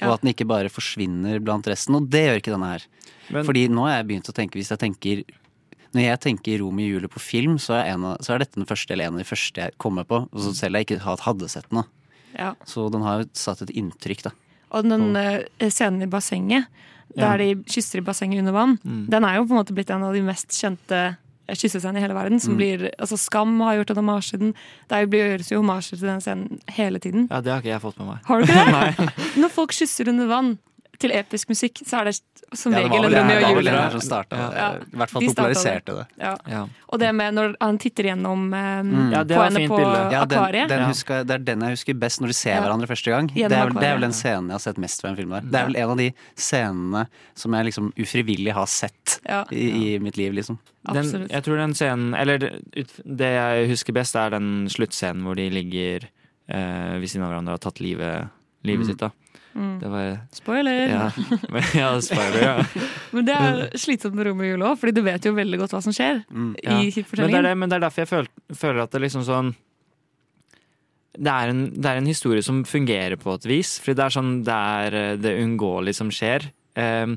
Ja. 0.00 0.08
Og 0.08 0.14
at 0.14 0.20
den 0.22 0.32
ikke 0.34 0.46
bare 0.46 0.68
forsvinner 0.68 1.38
blant 1.40 1.66
resten. 1.66 1.94
Og 1.96 2.08
det 2.12 2.20
gjør 2.26 2.36
ikke 2.42 2.52
denne 2.52 2.72
her. 2.74 2.82
Men- 3.30 3.44
Fordi 3.48 3.68
nå 3.68 3.86
har 3.88 3.96
jeg 4.02 4.06
begynt 4.08 4.28
å 4.30 4.34
tenke 4.36 4.54
Hvis 4.54 4.68
jeg 4.70 4.78
tenker 4.78 5.24
Når 5.94 6.02
jeg 6.04 6.20
tenker 6.20 6.58
Romeo 6.60 6.84
og 6.86 6.92
Julie 6.92 7.08
på 7.08 7.18
film, 7.20 7.56
så 7.58 7.74
er, 7.80 7.94
en 7.94 8.04
av, 8.04 8.18
så 8.20 8.34
er 8.34 8.38
dette 8.44 8.54
den 8.60 8.66
første 8.66 8.90
eller 8.92 9.06
en 9.06 9.14
av 9.14 9.18
de 9.18 9.24
første 9.24 9.54
jeg 9.62 9.72
kommer 9.78 10.04
på. 10.04 10.28
Og 10.30 10.40
så 10.44 10.52
selv 10.54 10.76
jeg 10.76 10.86
ikke 10.86 11.00
hadde 11.24 11.48
sett 11.48 11.68
den. 11.70 11.84
Ja. 12.38 12.54
Så 12.66 12.90
den 12.92 13.00
har 13.02 13.22
jo 13.22 13.28
satt 13.32 13.62
et 13.62 13.70
inntrykk, 13.70 14.22
da. 14.28 14.30
Og 14.72 14.84
den 14.84 15.16
eh, 15.16 15.44
scenen 15.70 16.02
i 16.02 16.06
bassenget, 16.10 16.66
der 17.16 17.38
de 17.38 17.54
kysser 17.64 17.98
i 18.02 18.04
bassenget 18.04 18.38
under 18.40 18.52
vann, 18.52 18.76
Mm. 18.84 19.08
den 19.08 19.24
er 19.24 19.36
jo 19.36 19.46
på 19.46 19.56
en 19.56 19.64
måte 19.64 19.72
blitt 19.74 19.88
en 19.94 20.02
av 20.02 20.12
de 20.12 20.20
mest 20.20 20.48
kjente 20.52 21.16
kyssescenene 21.54 21.98
i 21.98 22.02
hele 22.02 22.14
verden. 22.14 22.40
Som 22.40 22.52
Mm. 22.54 22.56
blir, 22.58 22.90
altså 22.98 23.16
Skam 23.18 23.60
har 23.60 23.76
gjort 23.76 23.90
en 23.90 23.96
hommage 23.96 24.30
til 24.30 24.38
den. 24.38 24.54
Det 24.88 25.10
blir- 25.10 25.38
gjøres 25.38 25.50
jo 25.50 25.58
hommage 25.62 25.90
til 25.90 25.98
den 26.08 26.20
scenen 26.20 26.60
hele 26.70 26.98
tiden. 26.98 27.28
ja, 27.30 27.40
det 27.40 27.52
har 27.52 27.60
ikke 27.60 27.72
jeg 27.74 27.80
fått 27.82 27.98
med 27.98 28.06
meg. 28.08 28.18
Har 28.24 28.40
du 28.40 28.46
ikke 28.46 28.96
det? 28.96 29.12
Når 29.42 29.50
folk 29.50 29.70
kysser 29.72 30.08
under 30.08 30.26
vann 30.26 30.58
til 30.98 31.10
episk 31.12 31.48
musikk, 31.48 31.82
så 31.86 32.00
er 32.00 32.04
det 32.10 32.14
som 32.54 32.72
Ja, 32.72 32.78
det 32.78 32.90
regel 32.90 33.02
var 33.02 33.10
en 33.10 33.14
Romeo 33.16 33.26
det 33.26 33.36
og 33.36 33.42
var 33.42 33.54
vel 33.56 33.66
Julie. 33.66 33.90
som 33.90 34.00
startet. 34.00 34.38
Ja. 34.56 34.68
I 34.76 34.96
hvert 34.96 35.10
fall 35.10 35.20
De 35.22 35.28
populariserte 35.32 35.94
det. 35.96 36.06
Ja. 36.22 36.36
Ja. 36.48 36.60
Og 36.88 36.98
det 37.02 37.14
med 37.14 37.34
når 37.34 37.56
han 37.60 37.78
titter 37.78 38.04
gjennom 38.10 38.44
eh, 38.54 38.82
Mm. 38.86 39.12
Ja, 39.12 39.24
på 39.24 39.34
var 39.36 39.50
henne 39.50 39.68
på 39.68 39.76
bilde. 39.80 40.02
Ja, 40.12 40.24
den, 40.24 40.38
akvariet. 40.38 40.68
den 40.68 40.84
husker, 40.88 41.24
det 41.26 41.34
er 41.34 41.38
den 41.38 41.60
jeg 41.66 41.70
husker 41.76 41.94
best 41.98 42.20
når 42.20 42.26
de 42.28 42.32
ser 42.34 42.54
Ja. 42.54 42.60
hverandre 42.62 42.86
første 42.86 43.10
gang. 43.10 43.26
Det 43.34 43.44
er, 43.44 43.48
vel, 43.66 43.74
det 43.74 43.82
er 43.88 43.94
vel 43.98 44.00
den 44.06 44.12
scenen 44.12 44.46
jeg 44.48 44.52
har 44.54 44.64
sett 44.66 44.78
mest 44.78 45.00
fra 45.02 45.10
en 45.10 45.16
film 45.16 45.30
der. 45.30 45.40
Det 45.40 45.60
er 45.60 45.66
vel 45.66 45.76
en 45.76 45.90
av 45.90 45.96
de 45.96 46.12
scenene 46.36 47.06
som 47.34 47.52
jeg 47.52 47.64
liksom 47.70 47.92
ufrivillig 47.98 48.52
har 48.52 48.66
sett 48.66 49.20
Ja. 49.28 49.44
i, 49.50 49.94
i 49.96 49.98
mitt 49.98 50.16
liv, 50.16 50.32
liksom. 50.32 50.58
Den, 50.92 51.26
jeg 51.28 51.42
tror 51.42 51.56
den 51.58 51.74
scenen 51.74 52.14
Eller 52.14 52.38
det, 52.38 52.50
det 53.04 53.32
jeg 53.34 53.68
husker 53.72 53.92
best, 53.92 54.14
er 54.14 54.30
den 54.30 54.68
sluttscenen 54.70 55.24
hvor 55.26 55.34
de 55.34 55.48
ligger 55.50 56.06
eh, 56.48 56.98
ved 57.00 57.08
siden 57.10 57.24
av 57.26 57.32
hverandre 57.32 57.54
og 57.56 57.58
har 57.58 57.70
tatt 57.70 57.80
livet, 57.82 58.28
livet 58.62 58.86
Mm. 58.86 58.90
sitt. 58.92 58.98
da 58.98 59.10
Mm. 59.56 59.76
Det 59.80 59.88
var 59.88 60.08
Spoiler! 60.36 60.80
Ja, 60.90 61.04
men- 61.54 61.70
ja 61.74 61.90
spoiler, 62.04 62.42
ja. 62.42 62.56
Men 63.16 63.24
det 63.28 63.36
er 63.40 63.60
slitsomt 63.80 64.14
med 64.18 64.26
Romeo 64.28 64.44
og 64.44 64.50
Julie 64.52 64.68
òg, 64.68 64.80
Fordi 64.82 64.92
du 64.98 65.00
vet 65.06 65.24
jo 65.24 65.32
veldig 65.36 65.60
godt 65.62 65.72
hva 65.76 65.80
som 65.86 65.94
skjer 65.96 66.18
Mm. 66.28 66.50
Ja. 66.62 66.76
i 66.76 66.90
Men 66.92 67.30
det, 67.30 67.38
er 67.38 67.46
det, 67.48 67.54
men 67.56 67.70
det 67.72 67.78
er 67.78 67.84
derfor 67.86 68.04
jeg 68.04 68.10
føler, 68.12 68.28
føler 68.52 68.82
at 68.84 68.92
det 68.92 69.00
liksom 69.06 69.24
sånn 69.24 69.54
det 71.16 71.32
er, 71.32 71.48
en, 71.48 71.62
det 71.72 71.88
er 71.88 71.96
en 72.02 72.08
historie 72.10 72.44
som 72.44 72.58
fungerer 72.68 73.16
på 73.16 73.32
et 73.38 73.46
vis. 73.48 73.76
Fordi 73.80 73.96
det 73.96 74.04
er 74.04 74.14
sånn 74.18 74.32
det 74.44 74.56
er 74.82 74.96
eh, 75.00 75.14
det 75.16 75.32
uunngåelige 75.40 75.96
som 75.96 76.10
skjer. 76.12 76.50
Um, 76.76 77.14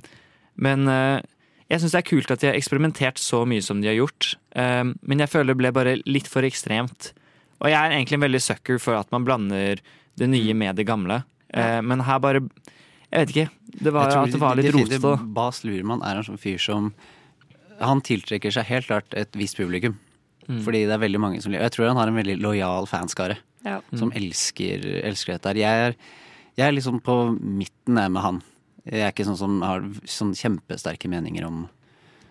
men 0.55 0.87
uh, 0.87 1.19
jeg 1.67 1.81
syns 1.83 1.91
det 1.97 1.99
er 1.99 2.07
kult 2.07 2.31
at 2.31 2.39
de 2.39 2.47
har 2.47 2.55
eksperimentert 2.55 3.19
så 3.19 3.41
mye 3.47 3.63
som 3.65 3.81
de 3.83 3.89
har 3.91 3.97
gjort. 3.99 4.37
Um, 4.55 4.93
men 5.03 5.19
jeg 5.19 5.31
føler 5.33 5.51
det 5.51 5.59
ble 5.59 5.73
bare 5.75 5.97
litt 6.07 6.31
for 6.31 6.47
ekstremt. 6.47 7.11
Og 7.59 7.67
jeg 7.73 7.75
er 7.75 7.97
egentlig 7.97 8.15
en 8.21 8.23
veldig 8.23 8.41
sucker 8.45 8.79
for 8.79 8.95
at 8.95 9.11
man 9.11 9.27
blander 9.27 9.83
det 10.19 10.31
nye 10.31 10.55
med 10.55 10.79
det 10.79 10.87
gamle. 10.87 11.19
Eh, 11.53 11.81
men 11.81 11.99
her 12.05 12.19
bare 12.19 12.41
Jeg 13.11 13.25
vet 13.25 13.29
ikke. 13.33 13.49
Det 13.81 13.91
var, 13.93 14.07
at 14.11 14.31
det 14.31 14.39
var 14.39 14.55
litt 14.55 14.73
rotete. 14.73 15.15
Bas 15.33 15.63
Lurman 15.63 16.03
er 16.05 16.17
en 16.19 16.23
sånn 16.27 16.37
fyr 16.39 16.59
som 16.61 16.93
Han 17.79 18.01
tiltrekker 18.01 18.51
seg 18.51 18.65
helt 18.65 18.85
klart 18.87 19.13
et 19.17 19.31
visst 19.39 19.57
publikum. 19.57 19.97
Mm. 20.49 20.61
Fordi 20.65 20.85
det 20.85 20.91
er 20.93 21.01
veldig 21.01 21.19
mange 21.21 21.41
som 21.41 21.53
Jeg 21.53 21.71
tror 21.71 21.87
han 21.87 21.97
har 21.97 22.07
en 22.07 22.15
veldig 22.19 22.39
lojal 22.41 22.85
fanskare. 22.89 23.37
Ja. 23.65 23.79
Som 23.95 24.11
elsker, 24.15 24.83
elsker 25.03 25.33
dette 25.37 25.47
her. 25.51 25.55
Jeg 25.55 25.87
er, 25.89 25.95
jeg 26.57 26.67
er 26.67 26.71
liksom 26.77 27.01
på 27.01 27.15
midten 27.39 27.97
jeg 27.97 28.11
med 28.11 28.21
han. 28.21 28.41
Jeg 28.85 29.01
er 29.01 29.11
ikke 29.11 29.25
sånn 29.27 29.37
som 29.37 29.61
har 29.61 29.81
sånn 30.05 30.33
kjempesterke 30.37 31.09
meninger 31.09 31.45
om 31.47 31.67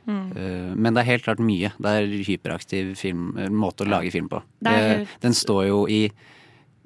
Mm. 0.09 0.33
øh, 0.33 0.75
Men 0.75 0.95
det 0.95 1.01
er 1.03 1.05
helt 1.13 1.25
klart 1.25 1.39
mye. 1.39 1.69
Det 1.77 1.85
er 1.85 2.07
hyperaktiv 2.25 2.95
film, 2.97 3.35
måte 3.53 3.85
å 3.85 3.89
lage 3.91 4.11
film 4.11 4.27
på. 4.31 4.41
Det 4.59 4.73
er 4.73 4.79
Eh, 4.79 4.97
helt- 5.05 5.21
Den 5.21 5.33
står 5.35 5.67
jo 5.69 5.87
i 5.87 6.11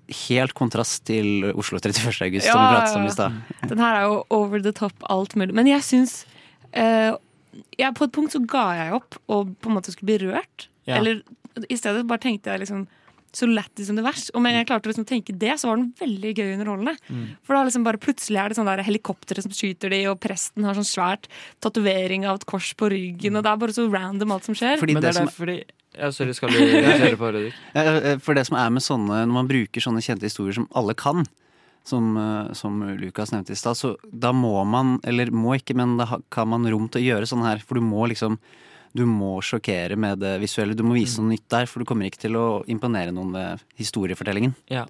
helt 0.09 0.55
kontrast 0.59 1.05
til 1.09 1.45
Oslo 1.55 1.79
31. 1.79 2.23
august, 2.27 2.47
Ja, 2.47 2.53
som 2.53 2.63
vi 2.63 2.75
pratet 2.75 2.97
om 2.97 3.07
i 3.07 3.13
stad. 3.15 3.37
Den 3.71 3.79
her 3.79 3.99
er 4.01 4.03
jo 4.09 4.25
over 4.31 4.63
the 4.63 4.73
top 4.73 4.93
alt 5.11 5.37
mulig. 5.37 5.55
Men 5.55 5.67
jeg 5.71 5.83
syns 5.87 6.27
eh, 6.73 7.13
jeg, 7.79 7.95
På 7.95 8.05
et 8.05 8.13
punkt 8.13 8.33
så 8.33 8.41
ga 8.49 8.67
jeg 8.79 8.97
opp 8.97 9.17
og 9.29 9.55
på 9.61 9.71
en 9.71 9.77
måte 9.79 9.93
skulle 9.93 10.11
bli 10.13 10.29
rørt. 10.29 10.69
Ja. 10.89 10.99
Eller 10.99 11.23
i 11.69 11.77
stedet 11.77 12.07
bare 12.09 12.23
tenkte 12.23 12.51
jeg 12.51 12.65
liksom 12.65 12.87
så 13.33 13.49
lættis 13.49 13.89
som 13.89 13.97
det 13.97 14.05
vers. 14.05 14.26
Og 14.35 14.43
med 14.43 14.53
en 14.53 14.57
gang 14.59 14.62
jeg 14.64 14.70
klarte 14.70 14.89
å 14.89 14.93
liksom 14.93 15.07
tenke 15.09 15.33
det, 15.37 15.55
så 15.61 15.70
var 15.70 15.78
den 15.80 15.93
veldig 15.99 16.33
gøy 16.37 16.51
underholdende. 16.59 16.97
Mm. 17.09 17.26
For 17.43 17.57
da 17.57 17.62
liksom 17.64 17.85
bare 17.87 18.01
plutselig 18.03 18.41
er 18.43 18.53
det 18.53 18.59
sånn 18.59 18.68
helikoptre 18.85 19.43
som 19.45 19.55
skyter 19.57 19.93
de, 19.95 20.03
og 20.11 20.20
presten 20.20 20.64
har 20.68 20.76
sånn 20.76 20.89
svært 20.89 21.28
tatovering 21.64 22.26
av 22.28 22.41
et 22.41 22.49
kors 22.49 22.72
på 22.76 22.91
ryggen, 22.93 23.37
og 23.39 23.45
det 23.47 23.53
er 23.53 23.62
bare 23.64 23.76
så 23.76 23.87
random 23.93 24.35
alt 24.37 24.49
som 24.51 24.55
skjer. 24.59 24.76
Fordi 24.83 24.95
Men 24.99 25.03
det 25.03 25.09
det 25.09 25.16
er 25.16 25.20
som- 25.22 25.30
derfor 25.33 25.62
ja, 25.93 26.09
Sorry, 26.11 26.33
skal 26.33 26.49
du 26.49 26.57
kjøre 26.57 27.16
på, 27.20 27.33
Rødik? 27.35 28.20
For 28.24 28.35
det 28.35 28.47
som 28.49 28.57
er 28.57 28.70
med 28.70 28.80
sånne, 28.83 29.26
når 29.28 29.33
man 29.33 29.49
bruker 29.49 29.80
sånne 29.85 30.01
kjente 30.01 30.24
historier 30.24 30.55
som 30.57 30.68
alle 30.74 30.95
kan, 30.95 31.26
som, 31.85 32.16
eh, 32.16 32.53
som 32.55 32.78
Lukas 32.97 33.33
nevnte 33.33 33.53
i 33.53 33.59
stad, 33.59 33.76
så 33.76 33.97
da 34.09 34.33
må 34.33 34.64
man, 34.64 35.01
eller 35.05 35.26
må 35.35 35.57
ikke, 35.59 35.74
men 35.76 35.97
da 35.99 36.18
kan 36.30 36.49
man 36.49 36.64
rom 36.64 36.89
til 36.89 37.03
å 37.03 37.07
gjøre 37.11 37.28
sånn 37.28 37.45
her. 37.45 37.59
For 37.61 37.74
du 37.74 37.83
må 37.85 38.07
liksom 38.09 38.39
du 38.95 39.05
må 39.09 39.38
sjokkere 39.45 39.97
med 39.97 40.20
det 40.20 40.34
visuelle. 40.43 40.76
Du 40.76 40.82
må 40.84 40.95
vise 40.99 41.20
noe 41.22 41.32
nytt 41.32 41.47
der, 41.53 41.66
for 41.70 41.80
du 41.80 41.88
kommer 41.88 42.09
ikke 42.09 42.24
til 42.26 42.36
å 42.36 42.47
imponere 42.70 43.14
noen 43.14 43.30
med 43.32 43.62
historiefortellingen. 43.80 44.55
Ja. 44.72 44.84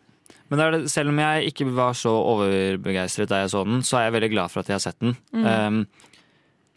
Men 0.50 0.58
det 0.58 0.64
er 0.66 0.74
det, 0.74 0.90
selv 0.92 1.12
om 1.12 1.20
jeg 1.22 1.52
ikke 1.52 1.68
var 1.72 1.94
så 1.96 2.10
overbegeistret 2.12 3.30
da 3.30 3.42
jeg 3.44 3.52
så 3.54 3.62
den, 3.64 3.84
så 3.86 3.98
er 4.00 4.08
jeg 4.08 4.16
veldig 4.18 4.32
glad 4.34 4.52
for 4.52 4.60
at 4.60 4.68
jeg 4.72 4.76
har 4.76 4.84
sett 4.84 4.98
den. 5.00 5.14
Mm. 5.32 5.46
Um, 5.46 5.86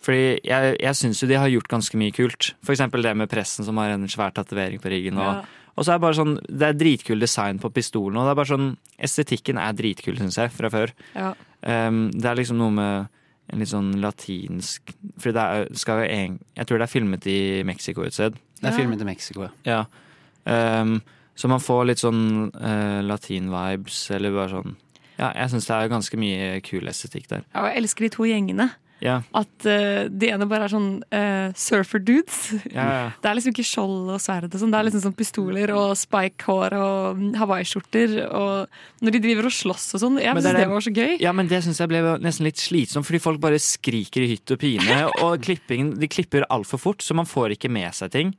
fordi 0.06 0.26
jeg, 0.46 0.76
jeg 0.86 0.98
syns 1.00 1.22
jo 1.24 1.30
de 1.32 1.40
har 1.42 1.50
gjort 1.50 1.72
ganske 1.72 1.98
mye 1.98 2.14
kult. 2.14 2.52
For 2.64 2.76
eksempel 2.76 3.04
det 3.04 3.16
med 3.18 3.32
pressen 3.32 3.66
som 3.66 3.82
har 3.82 3.96
en 3.96 4.06
svær 4.12 4.36
tatovering 4.38 4.80
på 4.84 4.92
ryggen. 4.94 5.18
Og, 5.18 5.42
Ja. 5.42 5.66
og 5.76 5.84
så 5.84 5.92
er 5.92 5.98
det 5.98 6.06
bare 6.06 6.20
sånn 6.20 6.36
Det 6.46 6.68
er 6.70 6.78
dritkul 6.78 7.20
design 7.20 7.60
på 7.60 7.74
pistolen, 7.74 8.16
og 8.22 8.28
det 8.28 8.36
er 8.36 8.40
bare 8.44 8.54
sånn 8.54 8.70
Estetikken 9.10 9.58
er 9.60 9.74
dritkul, 9.74 10.16
syns 10.22 10.38
jeg, 10.38 10.54
fra 10.54 10.70
før. 10.70 10.94
Ja. 11.18 11.34
Um, 11.66 12.12
det 12.14 12.30
er 12.30 12.38
liksom 12.38 12.62
noe 12.62 12.72
med 12.72 13.10
en 13.54 13.60
litt 13.62 13.70
sånn 13.70 13.92
latinsk 14.02 14.94
For 15.22 15.32
det 15.36 15.42
er, 15.42 15.68
skal 15.78 16.00
jo 16.02 16.08
en, 16.12 16.40
Jeg 16.58 16.66
tror 16.68 16.80
det 16.82 16.88
er 16.88 16.92
filmet 16.94 17.28
i 17.30 17.64
Mexico 17.64 18.02
et 18.04 18.14
sted. 18.14 18.34
Det 18.62 18.66
er 18.70 18.72
Ja. 18.72 18.78
filmet 18.78 19.02
i 19.02 19.06
Mexico, 19.06 19.44
ja. 19.44 19.52
Ja. 20.46 20.82
Um, 20.82 21.02
så 21.36 21.50
man 21.52 21.60
får 21.60 21.86
litt 21.90 22.00
sånn 22.00 22.52
uh, 22.56 23.02
latin-vibes, 23.04 24.12
eller 24.16 24.32
bare 24.32 24.50
sånn 24.50 24.76
Ja, 25.20 25.32
jeg 25.36 25.50
syns 25.54 25.68
det 25.68 25.76
er 25.78 25.90
ganske 25.90 26.18
mye 26.20 26.62
kul 26.66 26.88
estetikk 26.88 27.28
der. 27.30 27.44
Ja, 27.54 27.62
og 27.62 27.70
jeg 27.72 27.84
elsker 27.84 28.06
de 28.06 28.10
to 28.10 28.24
gjengene. 28.28 28.70
Ja. 29.04 29.20
At 29.36 29.68
uh, 29.68 30.06
de 30.08 30.30
ene 30.32 30.48
bare 30.50 30.68
er 30.68 30.72
sånn 30.72 30.90
uh, 31.12 31.52
surfer-dudes. 31.58 32.40
Ja, 32.72 32.86
ja. 32.86 33.04
Det 33.22 33.30
er 33.30 33.38
liksom 33.38 33.56
ikke 33.56 33.68
skjold 33.68 34.14
og 34.16 34.22
sverd 34.24 34.48
og 34.48 34.62
sånn. 34.62 34.72
Det 34.74 34.80
er 34.80 34.88
liksom 34.88 35.04
sånn 35.04 35.18
pistoler 35.18 35.74
og 35.76 35.96
spike-hår 36.00 36.78
og 36.80 37.26
hawaiiskjorter. 37.42 38.16
Og 38.30 39.06
når 39.06 39.18
de 39.18 39.24
driver 39.28 39.50
og 39.50 39.56
slåss 39.58 39.88
og 39.98 40.04
sånn. 40.06 40.22
Jeg 40.24 40.38
syns 40.38 40.48
det 40.48 40.56
det, 40.62 40.72
var 40.72 40.88
så 40.88 40.96
gøy. 40.96 41.14
Ja, 41.24 41.36
men 41.36 41.52
det 41.52 41.62
syns 41.66 41.84
jeg 41.84 41.92
ble 41.92 42.02
nesten 42.24 42.48
litt 42.48 42.62
slitsomt, 42.62 43.08
fordi 43.10 43.24
folk 43.24 43.44
bare 43.44 43.60
skriker 43.62 44.26
i 44.26 44.32
hytt 44.36 44.56
og 44.56 44.62
pine. 44.64 45.04
Og 45.26 45.40
klippingen, 45.44 45.96
de 46.00 46.10
klipper 46.12 46.46
altfor 46.54 46.82
fort, 46.82 47.04
så 47.04 47.16
man 47.18 47.28
får 47.30 47.56
ikke 47.56 47.72
med 47.72 47.96
seg 47.98 48.12
ting. 48.14 48.36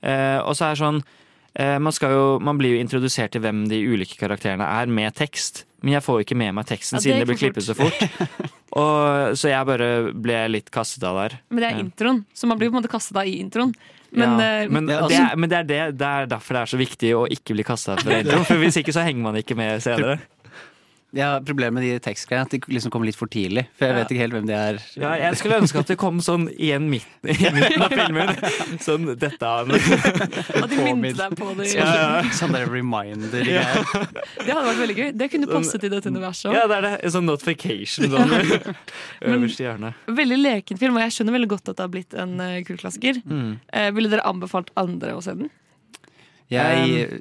Uh, 0.00 0.40
og 0.48 0.54
så 0.56 0.70
er 0.70 0.76
det 0.76 0.80
sånn 0.80 1.00
eh, 1.02 1.16
man, 1.58 1.92
skal 1.92 2.12
jo, 2.14 2.24
man 2.42 2.58
blir 2.60 2.76
jo 2.76 2.80
introdusert 2.82 3.32
til 3.34 3.42
hvem 3.42 3.64
de 3.70 3.80
ulike 3.90 4.18
karakterene 4.20 4.64
er, 4.64 4.90
med 4.90 5.16
tekst. 5.18 5.64
Men 5.82 5.96
jeg 5.96 6.04
får 6.04 6.18
jo 6.18 6.26
ikke 6.26 6.36
med 6.38 6.54
meg 6.56 6.68
teksten 6.68 6.98
Ja, 6.98 7.00
det 7.00 7.06
siden 7.08 7.22
det 7.22 7.28
blir 7.30 7.40
klippet 7.40 7.66
så 7.66 7.76
fort. 7.76 8.02
Og, 8.80 9.32
så 9.38 9.50
jeg 9.50 9.66
bare 9.66 9.88
ble 10.14 10.36
litt 10.52 10.68
kastet 10.70 11.02
av 11.08 11.16
der. 11.18 11.38
Men 11.50 11.62
det 11.62 11.70
er 11.70 11.80
introen, 11.82 12.20
så 12.36 12.46
man 12.50 12.60
blir 12.60 12.70
på 12.70 12.76
en 12.76 12.82
måte 12.82 12.92
kastet 12.92 13.18
av 13.18 13.26
i 13.26 13.40
introen. 13.42 13.72
Men, 14.10 14.36
ja, 14.38 14.50
eh, 14.62 14.68
men, 14.70 14.90
altså- 14.90 15.08
det, 15.10 15.22
er, 15.22 15.36
men 15.36 15.50
det, 15.50 15.58
er 15.58 15.66
det, 15.66 15.80
det 15.98 16.06
er 16.06 16.28
derfor 16.30 16.56
det 16.56 16.62
er 16.62 16.72
så 16.72 16.80
viktig 16.80 17.10
å 17.16 17.24
ikke 17.30 17.56
bli 17.56 17.66
kasta 17.66 17.96
for 17.98 18.14
introen. 18.20 18.46
For 18.46 18.62
hvis 18.62 18.78
ikke 18.82 18.94
så 18.94 19.06
henger 19.06 19.26
man 19.26 19.40
ikke 19.40 19.58
med 19.58 19.82
senere. 19.84 20.20
Ja, 21.16 21.40
Problemet 21.42 21.74
med 21.80 21.82
de 21.82 21.98
tekstgreiene 22.04 22.46
at 22.46 22.52
de 22.54 22.60
liksom 22.70 22.92
kommer 22.94 23.08
litt 23.08 23.16
for 23.18 23.26
tidlig. 23.26 23.64
For 23.78 23.86
jeg 23.88 23.94
Ja. 23.96 23.98
vet 23.98 24.10
ikke 24.14 24.20
helt 24.22 24.32
hvem 24.36 24.46
de 24.46 24.54
er. 24.54 24.78
Ja, 24.94 25.10
jeg 25.18 25.36
skulle 25.40 25.58
ønske 25.60 25.80
at 25.82 25.88
det 25.90 25.96
kom 25.98 26.20
sånn 26.22 26.44
igjen 26.54 26.86
midten, 26.88 27.30
i 27.30 27.50
midten 27.56 27.82
av 27.82 27.90
filmen. 27.90 28.30
Sånn 28.78 29.08
dette 29.18 29.42
er 29.42 29.72
At 30.62 30.70
de 30.70 30.78
minnet 30.94 31.16
deg 31.18 31.34
på 31.40 31.50
det. 31.58 31.66
Ja, 31.74 31.88
ja. 31.90 32.22
Sånn 32.30 32.52
der 32.54 32.66
reminder 32.70 33.42
Ja. 33.42 33.64
Det 34.38 34.46
hadde 34.54 34.66
vært 34.70 34.80
veldig 34.84 34.96
gøy. 35.00 35.10
Det 35.18 35.30
kunne 35.32 35.50
passet 35.50 35.84
i 35.84 35.88
dette 35.92 36.06
universet 36.14 36.54
Ja, 36.54 36.66
det 36.70 36.76
er 36.78 36.86
det. 36.86 36.94
En 37.04 37.10
sånn 37.16 37.26
notification 37.26 38.10
sånn 38.10 38.30
øverst 39.34 39.60
i 39.60 39.66
hjørnet. 39.66 39.94
Veldig 40.06 40.38
leken 40.44 40.78
film, 40.78 40.96
og 40.96 41.02
jeg 41.08 41.16
skjønner 41.18 41.36
veldig 41.40 41.50
godt 41.56 41.68
at 41.72 41.76
det 41.80 41.84
har 41.88 41.92
blitt 41.94 42.14
en 42.14 42.36
uh, 42.40 42.60
kultklassiker. 42.66 43.22
Mm. 43.26 43.58
Eh, 43.72 43.90
ville 43.96 44.08
dere 44.12 44.22
anbefalt 44.30 44.70
andre 44.78 45.16
å 45.18 45.22
se 45.24 45.34
den? 45.34 45.50
Jeg, 46.50 47.20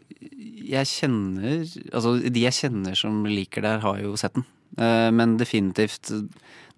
jeg 0.69 0.89
kjenner 0.89 1.59
Altså, 1.93 2.15
de 2.21 2.41
jeg 2.45 2.55
kjenner 2.57 2.97
som 2.97 3.23
liker 3.29 3.61
det 3.65 3.75
her, 3.75 3.83
har 3.85 3.99
jo 4.03 4.15
sett 4.19 4.33
den. 4.37 4.45
Eh, 4.77 5.09
Men 5.15 5.37
definitivt 5.37 6.09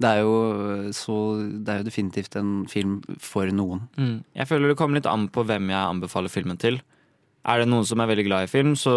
det 0.02 0.10
er, 0.10 0.24
jo 0.26 0.90
så, 0.98 1.16
det 1.62 1.70
er 1.70 1.82
jo 1.84 1.86
definitivt 1.86 2.36
en 2.40 2.64
film 2.72 3.02
for 3.22 3.46
noen. 3.54 3.84
Mm. 4.00 4.16
Jeg 4.34 4.48
føler 4.50 4.72
det 4.72 4.78
kommer 4.80 4.98
litt 4.98 5.10
an 5.10 5.28
på 5.30 5.44
hvem 5.46 5.70
jeg 5.70 5.78
anbefaler 5.92 6.34
filmen 6.34 6.58
til. 6.58 6.80
Er 7.46 7.62
det 7.62 7.68
noen 7.70 7.86
som 7.86 8.02
er 8.02 8.10
veldig 8.10 8.26
glad 8.26 8.48
i 8.48 8.50
film, 8.50 8.74
så 8.78 8.94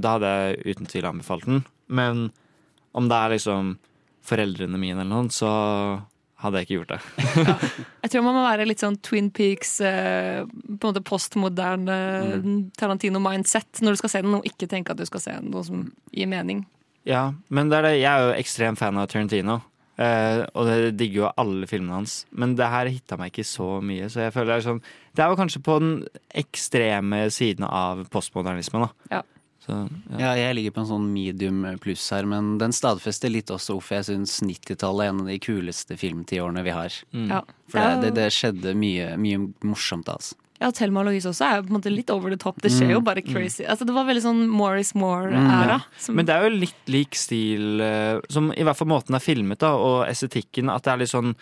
da 0.00 0.14
hadde 0.16 0.30
jeg 0.32 0.72
uten 0.72 0.88
tvil 0.88 1.08
anbefalt 1.10 1.44
den. 1.48 1.60
Men 1.92 2.30
om 2.96 3.08
det 3.12 3.18
er 3.18 3.34
liksom 3.34 3.74
foreldrene 4.24 4.80
mine 4.80 5.02
eller 5.02 5.10
noe, 5.12 5.28
så 5.34 5.52
hadde 6.42 6.60
jeg 6.60 6.66
ikke 6.68 6.76
gjort 6.80 6.92
det. 6.94 7.00
Jeg 8.02 8.10
tror 8.12 8.24
man 8.26 8.34
må 8.36 8.42
være 8.44 8.66
litt 8.66 8.82
sånn 8.82 8.96
Twin 9.04 9.30
Peaks, 9.34 9.76
eh, 9.86 10.42
på 10.42 10.74
en 10.74 10.90
måte 10.90 11.02
postmoderne 11.06 11.96
Tarantino-mindset 12.78 13.82
når 13.82 13.94
du 13.96 14.00
skal 14.02 14.12
se 14.12 14.22
den, 14.24 14.38
og 14.38 14.46
ikke 14.48 14.68
tenke 14.70 14.94
at 14.94 15.00
du 15.00 15.06
skal 15.08 15.22
se 15.22 15.34
noe 15.44 15.62
som 15.66 15.84
gir 16.14 16.30
mening. 16.30 16.64
Ja, 17.08 17.32
men 17.50 17.70
det 17.70 17.78
er 17.80 17.86
det. 17.88 17.92
jeg 18.00 18.10
er 18.12 18.26
jo 18.28 18.34
ekstrem 18.38 18.76
fan 18.78 18.98
av 19.00 19.08
Tarantino. 19.10 19.60
eh, 19.98 20.42
og 20.54 20.66
det 20.66 20.94
digger 20.98 21.20
jo 21.22 21.30
alle 21.38 21.66
filmene 21.70 22.00
hans. 22.00 22.24
Men 22.30 22.54
det 22.58 22.68
her 22.70 22.90
hitta 22.90 23.18
meg 23.20 23.32
ikke 23.32 23.46
så 23.46 23.76
mye. 23.84 24.08
Så 24.10 24.22
jeg 24.24 24.34
føler 24.34 24.54
det 24.54 24.58
er 24.60 24.68
sånn 24.70 24.82
Det 25.14 25.22
er 25.22 25.28
jo 25.30 25.36
kanskje 25.36 25.62
på 25.66 25.78
den 25.82 25.92
ekstreme 26.42 27.26
siden 27.34 27.66
av 27.68 28.06
postmodernismen, 28.12 28.86
da. 28.88 29.18
Ja. 29.18 29.22
Så, 29.62 29.76
Ja, 30.18 30.32
jeg 30.34 30.56
ligger 30.58 30.72
på 30.74 30.80
en 30.82 30.88
sånn 30.90 31.04
medium 31.14 31.62
pluss 31.78 32.08
her, 32.10 32.26
men 32.26 32.56
den 32.58 32.72
stadfester 32.74 33.30
litt 33.30 33.46
også 33.54 33.76
hvorfor 33.78 34.00
jeg 34.00 34.08
syns 34.10 34.40
90-tallet 34.42 35.04
er 35.06 35.12
en 35.12 35.20
av 35.22 35.28
de 35.30 35.38
kuleste 35.38 35.94
filmtiårene 36.00 36.64
vi 36.66 36.70
har. 36.74 36.90
Mm. 37.14 37.28
Ja. 37.30 37.42
For 37.70 37.78
det, 37.78 38.00
det, 38.02 38.14
det 38.18 38.30
skjedde 38.34 38.74
mye, 38.74 39.12
mye 39.22 39.44
morsomt 39.62 40.06
da, 40.10 40.16
altså. 40.18 40.34
Ja, 40.62 40.68
Thelma 40.70 41.00
og 41.02 41.08
Louise 41.08 41.26
også 41.26 41.42
er 41.46 41.56
jo 41.58 41.62
på 41.66 41.72
en 41.72 41.76
måte 41.80 41.90
litt 41.90 42.10
over 42.14 42.30
the 42.30 42.36
top. 42.38 42.60
Det 42.62 42.70
skjer 42.70 42.92
jo 42.92 43.00
Mm. 43.00 43.04
bare 43.08 43.22
crazy. 43.26 43.64
Altså, 43.66 43.82
det 43.86 43.94
var 43.96 44.04
veldig 44.06 44.22
sånn 44.22 44.42
Morris 44.48 44.92
Moore-æra. 44.94 45.80
Mm. 45.82 46.14
Men 46.14 46.26
det 46.28 46.34
er 46.36 46.44
jo 46.44 46.52
litt 46.54 46.86
lik 46.86 47.14
stil, 47.18 47.80
eh, 47.82 48.20
som 48.30 48.52
i 48.54 48.62
hvert 48.62 48.76
fall 48.78 48.86
måten 48.92 49.14
er 49.18 49.24
filmet 49.24 49.58
da, 49.58 49.72
og 49.74 50.06
estetikken. 50.06 50.70
At 50.70 50.84
det 50.86 50.92
er 50.92 50.98
litt 51.02 51.10
sånn 51.10 51.34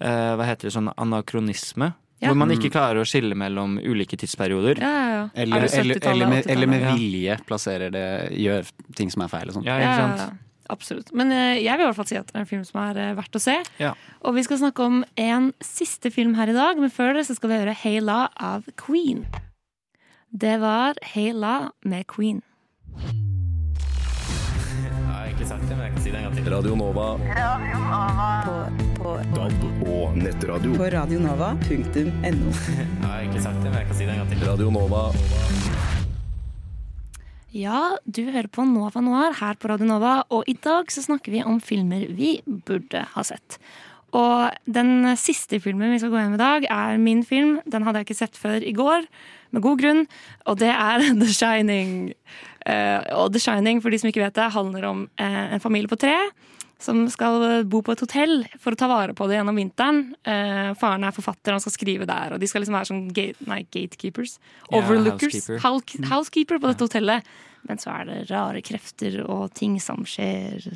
eh, 0.00 0.32
hva 0.36 0.44
heter 0.48 0.68
det, 0.70 0.72
sånn 0.72 0.88
anakronisme. 0.96 1.92
Ja. 2.22 2.28
Hvor 2.30 2.36
man 2.38 2.48
Mm. 2.52 2.58
ikke 2.60 2.70
klarer 2.70 3.00
å 3.02 3.04
skille 3.08 3.34
mellom 3.34 3.78
ulike 3.82 4.16
tidsperioder. 4.16 4.78
Ja, 4.78 4.90
ja, 4.94 5.08
ja. 5.16 5.24
Eller, 5.34 5.56
Er 5.66 5.80
eller, 5.80 5.98
eller, 6.06 6.26
med, 6.30 6.46
eller 6.46 6.66
med 6.70 6.84
vilje 6.94 7.36
plasserer 7.48 7.90
det 7.90 8.06
Gjør 8.38 8.70
ting 8.94 9.10
som 9.10 9.22
er 9.26 9.28
feil 9.32 9.48
og 9.50 9.54
sånn. 9.58 9.64
Ja, 9.66 9.78
Ja, 9.82 9.96
ja, 9.98 10.16
ja. 10.16 10.30
Absolutt. 10.70 11.10
Men 11.12 11.32
eh, 11.34 11.58
jeg 11.60 11.74
vil 11.76 11.82
i 11.84 11.88
hvert 11.90 11.96
fall 11.98 12.06
si 12.08 12.16
at 12.16 12.26
det 12.30 12.36
er 12.36 12.40
en 12.44 12.46
film 12.48 12.62
som 12.64 12.78
er 12.80 12.96
eh, 13.02 13.14
verdt 13.18 13.34
å 13.36 13.40
se. 13.42 13.56
Ja. 13.82 13.90
Og 14.24 14.34
vi 14.38 14.42
skal 14.46 14.56
snakke 14.62 14.80
om 14.86 15.02
en 15.20 15.50
siste 15.60 16.10
film 16.14 16.34
her 16.38 16.48
i 16.48 16.54
dag, 16.56 16.78
men 16.80 16.88
før 16.94 17.12
det 17.18 17.26
så 17.26 17.34
skal 17.36 17.50
vi 17.50 17.58
høre 17.58 17.74
Hey 17.74 17.98
La 18.00 18.28
av 18.40 18.62
Queen. 18.80 19.26
Det 20.32 20.54
var 20.62 20.94
Hey 21.02 21.32
La 21.34 21.72
med 21.84 22.06
Queen. 22.06 22.40
Jeg 22.96 23.10
har 25.10 25.26
egentlig 25.26 25.48
sagt 25.50 25.66
det, 25.68 25.76
men 25.76 25.84
jeg 25.90 25.92
kan 25.98 26.02
si 26.06 26.10
det 26.14 26.18
en 26.22 26.30
gang 26.30 26.36
til. 26.38 26.52
Radio 26.54 26.74
Nova. 26.78 27.18
DAB 29.20 29.64
og 29.90 30.16
nettradio. 30.16 30.72
På 30.78 30.86
radionova.no. 30.92 31.60
Jeg 32.22 32.86
har 33.02 33.18
egentlig 33.18 33.42
sagt 33.44 33.60
det, 33.60 33.68
men 33.68 33.78
jeg 33.80 33.88
kan 33.90 33.98
si 33.98 34.06
det 34.06 34.14
en 34.14 34.20
gang 34.22 34.30
til. 34.30 34.44
Radio 34.48 34.70
Nova. 34.72 35.02
Ja, 37.52 37.80
du 38.08 38.22
hører 38.32 38.48
på 38.48 38.64
Nova 38.64 39.02
Noir 39.04 39.36
her 39.36 39.58
på 39.60 39.68
Radio 39.68 39.88
Nova, 39.90 40.14
og 40.32 40.48
i 40.48 40.54
dag 40.56 40.88
så 40.94 41.04
snakker 41.04 41.34
vi 41.34 41.42
om 41.44 41.58
filmer 41.60 42.06
vi 42.16 42.38
burde 42.46 43.04
ha 43.12 43.24
sett. 43.28 43.58
Og 44.16 44.52
den 44.64 45.10
siste 45.20 45.60
filmen 45.60 45.92
vi 45.92 46.00
skal 46.00 46.12
gå 46.12 46.20
gjennom 46.20 46.38
i 46.38 46.42
dag, 46.42 46.66
er 46.72 47.00
min 47.00 47.20
film. 47.28 47.58
Den 47.68 47.84
hadde 47.84 48.00
jeg 48.00 48.08
ikke 48.08 48.20
sett 48.22 48.40
før 48.40 48.64
i 48.64 48.72
går, 48.76 49.04
med 49.52 49.64
god 49.64 49.82
grunn, 49.84 50.06
og 50.48 50.62
det 50.64 50.72
er 50.72 51.04
The 51.20 51.28
Shining. 51.28 51.92
Eh, 52.64 53.00
og 53.18 53.32
The 53.36 53.44
Shining, 53.44 53.84
for 53.84 53.92
de 53.92 54.00
som 54.00 54.08
ikke 54.08 54.24
vet 54.24 54.40
det, 54.40 54.48
handler 54.56 54.88
om 54.88 55.06
eh, 55.20 55.44
en 55.56 55.64
familie 55.64 55.92
på 55.92 56.00
tre 56.00 56.16
som 56.82 57.04
skal 57.10 57.64
bo 57.70 57.80
på 57.86 57.94
et 57.94 58.02
hotell 58.02 58.42
for 58.60 58.74
å 58.74 58.78
ta 58.78 58.88
vare 58.90 59.14
på 59.14 59.26
det 59.30 59.38
gjennom 59.38 59.58
vinteren. 59.58 60.02
Eh, 60.26 60.72
faren 60.78 61.06
er 61.06 61.14
forfatter, 61.14 61.54
han 61.54 61.62
skal 61.62 61.74
skrive 61.76 62.06
der, 62.10 62.34
og 62.34 62.42
de 62.42 62.48
skal 62.50 62.64
liksom 62.64 62.76
være 62.76 62.90
sånn 62.90 63.04
gate, 63.14 63.38
nei, 63.46 63.62
gatekeepers. 63.70 64.38
Ja, 64.70 64.80
Overlookers. 64.80 65.48
housekeeper. 65.62 66.08
Housekeeper 66.10 66.58
på 66.62 66.72
dette 66.72 66.88
hotellet. 66.88 67.32
Men 67.68 67.78
så 67.78 67.92
er 67.94 68.08
det 68.08 68.30
rare 68.30 68.58
krefter 68.66 69.20
og 69.22 69.52
ting 69.54 69.76
som 69.80 70.02
skjer. 70.04 70.66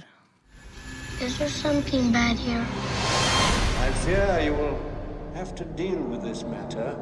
Is 1.21 1.39
there 1.39 1.49
something 1.51 2.13
bad 2.13 2.37
here? 2.39 2.63
I 3.83 3.91
fear 4.05 4.41
you 4.45 4.53
will 4.55 4.79
have 5.35 5.55
to 5.57 5.65
deal 5.65 5.99
with 5.99 6.23
this 6.23 6.45
matter 6.45 6.95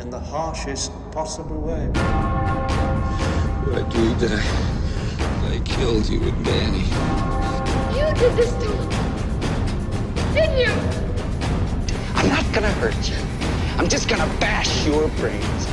in 0.00 0.10
the 0.10 0.18
harshest 0.20 0.92
possible 1.12 1.60
way. 1.60 1.90
I 3.74 3.80
agreed 3.80 4.18
that 4.20 4.32
I, 4.32 5.56
I 5.56 5.58
killed 5.64 6.08
you 6.08 6.22
and 6.22 6.44
Danny. 6.44 7.57
You 7.98 8.06
did 8.14 8.32
this 8.36 8.52
to 8.62 8.68
me. 8.68 8.84
Didn't 10.34 10.58
you? 10.64 10.72
I'm 12.14 12.28
not 12.28 12.46
gonna 12.54 12.74
hurt 12.82 13.02
you. 13.10 13.16
I'm 13.78 13.88
just 13.88 14.08
gonna 14.08 14.28
bash 14.40 14.86
your 14.86 15.08
brains. 15.20 15.66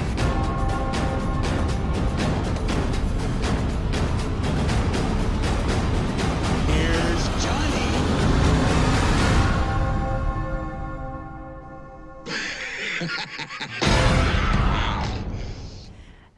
Here's 6.67 7.23
Johnny. 7.43 7.85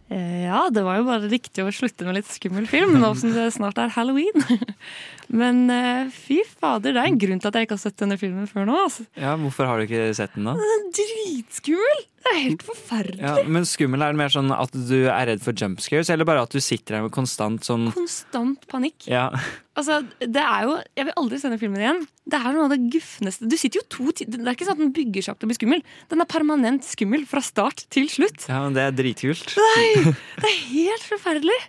Ja, 0.09 0.69
det 0.71 0.83
var 0.85 0.95
jo 1.01 1.03
bare 1.07 1.27
riktig 1.27 1.65
å 1.65 1.71
slutte 1.75 2.05
med 2.07 2.15
litt 2.21 2.29
skummel 2.31 2.63
film, 2.71 2.93
nå 3.01 3.09
som 3.19 3.33
det 3.35 3.49
snart 3.57 3.79
er 3.83 3.91
halloween. 3.91 4.45
Men 5.29 5.65
uh, 5.67 6.11
fy 6.13 6.39
fader, 6.47 6.93
det 6.95 7.01
er 7.01 7.09
en 7.11 7.17
grunn 7.19 7.41
til 7.43 7.49
at 7.51 7.57
jeg 7.59 7.67
ikke 7.67 7.75
har 7.75 7.83
sett 7.83 7.97
denne 7.99 8.15
filmen 8.19 8.47
før 8.47 8.67
nå. 8.69 8.77
Altså. 8.87 9.03
Ja, 9.19 9.33
Hvorfor 9.39 9.67
har 9.67 9.79
du 9.81 9.87
ikke 9.87 10.05
sett 10.15 10.37
den, 10.37 10.47
da? 10.47 10.53
Den 10.55 10.75
er 10.77 10.85
dritskummel! 10.99 12.05
Det 12.27 12.31
er 12.33 12.39
helt 12.43 12.63
forferdelig. 12.65 13.21
Ja, 13.23 13.43
men 13.47 13.63
skummel 13.67 14.01
er 14.03 14.11
det 14.11 14.19
mer 14.19 14.31
sånn 14.33 14.49
at 14.51 14.73
du 14.73 14.95
er 15.07 15.29
redd 15.29 15.43
for 15.45 15.55
jump 15.55 15.79
scares, 15.83 16.09
eller 16.11 16.27
bare 16.27 16.41
at 16.43 16.51
du 16.51 16.59
sitter 16.63 16.97
her 16.97 17.05
med 17.05 17.13
konstant 17.15 17.63
sånn 17.63 17.85
Konstant 17.95 18.65
panikk. 18.67 19.05
Ja. 19.07 19.29
Altså, 19.79 20.01
det 20.19 20.41
er 20.41 20.65
jo, 20.67 20.73
Jeg 20.97 21.07
vil 21.07 21.15
aldri 21.21 21.39
se 21.39 21.51
den 21.53 21.61
filmen 21.61 21.83
igjen. 21.83 22.01
Det 22.27 22.39
er 22.41 22.55
noe 22.55 22.65
av 22.65 22.73
det 22.73 22.79
gufneste 22.91 23.47
Du 23.47 23.53
sitter 23.55 23.79
jo 23.79 23.85
to 23.93 24.09
Det 24.17 24.41
er 24.41 24.55
ikke 24.57 24.65
sånn 24.67 24.75
at 24.75 24.81
den 24.81 24.91
bygger 24.97 25.23
seg 25.23 25.35
opp 25.35 25.39
til 25.43 25.47
å 25.47 25.51
bli 25.53 25.59
skummel. 25.59 25.83
Den 26.11 26.23
er 26.25 26.29
permanent 26.33 26.87
skummel 26.87 27.23
fra 27.29 27.43
start 27.45 27.85
til 27.93 28.09
slutt. 28.11 28.47
ja, 28.49 28.59
men 28.65 28.75
det 28.75 28.83
er 28.89 28.97
dritkult. 28.97 29.53
Nei! 29.61 30.11
Det 30.41 30.49
er 30.49 30.59
helt 30.73 31.07
forferdelig. 31.07 31.59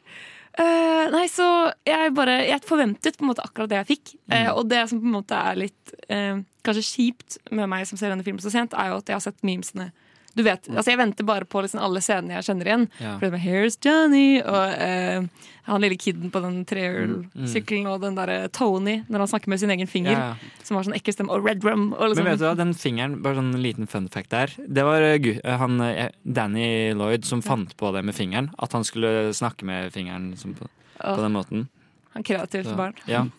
Eh, 0.59 1.05
nei, 1.15 1.27
så 1.31 1.45
jeg 1.87 2.11
bare 2.17 2.41
Jeg 2.49 2.65
forventet 2.67 3.19
på 3.19 3.23
en 3.23 3.31
måte 3.31 3.45
akkurat 3.47 3.71
det 3.71 3.79
jeg 3.79 3.91
fikk. 3.93 4.15
Eh, 4.35 4.51
og 4.51 4.67
det 4.71 4.83
som 4.91 5.01
på 5.01 5.07
en 5.07 5.17
måte 5.21 5.39
er 5.39 5.61
litt 5.61 5.95
uh, 6.11 6.41
kanskje 6.67 6.87
kjipt 6.89 7.39
med 7.55 7.71
meg 7.71 7.87
som 7.89 8.01
ser 8.01 8.11
denne 8.13 8.27
filmen 8.27 8.43
så 8.43 8.53
sent, 8.53 8.75
er 8.75 8.91
jo 8.91 8.99
at 8.99 9.11
jeg 9.11 9.19
har 9.19 9.25
sett 9.25 9.47
memesene. 9.47 9.93
Du 10.39 10.45
vet, 10.47 10.69
altså 10.71 10.93
Jeg 10.93 11.01
venter 11.01 11.27
bare 11.27 11.47
på 11.51 11.61
liksom 11.65 11.81
alle 11.83 12.01
scenene 12.05 12.37
jeg 12.37 12.47
kjenner 12.47 12.71
igjen. 12.71 12.85
Ja. 13.03 13.17
For 13.19 13.27
det 13.27 13.33
med 13.35 13.43
Here's 13.43 13.79
Johnny 13.83 14.39
og 14.39 14.75
eh, 14.79 15.49
han 15.69 15.83
lille 15.85 15.99
kiden 16.01 16.31
på 16.33 16.41
den 16.41 16.61
trehjulssykkelen 16.69 17.89
og 17.91 18.05
den 18.05 18.17
derre 18.17 18.47
Tony 18.55 19.01
når 19.11 19.25
han 19.25 19.31
snakker 19.35 19.53
med 19.53 19.61
sin 19.61 19.73
egen 19.75 19.91
finger. 19.91 20.15
Ja, 20.15 20.29
ja. 20.33 20.63
Som 20.65 20.79
har 20.79 20.87
sånn 20.87 20.97
ekkel 20.97 21.17
stemme. 21.17 21.35
Og 21.35 21.45
Red 21.45 21.67
Rum. 21.67 21.91
Og 21.93 22.13
liksom. 22.13 22.25
Men 22.25 22.37
vet 22.37 22.41
du 22.41 22.47
hva, 22.47 22.55
den 22.59 22.75
fingeren, 22.79 23.19
bare 23.25 23.41
sånn 23.41 23.51
liten 23.61 23.91
fun 23.91 24.07
fact 24.13 24.31
der 24.33 24.55
Det 24.65 24.87
var 24.87 25.05
eh, 25.05 25.19
eh, 25.35 25.59
han, 25.61 25.81
eh, 25.85 26.15
Danny 26.23 26.71
Lloyd 26.97 27.27
som 27.29 27.43
fant 27.45 27.75
på 27.77 27.93
det 27.97 28.05
med 28.07 28.17
fingeren. 28.17 28.53
At 28.63 28.79
han 28.79 28.87
skulle 28.87 29.35
snakke 29.37 29.69
med 29.69 29.93
fingeren 29.93 30.31
liksom, 30.33 30.55
på, 30.57 30.71
på 31.03 31.19
den 31.21 31.37
måten. 31.37 31.69
Han 32.15 32.25
kreativt 32.25 32.73
barn. 32.79 32.97
Ja. 33.11 33.27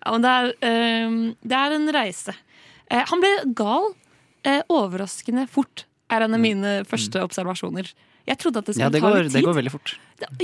Ja, 0.00 0.14
men 0.14 0.22
det 0.24 0.30
er, 0.32 0.46
ehm, 0.64 1.16
det 1.44 1.56
er 1.58 1.74
en 1.76 1.90
reise. 1.92 2.32
Eh, 2.88 3.02
han 3.06 3.20
ble 3.20 3.32
gal 3.56 3.90
eh, 4.48 4.62
overraskende 4.72 5.46
fort, 5.50 5.84
er 6.10 6.24
en 6.26 6.34
av 6.36 6.40
mine 6.42 6.72
første 6.88 7.22
observasjoner. 7.24 7.92
Jeg 8.28 8.38
trodde 8.38 8.60
at 8.60 8.66
det 8.68 8.76
Ja, 8.76 8.88
skulle 8.88 8.92
det 8.92 9.00
ta 9.02 9.10
går, 9.10 9.22
litt 9.24 9.32
det 9.32 9.44
går 9.46 9.56
veldig 9.56 9.70
fort. 9.72 9.94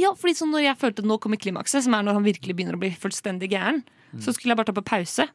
Ja, 0.01 0.13
fordi 0.17 0.35
sånn 0.39 0.51
når 0.55 0.63
jeg 0.65 0.79
følte 0.81 1.03
at 1.05 1.09
nå 1.11 1.19
kommer 1.23 1.37
klimakset, 1.41 1.85
som 1.85 1.95
er 1.95 2.03
når 2.07 2.15
han 2.21 2.25
virkelig 2.25 2.57
begynner 2.57 2.79
å 2.79 2.83
bli 2.83 2.91
fullstendig 2.97 3.51
gæren, 3.53 3.83
Mm. 4.15 4.21
så 4.23 4.33
skulle 4.33 4.55
jeg 4.55 4.57
bare 4.57 4.67
ta 4.71 4.73
på 4.73 4.85
pause. 4.87 5.27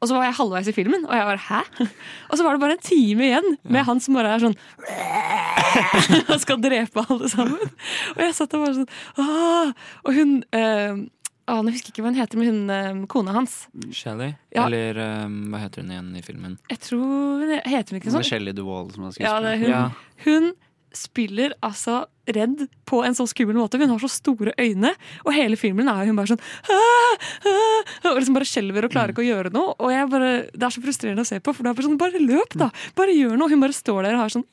Og 0.00 0.08
så 0.08 0.14
var 0.14 0.24
jeg 0.28 0.34
halvveis 0.38 0.68
i 0.68 0.72
filmen, 0.76 1.04
og 1.08 1.12
jeg 1.16 1.24
var 1.26 1.36
hæ? 1.48 1.60
Og 2.30 2.38
så 2.38 2.44
var 2.44 2.52
det 2.54 2.60
bare 2.62 2.76
en 2.76 2.82
time 2.84 3.24
igjen 3.26 3.58
med 3.64 3.84
han 3.84 4.00
som 4.00 4.14
bare 4.14 4.34
er 4.36 4.38
sånn 4.42 4.54
og 6.32 6.40
skal 6.42 6.60
drepe 6.62 7.04
alle 7.08 7.28
sammen. 7.32 7.70
Og 8.14 8.20
jeg 8.22 8.34
satt 8.36 8.52
der 8.54 8.62
bare 8.62 8.76
sånn 8.78 8.90
Åh! 9.18 9.72
Og 10.04 10.14
hun 10.18 10.34
eh, 10.54 11.02
å, 11.44 11.58
Nå 11.60 11.72
husker 11.74 11.90
jeg 11.90 11.94
ikke 11.94 12.04
hva 12.04 12.12
hun 12.12 12.18
heter, 12.18 12.40
men 12.40 12.50
hun 12.50 12.74
eh, 12.74 13.00
kona 13.10 13.34
hans. 13.36 13.56
Shelly? 13.92 14.30
Ja. 14.54 14.64
Eller 14.66 15.00
um, 15.26 15.40
hva 15.52 15.60
heter 15.64 15.84
hun 15.84 15.92
igjen 15.92 16.12
i 16.16 16.22
filmen? 16.24 16.54
Jeg 16.72 16.80
tror 16.86 17.42
hun 17.44 17.52
Heter 17.58 17.92
hun 17.92 18.00
ikke 18.00 18.14
sånn? 18.14 18.26
Shelly 18.26 18.54
Duval 18.56 18.88
som 18.94 19.08
er 19.08 19.18
Ja, 19.20 19.34
det 19.44 19.56
er 19.56 19.60
hun. 19.60 19.72
Ja. 19.74 19.82
Hun 20.24 20.54
spiller 20.96 21.54
altså 21.64 22.04
redd 22.24 22.62
på 22.88 23.02
en 23.04 23.12
så 23.16 23.26
skummel 23.28 23.56
måte. 23.58 23.76
Hun 23.80 23.90
har 23.92 24.00
så 24.00 24.08
store 24.08 24.54
øyne, 24.60 24.94
og 25.26 25.34
hele 25.36 25.58
filmen 25.60 25.88
er 25.92 26.06
hun 26.08 26.16
bare 26.16 26.30
sånn 26.32 26.40
«Ah, 26.72 27.26
ah», 27.50 28.08
Og 28.08 28.16
liksom 28.16 28.36
bare 28.38 28.48
skjelver 28.48 28.86
og 28.86 28.94
klarer 28.94 29.12
ikke 29.12 29.20
å 29.24 29.26
gjøre 29.26 29.52
noe. 29.52 29.74
Og 29.76 29.92
jeg 29.92 30.08
bare, 30.12 30.30
Det 30.52 30.64
er 30.64 30.72
så 30.72 30.82
frustrerende 30.84 31.24
å 31.24 31.28
se 31.28 31.40
på, 31.44 31.52
for 31.52 31.66
det 31.66 31.72
er 31.72 31.76
bare 31.76 31.88
sånn 31.88 31.98
Bare 32.00 32.22
løp, 32.22 32.56
da! 32.60 32.70
Bare 32.96 33.16
gjør 33.16 33.36
noe! 33.40 33.50
Hun 33.52 33.60
bare 33.64 33.76
står 33.76 34.06
der 34.06 34.16
og 34.16 34.22
har 34.24 34.32
sånn 34.32 34.46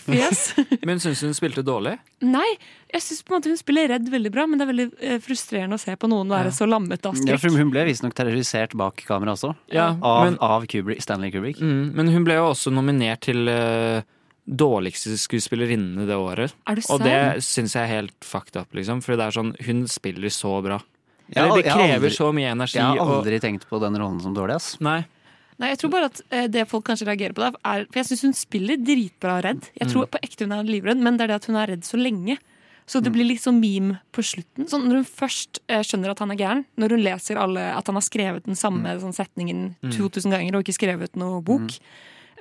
fjes. 0.00 0.46
Men 0.88 1.02
syns 1.02 1.20
du 1.20 1.28
hun 1.28 1.36
spilte 1.36 1.64
dårlig? 1.66 1.98
Nei, 2.24 2.46
jeg 2.94 3.04
syns 3.04 3.20
hun 3.28 3.60
spiller 3.60 3.90
redd 3.92 4.08
veldig 4.08 4.32
bra, 4.32 4.46
men 4.48 4.56
det 4.60 4.64
er 4.64 4.70
veldig 4.70 4.86
eh, 5.02 5.18
frustrerende 5.20 5.76
å 5.76 5.82
se 5.82 5.92
på 6.00 6.08
noen 6.08 6.30
være 6.30 6.52
så 6.54 6.64
lammet 6.68 7.04
av 7.04 7.18
Ja, 7.18 7.36
skrekk. 7.36 7.44
Ja, 7.52 7.58
Hun 7.60 7.72
ble 7.74 7.84
visstnok 7.88 8.14
terrorisert 8.16 8.72
bak 8.80 9.02
kamera 9.04 9.34
også. 9.36 9.52
Ja, 9.74 9.90
av, 10.00 10.24
men- 10.24 10.38
av 10.40 10.64
Kubrick, 10.70 11.02
Stanley 11.04 11.34
Kubrick. 11.34 11.60
Mm, 11.60 11.92
men 11.98 12.08
hun 12.14 12.24
ble 12.24 12.38
jo 12.38 12.46
også 12.54 12.72
nominert 12.72 13.26
til 13.28 13.44
eh, 13.50 14.00
dårligste 14.48 15.16
skuespillerinnene 15.18 16.06
det 16.06 16.16
året. 16.16 16.52
Er 16.68 16.80
Og 16.90 17.00
det 17.00 17.42
syns 17.44 17.74
jeg 17.74 17.82
er 17.88 17.92
helt 18.02 18.24
fucked 18.24 18.56
up, 18.60 18.72
liksom. 18.76 19.02
For 19.02 19.16
det 19.16 19.24
er 19.26 19.30
sånn, 19.38 19.54
hun 19.64 19.86
spiller 19.88 20.28
så 20.28 20.62
bra. 20.62 20.80
Eller 21.34 21.62
det 21.62 21.64
krever 21.72 21.96
aldri- 22.10 22.12
så 22.16 22.32
mye 22.36 22.50
energi. 22.52 22.74
Jeg 22.76 22.84
har 22.84 22.98
og- 23.00 23.24
aldri 23.24 23.40
tenkt 23.40 23.66
på 23.68 23.80
den 23.80 23.94
rollen 23.96 24.20
som 24.20 24.34
dårlig. 24.34 24.54
ass. 24.56 24.76
Nei. 24.80 25.04
Nei, 25.58 25.68
jeg 25.70 25.78
tror 25.78 25.90
bare 25.90 26.04
at 26.06 26.20
eh, 26.30 26.46
det 26.48 26.68
folk 26.68 26.84
kanskje 26.84 27.06
reagerer 27.06 27.32
på, 27.32 27.40
det 27.40 27.54
er 27.64 27.84
For 27.86 28.00
jeg 28.00 28.04
syns 28.06 28.22
hun 28.22 28.32
spiller 28.32 28.76
dritbra 28.76 29.40
redd. 29.42 29.70
Jeg 29.80 29.88
tror 29.88 30.04
Mm. 30.06 30.10
på 30.10 30.18
ekte 30.22 30.40
hun 30.44 30.52
er 30.52 30.64
livredd, 30.64 30.98
men 30.98 31.16
det 31.16 31.24
er 31.24 31.26
det 31.28 31.34
at 31.36 31.44
hun 31.46 31.56
er 31.56 31.66
redd 31.68 31.82
så 31.84 31.96
lenge. 31.96 32.38
Så 32.86 33.02
det 33.02 33.12
blir 33.14 33.24
litt 33.24 33.40
sånn 33.40 33.60
meme 33.60 34.00
på 34.12 34.20
slutten. 34.22 34.68
Sånn 34.68 34.84
når 34.84 34.94
hun 35.00 35.04
først 35.04 35.60
eh, 35.70 35.80
skjønner 35.80 36.10
at 36.10 36.18
han 36.18 36.30
er 36.32 36.36
gæren, 36.36 36.64
når 36.76 36.90
hun 36.90 37.02
leser 37.02 37.36
alle, 37.38 37.60
at 37.74 37.86
han 37.86 37.94
har 37.94 38.02
skrevet 38.02 38.44
den 38.44 38.54
samme 38.56 38.84
sånn, 39.00 39.14
setningen 39.14 39.76
Mm. 39.82 39.90
2000 39.92 40.30
ganger 40.30 40.54
og 40.56 40.64
ikke 40.64 40.76
skrevet 40.76 41.16
noe 41.16 41.40
bok. 41.40 41.62
Eh, 41.70 41.78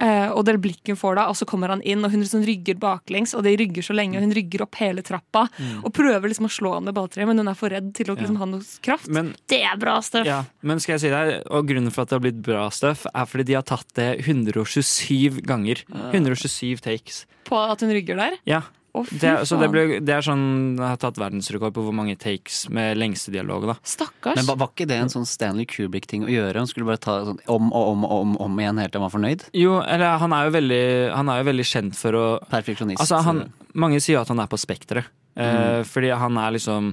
og 0.01 0.45
det 0.45 0.61
blikket 0.61 0.87
hun 0.93 0.95
får 0.99 1.15
da, 1.15 1.27
og 1.29 1.35
så 1.35 1.45
kommer 1.45 1.69
han 1.69 1.81
inn, 1.81 2.03
og 2.03 2.11
hun 2.11 2.21
liksom 2.23 2.43
rygger 2.45 2.75
baklengs, 2.79 3.33
og 3.37 3.43
de 3.43 3.55
rygger 3.57 3.83
så 3.85 3.93
lenge, 3.95 4.17
og 4.17 4.23
hun 4.23 4.33
rygger 4.33 4.61
opp 4.65 4.75
hele 4.75 5.01
trappa, 5.05 5.47
Mm. 5.59 5.83
og 5.85 5.93
prøver 5.93 6.27
liksom 6.27 6.45
å 6.47 6.51
slå 6.51 6.73
han 6.73 6.83
med 6.85 6.95
balltreet, 6.95 7.27
men 7.27 7.37
hun 7.37 7.47
er 7.47 7.53
for 7.55 7.69
redd 7.69 7.93
til 7.93 8.07
å 8.07 8.15
liksom, 8.17 8.33
Ja. 8.33 8.39
ha 8.39 8.45
noe 8.45 8.61
kraft. 8.81 9.07
Men- 9.07 9.35
det 9.47 9.61
er 9.63 9.77
bra 9.77 9.99
stuff! 10.01 10.25
Ja, 10.25 10.43
men 10.61 10.79
skal 10.79 10.93
jeg 10.93 11.01
si 11.01 11.09
deg, 11.09 11.43
og 11.49 11.67
grunnen 11.67 11.91
for 11.91 12.01
at 12.01 12.09
det 12.09 12.15
har 12.15 12.19
blitt 12.31 12.41
bra 12.41 12.69
stuff, 12.69 13.05
er 13.13 13.25
fordi 13.25 13.45
de 13.45 13.53
har 13.53 13.63
tatt 13.63 13.87
det 13.93 14.19
127 14.25 15.41
ganger. 15.45 15.83
127 16.11 16.81
takes. 16.81 17.25
På 17.45 17.71
at 17.71 17.79
hun 17.81 17.89
rygger 17.91 18.15
der. 18.17 18.37
Ja. 18.45 18.61
Fy 18.93 19.17
Det, 19.17 19.31
så 19.49 19.57
det, 19.57 19.67
ble, 19.73 19.99
det 20.05 20.13
er 20.13 20.21
sånn 20.21 20.43
Jeg 20.77 20.85
har 20.85 20.99
tatt 21.01 21.17
verdensrekord 21.17 21.73
på 21.73 21.81
hvor 21.81 21.95
mange 21.97 22.13
takes 22.21 22.67
med 22.69 22.95
lengste 23.01 23.31
dialog. 23.33 23.65
da 23.71 23.75
Stakkars. 23.81 24.35
Men 24.37 24.45
var, 24.45 24.59
var 24.61 24.69
ikke 24.69 24.85
det 24.91 24.99
en 25.01 25.09
sånn 25.09 25.25
Stanley 25.25 25.65
Kubrick-ting 25.65 26.27
å 26.27 26.29
gjøre? 26.29 26.61
Han 26.61 26.69
skulle 26.69 26.85
bare 26.91 27.01
ta 27.01 27.15
sånn 27.25 27.39
om 27.49 27.71
og 27.73 27.87
om 27.95 28.05
og 28.05 28.13
om, 28.19 28.35
om 28.45 28.59
igjen 28.61 28.77
helt 28.83 28.93
til 28.93 29.01
han 29.01 29.07
var 29.09 29.15
fornøyd? 29.15 29.47
Jo, 29.57 29.79
eller 29.81 30.19
han 30.21 30.35
er 30.37 30.45
jo 30.45 30.53
veldig, 30.59 30.83
han 31.17 31.29
er 31.33 31.41
jo 31.41 31.47
veldig 31.49 31.65
kjent 31.71 31.97
for 31.97 32.19
å 32.19 32.25
Perfeksjonist. 32.53 33.01
Altså, 33.01 33.23
han, 33.25 33.41
mange 33.73 33.97
sier 34.03 34.21
at 34.21 34.29
han 34.29 34.43
er 34.45 34.51
på 34.53 34.61
spekteret. 34.61 35.09
Eh, 35.33 35.41
Mm. 35.81 35.85
fordi 35.89 36.11
han 36.13 36.37
er 36.37 36.51
liksom 36.53 36.91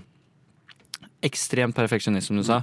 ekstremt 1.23 1.77
perfeksjonist, 1.77 2.31
som 2.31 2.39
du 2.41 2.45
sa. 2.47 2.63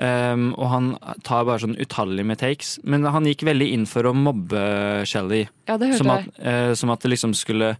Um, 0.00 0.54
og 0.56 0.70
han 0.72 0.86
tar 1.26 1.44
bare 1.44 1.60
sånn 1.60 1.76
utallige 1.76 2.24
med 2.24 2.38
takes. 2.40 2.78
Men 2.88 3.04
han 3.04 3.26
gikk 3.28 3.44
veldig 3.44 3.66
inn 3.74 3.84
for 3.84 4.08
å 4.08 4.14
mobbe 4.16 5.04
Shelly. 5.04 5.42
Ja, 5.68 5.76
som, 5.98 6.08
at, 6.14 6.30
eh, 6.40 6.72
som 6.78 6.88
at 6.94 7.04
det 7.04 7.10
liksom 7.12 7.34
skulle 7.36 7.74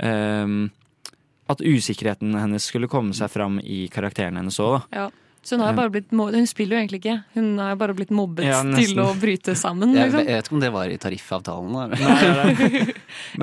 At 0.00 1.60
usikkerheten 1.60 2.32
hennes 2.38 2.64
skulle 2.70 2.88
komme 2.88 3.14
seg 3.16 3.30
fram 3.30 3.60
i 3.60 3.84
karakteren 3.92 4.40
hennes 4.40 4.56
òg. 4.64 4.80
Ja. 4.94 5.10
Så 5.44 5.58
hun, 5.58 5.60
har 5.66 5.74
bare 5.76 5.90
blitt, 5.92 6.06
hun 6.08 6.46
spiller 6.48 6.78
jo 6.78 6.80
egentlig 6.80 6.98
ikke. 7.02 7.18
Hun 7.34 7.58
har 7.60 7.74
bare 7.76 7.92
blitt 7.96 8.12
mobbet 8.16 8.46
Ja, 8.48 8.62
til 8.64 8.96
å 9.02 9.10
bryte 9.20 9.52
sammen. 9.60 9.92
Liksom. 9.92 10.22
jeg 10.24 10.38
vet 10.38 10.48
ikke 10.48 10.56
om 10.56 10.62
det 10.62 10.70
var 10.72 10.88
i 10.88 10.96
tariffavtalen. 10.96 11.74
Da. 11.76 11.98
jeg 12.00 12.94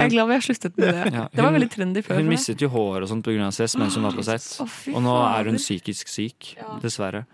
er 0.08 0.10
glad 0.10 0.32
vi 0.32 0.34
har 0.34 0.42
sluttet 0.42 0.80
med 0.82 0.90
det. 0.98 1.04
Ja, 1.14 1.28
det 1.30 1.46
var 1.46 1.54
veldig 1.54 1.70
trendy 1.76 2.02
før. 2.08 2.18
Hun 2.18 2.32
mistet 2.34 2.64
jo 2.66 2.72
hår 2.74 3.06
og 3.06 3.12
sånt 3.12 3.30
pga. 3.30 3.52
stress 3.54 3.78
mens 3.78 4.00
hun 4.00 4.10
var 4.10 4.18
på 4.18 4.26
sett. 4.32 4.48
Oh, 4.66 4.80
og 4.96 5.06
nå 5.06 5.14
er 5.28 5.52
hun 5.52 5.62
psykisk 5.62 6.10
syk, 6.10 6.56
dessverre. 6.82 7.28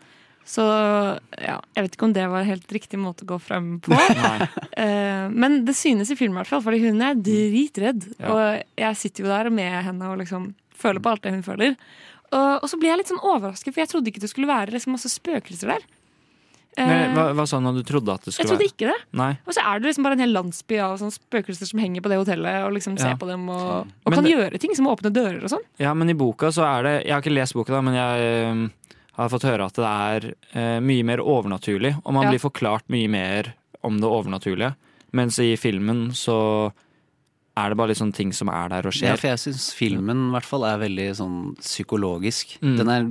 Så 0.47 0.63
ja, 1.43 1.57
jeg 1.75 1.83
vet 1.83 1.95
ikke 1.97 2.05
om 2.07 2.13
det 2.15 2.23
var 2.31 2.45
helt 2.47 2.71
riktig 2.71 2.95
måte 3.01 3.25
å 3.25 3.31
gå 3.33 3.39
frem 3.43 3.77
på. 3.83 3.91
Eh, 4.77 5.25
men 5.33 5.63
det 5.65 5.73
synes 5.73 6.11
i 6.13 6.15
filmen, 6.15 6.35
i 6.37 6.41
hvert 6.43 6.51
fall, 6.51 6.61
fordi 6.61 6.83
hun 6.83 6.99
er 7.01 7.15
dritredd. 7.17 8.03
Ja. 8.21 8.29
Og 8.29 8.75
jeg 8.77 8.97
sitter 8.99 9.23
jo 9.25 9.31
der 9.31 9.47
med 9.49 9.73
henne 9.87 10.11
og 10.11 10.19
liksom 10.21 10.51
føler 10.77 11.01
på 11.01 11.09
alt 11.15 11.23
det 11.25 11.31
hun 11.33 11.41
føler. 11.47 11.73
Og, 12.29 12.61
og 12.61 12.67
så 12.69 12.77
blir 12.77 12.91
jeg 12.91 12.99
litt 13.01 13.09
sånn 13.09 13.23
overrasket, 13.25 13.73
for 13.73 13.81
jeg 13.81 13.89
trodde 13.89 14.11
ikke 14.11 14.21
det 14.21 14.29
skulle 14.29 14.45
være 14.51 14.75
liksom 14.75 14.93
masse 14.93 15.09
spøkelser 15.09 15.71
der. 15.73 15.87
Eh, 16.77 16.85
Men, 16.85 17.15
hva, 17.17 17.25
hva 17.39 17.47
sa 17.49 17.57
du 17.57 17.65
når 17.65 17.79
du 17.79 17.87
trodde 17.89 18.13
at 18.13 18.27
det 18.29 18.35
skulle 18.35 18.45
være? 18.45 18.53
jeg 18.53 18.53
trodde 18.53 18.67
være? 18.67 18.75
ikke 18.77 18.91
det. 18.93 19.17
Nei. 19.23 19.31
Og 19.49 19.57
så 19.57 19.65
er 19.65 19.81
det 19.81 19.89
liksom 19.89 20.05
bare 20.05 20.19
en 20.19 20.25
hel 20.27 20.35
landsby 20.37 20.77
av 20.85 20.97
sånne 21.01 21.17
spøkelser 21.17 21.71
som 21.73 21.81
henger 21.81 22.05
på 22.05 22.11
det 22.13 22.19
hotellet 22.21 22.59
og 22.67 22.75
liksom 22.77 22.99
ser 23.01 23.15
Ja. 23.15 23.17
på 23.17 23.31
dem 23.33 23.49
og, 23.49 23.89
og 24.05 24.13
kan 24.13 24.23
det- 24.29 24.35
gjøre 24.37 24.61
ting, 24.61 24.77
som 24.77 24.85
å 24.85 24.93
åpne 24.93 25.09
dører 25.17 25.41
og 25.41 25.49
sånn. 25.57 25.65
Ja, 25.81 25.95
men 25.97 26.13
i 26.13 26.17
boka 26.21 26.53
så 26.53 26.61
er 26.69 26.83
det 26.85 26.95
Jeg 27.07 27.15
har 27.17 27.25
ikke 27.25 27.33
lest 27.33 27.57
boka, 27.57 27.73
da, 27.73 27.81
men 27.81 27.97
jeg 27.97 28.29
øhm, 28.45 28.67
har 29.17 29.29
fått 29.29 29.43
høre 29.49 29.65
at 29.65 29.73
det 29.73 29.85
er 29.85 30.27
øh, 30.55 30.79
mye 30.83 31.03
mer 31.03 31.17
overnaturlig. 31.23 31.95
Og 32.05 32.13
man 32.13 32.23
Ja. 32.27 32.31
blir 32.31 32.39
forklart 32.43 32.83
mye 32.89 33.09
mer 33.09 33.53
om 33.83 33.97
det 33.99 34.09
overnaturlige. 34.09 34.75
Mens 35.13 35.39
i 35.39 35.55
filmen 35.57 36.11
så 36.13 36.71
er 37.57 37.69
det 37.69 37.77
bare 37.77 37.89
liksom 37.89 38.11
ting 38.13 38.31
som 38.33 38.49
er 38.49 38.69
der 38.69 38.85
og 38.85 38.93
Ja, 38.93 39.15
skjer. 39.15 39.17
for 39.17 39.27
jeg 39.27 39.39
syns 39.39 39.73
filmen 39.73 40.27
i 40.29 40.31
hvert 40.35 40.45
fall 40.45 40.63
er 40.65 40.77
veldig 40.77 41.07
sånn 41.17 41.55
psykologisk. 41.57 42.59
Mm. 42.61 42.77
Den 42.77 42.89
er 42.89 43.07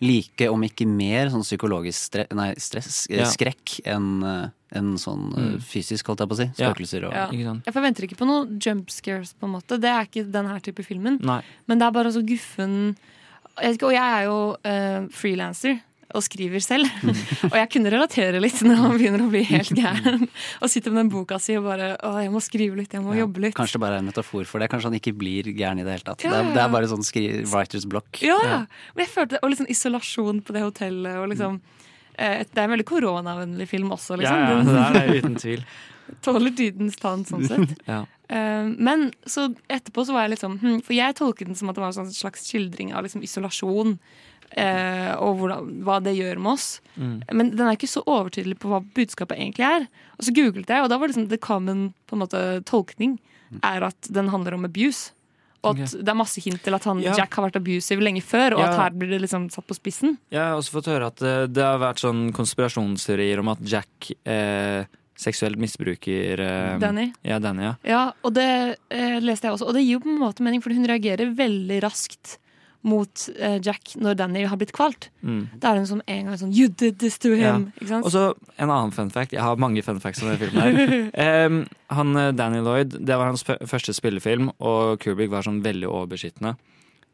like, 0.00 0.46
om 0.52 0.60
ikke 0.62 0.86
mer, 0.86 1.30
sånn 1.32 1.42
psykologisk 1.42 1.98
stre 2.10 2.26
nei, 2.36 2.52
stress, 2.60 3.06
eh, 3.10 3.16
Ja. 3.18 3.24
skrekk 3.24 3.80
enn 3.86 4.52
en 4.72 4.96
sånn 4.96 5.32
eh, 5.36 5.56
Mm. 5.56 5.60
fysisk, 5.62 6.04
holdt 6.06 6.18
jeg 6.20 6.28
på 6.28 6.34
å 6.34 6.36
si. 6.36 6.50
Ja. 6.62 6.72
Spøkelser 6.74 7.04
og 7.06 7.12
Ja. 7.14 7.28
Jeg 7.32 7.72
forventer 7.74 8.04
ikke 8.04 8.16
på 8.18 8.26
noe 8.26 8.46
jump 8.60 8.88
scares, 8.90 9.32
på 9.34 9.44
en 9.46 9.52
måte. 9.54 9.80
Det 9.80 9.84
er 9.88 10.04
ikke 10.04 10.30
den 10.30 10.46
her 10.46 10.60
type 10.60 10.84
filmen. 10.84 11.18
Nei. 11.22 11.42
Men 11.66 11.78
det 11.78 11.86
er 11.86 11.90
bare 11.92 12.12
så 12.12 12.22
guffen 12.24 12.94
jeg 13.60 13.72
vet 13.72 13.78
ikke, 13.78 13.90
Og 13.90 13.96
jeg 13.96 14.16
er 14.16 14.26
jo 14.26 14.38
uh, 14.54 15.06
frilanser 15.14 15.78
og 16.16 16.22
skriver 16.24 16.62
selv. 16.62 16.88
og 17.50 17.56
jeg 17.58 17.68
kunne 17.72 17.90
relatere 17.92 18.40
litt 18.40 18.60
når 18.64 18.82
man 18.82 18.94
begynner 18.96 19.24
å 19.24 19.30
bli 19.30 19.42
helt 19.48 19.72
gæren. 19.76 20.26
og 20.62 20.70
sitter 20.72 20.94
med 20.94 21.04
den 21.04 21.12
boka 21.12 21.38
si 21.42 21.56
og 21.58 21.66
bare 21.66 21.92
Å, 21.98 22.12
jeg 22.22 22.32
må 22.32 22.42
skrive 22.44 22.78
litt, 22.78 22.94
jeg 22.94 23.04
må 23.04 23.16
jobbe 23.18 23.46
litt. 23.46 23.56
Kanskje 23.58 23.78
det 23.78 23.82
bare 23.84 23.98
er 23.98 24.04
en 24.04 24.10
metafor 24.12 24.46
for 24.48 24.62
det. 24.62 24.70
Kanskje 24.72 24.92
han 24.92 24.98
ikke 25.00 25.16
blir 25.18 25.50
gæren 25.52 25.82
i 25.82 25.86
det 25.86 25.98
hele 25.98 26.06
tatt. 26.06 26.24
Ja, 26.24 26.32
Det, 26.32 26.42
er, 26.44 26.52
det 26.56 26.62
er 26.62 26.70
bare 26.76 26.92
sånn 26.92 27.06
skri 27.06 27.26
writers 27.50 27.88
block. 27.90 28.22
Ja, 28.24 28.38
Men 28.94 29.04
jeg 29.06 29.12
følte, 29.12 29.42
Og 29.42 29.52
litt 29.52 29.62
sånn 29.62 29.72
isolasjon 29.72 30.40
på 30.46 30.56
det 30.56 30.64
hotellet. 30.64 31.18
Og 31.22 31.28
liksom, 31.34 31.58
mm. 31.58 31.92
det 32.16 32.62
er 32.62 32.64
en 32.68 32.74
veldig 32.76 32.88
koronavennlig 32.88 33.68
film 33.70 33.92
også, 33.98 34.20
liksom. 34.22 34.46
Ja, 34.46 34.56
ja, 34.56 34.64
det 34.70 35.04
er 35.04 35.12
det, 35.12 35.20
uten 35.24 35.38
tvil. 35.44 35.68
Tåler 36.22 36.54
tidens 36.56 36.96
tann, 36.96 37.24
sånn 37.28 37.46
sett. 37.50 37.74
Ja. 37.86 38.04
Eh, 38.28 38.68
men 38.78 39.12
så 39.26 39.48
etterpå 39.70 40.04
så 40.06 40.12
var 40.16 40.24
jeg 40.26 40.32
liksom 40.34 40.56
hm, 40.58 40.80
For 40.82 40.96
jeg 40.96 41.14
tolket 41.14 41.46
den 41.46 41.54
som 41.54 41.70
at 41.70 41.76
det 41.78 41.82
var 41.84 41.92
en 41.92 42.00
sånn 42.00 42.10
slags 42.14 42.48
skildring 42.48 42.90
av 42.94 43.04
liksom 43.06 43.22
isolasjon. 43.22 43.98
eh, 44.56 45.12
og 45.18 45.40
hvordan, 45.40 45.82
hva 45.86 45.98
det 46.02 46.14
gjør 46.16 46.38
med 46.38 46.52
oss. 46.52 46.80
Mm. 46.96 47.16
Men 47.34 47.50
den 47.56 47.66
er 47.66 47.74
ikke 47.76 47.90
så 47.90 48.02
overtydelig 48.06 48.58
på 48.62 48.70
hva 48.70 48.78
budskapet 48.94 49.38
egentlig 49.38 49.66
er. 49.66 49.86
Og 50.18 50.24
så 50.28 50.32
googlet 50.36 50.70
jeg, 50.70 50.82
og 50.82 50.88
da 50.90 50.98
var 50.98 51.08
det 51.08 51.16
liksom 51.16 51.28
the 51.32 51.38
common 51.42 51.88
på 52.06 52.14
en 52.16 52.22
måte, 52.22 52.42
tolkning 52.64 53.18
er 53.62 53.82
at 53.86 54.08
den 54.10 54.28
handler 54.32 54.54
om 54.54 54.64
abuse. 54.66 55.12
Og 55.64 55.72
at 55.72 55.82
okay. 55.82 56.02
det 56.04 56.12
er 56.12 56.18
masse 56.18 56.40
hint 56.44 56.62
til 56.62 56.74
at 56.76 56.84
han, 56.86 57.00
Ja. 57.02 57.14
Jack 57.18 57.34
har 57.34 57.48
vært 57.48 57.56
abusive 57.58 58.02
lenge 58.04 58.22
før, 58.22 58.54
og 58.54 58.60
Ja. 58.62 58.68
at 58.70 58.78
her 58.78 58.90
blir 58.98 59.10
det 59.10 59.20
liksom 59.24 59.48
satt 59.50 59.66
på 59.66 59.74
spissen. 59.74 60.16
Jeg 60.30 60.38
har 60.40 60.54
også 60.54 60.76
fått 60.78 60.90
høre 60.92 61.06
at 61.10 61.16
det, 61.18 61.34
det 61.56 61.64
har 61.64 61.78
vært 61.82 61.98
sånn 62.04 62.30
konspirasjonsteorier 62.36 63.38
om 63.42 63.48
at 63.50 63.58
Jack 63.66 64.12
eh, 64.24 64.84
seksuelt 65.16 65.60
misbruker 65.60 66.40
eh, 66.44 66.72
Danny? 66.82 67.10
Ja, 67.26 67.38
Danny, 67.42 67.70
ja. 67.70 67.74
Ja, 67.88 68.02
og 68.22 68.34
det 68.36 68.48
eh, 68.92 69.18
leste 69.24 69.48
jeg 69.48 69.56
også. 69.56 69.70
Og 69.70 69.76
det 69.76 69.84
gir 69.86 69.96
jo 69.96 70.02
på 70.04 70.12
en 70.12 70.20
måte 70.20 70.44
mening, 70.44 70.64
for 70.64 70.74
hun 70.76 70.88
reagerer 70.88 71.32
veldig 71.36 71.80
raskt 71.84 72.36
mot 72.86 73.28
eh, 73.38 73.58
Jack 73.62 73.96
når 73.98 74.14
Danny 74.20 74.44
har 74.46 74.58
blitt 74.60 74.74
kvalt. 74.76 75.08
Mm. 75.26 75.42
Da 75.62 75.72
er 75.72 75.82
hun 75.82 75.88
som 75.90 76.02
en 76.06 76.28
gang 76.28 76.38
sånn 76.38 76.54
You 76.54 76.68
did 76.70 77.00
this 77.02 77.18
to 77.22 77.32
him! 77.34 77.42
Ja. 77.42 77.80
Ikke 77.80 77.90
sant? 77.90 78.06
Og 78.06 78.14
så 78.14 78.24
en 78.56 78.70
annen 78.70 78.94
fun 78.94 79.10
fact. 79.14 79.34
Jeg 79.34 79.42
har 79.42 79.58
mange 79.60 79.82
fun 79.86 79.98
facts 80.02 80.22
om 80.22 80.30
denne 80.30 80.40
filmen. 80.40 81.10
her 81.16 81.46
um, 81.50 81.60
han, 81.98 82.14
eh, 82.20 82.32
Danny 82.36 82.62
Lloyd, 82.62 82.98
Det 83.00 83.18
var 83.18 83.32
hans 83.32 83.44
første 83.46 83.96
spillefilm, 83.96 84.52
og 84.60 85.00
Kubrick 85.02 85.32
var 85.34 85.46
sånn 85.46 85.62
veldig 85.66 85.90
overbeskyttende. 85.90 86.56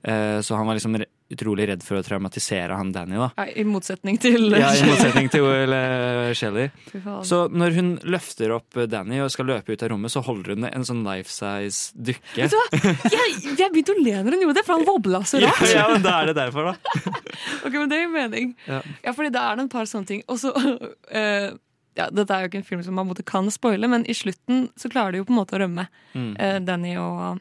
Eh, 0.02 0.40
så 0.40 0.54
han 0.54 0.66
var 0.66 0.74
liksom 0.74 0.96
utrolig 1.32 1.68
redd 1.70 1.82
for 1.86 2.00
å 2.00 2.02
traumatisere 2.04 2.74
han 2.76 2.90
Danny. 2.92 3.16
da 3.16 3.28
Ja, 3.38 3.46
I 3.46 3.64
motsetning 3.64 4.18
til 4.20 4.50
ja, 4.50 4.72
I 4.74 4.82
motsetning 4.88 5.30
til 5.32 5.46
uh, 5.46 6.32
Shelly. 6.36 6.66
Så 7.28 7.44
når 7.48 7.76
hun 7.78 7.92
løfter 8.02 8.52
opp 8.56 8.76
eh, 8.76 8.88
Danny 8.90 9.20
og 9.22 9.30
skal 9.32 9.48
løpe 9.48 9.72
ut 9.72 9.84
av 9.84 9.92
rommet, 9.94 10.12
så 10.12 10.24
holder 10.26 10.56
hun 10.56 10.68
en 10.68 10.86
sånn 10.86 11.04
life 11.06 11.30
size 11.32 11.94
dukke. 11.94 12.34
Vet 12.36 12.52
du 12.52 12.58
hva? 12.58 12.94
Jeg, 13.14 13.36
jeg 13.60 13.72
begynte 13.72 13.94
å 13.94 14.02
le 14.02 14.16
når 14.18 14.36
hun 14.36 14.46
gjorde 14.46 14.58
det, 14.58 14.66
for 14.66 14.76
han 14.76 14.88
vobla 14.88 15.22
så 15.28 15.40
rart. 15.44 15.62
ja, 15.70 15.86
men 15.92 16.04
da 16.04 16.16
er 16.20 16.32
det 16.32 16.38
derfor, 16.40 16.72
da. 16.72 16.96
Ok, 17.66 17.76
men 17.78 17.88
Det 17.92 18.00
gir 18.02 18.10
mening. 18.12 18.54
Ja. 18.66 18.80
Ja, 19.04 19.14
fordi 19.14 19.30
da 19.34 19.46
er 19.48 19.58
det 19.58 19.66
en 19.68 19.72
par 19.72 19.86
sånne 19.88 20.10
ting. 20.10 20.26
Og 20.26 20.40
så 20.42 20.50
uh, 20.58 21.48
ja, 22.00 22.08
Dette 22.10 22.34
er 22.34 22.44
jo 22.44 22.50
ikke 22.50 22.60
en 22.60 22.66
film 22.66 22.82
som 22.84 22.98
man 22.98 23.14
kan 23.28 23.48
spoile, 23.54 23.88
men 23.90 24.04
i 24.10 24.16
slutten 24.16 24.66
så 24.76 24.90
klarer 24.92 25.14
de 25.14 25.22
jo 25.22 25.30
på 25.30 25.34
en 25.34 25.40
måte 25.40 25.56
å 25.56 25.62
rømme. 25.62 25.86
Mm. 26.16 26.34
uh, 26.36 26.58
Danny 26.66 26.98
og 27.00 27.40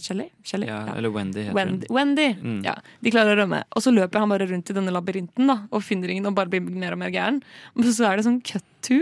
Shelly? 0.00 0.28
Shelly? 0.44 0.66
Ja, 0.70 0.94
eller 0.96 1.12
Wendy 1.12 1.42
heter 1.42 1.54
Wendy. 1.54 1.86
hun. 1.88 1.96
Wendy. 1.96 2.28
Mm. 2.40 2.60
Ja, 2.64 2.74
De 3.04 3.10
klarer 3.12 3.36
å 3.36 3.42
rømme. 3.42 3.62
Og 3.76 3.82
så 3.84 3.92
løper 3.92 4.22
han 4.22 4.32
bare 4.32 4.46
rundt 4.48 4.70
i 4.70 4.76
denne 4.76 4.94
labyrinten 4.94 5.46
da, 5.50 5.58
og 5.70 5.84
finner 5.84 6.08
ingen 6.08 6.26
og 6.30 6.34
bare 6.38 6.48
blir 6.52 6.64
mer 6.64 6.96
og 6.96 7.02
mer 7.02 7.12
gæren. 7.12 7.42
Men 7.76 7.92
så 7.92 8.08
er 8.08 8.16
det 8.16 8.24
sånn 8.28 8.40
cut 8.40 8.64
to, 8.84 9.00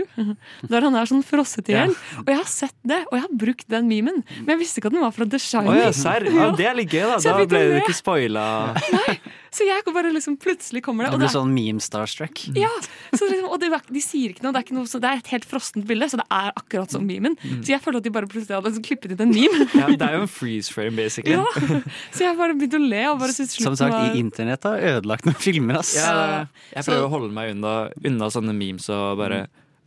der 0.71 0.87
han 0.87 0.95
er 0.99 1.09
sånn 1.09 1.23
frosset 1.25 1.69
i 1.71 1.75
hjel. 1.75 1.95
Og 2.23 2.31
jeg 2.31 2.39
har 2.41 2.49
sett 2.51 2.75
det, 2.87 3.01
og 3.09 3.17
jeg 3.17 3.25
har 3.25 3.33
brukt 3.45 3.67
den 3.71 3.89
memen, 3.91 4.21
men 4.43 4.53
jeg 4.55 4.63
visste 4.63 4.81
ikke 4.81 4.91
at 4.91 4.97
den 4.97 5.05
var 5.05 5.15
fra 5.15 5.27
The 5.29 5.39
Shining. 5.41 5.81
Shining. 5.93 6.37
ja? 6.37 6.47
Ja, 6.47 6.51
det 6.57 6.69
er 6.71 6.79
litt 6.79 6.93
gøy, 6.93 7.03
da. 7.07 7.19
Så 7.21 7.33
Da 7.37 7.45
ble 7.49 7.63
å 7.63 7.73
du 7.75 7.79
ikke 7.81 7.97
spoila. 7.97 8.47
Så 9.57 9.65
jeg 9.65 9.81
bare 9.89 10.11
liksom 10.13 10.35
plutselig 10.37 10.83
kommer 10.85 11.07
det. 11.07 11.13
Og 11.13 11.17
det 11.17 11.25
blir 11.25 11.33
sånn 11.33 11.53
meme-starstruck. 11.55 12.43
Ja, 12.57 12.69
så 13.15 13.25
liksom, 13.29 13.47
og 13.49 13.57
det, 13.61 13.71
De 13.89 14.01
sier 14.03 14.33
ikke 14.33 14.43
noe, 14.45 14.51
det 14.53 14.59
er, 14.59 14.65
ikke 14.67 14.75
noe 14.77 14.89
så 14.91 14.99
det 15.01 15.09
er 15.09 15.21
et 15.23 15.31
helt 15.31 15.47
frossent 15.49 15.87
bilde, 15.87 16.09
så 16.11 16.19
det 16.19 16.27
er 16.29 16.51
akkurat 16.51 16.93
som 16.93 17.05
memen. 17.07 17.37
Så 17.63 17.71
jeg 17.73 17.81
følte 17.81 18.03
at 18.03 18.07
de 18.09 18.13
bare 18.13 18.29
plutselig 18.29 18.57
hadde 18.57 18.69
liksom 18.69 18.85
klippet 18.85 19.15
inn 19.15 19.23
en 19.25 19.33
meme. 19.33 19.67
Ja, 19.77 19.87
det 19.93 20.05
er 20.07 20.17
jo 20.19 20.25
en 20.27 20.31
freeze 20.31 20.73
frame, 20.73 20.93
basically. 20.99 21.37
Ja, 21.37 21.81
Så 22.13 22.25
jeg 22.27 22.37
bare 22.37 22.57
begynte 22.57 22.77
å 22.81 22.85
le. 22.85 23.03
Og 23.13 23.21
bare 23.23 23.33
synes 23.33 23.55
Som 23.57 23.77
sagt, 23.79 23.95
var 23.95 24.11
i 24.13 24.21
internett 24.21 24.67
har 24.67 24.83
ødelagt 24.91 25.25
noen 25.25 25.39
filmer, 25.41 25.79
ass. 25.81 25.95
Ja, 25.97 26.45
jeg 26.75 26.85
prøver 26.87 27.07
å 27.07 27.13
holde 27.15 27.31
meg 27.33 27.55
unna, 27.55 27.75
unna 28.05 28.29
sånne 28.33 28.53
memes 28.57 28.89
og 28.93 29.17
bare 29.21 29.45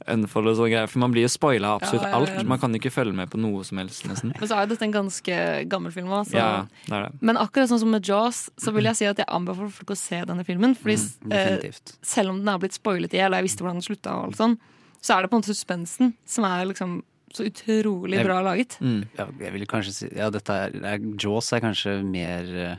unfollow 0.09 0.53
og 0.53 0.57
sånne 0.59 0.71
greier. 0.73 0.89
For 0.89 0.99
man 1.03 1.13
blir 1.13 1.23
jo 1.27 1.29
spoila 1.33 1.75
av 1.75 1.83
absolutt 1.83 2.03
Ja, 2.07 2.09
ja, 2.09 2.21
ja. 2.27 2.37
alt. 2.39 2.47
Man 2.49 2.59
kan 2.59 2.73
ikke 2.75 2.91
følge 2.95 3.15
med 3.15 3.31
på 3.31 3.39
noe 3.41 3.65
som 3.65 3.79
helst, 3.79 4.05
nesten. 4.09 4.33
Men 4.39 4.49
så 4.49 4.57
er 4.57 4.67
jo 4.67 4.75
dette 4.75 4.83
en 4.89 4.93
ganske 4.93 5.69
gammel 5.69 5.93
film 5.93 6.09
òg. 6.09 6.33
Ja, 6.33 6.67
det 6.87 7.03
det. 7.05 7.13
Men 7.21 7.37
akkurat 7.37 7.69
sånn 7.69 7.81
som 7.83 7.91
med 7.91 8.07
Jaws, 8.07 8.51
så 8.57 8.73
vil 8.73 8.85
jeg 8.85 8.97
si 8.97 9.05
at 9.11 9.17
jeg 9.19 9.27
anbefaler 9.29 9.71
folk 9.71 9.91
å 9.91 9.97
se 9.97 10.23
denne 10.25 10.45
filmen. 10.45 10.75
Fordi 10.75 10.97
Mm, 11.21 11.33
eh, 11.33 11.71
selv 12.03 12.31
om 12.31 12.39
den 12.39 12.49
er 12.49 12.59
blitt 12.59 12.73
spoilet 12.79 13.13
i 13.15 13.19
hjel, 13.19 13.33
og 13.35 13.39
jeg 13.41 13.45
visste 13.51 13.63
hvordan 13.63 13.81
den 13.81 13.83
slutta, 13.89 14.11
og 14.17 14.25
alt 14.31 14.37
sånn, 14.37 14.59
så 15.03 15.17
er 15.17 15.23
det 15.23 15.31
på 15.31 15.37
en 15.37 15.43
måte 15.43 15.55
suspensen 15.55 16.15
som 16.27 16.45
er 16.45 16.65
liksom 16.67 17.03
så 17.33 17.45
utrolig 17.47 18.17
Jeg- 18.19 18.27
bra 18.27 18.41
laget. 18.43 18.77
Ja, 19.17 19.27
jeg 19.39 19.53
vil 19.53 19.67
kanskje 19.67 19.93
si 19.93 20.09
Ja, 20.17 20.31
dette 20.31 20.51
er, 20.51 20.71
er 20.85 20.99
Jaws 20.99 21.53
er 21.53 21.61
kanskje 21.61 22.05
mer 22.05 22.43
eh, 22.57 22.77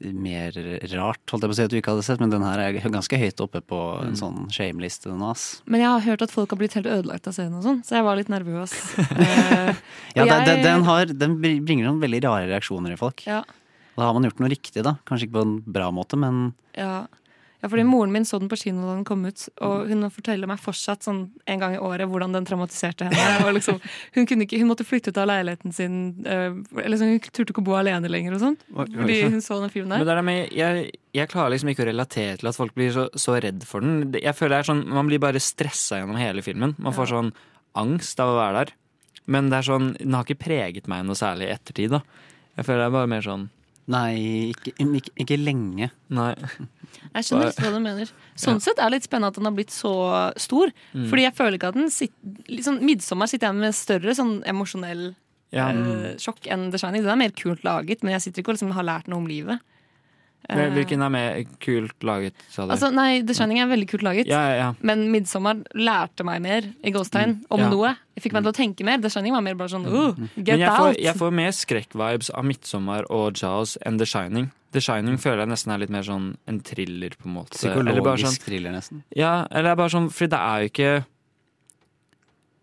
mer 0.00 0.52
rart, 0.92 1.22
holdt 1.30 1.44
jeg 1.46 1.48
på 1.48 1.54
å 1.54 1.56
si 1.56 1.64
at 1.64 1.72
du 1.72 1.76
ikke 1.78 1.92
hadde 1.94 2.04
sett, 2.04 2.20
men 2.20 2.32
den 2.32 2.44
her 2.44 2.60
er 2.60 2.76
ganske 2.84 3.16
høyt 3.16 3.40
oppe 3.40 3.62
på 3.64 3.78
en 4.04 4.16
sånn 4.18 4.42
shame-liste. 4.52 5.08
Men 5.16 5.80
jeg 5.80 5.88
har 5.88 6.04
hørt 6.04 6.24
at 6.26 6.34
folk 6.34 6.52
har 6.52 6.60
blitt 6.60 6.76
helt 6.76 6.88
ødelagt 6.90 7.28
av 7.30 7.36
serien, 7.36 7.54
og 7.56 7.64
sånn, 7.64 7.80
så 7.86 7.96
jeg 7.96 8.04
var 8.06 8.20
litt 8.20 8.32
nervøs. 8.32 8.74
Eh, 9.16 9.72
Ja, 10.16 10.24
jeg... 10.24 10.28
den, 10.30 10.44
den, 10.48 10.62
den, 10.64 10.84
har, 10.86 11.06
den 11.24 11.34
bringer 11.40 11.88
noen 11.88 12.00
veldig 12.02 12.20
rare 12.24 12.46
reaksjoner 12.50 12.92
i 12.94 12.98
folk. 13.00 13.24
Ja. 13.28 13.40
Da 13.96 14.04
har 14.08 14.14
man 14.16 14.24
gjort 14.28 14.40
noe 14.42 14.50
riktig, 14.52 14.82
da. 14.84 14.96
Kanskje 15.08 15.26
ikke 15.28 15.38
på 15.38 15.44
en 15.46 15.56
bra 15.78 15.88
måte, 15.94 16.18
men 16.20 16.50
Ja. 16.76 17.06
Ja, 17.66 17.70
fordi 17.72 17.82
moren 17.82 18.12
min 18.14 18.24
så 18.24 18.38
den 18.38 18.46
på 18.46 18.56
kino 18.60 18.84
da 18.86 18.92
den 18.94 19.04
kom 19.06 19.24
ut, 19.26 19.48
og 19.66 19.88
hun 19.90 20.06
forteller 20.14 20.46
meg 20.46 20.60
fortsatt 20.62 21.02
sånn 21.02 21.24
en 21.50 21.62
gang 21.62 21.72
i 21.74 21.80
året 21.82 22.06
hvordan 22.06 22.36
den 22.36 22.44
traumatiserte 22.46 23.08
henne. 23.08 23.50
Liksom, 23.56 23.80
hun, 24.14 24.28
kunne 24.28 24.46
ikke, 24.46 24.60
hun 24.60 24.68
måtte 24.70 24.86
flytte 24.86 25.10
ut 25.10 25.18
av 25.18 25.26
leiligheten 25.32 25.74
sin, 25.74 25.96
eh, 26.22 26.54
eller 26.84 27.00
sånn, 27.00 27.16
hun 27.16 27.24
turte 27.26 27.50
ikke 27.50 27.64
å 27.64 27.66
bo 27.66 27.74
alene 27.74 28.10
lenger 28.12 28.36
og 28.36 28.44
sånt. 28.44 28.62
Fordi 28.70 29.18
hun 29.24 29.42
så 29.42 29.58
den 29.64 29.72
filmen 29.74 29.96
Men 29.96 30.06
der. 30.06 30.12
er 30.14 30.20
det 30.20 30.26
med, 30.28 30.54
jeg, 30.54 30.86
jeg 31.18 31.32
klarer 31.32 31.56
liksom 31.56 31.72
ikke 31.72 31.82
å 31.82 31.90
relatere 31.90 32.38
til 32.38 32.52
at 32.52 32.60
folk 32.60 32.76
blir 32.78 32.94
så, 32.94 33.08
så 33.18 33.34
redd 33.42 33.66
for 33.66 33.82
den. 33.82 34.14
Jeg 34.14 34.38
føler 34.38 34.54
det 34.54 34.62
er 34.62 34.70
sånn, 34.70 34.86
Man 34.94 35.10
blir 35.10 35.22
bare 35.26 35.42
stressa 35.42 35.98
gjennom 35.98 36.20
hele 36.22 36.46
filmen. 36.46 36.76
Man 36.78 36.94
får 36.94 37.10
sånn 37.16 37.34
angst 37.82 38.22
av 38.22 38.36
å 38.36 38.38
være 38.38 38.62
der. 38.62 38.74
Men 39.26 39.50
det 39.50 39.58
er 39.58 39.70
sånn, 39.72 39.90
den 39.98 40.14
har 40.14 40.22
ikke 40.22 40.44
preget 40.46 40.86
meg 40.86 41.02
noe 41.08 41.18
særlig 41.18 41.50
i 41.50 41.54
ettertid. 41.56 41.96
da 41.98 42.04
Jeg 42.60 42.68
føler 42.68 42.84
det 42.84 42.90
er 42.92 42.98
bare 43.00 43.10
mer 43.16 43.26
sånn 43.26 43.48
Nei, 43.86 44.50
ikke, 44.50 44.72
ikke, 44.82 45.12
ikke 45.22 45.36
lenge. 45.38 45.90
Nei. 46.10 46.32
Jeg 47.14 47.26
skjønner 47.28 47.50
litt 47.52 47.60
hva 47.62 47.70
du 47.70 47.78
mener. 47.84 48.08
Sånn 48.34 48.58
sett 48.64 48.80
er 48.80 48.88
det 48.90 48.96
litt 48.96 49.06
spennende 49.06 49.30
at 49.30 49.38
den 49.38 49.46
har 49.46 49.54
blitt 49.54 49.70
så 49.74 49.92
stor. 50.42 50.72
Mm. 50.92 51.04
Fordi 51.12 51.22
jeg 51.22 51.36
føler 51.38 51.58
ikke 51.58 51.70
at 51.70 51.78
den 51.78 51.92
sitter, 51.94 52.34
liksom, 52.50 52.80
Midtsommer 52.82 53.30
sitter 53.30 53.52
jeg 53.52 53.60
med 53.60 53.76
større 53.78 54.16
sånn 54.18 54.34
emosjonell 54.50 55.04
Ja. 55.54 55.68
eh, 55.70 56.16
sjokk 56.18 56.48
enn 56.50 56.70
The 56.72 56.78
Shining. 56.82 57.04
Den 57.06 57.14
er 57.14 57.20
mer 57.22 57.30
kult 57.38 57.62
laget, 57.62 58.02
men 58.02 58.16
jeg 58.16 58.26
sitter 58.26 58.42
ikke 58.42 58.50
og 58.54 58.58
liksom 58.58 58.74
har 58.74 58.88
lært 58.88 59.06
noe 59.08 59.22
om 59.22 59.30
livet. 59.30 59.62
Eh, 60.48 60.70
Hvilken 60.70 61.02
er 61.02 61.08
mer 61.10 61.44
kult 61.58 62.04
laget, 62.06 62.32
sa 62.54 62.66
du? 62.66 62.70
Altså, 62.70 62.92
nei, 62.94 63.20
The 63.26 63.34
Shining 63.34 63.58
er 63.58 63.66
veldig 63.66 63.88
kult 63.90 64.02
laget. 64.06 64.28
Ja, 64.30 64.42
ja, 64.48 64.54
ja. 64.60 64.68
Men 64.80 65.08
'Midtsommer' 65.10 65.64
lærte 65.74 66.22
meg 66.24 66.40
mer 66.40 66.62
i 66.84 66.92
Ghosttegn 66.92 67.44
om 67.50 67.58
Ja. 67.60 67.68
noe. 67.68 67.96
Jeg 68.14 68.22
fikk 68.22 68.32
meg 68.32 68.44
til 68.44 68.52
å 68.52 68.54
tenke 68.54 68.84
mer. 68.84 68.98
The 68.98 69.10
Shining 69.10 69.32
var 69.32 69.40
mer 69.42 69.54
bare 69.54 69.68
sånn 69.68 69.86
uh, 69.86 70.14
get 70.36 70.46
Men 70.54 70.58
jeg 70.60 70.68
out. 70.68 70.78
får, 70.78 71.00
jeg 71.02 71.14
får 71.16 71.32
mer 71.32 71.50
skrekkvibes 71.50 72.30
av 72.32 72.44
'Midtsommer' 72.44 73.04
og 73.10 73.34
'Jaws' 73.34 73.76
enn 73.84 73.98
'The 73.98 74.06
Shining'. 74.06 74.50
'The 74.72 74.80
Shining' 74.80 75.18
føler 75.18 75.38
jeg 75.38 75.48
nesten 75.48 75.72
er 75.74 75.78
litt 75.78 75.90
mer 75.90 76.02
sånn 76.02 76.36
en 76.46 76.60
thriller, 76.60 77.10
på 77.10 77.26
en 77.26 77.34
måte. 77.34 77.50
Psykologisk 77.58 78.38
sånn- 78.38 78.44
thriller, 78.46 78.70
nesten. 78.72 79.02
Ja, 79.16 79.46
eller 79.50 79.70
er 79.72 79.76
bare 79.76 79.90
sånn, 79.90 80.10
fordi 80.12 80.30
det 80.30 80.38
er 80.38 80.60
jo 80.62 80.68
ikke 80.70 81.04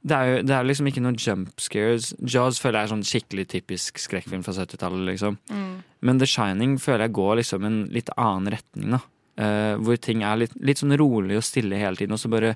det 0.03 0.15
er 0.17 0.29
jo 0.29 0.43
det 0.43 0.55
er 0.55 0.67
liksom 0.67 0.89
ikke 0.89 1.03
noen 1.03 1.17
jump 1.19 1.61
scares. 1.63 2.11
Jaws 2.19 2.59
føler 2.59 2.81
jeg 2.81 2.89
er 2.89 2.91
sånn 2.91 3.07
skikkelig 3.07 3.45
typisk 3.53 4.01
skrekkfilm 4.03 4.43
fra 4.43 4.55
70-tallet. 4.57 5.05
liksom. 5.13 5.37
Mm. 5.47 5.73
Men 6.03 6.19
The 6.19 6.27
Shining 6.27 6.75
føler 6.83 7.07
jeg 7.07 7.15
går 7.15 7.37
liksom 7.39 7.67
en 7.69 7.79
litt 7.93 8.11
annen 8.17 8.51
retning. 8.51 8.97
da. 8.97 8.99
Uh, 9.33 9.79
hvor 9.81 9.97
ting 9.97 10.21
er 10.21 10.43
litt, 10.43 10.51
litt 10.61 10.83
sånn 10.83 10.93
rolig 10.99 11.39
og 11.39 11.47
stille 11.47 11.79
hele 11.79 11.97
tiden, 11.97 12.13
og 12.13 12.21
så 12.21 12.29
bare 12.29 12.53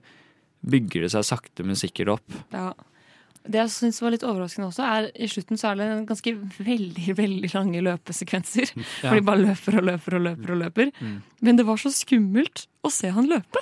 bygger 0.67 1.05
det 1.07 1.13
seg 1.15 1.25
sakte, 1.25 1.65
men 1.65 1.79
sikkert 1.79 2.17
opp. 2.17 2.37
Ja. 2.53 2.69
Det 3.47 3.61
jeg 3.61 3.71
syns 3.71 4.01
var 4.03 4.11
litt 4.11 4.25
overraskende 4.27 4.67
også, 4.67 4.83
er 4.83 5.07
i 5.15 5.29
slutten 5.31 5.59
så 5.59 5.71
er 5.71 5.79
det 5.79 5.87
ganske 6.09 6.33
veldig 6.59 7.15
veldig 7.21 7.51
lange 7.55 7.83
løpesekvenser. 7.87 8.73
Ja. 9.03 9.11
Hvor 9.11 9.19
de 9.21 9.27
bare 9.29 9.45
løper 9.45 9.79
og 9.79 9.87
løper 9.87 10.17
og 10.17 10.25
løper 10.27 10.53
og 10.53 10.59
løper. 10.65 10.91
Mm. 10.99 11.17
Men 11.47 11.59
det 11.59 11.65
var 11.67 11.79
så 11.79 11.93
skummelt 11.93 12.65
å 12.83 12.91
se 12.91 13.11
han 13.13 13.29
løpe. 13.29 13.61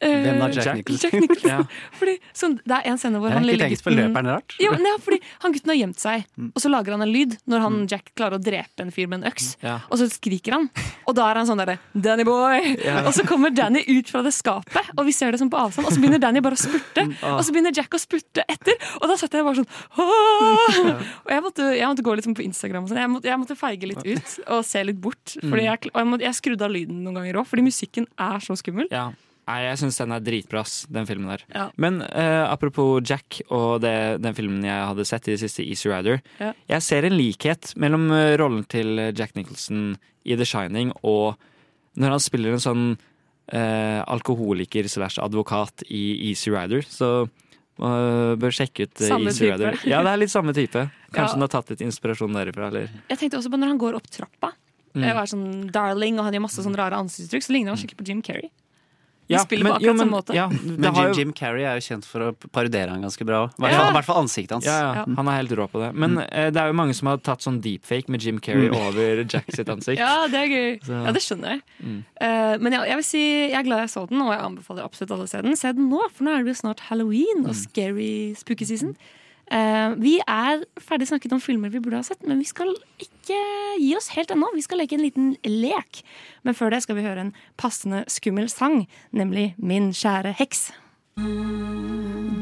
Eh, 0.00 0.22
Hvem 0.24 0.42
er 0.42 0.52
Jack 0.56 0.76
Nicholson? 0.76 1.10
Jack 1.10 1.20
Nicholson. 1.20 1.50
Ja. 1.50 1.64
Fordi, 1.98 2.14
sånn, 2.32 2.54
det 2.64 2.76
er 2.78 2.86
en 2.90 2.98
scene 2.98 3.18
hvor 3.20 3.30
han 3.34 3.44
lille 3.44 3.66
gutten- 3.68 3.96
løperen 3.98 4.28
rart. 4.32 4.54
Jo, 4.62 4.70
ja, 4.72 4.94
fordi 5.04 5.18
han 5.42 5.52
gutten 5.52 5.68
har 5.72 5.76
gjemt 5.76 5.98
seg, 6.00 6.24
Mm. 6.40 6.52
og 6.56 6.62
så 6.62 6.70
lager 6.72 6.92
han 6.96 7.02
en 7.02 7.12
lyd 7.12 7.36
når 7.46 7.60
han 7.60 7.86
Jack 7.90 8.12
klarer 8.16 8.38
å 8.38 8.42
drepe 8.42 8.80
en 8.80 8.90
fyr 8.90 9.06
med 9.08 9.20
en 9.24 9.30
øks. 9.32 9.56
Ja. 9.62 9.80
Og 9.90 9.98
så 10.00 10.08
skriker 10.08 10.52
han, 10.56 10.70
og 11.06 11.14
da 11.18 11.26
er 11.30 11.34
han 11.42 11.46
sånn 11.46 11.58
derre 11.60 11.78
'Danny 11.94 12.24
boy!' 12.24 12.78
Ja. 12.84 13.02
Og 13.06 13.12
så 13.12 13.26
kommer 13.28 13.50
Danny 13.54 13.84
ut 13.88 14.08
fra 14.08 14.22
det 14.22 14.32
skapet, 14.32 14.88
og 14.96 15.04
vi 15.04 15.12
ser 15.12 15.30
det 15.32 15.38
som 15.38 15.50
på 15.50 15.58
avstand, 15.60 15.86
og 15.86 15.92
så 15.92 16.00
begynner 16.00 16.18
Danny 16.20 16.40
bare 16.40 16.56
å 16.56 16.62
spurte. 16.64 17.04
Og 17.22 17.44
så 17.44 17.52
begynner 17.52 17.74
Jack 17.76 17.90
å 17.92 18.00
spurte 18.00 18.44
etter, 18.48 18.74
og 19.02 19.08
da 19.08 19.16
satt 19.16 19.32
jeg 19.32 19.44
bare 19.44 19.56
sånn 19.60 19.68
Åh! 19.98 21.00
Og 21.26 21.30
jeg 21.30 21.42
måtte, 21.44 21.64
jeg 21.76 21.86
måtte 21.88 22.02
gå 22.06 22.14
litt 22.16 22.24
sånn 22.26 22.36
på 22.36 22.44
Instagram 22.46 22.84
og 22.84 22.88
sånn. 22.90 23.00
Jeg, 23.02 23.10
måtte- 23.10 23.28
jeg 23.30 23.38
måtte 23.38 23.56
feige 23.58 23.86
litt 23.90 24.04
ut 24.06 24.38
og 24.48 24.64
se 24.64 24.82
litt 24.84 25.00
bort. 25.00 25.36
Fordi 25.40 25.60
Mm. 25.60 25.68
jeg, 25.70 25.78
og 25.94 25.98
jeg, 26.00 26.06
måtte, 26.06 26.24
jeg 26.24 26.34
skrudde 26.34 26.62
av 26.64 26.70
lyden 26.70 27.02
noen 27.04 27.14
ganger 27.20 27.34
òg, 27.40 27.46
fordi 27.46 27.62
musikken 27.62 28.06
er 28.18 28.38
så 28.40 28.56
skummel. 28.56 28.86
Ja. 28.90 29.12
Nei, 29.48 29.58
jeg 29.64 29.78
syns 29.80 29.96
den 29.98 30.12
er 30.14 30.22
dritbra, 30.22 30.60
ass, 30.62 30.84
den 30.92 31.06
filmen 31.08 31.32
der. 31.32 31.42
Ja. 31.50 31.64
Men 31.80 32.00
uh, 32.04 32.44
apropos 32.46 33.00
Jack 33.02 33.40
og 33.48 33.80
det, 33.82 34.20
den 34.22 34.36
filmen 34.36 34.62
jeg 34.66 34.88
hadde 34.92 35.06
sett 35.08 35.26
i 35.26 35.34
det 35.34 35.40
siste, 35.42 35.64
Easy 35.66 35.88
Rider. 35.90 36.20
Ja. 36.38 36.52
Jeg 36.76 36.86
ser 36.86 37.08
en 37.08 37.16
likhet 37.18 37.72
mellom 37.80 38.10
eh, 38.14 38.36
rollen 38.38 38.62
til 38.70 39.00
Jack 39.18 39.34
Nicholson 39.34 39.96
i 40.22 40.36
The 40.38 40.46
Shining 40.46 40.92
og 41.02 41.40
når 41.98 42.14
han 42.14 42.22
spiller 42.22 42.54
en 42.54 42.62
sånn 42.62 42.84
uh, 42.94 44.00
alkoholiker 44.06 44.86
slash 44.88 45.18
advokat 45.22 45.82
i 45.88 46.30
Easy 46.30 46.52
Rider. 46.54 46.86
Så 46.86 47.10
uh, 47.26 48.32
bør 48.38 48.54
sjekke 48.54 48.86
ut 48.86 49.02
Samme 49.02 49.32
Easy 49.32 49.46
type. 49.48 49.56
Rider. 49.56 49.80
Ja, 49.90 50.04
det 50.06 50.14
er 50.14 50.22
litt 50.22 50.32
samme 50.32 50.54
type. 50.56 50.86
Kanskje 51.10 51.26
Ja. 51.26 51.34
han 51.34 51.46
har 51.48 51.52
tatt 51.56 51.72
litt 51.74 51.82
inspirasjon 51.84 52.36
derifra. 52.36 52.70
Eller? 52.70 52.90
Jeg 53.10 53.18
tenkte 53.24 53.40
også 53.40 53.50
på 53.50 53.58
når 53.58 53.74
han 53.74 53.82
går 53.82 53.98
opp 53.98 54.06
trappa. 54.14 54.52
Mm. 54.94 55.04
Jeg 55.06 55.14
var 55.14 55.28
sånn 55.30 55.50
darling, 55.74 56.18
og 56.18 56.26
han 56.26 56.34
gjør 56.34 56.46
masse 56.46 56.62
sånne 56.62 56.78
rare 56.78 56.98
ansiktsuttrykk. 57.02 57.46
Så 57.46 57.54
ligner 57.54 57.74
han 57.74 57.78
skikkelig 57.82 57.98
på 58.00 58.06
Jim 58.10 58.22
Carrey. 59.30 59.38
De 59.38 59.44
spiller 59.46 59.64
men- 59.64 59.72
på 59.72 59.78
akkurat 59.78 59.98
samme 60.02 60.12
måte. 60.16 60.34
ja, 60.34 60.48
Men 60.48 60.94
Jim, 60.94 61.04
jo- 61.04 61.12
Jim 61.20 61.32
Carrey 61.32 61.62
er 61.64 61.78
jo 61.78 61.84
kjent 61.86 62.04
for 62.04 62.20
å 62.20 62.34
parodiere 62.50 62.90
han 62.90 63.00
ganske 63.02 63.24
bra. 63.24 63.44
I 63.46 63.62
hvert 63.62 63.74
fall, 63.76 63.90
i 63.90 63.94
hvert 63.96 64.04
fall 64.10 64.22
ansiktet 64.24 64.50
hans. 64.58 64.64
Ja, 64.66 64.94
ja, 64.94 65.04
han 65.16 65.28
er 65.28 65.36
helt 65.40 65.50
rå 65.56 65.68
på 65.70 65.80
det. 65.84 65.94
Men 65.94 66.18
eh, 66.18 66.50
det 66.50 66.56
er 66.60 66.66
jo 66.68 66.72
mange 66.74 66.94
som 66.94 67.08
har 67.08 67.16
tatt 67.18 67.40
sånn 67.40 67.60
deepfake 67.62 68.08
med 68.08 68.20
Jim 68.22 68.38
Carrey 68.40 68.68
Mm. 68.68 68.76
over 68.76 69.24
Jack 69.24 69.46
sitt 69.54 69.68
ansikt. 69.68 69.98
Ja, 70.04 70.26
det 70.26 70.34
er 70.34 70.48
gøy. 70.48 70.82
Så- 70.84 71.04
Ja, 71.06 71.12
det 71.12 71.22
skjønner 71.22 71.48
jeg. 71.48 71.62
Mm. 71.84 72.04
Uh, 72.20 72.58
men 72.58 72.72
ja, 72.72 72.82
jeg 72.84 72.96
vil 72.96 73.04
si 73.04 73.22
jeg 73.50 73.54
er 73.54 73.62
glad 73.62 73.78
jeg 73.86 73.90
så 73.94 74.08
den, 74.08 74.20
og 74.20 74.32
jeg 74.34 74.40
anbefaler 74.44 74.84
absolutt 74.84 75.10
alle 75.12 75.24
å 75.24 75.28
se 75.28 75.40
den. 75.42 75.56
Se 75.56 75.72
den 75.72 75.88
nå, 75.90 76.00
for 76.12 76.24
nå 76.24 76.34
er 76.38 76.42
det 76.44 76.56
jo 76.56 76.60
snart 76.66 76.80
halloween 76.90 77.44
Mm. 77.44 77.48
og 77.48 77.54
scary 77.54 78.34
spooky 78.34 78.64
season. 78.64 78.96
Eh, 79.50 79.94
vi 79.98 80.18
er 80.30 80.60
ferdig 80.78 81.08
snakket 81.10 81.32
om 81.34 81.40
filmer 81.42 81.72
vi 81.72 81.80
burde 81.82 81.98
ha 81.98 82.06
sett, 82.06 82.22
men 82.22 82.38
vi 82.38 82.46
skal 82.46 82.70
ikke 83.02 83.38
gi 83.80 83.90
oss 83.98 84.12
helt 84.14 84.30
ennå. 84.30 84.46
Vi 84.54 84.62
skal 84.62 84.78
leke 84.78 84.94
en 84.94 85.02
liten 85.02 85.32
lek. 85.42 86.04
Men 86.46 86.54
før 86.54 86.70
det 86.74 86.84
skal 86.84 86.98
vi 86.98 87.06
høre 87.06 87.26
en 87.26 87.32
passende 87.58 88.04
skummel 88.10 88.46
sang, 88.52 88.84
nemlig 89.10 89.52
Min 89.58 89.90
kjære 89.96 90.36
heks. 90.38 90.70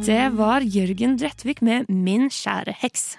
Det 0.05 0.24
var 0.36 0.60
Jørgen 0.62 1.16
Drettvik 1.18 1.64
med 1.64 1.89
Min 1.89 2.28
kjære 2.28 2.76
heks. 2.82 3.16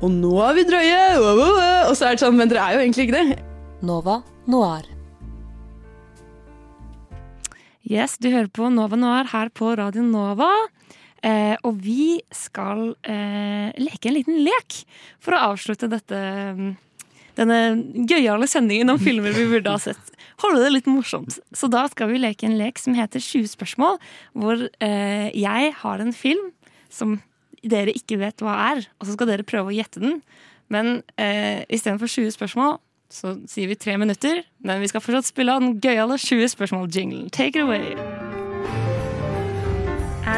Og 0.00 0.08
nå 0.14 0.32
er 0.46 0.56
vi 0.56 0.64
drøye! 0.64 1.02
Og 1.20 1.92
så 1.98 2.08
er 2.08 2.16
det 2.16 2.24
sånn, 2.24 2.38
men 2.40 2.48
dere 2.48 2.64
er 2.64 2.78
jo 2.78 2.84
egentlig 2.86 3.04
ikke 3.08 3.20
det. 3.20 3.38
Nova 3.84 4.22
Noir. 4.48 4.88
Yes, 7.84 8.16
du 8.16 8.30
hører 8.30 8.48
på 8.48 8.68
Nova 8.72 8.96
Noir 8.96 9.28
her 9.32 9.52
på 9.52 9.74
Radio 9.76 10.04
Nova. 10.06 10.48
Eh, 11.26 11.56
og 11.68 11.80
vi 11.84 12.20
skal 12.32 12.94
eh, 13.04 13.72
leke 13.76 14.08
en 14.08 14.16
liten 14.16 14.38
lek 14.44 14.78
for 15.20 15.36
å 15.36 15.42
avslutte 15.50 15.90
dette 15.92 16.20
mm, 16.56 16.70
denne 17.36 17.58
gøyale 18.08 18.48
sendingen 18.50 18.92
om 18.94 19.00
filmer 19.06 19.34
vi 19.36 19.48
burde 19.50 19.74
ha 19.74 19.80
sett. 19.82 20.12
Holde 20.40 20.64
det 20.64 20.74
litt 20.74 20.90
morsomt. 20.90 21.38
Så 21.52 21.68
da 21.72 21.84
skal 21.92 22.12
vi 22.12 22.22
leke 22.22 22.48
en 22.48 22.58
lek 22.60 22.80
som 22.80 22.96
heter 22.96 23.22
20 23.22 23.52
spørsmål, 23.54 23.98
hvor 24.32 24.68
eh, 24.80 25.28
jeg 25.36 25.74
har 25.82 26.04
en 26.04 26.14
film 26.16 26.52
som 26.90 27.18
dere 27.60 27.92
ikke 27.92 28.16
vet 28.22 28.40
hva 28.40 28.54
er, 28.70 28.86
og 28.98 29.06
så 29.06 29.16
skal 29.16 29.28
dere 29.28 29.46
prøve 29.46 29.72
å 29.72 29.76
gjette 29.76 30.00
den. 30.02 30.22
Men 30.72 31.02
eh, 31.20 31.66
istedenfor 31.68 32.08
20 32.08 32.32
spørsmål 32.38 32.78
så 33.10 33.34
sier 33.50 33.66
vi 33.66 33.74
tre 33.74 33.96
minutter, 33.98 34.44
men 34.62 34.80
vi 34.80 34.88
skal 34.88 35.02
fortsatt 35.02 35.28
spille 35.32 35.52
av 35.52 35.64
den 35.64 35.76
gøyale 35.82 36.16
20 36.16 36.54
spørsmål-jinglen. 36.54 37.30
Take 37.34 37.58
it 37.58 37.66
away! 37.66 38.19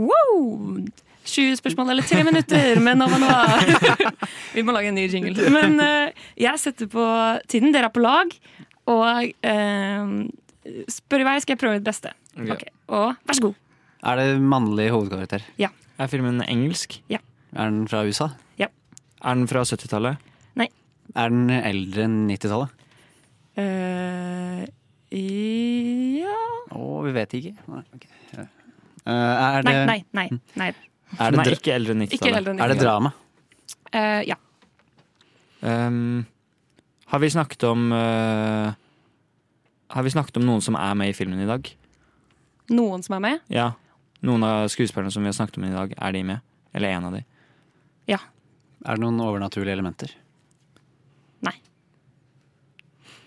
Wow! 0.00 0.86
20 1.30 1.58
spørsmål 1.60 1.92
eller 1.92 2.06
tre 2.08 2.22
minutter 2.24 2.80
med 2.80 2.98
Nova 2.98 3.18
Noir. 3.20 3.72
Vi 4.56 4.64
må 4.64 4.72
lage 4.74 4.88
en 4.90 4.96
ny 4.96 5.06
jingle. 5.12 5.50
Men 5.52 5.76
uh, 5.82 6.28
jeg 6.40 6.62
setter 6.62 6.88
på 6.90 7.04
tiden. 7.50 7.74
Dere 7.74 7.90
er 7.90 7.94
på 7.94 8.02
lag. 8.02 8.32
Og 8.90 9.28
uh, 9.44 10.14
spør 10.90 11.24
i 11.24 11.28
vei 11.28 11.36
skal 11.44 11.54
jeg 11.54 11.62
prøve 11.62 11.78
mitt 11.78 11.86
beste. 11.86 12.14
Ok. 12.38 12.54
Okay. 12.56 12.72
Og 12.88 13.12
vær 13.28 13.38
så 13.38 13.46
god. 13.50 13.60
Er 14.10 14.16
det 14.16 14.28
mannlig 14.40 14.88
hovedkarakter? 14.94 15.44
Ja. 15.60 15.68
Er 16.00 16.08
filmen 16.08 16.40
engelsk? 16.48 17.02
Ja. 17.12 17.20
Er 17.52 17.68
den 17.68 17.84
fra 17.90 18.02
USA? 18.08 18.30
Ja. 18.58 18.70
Er 19.20 19.36
den 19.36 19.48
fra 19.50 19.62
70-tallet? 19.68 20.30
Nei. 20.56 20.70
Er 21.14 21.32
den 21.34 21.50
eldre 21.52 22.06
enn 22.08 22.22
90-tallet? 22.30 22.76
Uh, 23.60 24.64
ja 25.10 26.36
Å, 26.70 26.84
vi 27.02 27.12
vet 27.12 27.36
ikke. 27.36 27.52
Nei, 27.68 27.82
ok. 27.98 28.06
Eh, 29.06 29.12
er 29.12 29.64
det, 29.64 29.72
Nei, 29.72 30.04
nei, 30.12 30.28
nei. 30.28 30.28
nei. 30.60 30.70
Er 31.18 31.32
det, 31.32 31.40
Nei, 31.40 31.46
ikke 31.56 31.72
eldre 31.74 31.94
enn 31.96 32.04
90-tallet. 32.04 32.20
Ikke 32.20 32.36
eldre 32.38 32.52
enn 32.54 32.62
er 32.62 32.72
det 32.72 32.78
drama? 32.80 33.10
Uh, 33.90 34.20
ja. 34.28 34.36
Um, 35.60 36.26
har 37.10 37.20
vi 37.20 37.30
snakket 37.34 37.64
om 37.68 37.90
uh, 37.92 38.70
Har 39.90 40.06
vi 40.06 40.12
snakket 40.14 40.38
om 40.40 40.46
noen 40.46 40.62
som 40.64 40.78
er 40.78 40.94
med 40.96 41.10
i 41.10 41.16
filmen 41.16 41.42
i 41.42 41.48
dag? 41.48 41.66
Noen 42.70 43.02
som 43.02 43.16
er 43.18 43.24
med? 43.24 43.42
Ja. 43.50 43.72
Noen 44.26 44.46
av 44.46 44.68
skuespillerne 44.70 45.10
som 45.10 45.26
vi 45.26 45.32
har 45.32 45.36
snakket 45.36 45.58
om 45.58 45.66
i 45.66 45.74
dag, 45.74 45.96
er 45.96 46.14
de 46.14 46.22
med? 46.28 46.46
Eller 46.76 46.94
en 46.94 47.08
av 47.08 47.16
de? 47.18 47.24
Ja. 48.10 48.20
Er 48.86 48.96
det 48.96 49.02
noen 49.02 49.18
overnaturlige 49.24 49.74
elementer? 49.74 50.14
Nei. 51.42 51.56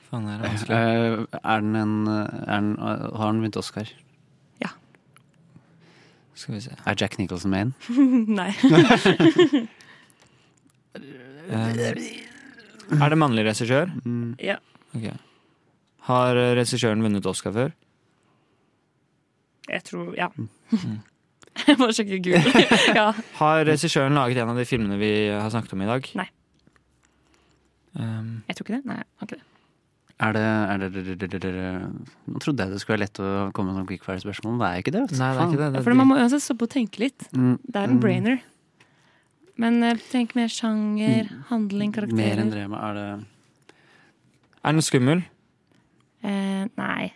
Faen, 0.07 0.29
er 0.29 0.39
det 0.39 0.53
vanskelig? 0.53 0.79
Uh, 0.79 1.41
er 1.41 1.67
den 1.67 1.75
en 1.81 1.97
er 2.13 2.55
den, 2.55 2.71
Har 2.79 3.33
den 3.33 3.43
vunnet 3.43 3.59
Oscar? 3.59 3.91
Skal 6.35 6.55
vi 6.55 6.61
se. 6.65 6.73
Er 6.85 6.95
Jack 6.99 7.17
Nicholson 7.19 7.51
med 7.53 7.67
inn? 7.67 8.33
nei. 8.39 8.49
Um, 10.93 12.99
er 13.01 13.09
det 13.13 13.17
mannlig 13.19 13.45
regissør? 13.47 13.89
ja. 14.41 14.57
Okay. 14.93 15.15
Har 16.09 16.37
eh, 16.37 16.51
regissøren 16.57 17.01
vunnet 17.05 17.25
Oscar 17.25 17.53
før? 17.55 17.71
Jeg 19.69 19.83
tror 19.87 20.13
Ja. 20.19 20.27
Jeg 21.67 21.77
må 21.77 21.85
sjekke 21.93 22.17
Google. 22.17 22.63
ja. 22.97 23.11
Har 23.37 23.59
regissøren 23.67 24.15
laget 24.17 24.39
en 24.41 24.49
av 24.49 24.57
de 24.57 24.65
filmene 24.65 24.97
vi 24.97 25.11
har 25.29 25.51
snakket 25.53 25.75
om 25.77 25.83
i 25.85 25.89
dag? 25.89 26.07
Nei. 26.17 26.25
Um, 27.93 28.39
Jeg 28.49 28.57
tror 28.57 28.65
ikke 28.65 28.77
det. 28.79 28.85
Nei, 28.89 28.97
jeg 28.97 29.05
har 29.21 29.29
ikke 29.29 29.37
det. 29.37 29.45
Er 30.21 30.35
det, 30.35 30.43
er 30.45 30.77
det, 30.77 30.89
det, 30.93 31.15
det, 31.19 31.29
det, 31.33 31.39
det 31.41 31.69
Nå 32.29 32.39
trodde 32.39 32.63
jeg 32.63 32.71
det 32.71 32.79
skulle 32.83 32.95
være 32.99 33.03
lett 33.07 33.19
å 33.19 33.29
komme 33.55 33.73
med 33.73 33.81
sånn 33.81 33.89
quickfire-spørsmål, 33.89 34.53
men 34.53 34.61
det 34.61 34.69
er 34.69 34.83
ikke 34.83 34.93
det. 34.93 35.03
Nei, 35.17 35.29
det 35.33 35.41
er 35.41 35.47
ikke 35.49 35.61
det. 35.63 35.69
Ja, 35.73 35.83
for 35.87 35.97
man 35.97 36.09
må 36.11 36.17
uansett 36.21 36.45
stoppe 36.45 36.67
og 36.69 36.73
tenke 36.75 37.01
litt. 37.01 37.25
Mm, 37.33 37.55
Det 37.65 37.79
er 37.81 37.87
en 37.89 37.95
mm, 37.97 38.01
brainer. 38.03 38.43
Men 39.63 39.81
eh, 39.83 39.99
tenk 40.11 40.35
mer 40.37 40.53
sjanger, 40.53 41.31
handling, 41.49 41.91
karakterer. 41.95 42.21
Mer 42.21 42.43
enn 42.45 42.53
drama. 42.53 42.83
Er 42.91 42.99
det 42.99 43.07
er 44.63 44.71
den 44.77 44.85
skummel? 44.85 45.25
Eh, 46.23 46.63
nei. 46.79 47.09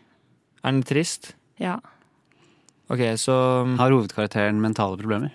Er 0.60 0.74
den 0.74 0.82
trist? 0.84 1.32
Ja. 1.64 1.78
Ok, 2.91 2.99
så 3.19 3.36
Har 3.80 3.94
hovedkarakteren 3.94 4.60
mentale 4.60 4.99
problemer? 4.99 5.32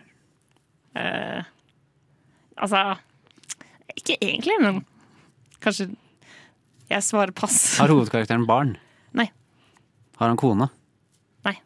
Eh, 0.97 1.41
altså 2.57 2.99
Ikke 3.97 4.19
egentlig, 4.21 4.59
men 4.61 4.83
kanskje 5.65 5.89
jeg 6.93 7.05
svarer 7.07 7.33
pass. 7.37 7.59
Har 7.81 7.93
hovedkarakteren 7.93 8.45
barn? 8.49 8.75
Nei. 9.17 9.29
Har 10.21 10.31
han 10.33 10.39
kone? 10.41 10.69
Nei. 11.47 11.57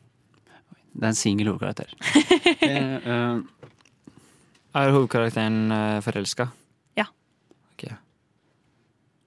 Det 0.96 1.04
er 1.04 1.12
en 1.12 1.18
singel 1.18 1.52
hovedkarakter. 1.52 1.92
Eh, 2.66 2.94
eh, 3.06 3.36
Er 4.76 4.90
hovedkarakteren 4.94 5.70
uh, 5.70 6.00
forelska? 6.02 6.48
Ja. 6.98 7.04
Ok. 7.74 7.84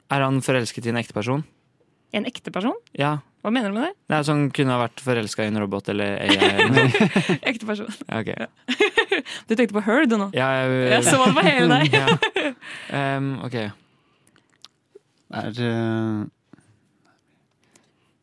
Er 0.09 0.23
han 0.25 0.39
forelsket 0.45 0.87
i 0.87 0.91
en 0.91 0.99
ekte 0.99 1.15
person? 1.15 1.43
En 2.15 2.25
ekte 2.27 2.51
person? 2.53 2.75
Ja. 2.97 3.19
Hva 3.43 3.51
mener 3.55 3.71
du 3.71 3.77
med 3.77 3.85
det? 3.87 3.93
Det 4.09 4.17
er 4.17 4.25
sånn 4.27 4.47
kunne 4.55 4.75
ha 4.75 4.81
vært 4.81 4.99
forelska 5.05 5.45
i 5.45 5.51
en 5.51 5.59
robot 5.61 5.91
eller 5.93 6.17
AI. 6.25 6.37
Eller 6.65 6.89
Ekte 7.51 7.69
person. 7.69 7.91
Ja, 8.09 8.19
ok. 8.19 8.31
Du 9.47 9.53
tenkte 9.55 9.77
på 9.77 9.83
her, 9.85 10.03
du 10.09 10.17
nå? 10.19 10.29
Ja, 10.35 10.49
jeg, 10.59 10.81
Jeg 10.95 11.05
så 11.07 11.21
det 11.23 11.35
på 11.37 11.45
hele 11.47 11.79
deg. 11.79 11.95
Ja. 11.95 12.07
Um, 12.99 13.35
ok. 13.45 13.55
Er 15.29 15.59
eh, 15.65 16.25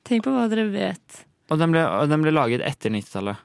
Tenk 0.07 0.23
på 0.24 0.33
hva 0.35 0.47
dere 0.51 0.65
vet 0.70 1.20
Og 1.51 1.59
den 1.61 1.74
ble, 1.74 1.83
og 1.83 2.09
den 2.11 2.23
ble 2.24 2.33
laget 2.35 2.62
etter 2.66 2.91
90-tallet. 2.95 3.37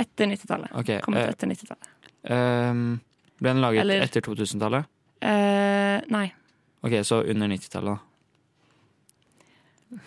etter 0.00 0.28
90-tallet. 0.28 0.72
Okay, 0.80 1.00
Kommet 1.04 1.24
uh, 1.24 1.30
etter 1.32 1.48
90-tallet. 1.48 1.88
Uh, 2.28 2.98
ble 3.40 3.52
den 3.54 3.62
laget 3.64 3.80
Eller- 3.84 4.04
etter 4.04 4.20
2000-tallet? 4.24 4.88
Uh, 5.24 5.98
nei. 6.12 6.26
Ok, 6.84 6.98
så 7.08 7.22
under 7.24 7.48
90-tallet, 7.48 7.96
da. 7.96 7.98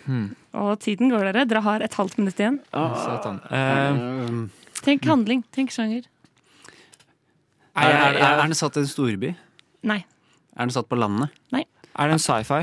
Hmm. 0.06 0.28
Og 0.54 0.78
tiden 0.82 1.10
går, 1.10 1.24
dere. 1.30 1.44
Dere 1.48 1.62
har 1.64 1.82
et 1.82 1.94
halvt 1.98 2.18
minutt 2.20 2.38
igjen. 2.38 2.58
Satan. 2.70 3.40
Eh, 3.50 4.42
Tenk 4.84 5.06
handling. 5.08 5.42
Tenk 5.56 5.72
sjanger. 5.74 6.04
er, 7.74 7.88
er, 7.88 8.14
er, 8.14 8.18
er 8.28 8.42
den 8.44 8.54
satt 8.58 8.76
i 8.76 8.84
en 8.84 8.90
storby? 8.90 9.32
Nei. 9.88 10.02
Er 10.54 10.68
den 10.68 10.74
satt 10.74 10.88
på 10.90 10.98
landet? 11.00 11.32
Nei. 11.54 11.64
er 11.96 12.10
det 12.12 12.18
en 12.18 12.22
sci-fi? 12.22 12.62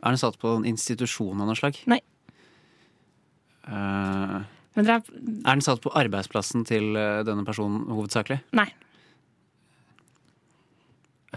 Er 0.00 0.14
den 0.14 0.20
satt 0.20 0.38
på 0.40 0.54
en 0.56 0.64
institusjon 0.68 1.40
av 1.42 1.48
noe 1.50 1.58
slag? 1.58 1.76
Nei. 1.90 2.00
Eh, 3.68 4.38
Men 4.78 4.86
dere 4.86 4.96
er 5.00 5.02
er 5.04 5.58
den 5.58 5.64
satt 5.66 5.82
på 5.84 5.92
arbeidsplassen 5.96 6.64
til 6.68 6.94
eh, 6.96 7.20
denne 7.26 7.44
personen 7.44 7.84
hovedsakelig? 7.92 8.40
Nei. 8.56 8.68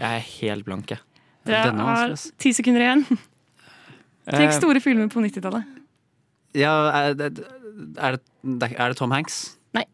Jeg 0.00 0.10
er 0.18 0.24
helt 0.40 0.64
blank, 0.66 0.90
jeg. 0.90 0.98
Dere 1.46 1.68
Denne 1.68 1.84
er 1.84 1.86
har 1.86 1.98
vanskelig, 2.08 2.18
ass. 2.18 2.32
ti 2.40 2.52
sekunder 2.56 2.82
igjen. 2.86 3.04
Tenk 4.24 4.48
Eh, 4.48 4.54
store 4.56 4.80
filmer 4.80 5.10
på 5.12 5.20
90-tallet. 5.20 5.66
Ja, 6.56 6.70
er 6.96 7.14
det, 7.18 7.26
er, 8.00 8.16
det, 8.42 8.70
er 8.78 8.88
det 8.88 8.96
Tom 8.96 9.12
Hanks? 9.12 9.58
Nei. 9.76 9.84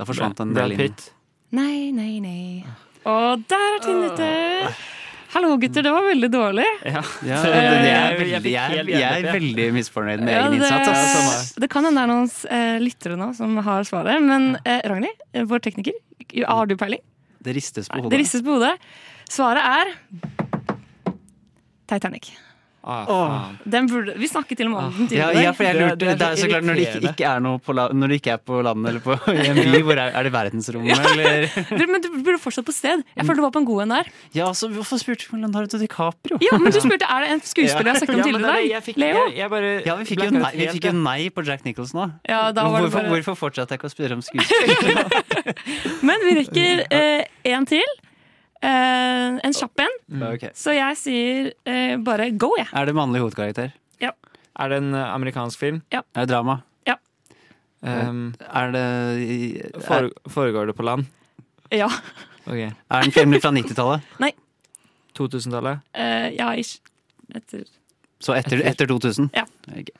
Da 0.00 0.06
forsvant 0.08 0.38
den 0.40 0.54
Brad 0.56 0.70
del 0.70 0.78
inn. 0.78 0.80
Pitt. 0.80 1.10
Nei, 1.52 1.90
nei, 1.92 2.14
nei. 2.24 2.64
Og 3.04 3.42
der 3.50 3.66
er 3.76 3.82
tiden 3.84 4.08
ute! 4.08 4.30
Hallo, 5.32 5.54
gutter. 5.56 5.82
Det 5.82 5.90
var 5.90 6.04
veldig 6.04 6.28
dårlig. 6.28 6.64
Ja. 6.84 7.00
Ja, 7.24 7.38
det, 7.40 7.52
det 7.52 7.56
er 7.56 7.86
jeg 7.88 8.18
veldig, 8.18 8.50
jeg, 8.52 8.80
er, 8.82 8.90
jeg 8.92 9.22
er 9.22 9.28
veldig 9.32 9.68
misfornøyd 9.78 10.24
med 10.26 10.34
Ja, 10.34 10.42
egen 10.42 10.58
innsats. 10.58 10.90
Altså. 10.92 11.62
det, 11.64 11.70
kan 11.72 11.88
hende 11.88 12.02
det 12.02 12.04
er 12.04 12.10
noen 12.10 12.28
eh, 12.58 12.76
lyttere 12.82 13.16
nå 13.16 13.30
som 13.38 13.56
har 13.64 13.88
svaret. 13.88 14.20
Men 14.26 14.58
eh, 14.60 14.82
Ragnhild, 14.92 15.24
eh, 15.32 15.46
vår 15.48 15.64
tekniker, 15.64 15.96
har 16.44 16.68
du 16.68 16.76
peiling? 16.76 17.00
Det 17.42 17.56
ristes 17.56 17.88
på 17.88 18.12
Det 18.12 18.20
ristes 18.20 18.44
på 18.44 18.58
hodet. 18.58 18.74
Svaret 19.32 19.64
er 19.64 19.94
Titanic. 21.88 22.28
Ah. 22.84 23.50
Den 23.64 23.86
burde, 23.86 24.14
vi 24.18 24.26
snakket 24.26 24.56
til 24.58 24.66
og 24.66 24.72
med 24.72 24.78
om 24.82 24.92
den 24.96 25.08
tidligere. 25.08 25.42
ja, 25.42 25.52
for 25.52 25.62
jeg 25.64 25.74
Det- 25.76 25.82
lurte, 25.82 25.98
det 26.02 26.08
er 26.08 26.16
det 26.16 26.26
så 26.26 26.32
er 26.32 26.36
så 26.42 26.48
klart 26.50 26.64
Når 26.66 26.74
det 26.74 26.82
ikke, 26.88 27.10
ikke 27.12 27.26
er 27.30 27.40
noe 27.40 27.58
på 27.62 27.74
la, 27.78 27.88
Når 27.92 28.08
det 28.08 28.16
ikke 28.20 28.32
er 28.32 28.40
på 28.42 28.62
landet 28.66 28.88
eller 28.88 29.00
på, 29.00 29.12
i 29.30 29.46
en 29.46 29.54
by, 29.72 29.82
hvor 29.86 29.92
er, 30.02 30.10
er 30.18 30.22
det 30.26 30.32
verdensrommet, 30.32 30.98
eller? 30.98 31.86
Men 31.92 32.00
du 32.02 32.08
burde 32.22 32.38
fortsatt 32.42 32.66
på 32.66 32.72
sted. 32.74 33.04
Jeg 33.16 33.24
følte 33.26 33.36
du 33.38 33.42
var 33.46 33.50
på 33.54 33.62
en 33.62 33.68
god 33.70 33.82
en 33.82 33.88
der. 33.96 34.10
Ja, 34.34 34.48
altså, 34.48 34.68
hvorfor 34.74 34.98
spurte 34.98 35.28
du 35.30 35.36
Leonardo 35.36 35.78
DiCaprio? 35.78 36.38
Ja, 36.42 36.58
men 36.58 36.72
du 36.72 36.80
spurte 36.84 37.06
er 37.06 37.20
det 37.26 37.30
en 37.36 37.40
skuespiller 37.40 37.92
jeg 37.92 37.94
har 37.94 38.02
snakket 38.02 38.14
om 38.14 38.18
Ja, 38.18 38.24
tidligere 38.24 38.50
er 38.50 38.66
i 38.66 38.68
dag. 38.72 38.98
Leo? 38.98 39.22
Jeg, 39.28 39.36
jeg 39.38 39.50
bare 39.50 39.70
Ja, 39.86 39.94
vi 39.96 40.04
fikk 40.10 40.24
jo 40.24 40.30
nei, 40.34 40.52
vi 40.58 40.66
fikk 40.74 40.84
jo 40.90 40.92
nei 40.98 41.20
på 41.30 41.44
Jack 41.46 41.64
Nicholson 41.64 42.00
òg. 42.08 42.12
Ja, 42.28 42.40
da 42.52 42.64
var 42.68 42.80
hvorfor, 42.82 42.98
bare- 42.98 43.10
hvorfor 43.14 43.38
fortsatte 43.46 43.70
jeg 43.76 43.78
ikke 43.80 43.90
å 43.90 43.94
spørre 43.94 44.18
om 44.18 44.22
skuespillere? 44.26 45.06
Men 46.02 46.18
vi 46.26 46.34
rekker 46.42 46.86
én 47.44 47.66
til. 47.68 47.86
Eh, 48.62 49.38
en 49.42 49.54
kjapp 49.58 49.80
en. 49.82 49.94
Ok. 50.28 50.44
Så 50.54 50.74
jeg 50.76 50.98
sier 51.00 51.48
uh, 51.66 51.96
bare 52.06 52.30
go, 52.38 52.52
jeg. 52.58 52.68
Er 52.72 52.86
det 52.86 52.94
mannlig 52.94 53.22
hovedkarakter? 53.24 53.72
Ja. 54.02 54.12
Er 54.62 54.68
det 54.70 54.78
en 54.82 54.94
eh, 54.94 55.08
amerikansk 55.16 55.58
film? 55.58 55.80
Ja. 55.94 56.02
Er 56.14 56.26
det 56.26 56.30
drama? 56.34 56.60
Ja. 56.86 56.94
Um, 57.82 58.34
Er 58.46 58.70
det 58.70 58.82
er, 58.86 59.80
fore, 59.82 60.10
foregår 60.30 60.70
det 60.70 60.76
på 60.78 60.86
land? 60.86 61.08
Ja. 61.74 61.88
Ok. 62.46 62.58
er 62.60 62.72
det 62.72 63.06
en 63.08 63.12
film 63.16 63.34
fra 63.42 63.50
90-tallet? 63.54 64.10
Nei. 64.22 64.32
2000-tallet? 65.18 65.82
Uh, 65.96 66.28
ja, 66.36 66.52
ish. 66.58 66.78
Etter 67.34 67.64
Så 68.22 68.34
etter, 68.38 68.62
etter 68.68 68.86
2000? 68.90 69.30
Ja. 69.34 69.42
Ok. 69.74 69.90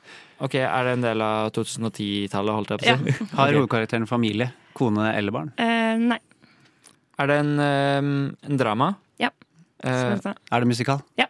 Ok, 0.43 0.55
Er 0.55 0.83
det 0.87 0.93
en 0.97 1.03
del 1.05 1.21
av 1.23 1.51
2010-tallet, 1.55 2.55
holdt 2.55 2.71
jeg 2.73 2.79
på 2.83 2.93
å 2.93 2.95
si? 3.19 3.27
Har 3.37 3.53
hovedkarakteren 3.55 4.07
familie? 4.09 4.51
Kone 4.75 5.11
eller 5.15 5.31
barn? 5.35 5.51
eh, 5.61 5.97
Nei. 6.01 6.19
Er 7.21 7.29
det 7.29 7.37
en, 7.43 7.51
um, 7.59 8.13
en 8.41 8.57
drama? 8.57 8.93
Ja. 9.21 9.29
Eh. 9.83 10.33
Er 10.51 10.59
det 10.59 10.67
musikal? 10.67 11.03
Ja. 11.19 11.27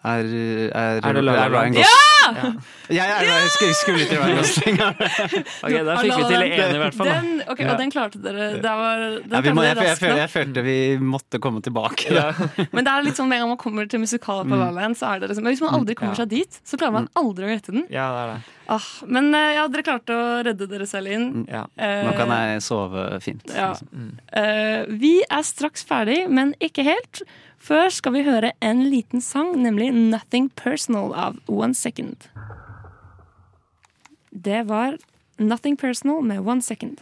Er, 0.00 0.24
er, 0.72 1.00
Er 1.04 1.12
det 1.12 1.22
Ryan 1.28 1.74
Gosling? 1.76 1.84
Ja! 1.84 2.10
Ja, 2.30 3.04
ja, 3.04 3.04
ja, 3.22 3.34
jeg 3.42 3.50
skulle, 3.52 4.00
ikke 4.00 4.14
til 4.14 4.20
Ryan 4.20 4.36
Gosling. 4.38 4.78
ok, 5.64 5.74
da 5.86 5.96
fikk 6.00 6.14
vi 6.14 6.28
til 6.30 6.44
én 6.46 6.74
i 6.74 6.80
hvert 6.80 6.96
fall. 6.96 7.10
Den, 7.10 7.28
ok, 7.44 7.60
Ja. 7.60 7.72
Og 7.72 7.80
den 7.82 7.92
klarte 7.92 8.20
dere. 8.22 8.46
Det 8.62 8.72
var, 8.80 9.02
den 9.20 9.34
Ja, 9.34 9.42
vi 9.44 9.52
må, 9.56 9.64
jeg, 9.66 9.76
jeg, 9.76 10.14
jeg 10.22 10.30
følte 10.32 10.64
vi 10.64 10.76
måtte 11.04 11.40
komme 11.42 11.60
tilbake. 11.64 12.14
Ja. 12.16 12.30
Men 12.74 12.86
det 12.86 12.94
er 12.94 13.04
litt 13.10 13.20
sånn 13.20 13.28
med 13.28 13.40
en 13.40 13.44
gang 13.44 13.52
man 13.52 13.60
kommer 13.60 13.90
til 13.92 14.00
musikal 14.00 14.40
på 14.46 14.48
Valen, 14.54 14.62
La 14.62 14.70
La 14.70 14.86
Land, 14.86 14.96
så 15.00 15.10
er 15.12 15.20
det 15.20 15.30
liksom 15.30 15.44
men 15.44 15.56
Hvis 15.56 15.62
man 15.64 15.76
aldri 15.76 15.98
kommer 15.98 16.16
seg 16.16 16.32
dit, 16.32 16.60
så 16.64 16.80
klarer 16.80 16.96
man 16.96 17.10
aldri 17.20 17.48
å 17.48 17.52
gjette 17.52 17.76
den. 17.76 17.84
Ja, 17.92 18.08
det 18.14 18.24
er 18.24 18.32
det. 18.32 18.56
Ah, 18.70 18.88
men 19.10 19.32
eh, 19.34 19.52
ja, 19.56 19.66
dere 19.68 19.84
klarte 19.84 20.14
å 20.16 20.26
redde 20.46 20.68
dere 20.70 20.86
selv 20.86 21.10
inn. 21.12 21.28
Ja. 21.50 21.64
Eh, 21.76 22.04
Nå 22.06 22.14
kan 22.16 22.32
jeg 22.36 22.64
sove 22.64 23.06
fint. 23.24 23.44
Ja. 23.50 23.72
liksom. 23.74 24.10
Eh, 24.40 24.88
vi 25.00 25.16
er 25.26 25.46
straks 25.46 25.84
ferdig, 25.88 26.22
men 26.30 26.54
ikke 26.62 26.86
helt. 26.86 27.24
Før 27.60 27.90
skal 27.92 28.14
vi 28.14 28.22
høre 28.24 28.52
en 28.64 28.78
liten 28.88 29.20
sang, 29.20 29.52
nemlig 29.62 29.90
'Nothing 29.92 30.50
Personal' 30.56 31.12
av 31.14 31.36
One 31.46 31.74
Second. 31.74 32.16
Det 34.32 34.68
var 34.68 34.96
'Nothing 35.38 35.76
Personal' 35.76 36.22
med 36.22 36.38
One 36.40 36.62
Second. 36.62 36.98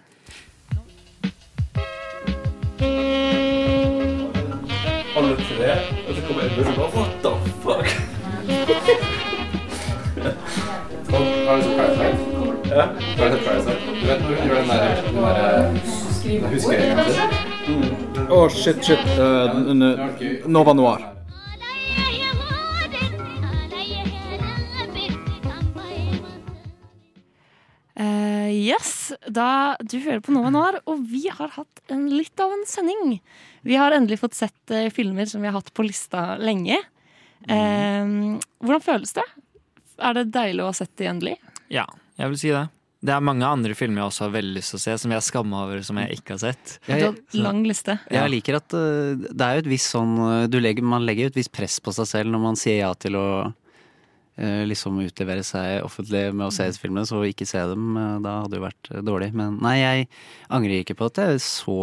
Alle 5.16 5.36
tre, 5.36 5.70
og 6.08 6.14
så 6.14 6.22
kommer 6.26 6.42
Edmund 6.42 6.68
og 6.68 6.74
bare 6.76 6.90
What 6.94 7.12
the 7.22 7.30
fuck? 7.62 7.86
Har 11.46 11.56
du 11.56 11.62
sett 11.62 11.76
Parasite? 11.76 12.18
Ja. 12.76 12.84
Har 13.16 13.30
du 13.30 13.36
sett 13.36 13.44
Parasite? 13.44 13.80
Du 14.00 14.06
vet 14.06 14.20
når 14.20 14.28
hun 14.28 14.48
gjør 14.48 14.58
den 14.58 14.68
der, 14.68 14.78
den 15.06 15.14
der 15.14 16.48
huskeringen 16.48 17.47
Å, 18.28 18.38
shit, 18.52 18.82
shit. 18.84 18.98
Eh, 19.18 19.56
n- 19.72 20.42
Nova 20.46 20.72
Noir. 20.72 21.04
Uh, 27.98 28.46
yes, 28.54 29.10
da 29.26 29.74
du 29.82 29.96
hører 30.04 30.20
på 30.22 30.30
Nova 30.30 30.52
Noir, 30.54 30.76
og 30.86 31.00
vi 31.10 31.24
har 31.34 31.50
hatt 31.56 31.80
en, 31.90 32.04
litt 32.12 32.38
av 32.40 32.52
en 32.54 32.62
sending. 32.68 33.16
Vi 33.66 33.74
har 33.80 33.94
endelig 33.96 34.20
fått 34.20 34.36
sett 34.38 34.70
uh, 34.70 34.86
filmer 34.94 35.26
som 35.26 35.42
vi 35.42 35.50
har 35.50 35.56
hatt 35.58 35.72
på 35.74 35.82
lista 35.86 36.36
lenge. 36.38 36.78
Eh, 37.48 38.08
hvordan 38.60 38.82
føles 38.82 39.12
det? 39.14 39.22
Er 40.02 40.16
det 40.18 40.24
deilig 40.34 40.62
å 40.64 40.70
ha 40.72 40.74
sett 40.76 40.90
de 40.98 41.06
endelig? 41.10 41.36
Ja, 41.72 41.84
jeg 42.18 42.32
vil 42.32 42.40
si 42.40 42.50
det. 42.54 42.64
Det 42.98 43.12
er 43.14 43.22
mange 43.22 43.46
andre 43.46 43.76
filmer 43.78 44.02
jeg 44.02 44.10
også 44.10 44.24
har 44.26 44.34
veldig 44.34 44.56
lyst 44.56 44.72
til 44.74 44.80
å 44.80 44.82
se, 44.82 44.96
som 45.04 45.12
jeg 45.14 45.26
skammer 45.28 45.68
over 45.68 45.84
som 45.86 46.00
jeg 46.02 46.18
ikke 46.18 46.34
har 46.34 46.40
sett. 46.42 46.74
Har 46.88 47.18
lang 47.38 47.62
liste. 47.66 47.94
Jeg 48.10 48.32
liker 48.32 48.58
at 48.58 48.74
uh, 48.74 49.14
det 49.14 49.46
er 49.46 49.58
jo 49.58 49.64
et 49.64 49.70
visst 49.70 49.94
sånn 49.94 50.16
du 50.50 50.58
legger, 50.58 50.82
Man 50.82 51.06
legger 51.06 51.28
jo 51.28 51.32
et 51.32 51.38
visst 51.38 51.54
press 51.54 51.78
på 51.78 51.94
seg 51.94 52.10
selv 52.10 52.34
når 52.34 52.42
man 52.42 52.58
sier 52.58 52.80
ja 52.80 52.90
til 52.98 53.18
å 53.20 53.28
uh, 53.46 54.62
liksom 54.66 54.98
utlevere 55.04 55.46
seg 55.46 55.86
offentlig 55.86 56.24
med 56.32 56.48
å 56.48 56.54
se 56.54 56.66
filmene, 56.80 57.06
så 57.06 57.22
ikke 57.28 57.46
se 57.46 57.62
dem. 57.70 57.92
Da 58.24 58.40
hadde 58.40 58.56
det 58.56 58.62
jo 58.62 58.66
vært 58.66 58.92
dårlig. 59.12 59.30
Men 59.38 59.60
nei, 59.62 59.78
jeg 59.78 60.08
angrer 60.58 60.82
ikke 60.82 60.98
på 60.98 61.12
at 61.12 61.22
jeg 61.22 61.44
så 61.46 61.78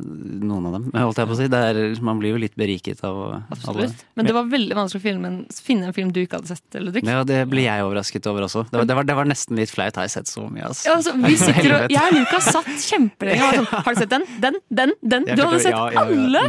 noen 0.00 0.66
av 0.68 0.76
dem, 0.76 0.86
holdt 0.96 1.18
jeg 1.20 1.28
på 1.28 1.34
å 1.34 1.38
si. 1.38 1.46
Er, 1.52 1.80
man 2.04 2.20
blir 2.20 2.32
jo 2.32 2.40
litt 2.40 2.54
beriket 2.58 3.02
av 3.04 3.18
Absolutt. 3.52 3.68
alle. 3.68 3.88
Men 4.16 4.28
det 4.28 4.34
var 4.36 4.48
veldig 4.50 4.78
vanskelig 4.78 5.02
å 5.02 5.04
filme 5.04 5.28
en, 5.28 5.38
finne 5.52 5.90
en 5.90 5.96
film 5.96 6.12
du 6.14 6.22
ikke 6.22 6.40
hadde 6.40 6.54
sett, 6.54 6.78
Ludvig. 6.80 7.04
Ja, 7.08 7.22
det 7.28 7.42
blir 7.52 7.66
jeg 7.66 7.84
overrasket 7.84 8.28
over 8.30 8.46
også. 8.48 8.64
Det 8.70 8.80
var, 8.80 8.88
det 8.88 8.98
var, 8.98 9.08
det 9.10 9.18
var 9.20 9.28
nesten 9.28 9.60
litt 9.60 9.72
flaut. 9.72 9.98
Har 10.00 10.08
jeg 10.08 10.14
sett 10.16 10.32
så 10.32 10.46
mye, 10.48 10.70
altså. 10.70 10.88
Ja, 10.88 10.96
altså, 10.98 11.16
vi 11.20 11.34
sitter 11.40 11.76
og, 11.76 11.92
jeg 11.92 12.06
og 12.06 12.16
Lukas 12.18 12.48
satt 12.56 12.72
kjempelenge 12.88 13.42
og 13.42 13.50
var 13.50 13.60
sånn 13.60 13.84
Har 13.88 13.98
du 13.98 14.00
sett 14.02 14.14
den? 14.14 14.28
Den? 14.46 14.62
Den? 14.82 14.96
Den? 15.14 15.28
Du 15.28 15.44
hadde 15.44 15.60
sett 15.66 16.00
alle! 16.06 16.46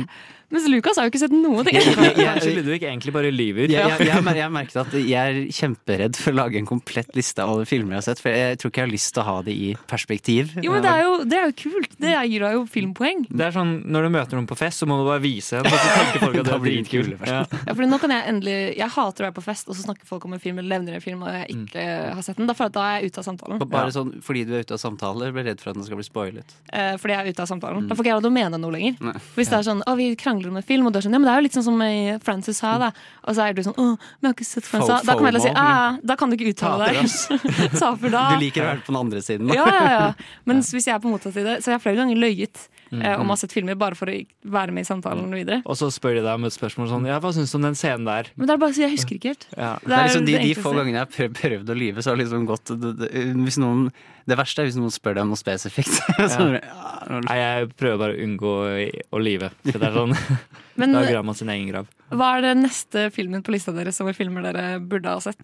Mens 0.53 0.67
Lukas 0.69 0.99
har 0.99 1.07
jo 1.07 1.13
ikke 1.13 1.21
sett 1.23 1.33
noen 1.35 1.65
ting. 1.67 1.79
Kanskje 1.81 2.53
Ludvig 2.57 2.83
egentlig 2.83 3.13
bare 3.15 3.31
lyver. 3.33 3.71
Jeg, 3.73 3.93
jeg, 3.93 4.09
jeg, 4.09 4.35
jeg 4.37 4.53
merket 4.53 4.79
at 4.83 4.95
jeg 4.99 5.33
er 5.33 5.39
kjemperedd 5.57 6.19
for 6.19 6.33
å 6.33 6.39
lage 6.43 6.59
en 6.61 6.69
komplett 6.69 7.09
liste 7.17 7.43
av 7.43 7.55
alle 7.55 7.67
filmer 7.69 7.97
jeg 7.97 8.01
har 8.01 8.07
sett. 8.11 8.21
For 8.23 8.37
jeg 8.37 8.59
tror 8.61 8.73
ikke 8.73 8.83
jeg 8.83 8.87
har 8.87 8.93
lyst 8.93 9.13
til 9.15 9.23
å 9.23 9.27
ha 9.27 9.35
det 9.47 9.55
i 9.57 9.69
perspektiv. 9.89 10.53
Jo, 10.61 10.75
men 10.75 10.85
det 10.85 10.93
er 10.93 11.03
jo, 11.07 11.15
det 11.27 11.39
er 11.39 11.49
jo 11.49 11.55
kult. 11.63 11.97
Det 12.03 12.13
gir 12.13 12.45
deg 12.45 12.57
jo 12.57 12.63
filmpoeng. 12.69 13.25
Det 13.29 13.47
er 13.47 13.55
sånn, 13.55 13.73
Når 13.93 14.07
du 14.07 14.13
møter 14.17 14.39
noen 14.39 14.49
på 14.49 14.57
fest, 14.59 14.83
så 14.83 14.89
må 14.89 14.99
du 15.01 15.07
bare 15.09 15.23
vise 15.23 15.59
en. 15.59 15.69
Så 15.69 15.81
tenker 15.83 16.25
folk 16.27 16.39
at 16.43 16.47
du 16.49 16.53
er 16.53 16.63
dritkul. 16.67 17.11
Ja. 17.23 17.41
Ja, 17.43 17.73
fordi 17.73 17.89
nå 17.89 17.99
kan 18.01 18.13
Jeg 18.13 18.29
endelig 18.29 18.57
Jeg 18.77 18.89
hater 18.93 19.25
å 19.25 19.27
være 19.29 19.37
på 19.39 19.45
fest, 19.45 19.69
og 19.69 19.77
så 19.77 19.85
snakker 19.87 20.09
folk 20.09 20.27
om 20.29 20.35
en 20.37 20.43
film 20.43 20.59
eller 20.61 20.77
nevner 20.77 20.99
en 20.99 21.03
film 21.03 21.23
og 21.25 21.31
jeg 21.33 21.49
ikke 21.55 21.85
har 22.13 22.23
sett 22.25 22.37
den. 22.39 22.49
Da 22.49 22.55
jeg 22.57 22.69
er 22.73 23.03
jeg 23.03 23.11
ute 23.11 23.21
av 23.21 23.27
samtalen. 23.27 23.63
Bare 23.73 23.93
sånn 23.95 24.13
fordi 24.23 24.43
du 24.47 24.53
er 24.57 24.65
ute 24.65 24.75
av 24.75 24.81
samtaler, 24.81 25.33
blir 25.35 25.47
redd 25.49 25.61
for 25.61 25.71
at 25.73 25.79
den 25.79 25.85
skal 25.87 25.99
bli 25.99 26.05
spoilet. 26.07 26.55
Eh, 26.69 26.93
fordi 27.01 27.15
jeg 27.15 27.25
er 27.25 27.33
ute 27.35 27.45
av 27.45 27.49
samtalen. 27.49 27.87
Da 27.89 27.97
får 27.97 28.05
ikke 28.05 28.11
jeg 28.11 28.19
lov 28.19 28.25
til 28.25 28.31
å 28.31 28.37
mene 28.37 28.59
noe 28.61 28.75
lenger. 28.75 28.97
Nei. 29.09 29.15
Hvis 29.37 29.51
det 29.51 29.59
er 29.59 29.67
sånn, 29.67 29.83
å, 29.87 29.95
vi 29.99 30.09
krangler 30.19 30.42
om 30.51 30.57
en 30.59 30.65
film, 30.65 30.87
og 30.87 30.93
du 30.93 30.99
er 30.99 31.05
sånn, 31.05 31.13
ja, 31.15 31.21
men 31.21 31.29
det 31.29 31.33
er 31.33 31.41
jo 31.41 31.45
litt 31.47 31.57
sånn 31.57 31.65
som 31.67 31.83
Frances 32.25 32.59
sa, 32.59 32.73
da. 32.81 32.89
Og 33.27 33.37
så 33.37 33.45
er 33.45 33.55
du 33.57 33.63
sånn, 33.63 33.77
å, 33.77 33.85
men 33.95 34.27
jeg 34.27 34.29
har 34.29 34.35
ikke 34.37 34.47
sett 34.49 34.67
Frances. 34.67 35.05
Da 35.07 35.15
kan 35.15 35.23
jeg 35.23 35.31
heller 35.31 35.43
si, 35.45 35.51
FOMO. 35.53 35.63
ah, 35.63 35.97
da 36.03 36.17
kan 36.19 36.29
du 36.33 36.37
ikke 36.37 36.53
uttale 36.53 36.89
deg. 36.89 36.99
Du 38.33 38.43
liker 38.43 38.63
å 38.63 38.69
være 38.71 38.81
på 38.83 38.91
den 38.91 38.99
andre 38.99 39.21
siden. 39.23 39.47
da. 39.49 39.57
Ja, 39.57 39.65
ja, 39.71 39.91
ja. 39.93 40.07
Mens 40.49 40.71
hvis 40.73 40.87
jeg 40.89 40.95
er 40.95 41.01
på 41.03 41.11
motsatt 41.11 41.35
side, 41.35 41.59
så 41.63 41.71
har 41.71 41.77
jeg 41.77 41.85
flere 41.85 42.01
ganger 42.03 42.19
løyet 42.19 42.67
Mm, 42.93 43.01
eh, 43.01 43.15
om 43.19 43.25
å 43.31 43.33
ha 43.33 43.39
sett 43.41 43.53
filmer 43.55 43.73
bare 43.79 43.95
for 43.97 44.05
å 44.11 44.13
være 44.53 44.73
med 44.75 44.85
i 44.85 44.87
samtalen 44.87 45.31
videre. 45.33 45.61
Og 45.65 45.77
så 45.79 45.87
spør 45.89 46.19
de 46.19 46.21
deg 46.27 46.33
om 46.37 46.45
et 46.45 46.53
spørsmål 46.53 46.91
sånn 46.91 47.07
Ja, 47.09 47.15
hva 47.23 47.31
syns 47.33 47.49
du 47.49 47.57
om 47.57 47.63
den 47.65 47.77
scenen 47.79 48.05
der? 48.05 48.29
Men 48.37 48.45
det 48.49 48.53
er 48.53 48.61
bare 48.61 48.75
å 48.75 48.77
si, 48.77 48.83
jeg 48.85 48.93
husker 48.93 49.17
ikke 49.17 49.31
helt. 49.33 49.47
Ja. 49.57 49.71
Det 49.81 49.95
er 49.97 50.03
liksom 50.09 50.27
de, 50.27 50.35
de 50.43 50.53
få 50.59 50.73
gangene 50.77 50.99
jeg 50.99 51.07
har 51.07 51.11
prøvd, 51.15 51.33
prøvd 51.41 51.73
å 51.73 51.77
lyve, 51.79 52.03
så 52.05 52.13
har 52.13 52.21
liksom 52.21 52.45
gått 52.49 52.73
det, 52.77 52.91
det, 53.01 53.09
hvis 53.41 53.57
noen, 53.63 53.87
det 54.29 54.37
verste 54.37 54.61
er 54.61 54.69
hvis 54.69 54.77
noen 54.77 54.93
spør 54.93 55.17
deg 55.17 55.25
om 55.25 55.33
noe 55.33 55.41
spesifikt. 55.41 55.97
så, 56.35 56.47
Ja. 56.53 57.19
Nei, 57.27 57.35
jeg 57.41 57.73
prøver 57.75 57.97
bare 58.05 58.13
å 58.15 58.21
unngå 58.27 58.53
å 59.11 59.19
lyve. 59.19 59.49
For 59.65 59.79
det 59.81 59.89
er 59.89 59.97
sånn 59.97 60.13
Men- 60.79 60.93
Da 60.95 61.03
graver 61.05 61.25
man 61.27 61.35
sin 61.37 61.49
egen 61.53 61.67
grav. 61.73 61.89
Hva 62.13 62.29
er 62.37 62.45
det 62.47 62.53
neste 62.61 63.09
filmen 63.13 63.43
på 63.43 63.51
lista 63.53 63.73
deres 63.75 63.99
over 64.01 64.13
filmer 64.17 64.45
dere 64.45 64.77
burde 64.79 65.09
ha 65.11 65.19
sett? 65.21 65.41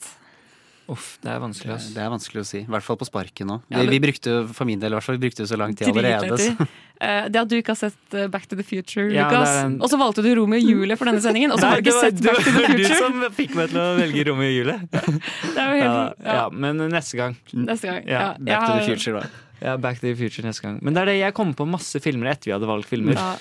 Uff, 0.89 1.19
det 1.21 1.29
er 1.29 1.39
vanskelig. 1.43 1.73
ass. 1.75 1.87
Det 1.93 2.01
er 2.01 2.09
vanskelig 2.09 2.41
å 2.41 2.45
si. 2.49 2.59
I 2.63 2.69
hvert 2.73 2.81
fall 2.85 2.97
på 2.97 3.05
sparket 3.05 3.45
nå. 3.45 3.59
Ja, 3.69 3.77
vi, 3.79 3.85
det- 3.85 3.91
vi 3.93 3.99
brukte 4.07 4.31
For 4.57 4.65
min 4.65 4.79
del 4.81 4.91
i 4.91 4.95
hvert 4.97 5.05
fall, 5.05 5.17
vi 5.19 5.27
brukte 5.29 5.45
så 5.47 5.57
lang 5.59 5.75
tid 5.77 5.87
allerede. 5.93 6.67
Eh, 6.99 7.29
det 7.31 7.39
at 7.39 7.47
du 7.47 7.53
ikke 7.55 7.71
har 7.71 7.77
sett 7.79 8.11
eh, 8.19 8.25
Back 8.27 8.43
to 8.51 8.57
the 8.59 8.63
Future, 8.67 9.05
Ja, 9.15 9.29
Lukas. 9.29 9.47
en- 9.63 9.77
Og 9.79 9.87
så 9.87 9.95
valgte 9.95 10.19
du 10.21 10.33
Romeo 10.35 10.59
og 10.59 10.65
Julie 10.67 10.97
for 10.99 11.07
denne 11.07 11.21
sendingen, 11.23 11.53
og 11.55 11.61
så 11.61 11.69
har 11.69 11.79
du 11.79 11.87
ikke 11.87 11.93
sett 11.95 12.17
Back 12.25 12.41
to 12.43 12.51
the 12.51 12.51
Future. 12.51 12.75
Det 12.75 12.89
var 12.99 13.13
du 13.15 13.23
som 13.23 13.35
fikk 13.37 13.53
meg 13.55 13.69
til 13.71 13.79
å 13.79 13.85
velge 14.01 14.25
Romeo 14.27 14.49
og 14.49 14.57
Julie. 14.57 14.75
Det 14.91 15.63
er 15.63 15.69
jo 15.71 15.77
helt, 15.79 16.19
ja. 16.25 16.33
ja, 16.41 16.49
men 16.51 16.83
neste 16.91 17.15
gang. 17.21 17.37
Neste 17.55 17.87
gang. 17.87 18.03
Ja, 18.03 18.25
Back 18.35 18.65
to 18.67 18.73
the 18.81 18.89
future, 18.91 19.21
da. 19.21 19.31
Ja, 19.63 19.77
Back 19.77 20.01
to 20.03 20.09
the 20.09 20.15
Future 20.19 20.43
neste 20.49 20.67
gang. 20.67 20.75
Men 20.83 20.93
det 20.99 21.05
er 21.05 21.11
det, 21.13 21.17
jeg 21.21 21.37
kommer 21.39 21.55
på 21.55 21.69
masse 21.71 22.03
filmer 22.03 22.33
etter 22.33 22.51
vi 22.51 22.57
hadde 22.57 22.67
valgt 22.67 22.91
filmer. 22.91 23.15
Ja. 23.15 23.31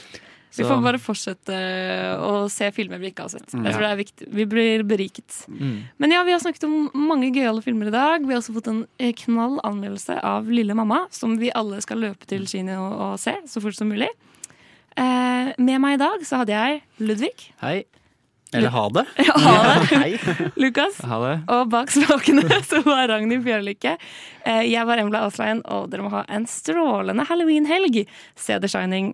Vi 0.56 0.64
får 0.64 0.80
bare 0.82 0.98
fortsette 0.98 1.56
å 2.24 2.48
se 2.50 2.70
filmer 2.74 3.00
vi 3.02 3.10
ikke 3.12 3.26
har 3.26 3.32
sett. 3.34 3.52
Mm. 3.52 3.66
Jeg 3.66 3.74
tror 3.74 3.84
det 3.84 3.90
er 3.90 4.00
viktig. 4.00 4.28
Vi 4.38 4.46
blir 4.48 4.84
beriket. 4.88 5.36
Mm. 5.50 5.74
Men 6.00 6.14
ja, 6.14 6.22
vi 6.26 6.32
har 6.34 6.40
snakket 6.42 6.64
om 6.68 6.88
mange 6.96 7.28
gøyale 7.34 7.62
filmer 7.62 7.90
i 7.90 7.94
dag. 7.94 8.24
Vi 8.24 8.32
har 8.34 8.40
også 8.40 8.54
fått 8.56 8.70
en 8.72 8.80
eh, 8.98 9.12
knall 9.24 9.58
anmeldelse 9.68 10.16
av 10.24 10.48
Lille 10.50 10.74
mamma, 10.78 11.04
som 11.14 11.36
vi 11.38 11.52
alle 11.54 11.82
skal 11.84 12.00
løpe 12.06 12.26
til 12.30 12.48
kino 12.50 12.78
og, 12.88 13.18
se 13.20 13.36
så 13.46 13.62
fort 13.62 13.76
som 13.76 13.92
mulig. 13.92 14.08
Eh, 14.98 15.52
med 15.60 15.78
meg 15.84 15.98
i 15.98 16.02
dag 16.02 16.24
så 16.26 16.40
hadde 16.42 16.56
jeg 16.56 16.82
Ludvig. 17.04 17.36
Hei. 17.62 17.84
Eller 18.56 18.72
ha 18.72 18.88
det. 18.88 19.04
Ja, 19.28 19.34
ha 19.36 19.84
det. 19.92 20.18
Lukas. 20.62 21.02
Ha 21.04 21.18
det. 21.26 21.36
Og 21.52 21.68
bak 21.68 21.92
spakene 21.92 22.46
så 22.70 22.80
var 22.86 23.10
Ragnhild 23.12 23.44
Bjørlykke. 23.44 23.98
Eh, 24.48 24.62
Jeg 24.72 24.88
var 24.88 24.98
Embla 25.02 25.26
Aslein, 25.28 25.60
og 25.68 25.90
dere 25.92 26.06
må 26.06 26.12
ha 26.16 26.24
en 26.32 26.48
strålende 26.48 27.28
halloween-helg. 27.28 28.06
Se 28.40 28.56
The 28.58 28.70
Shining. 28.72 29.12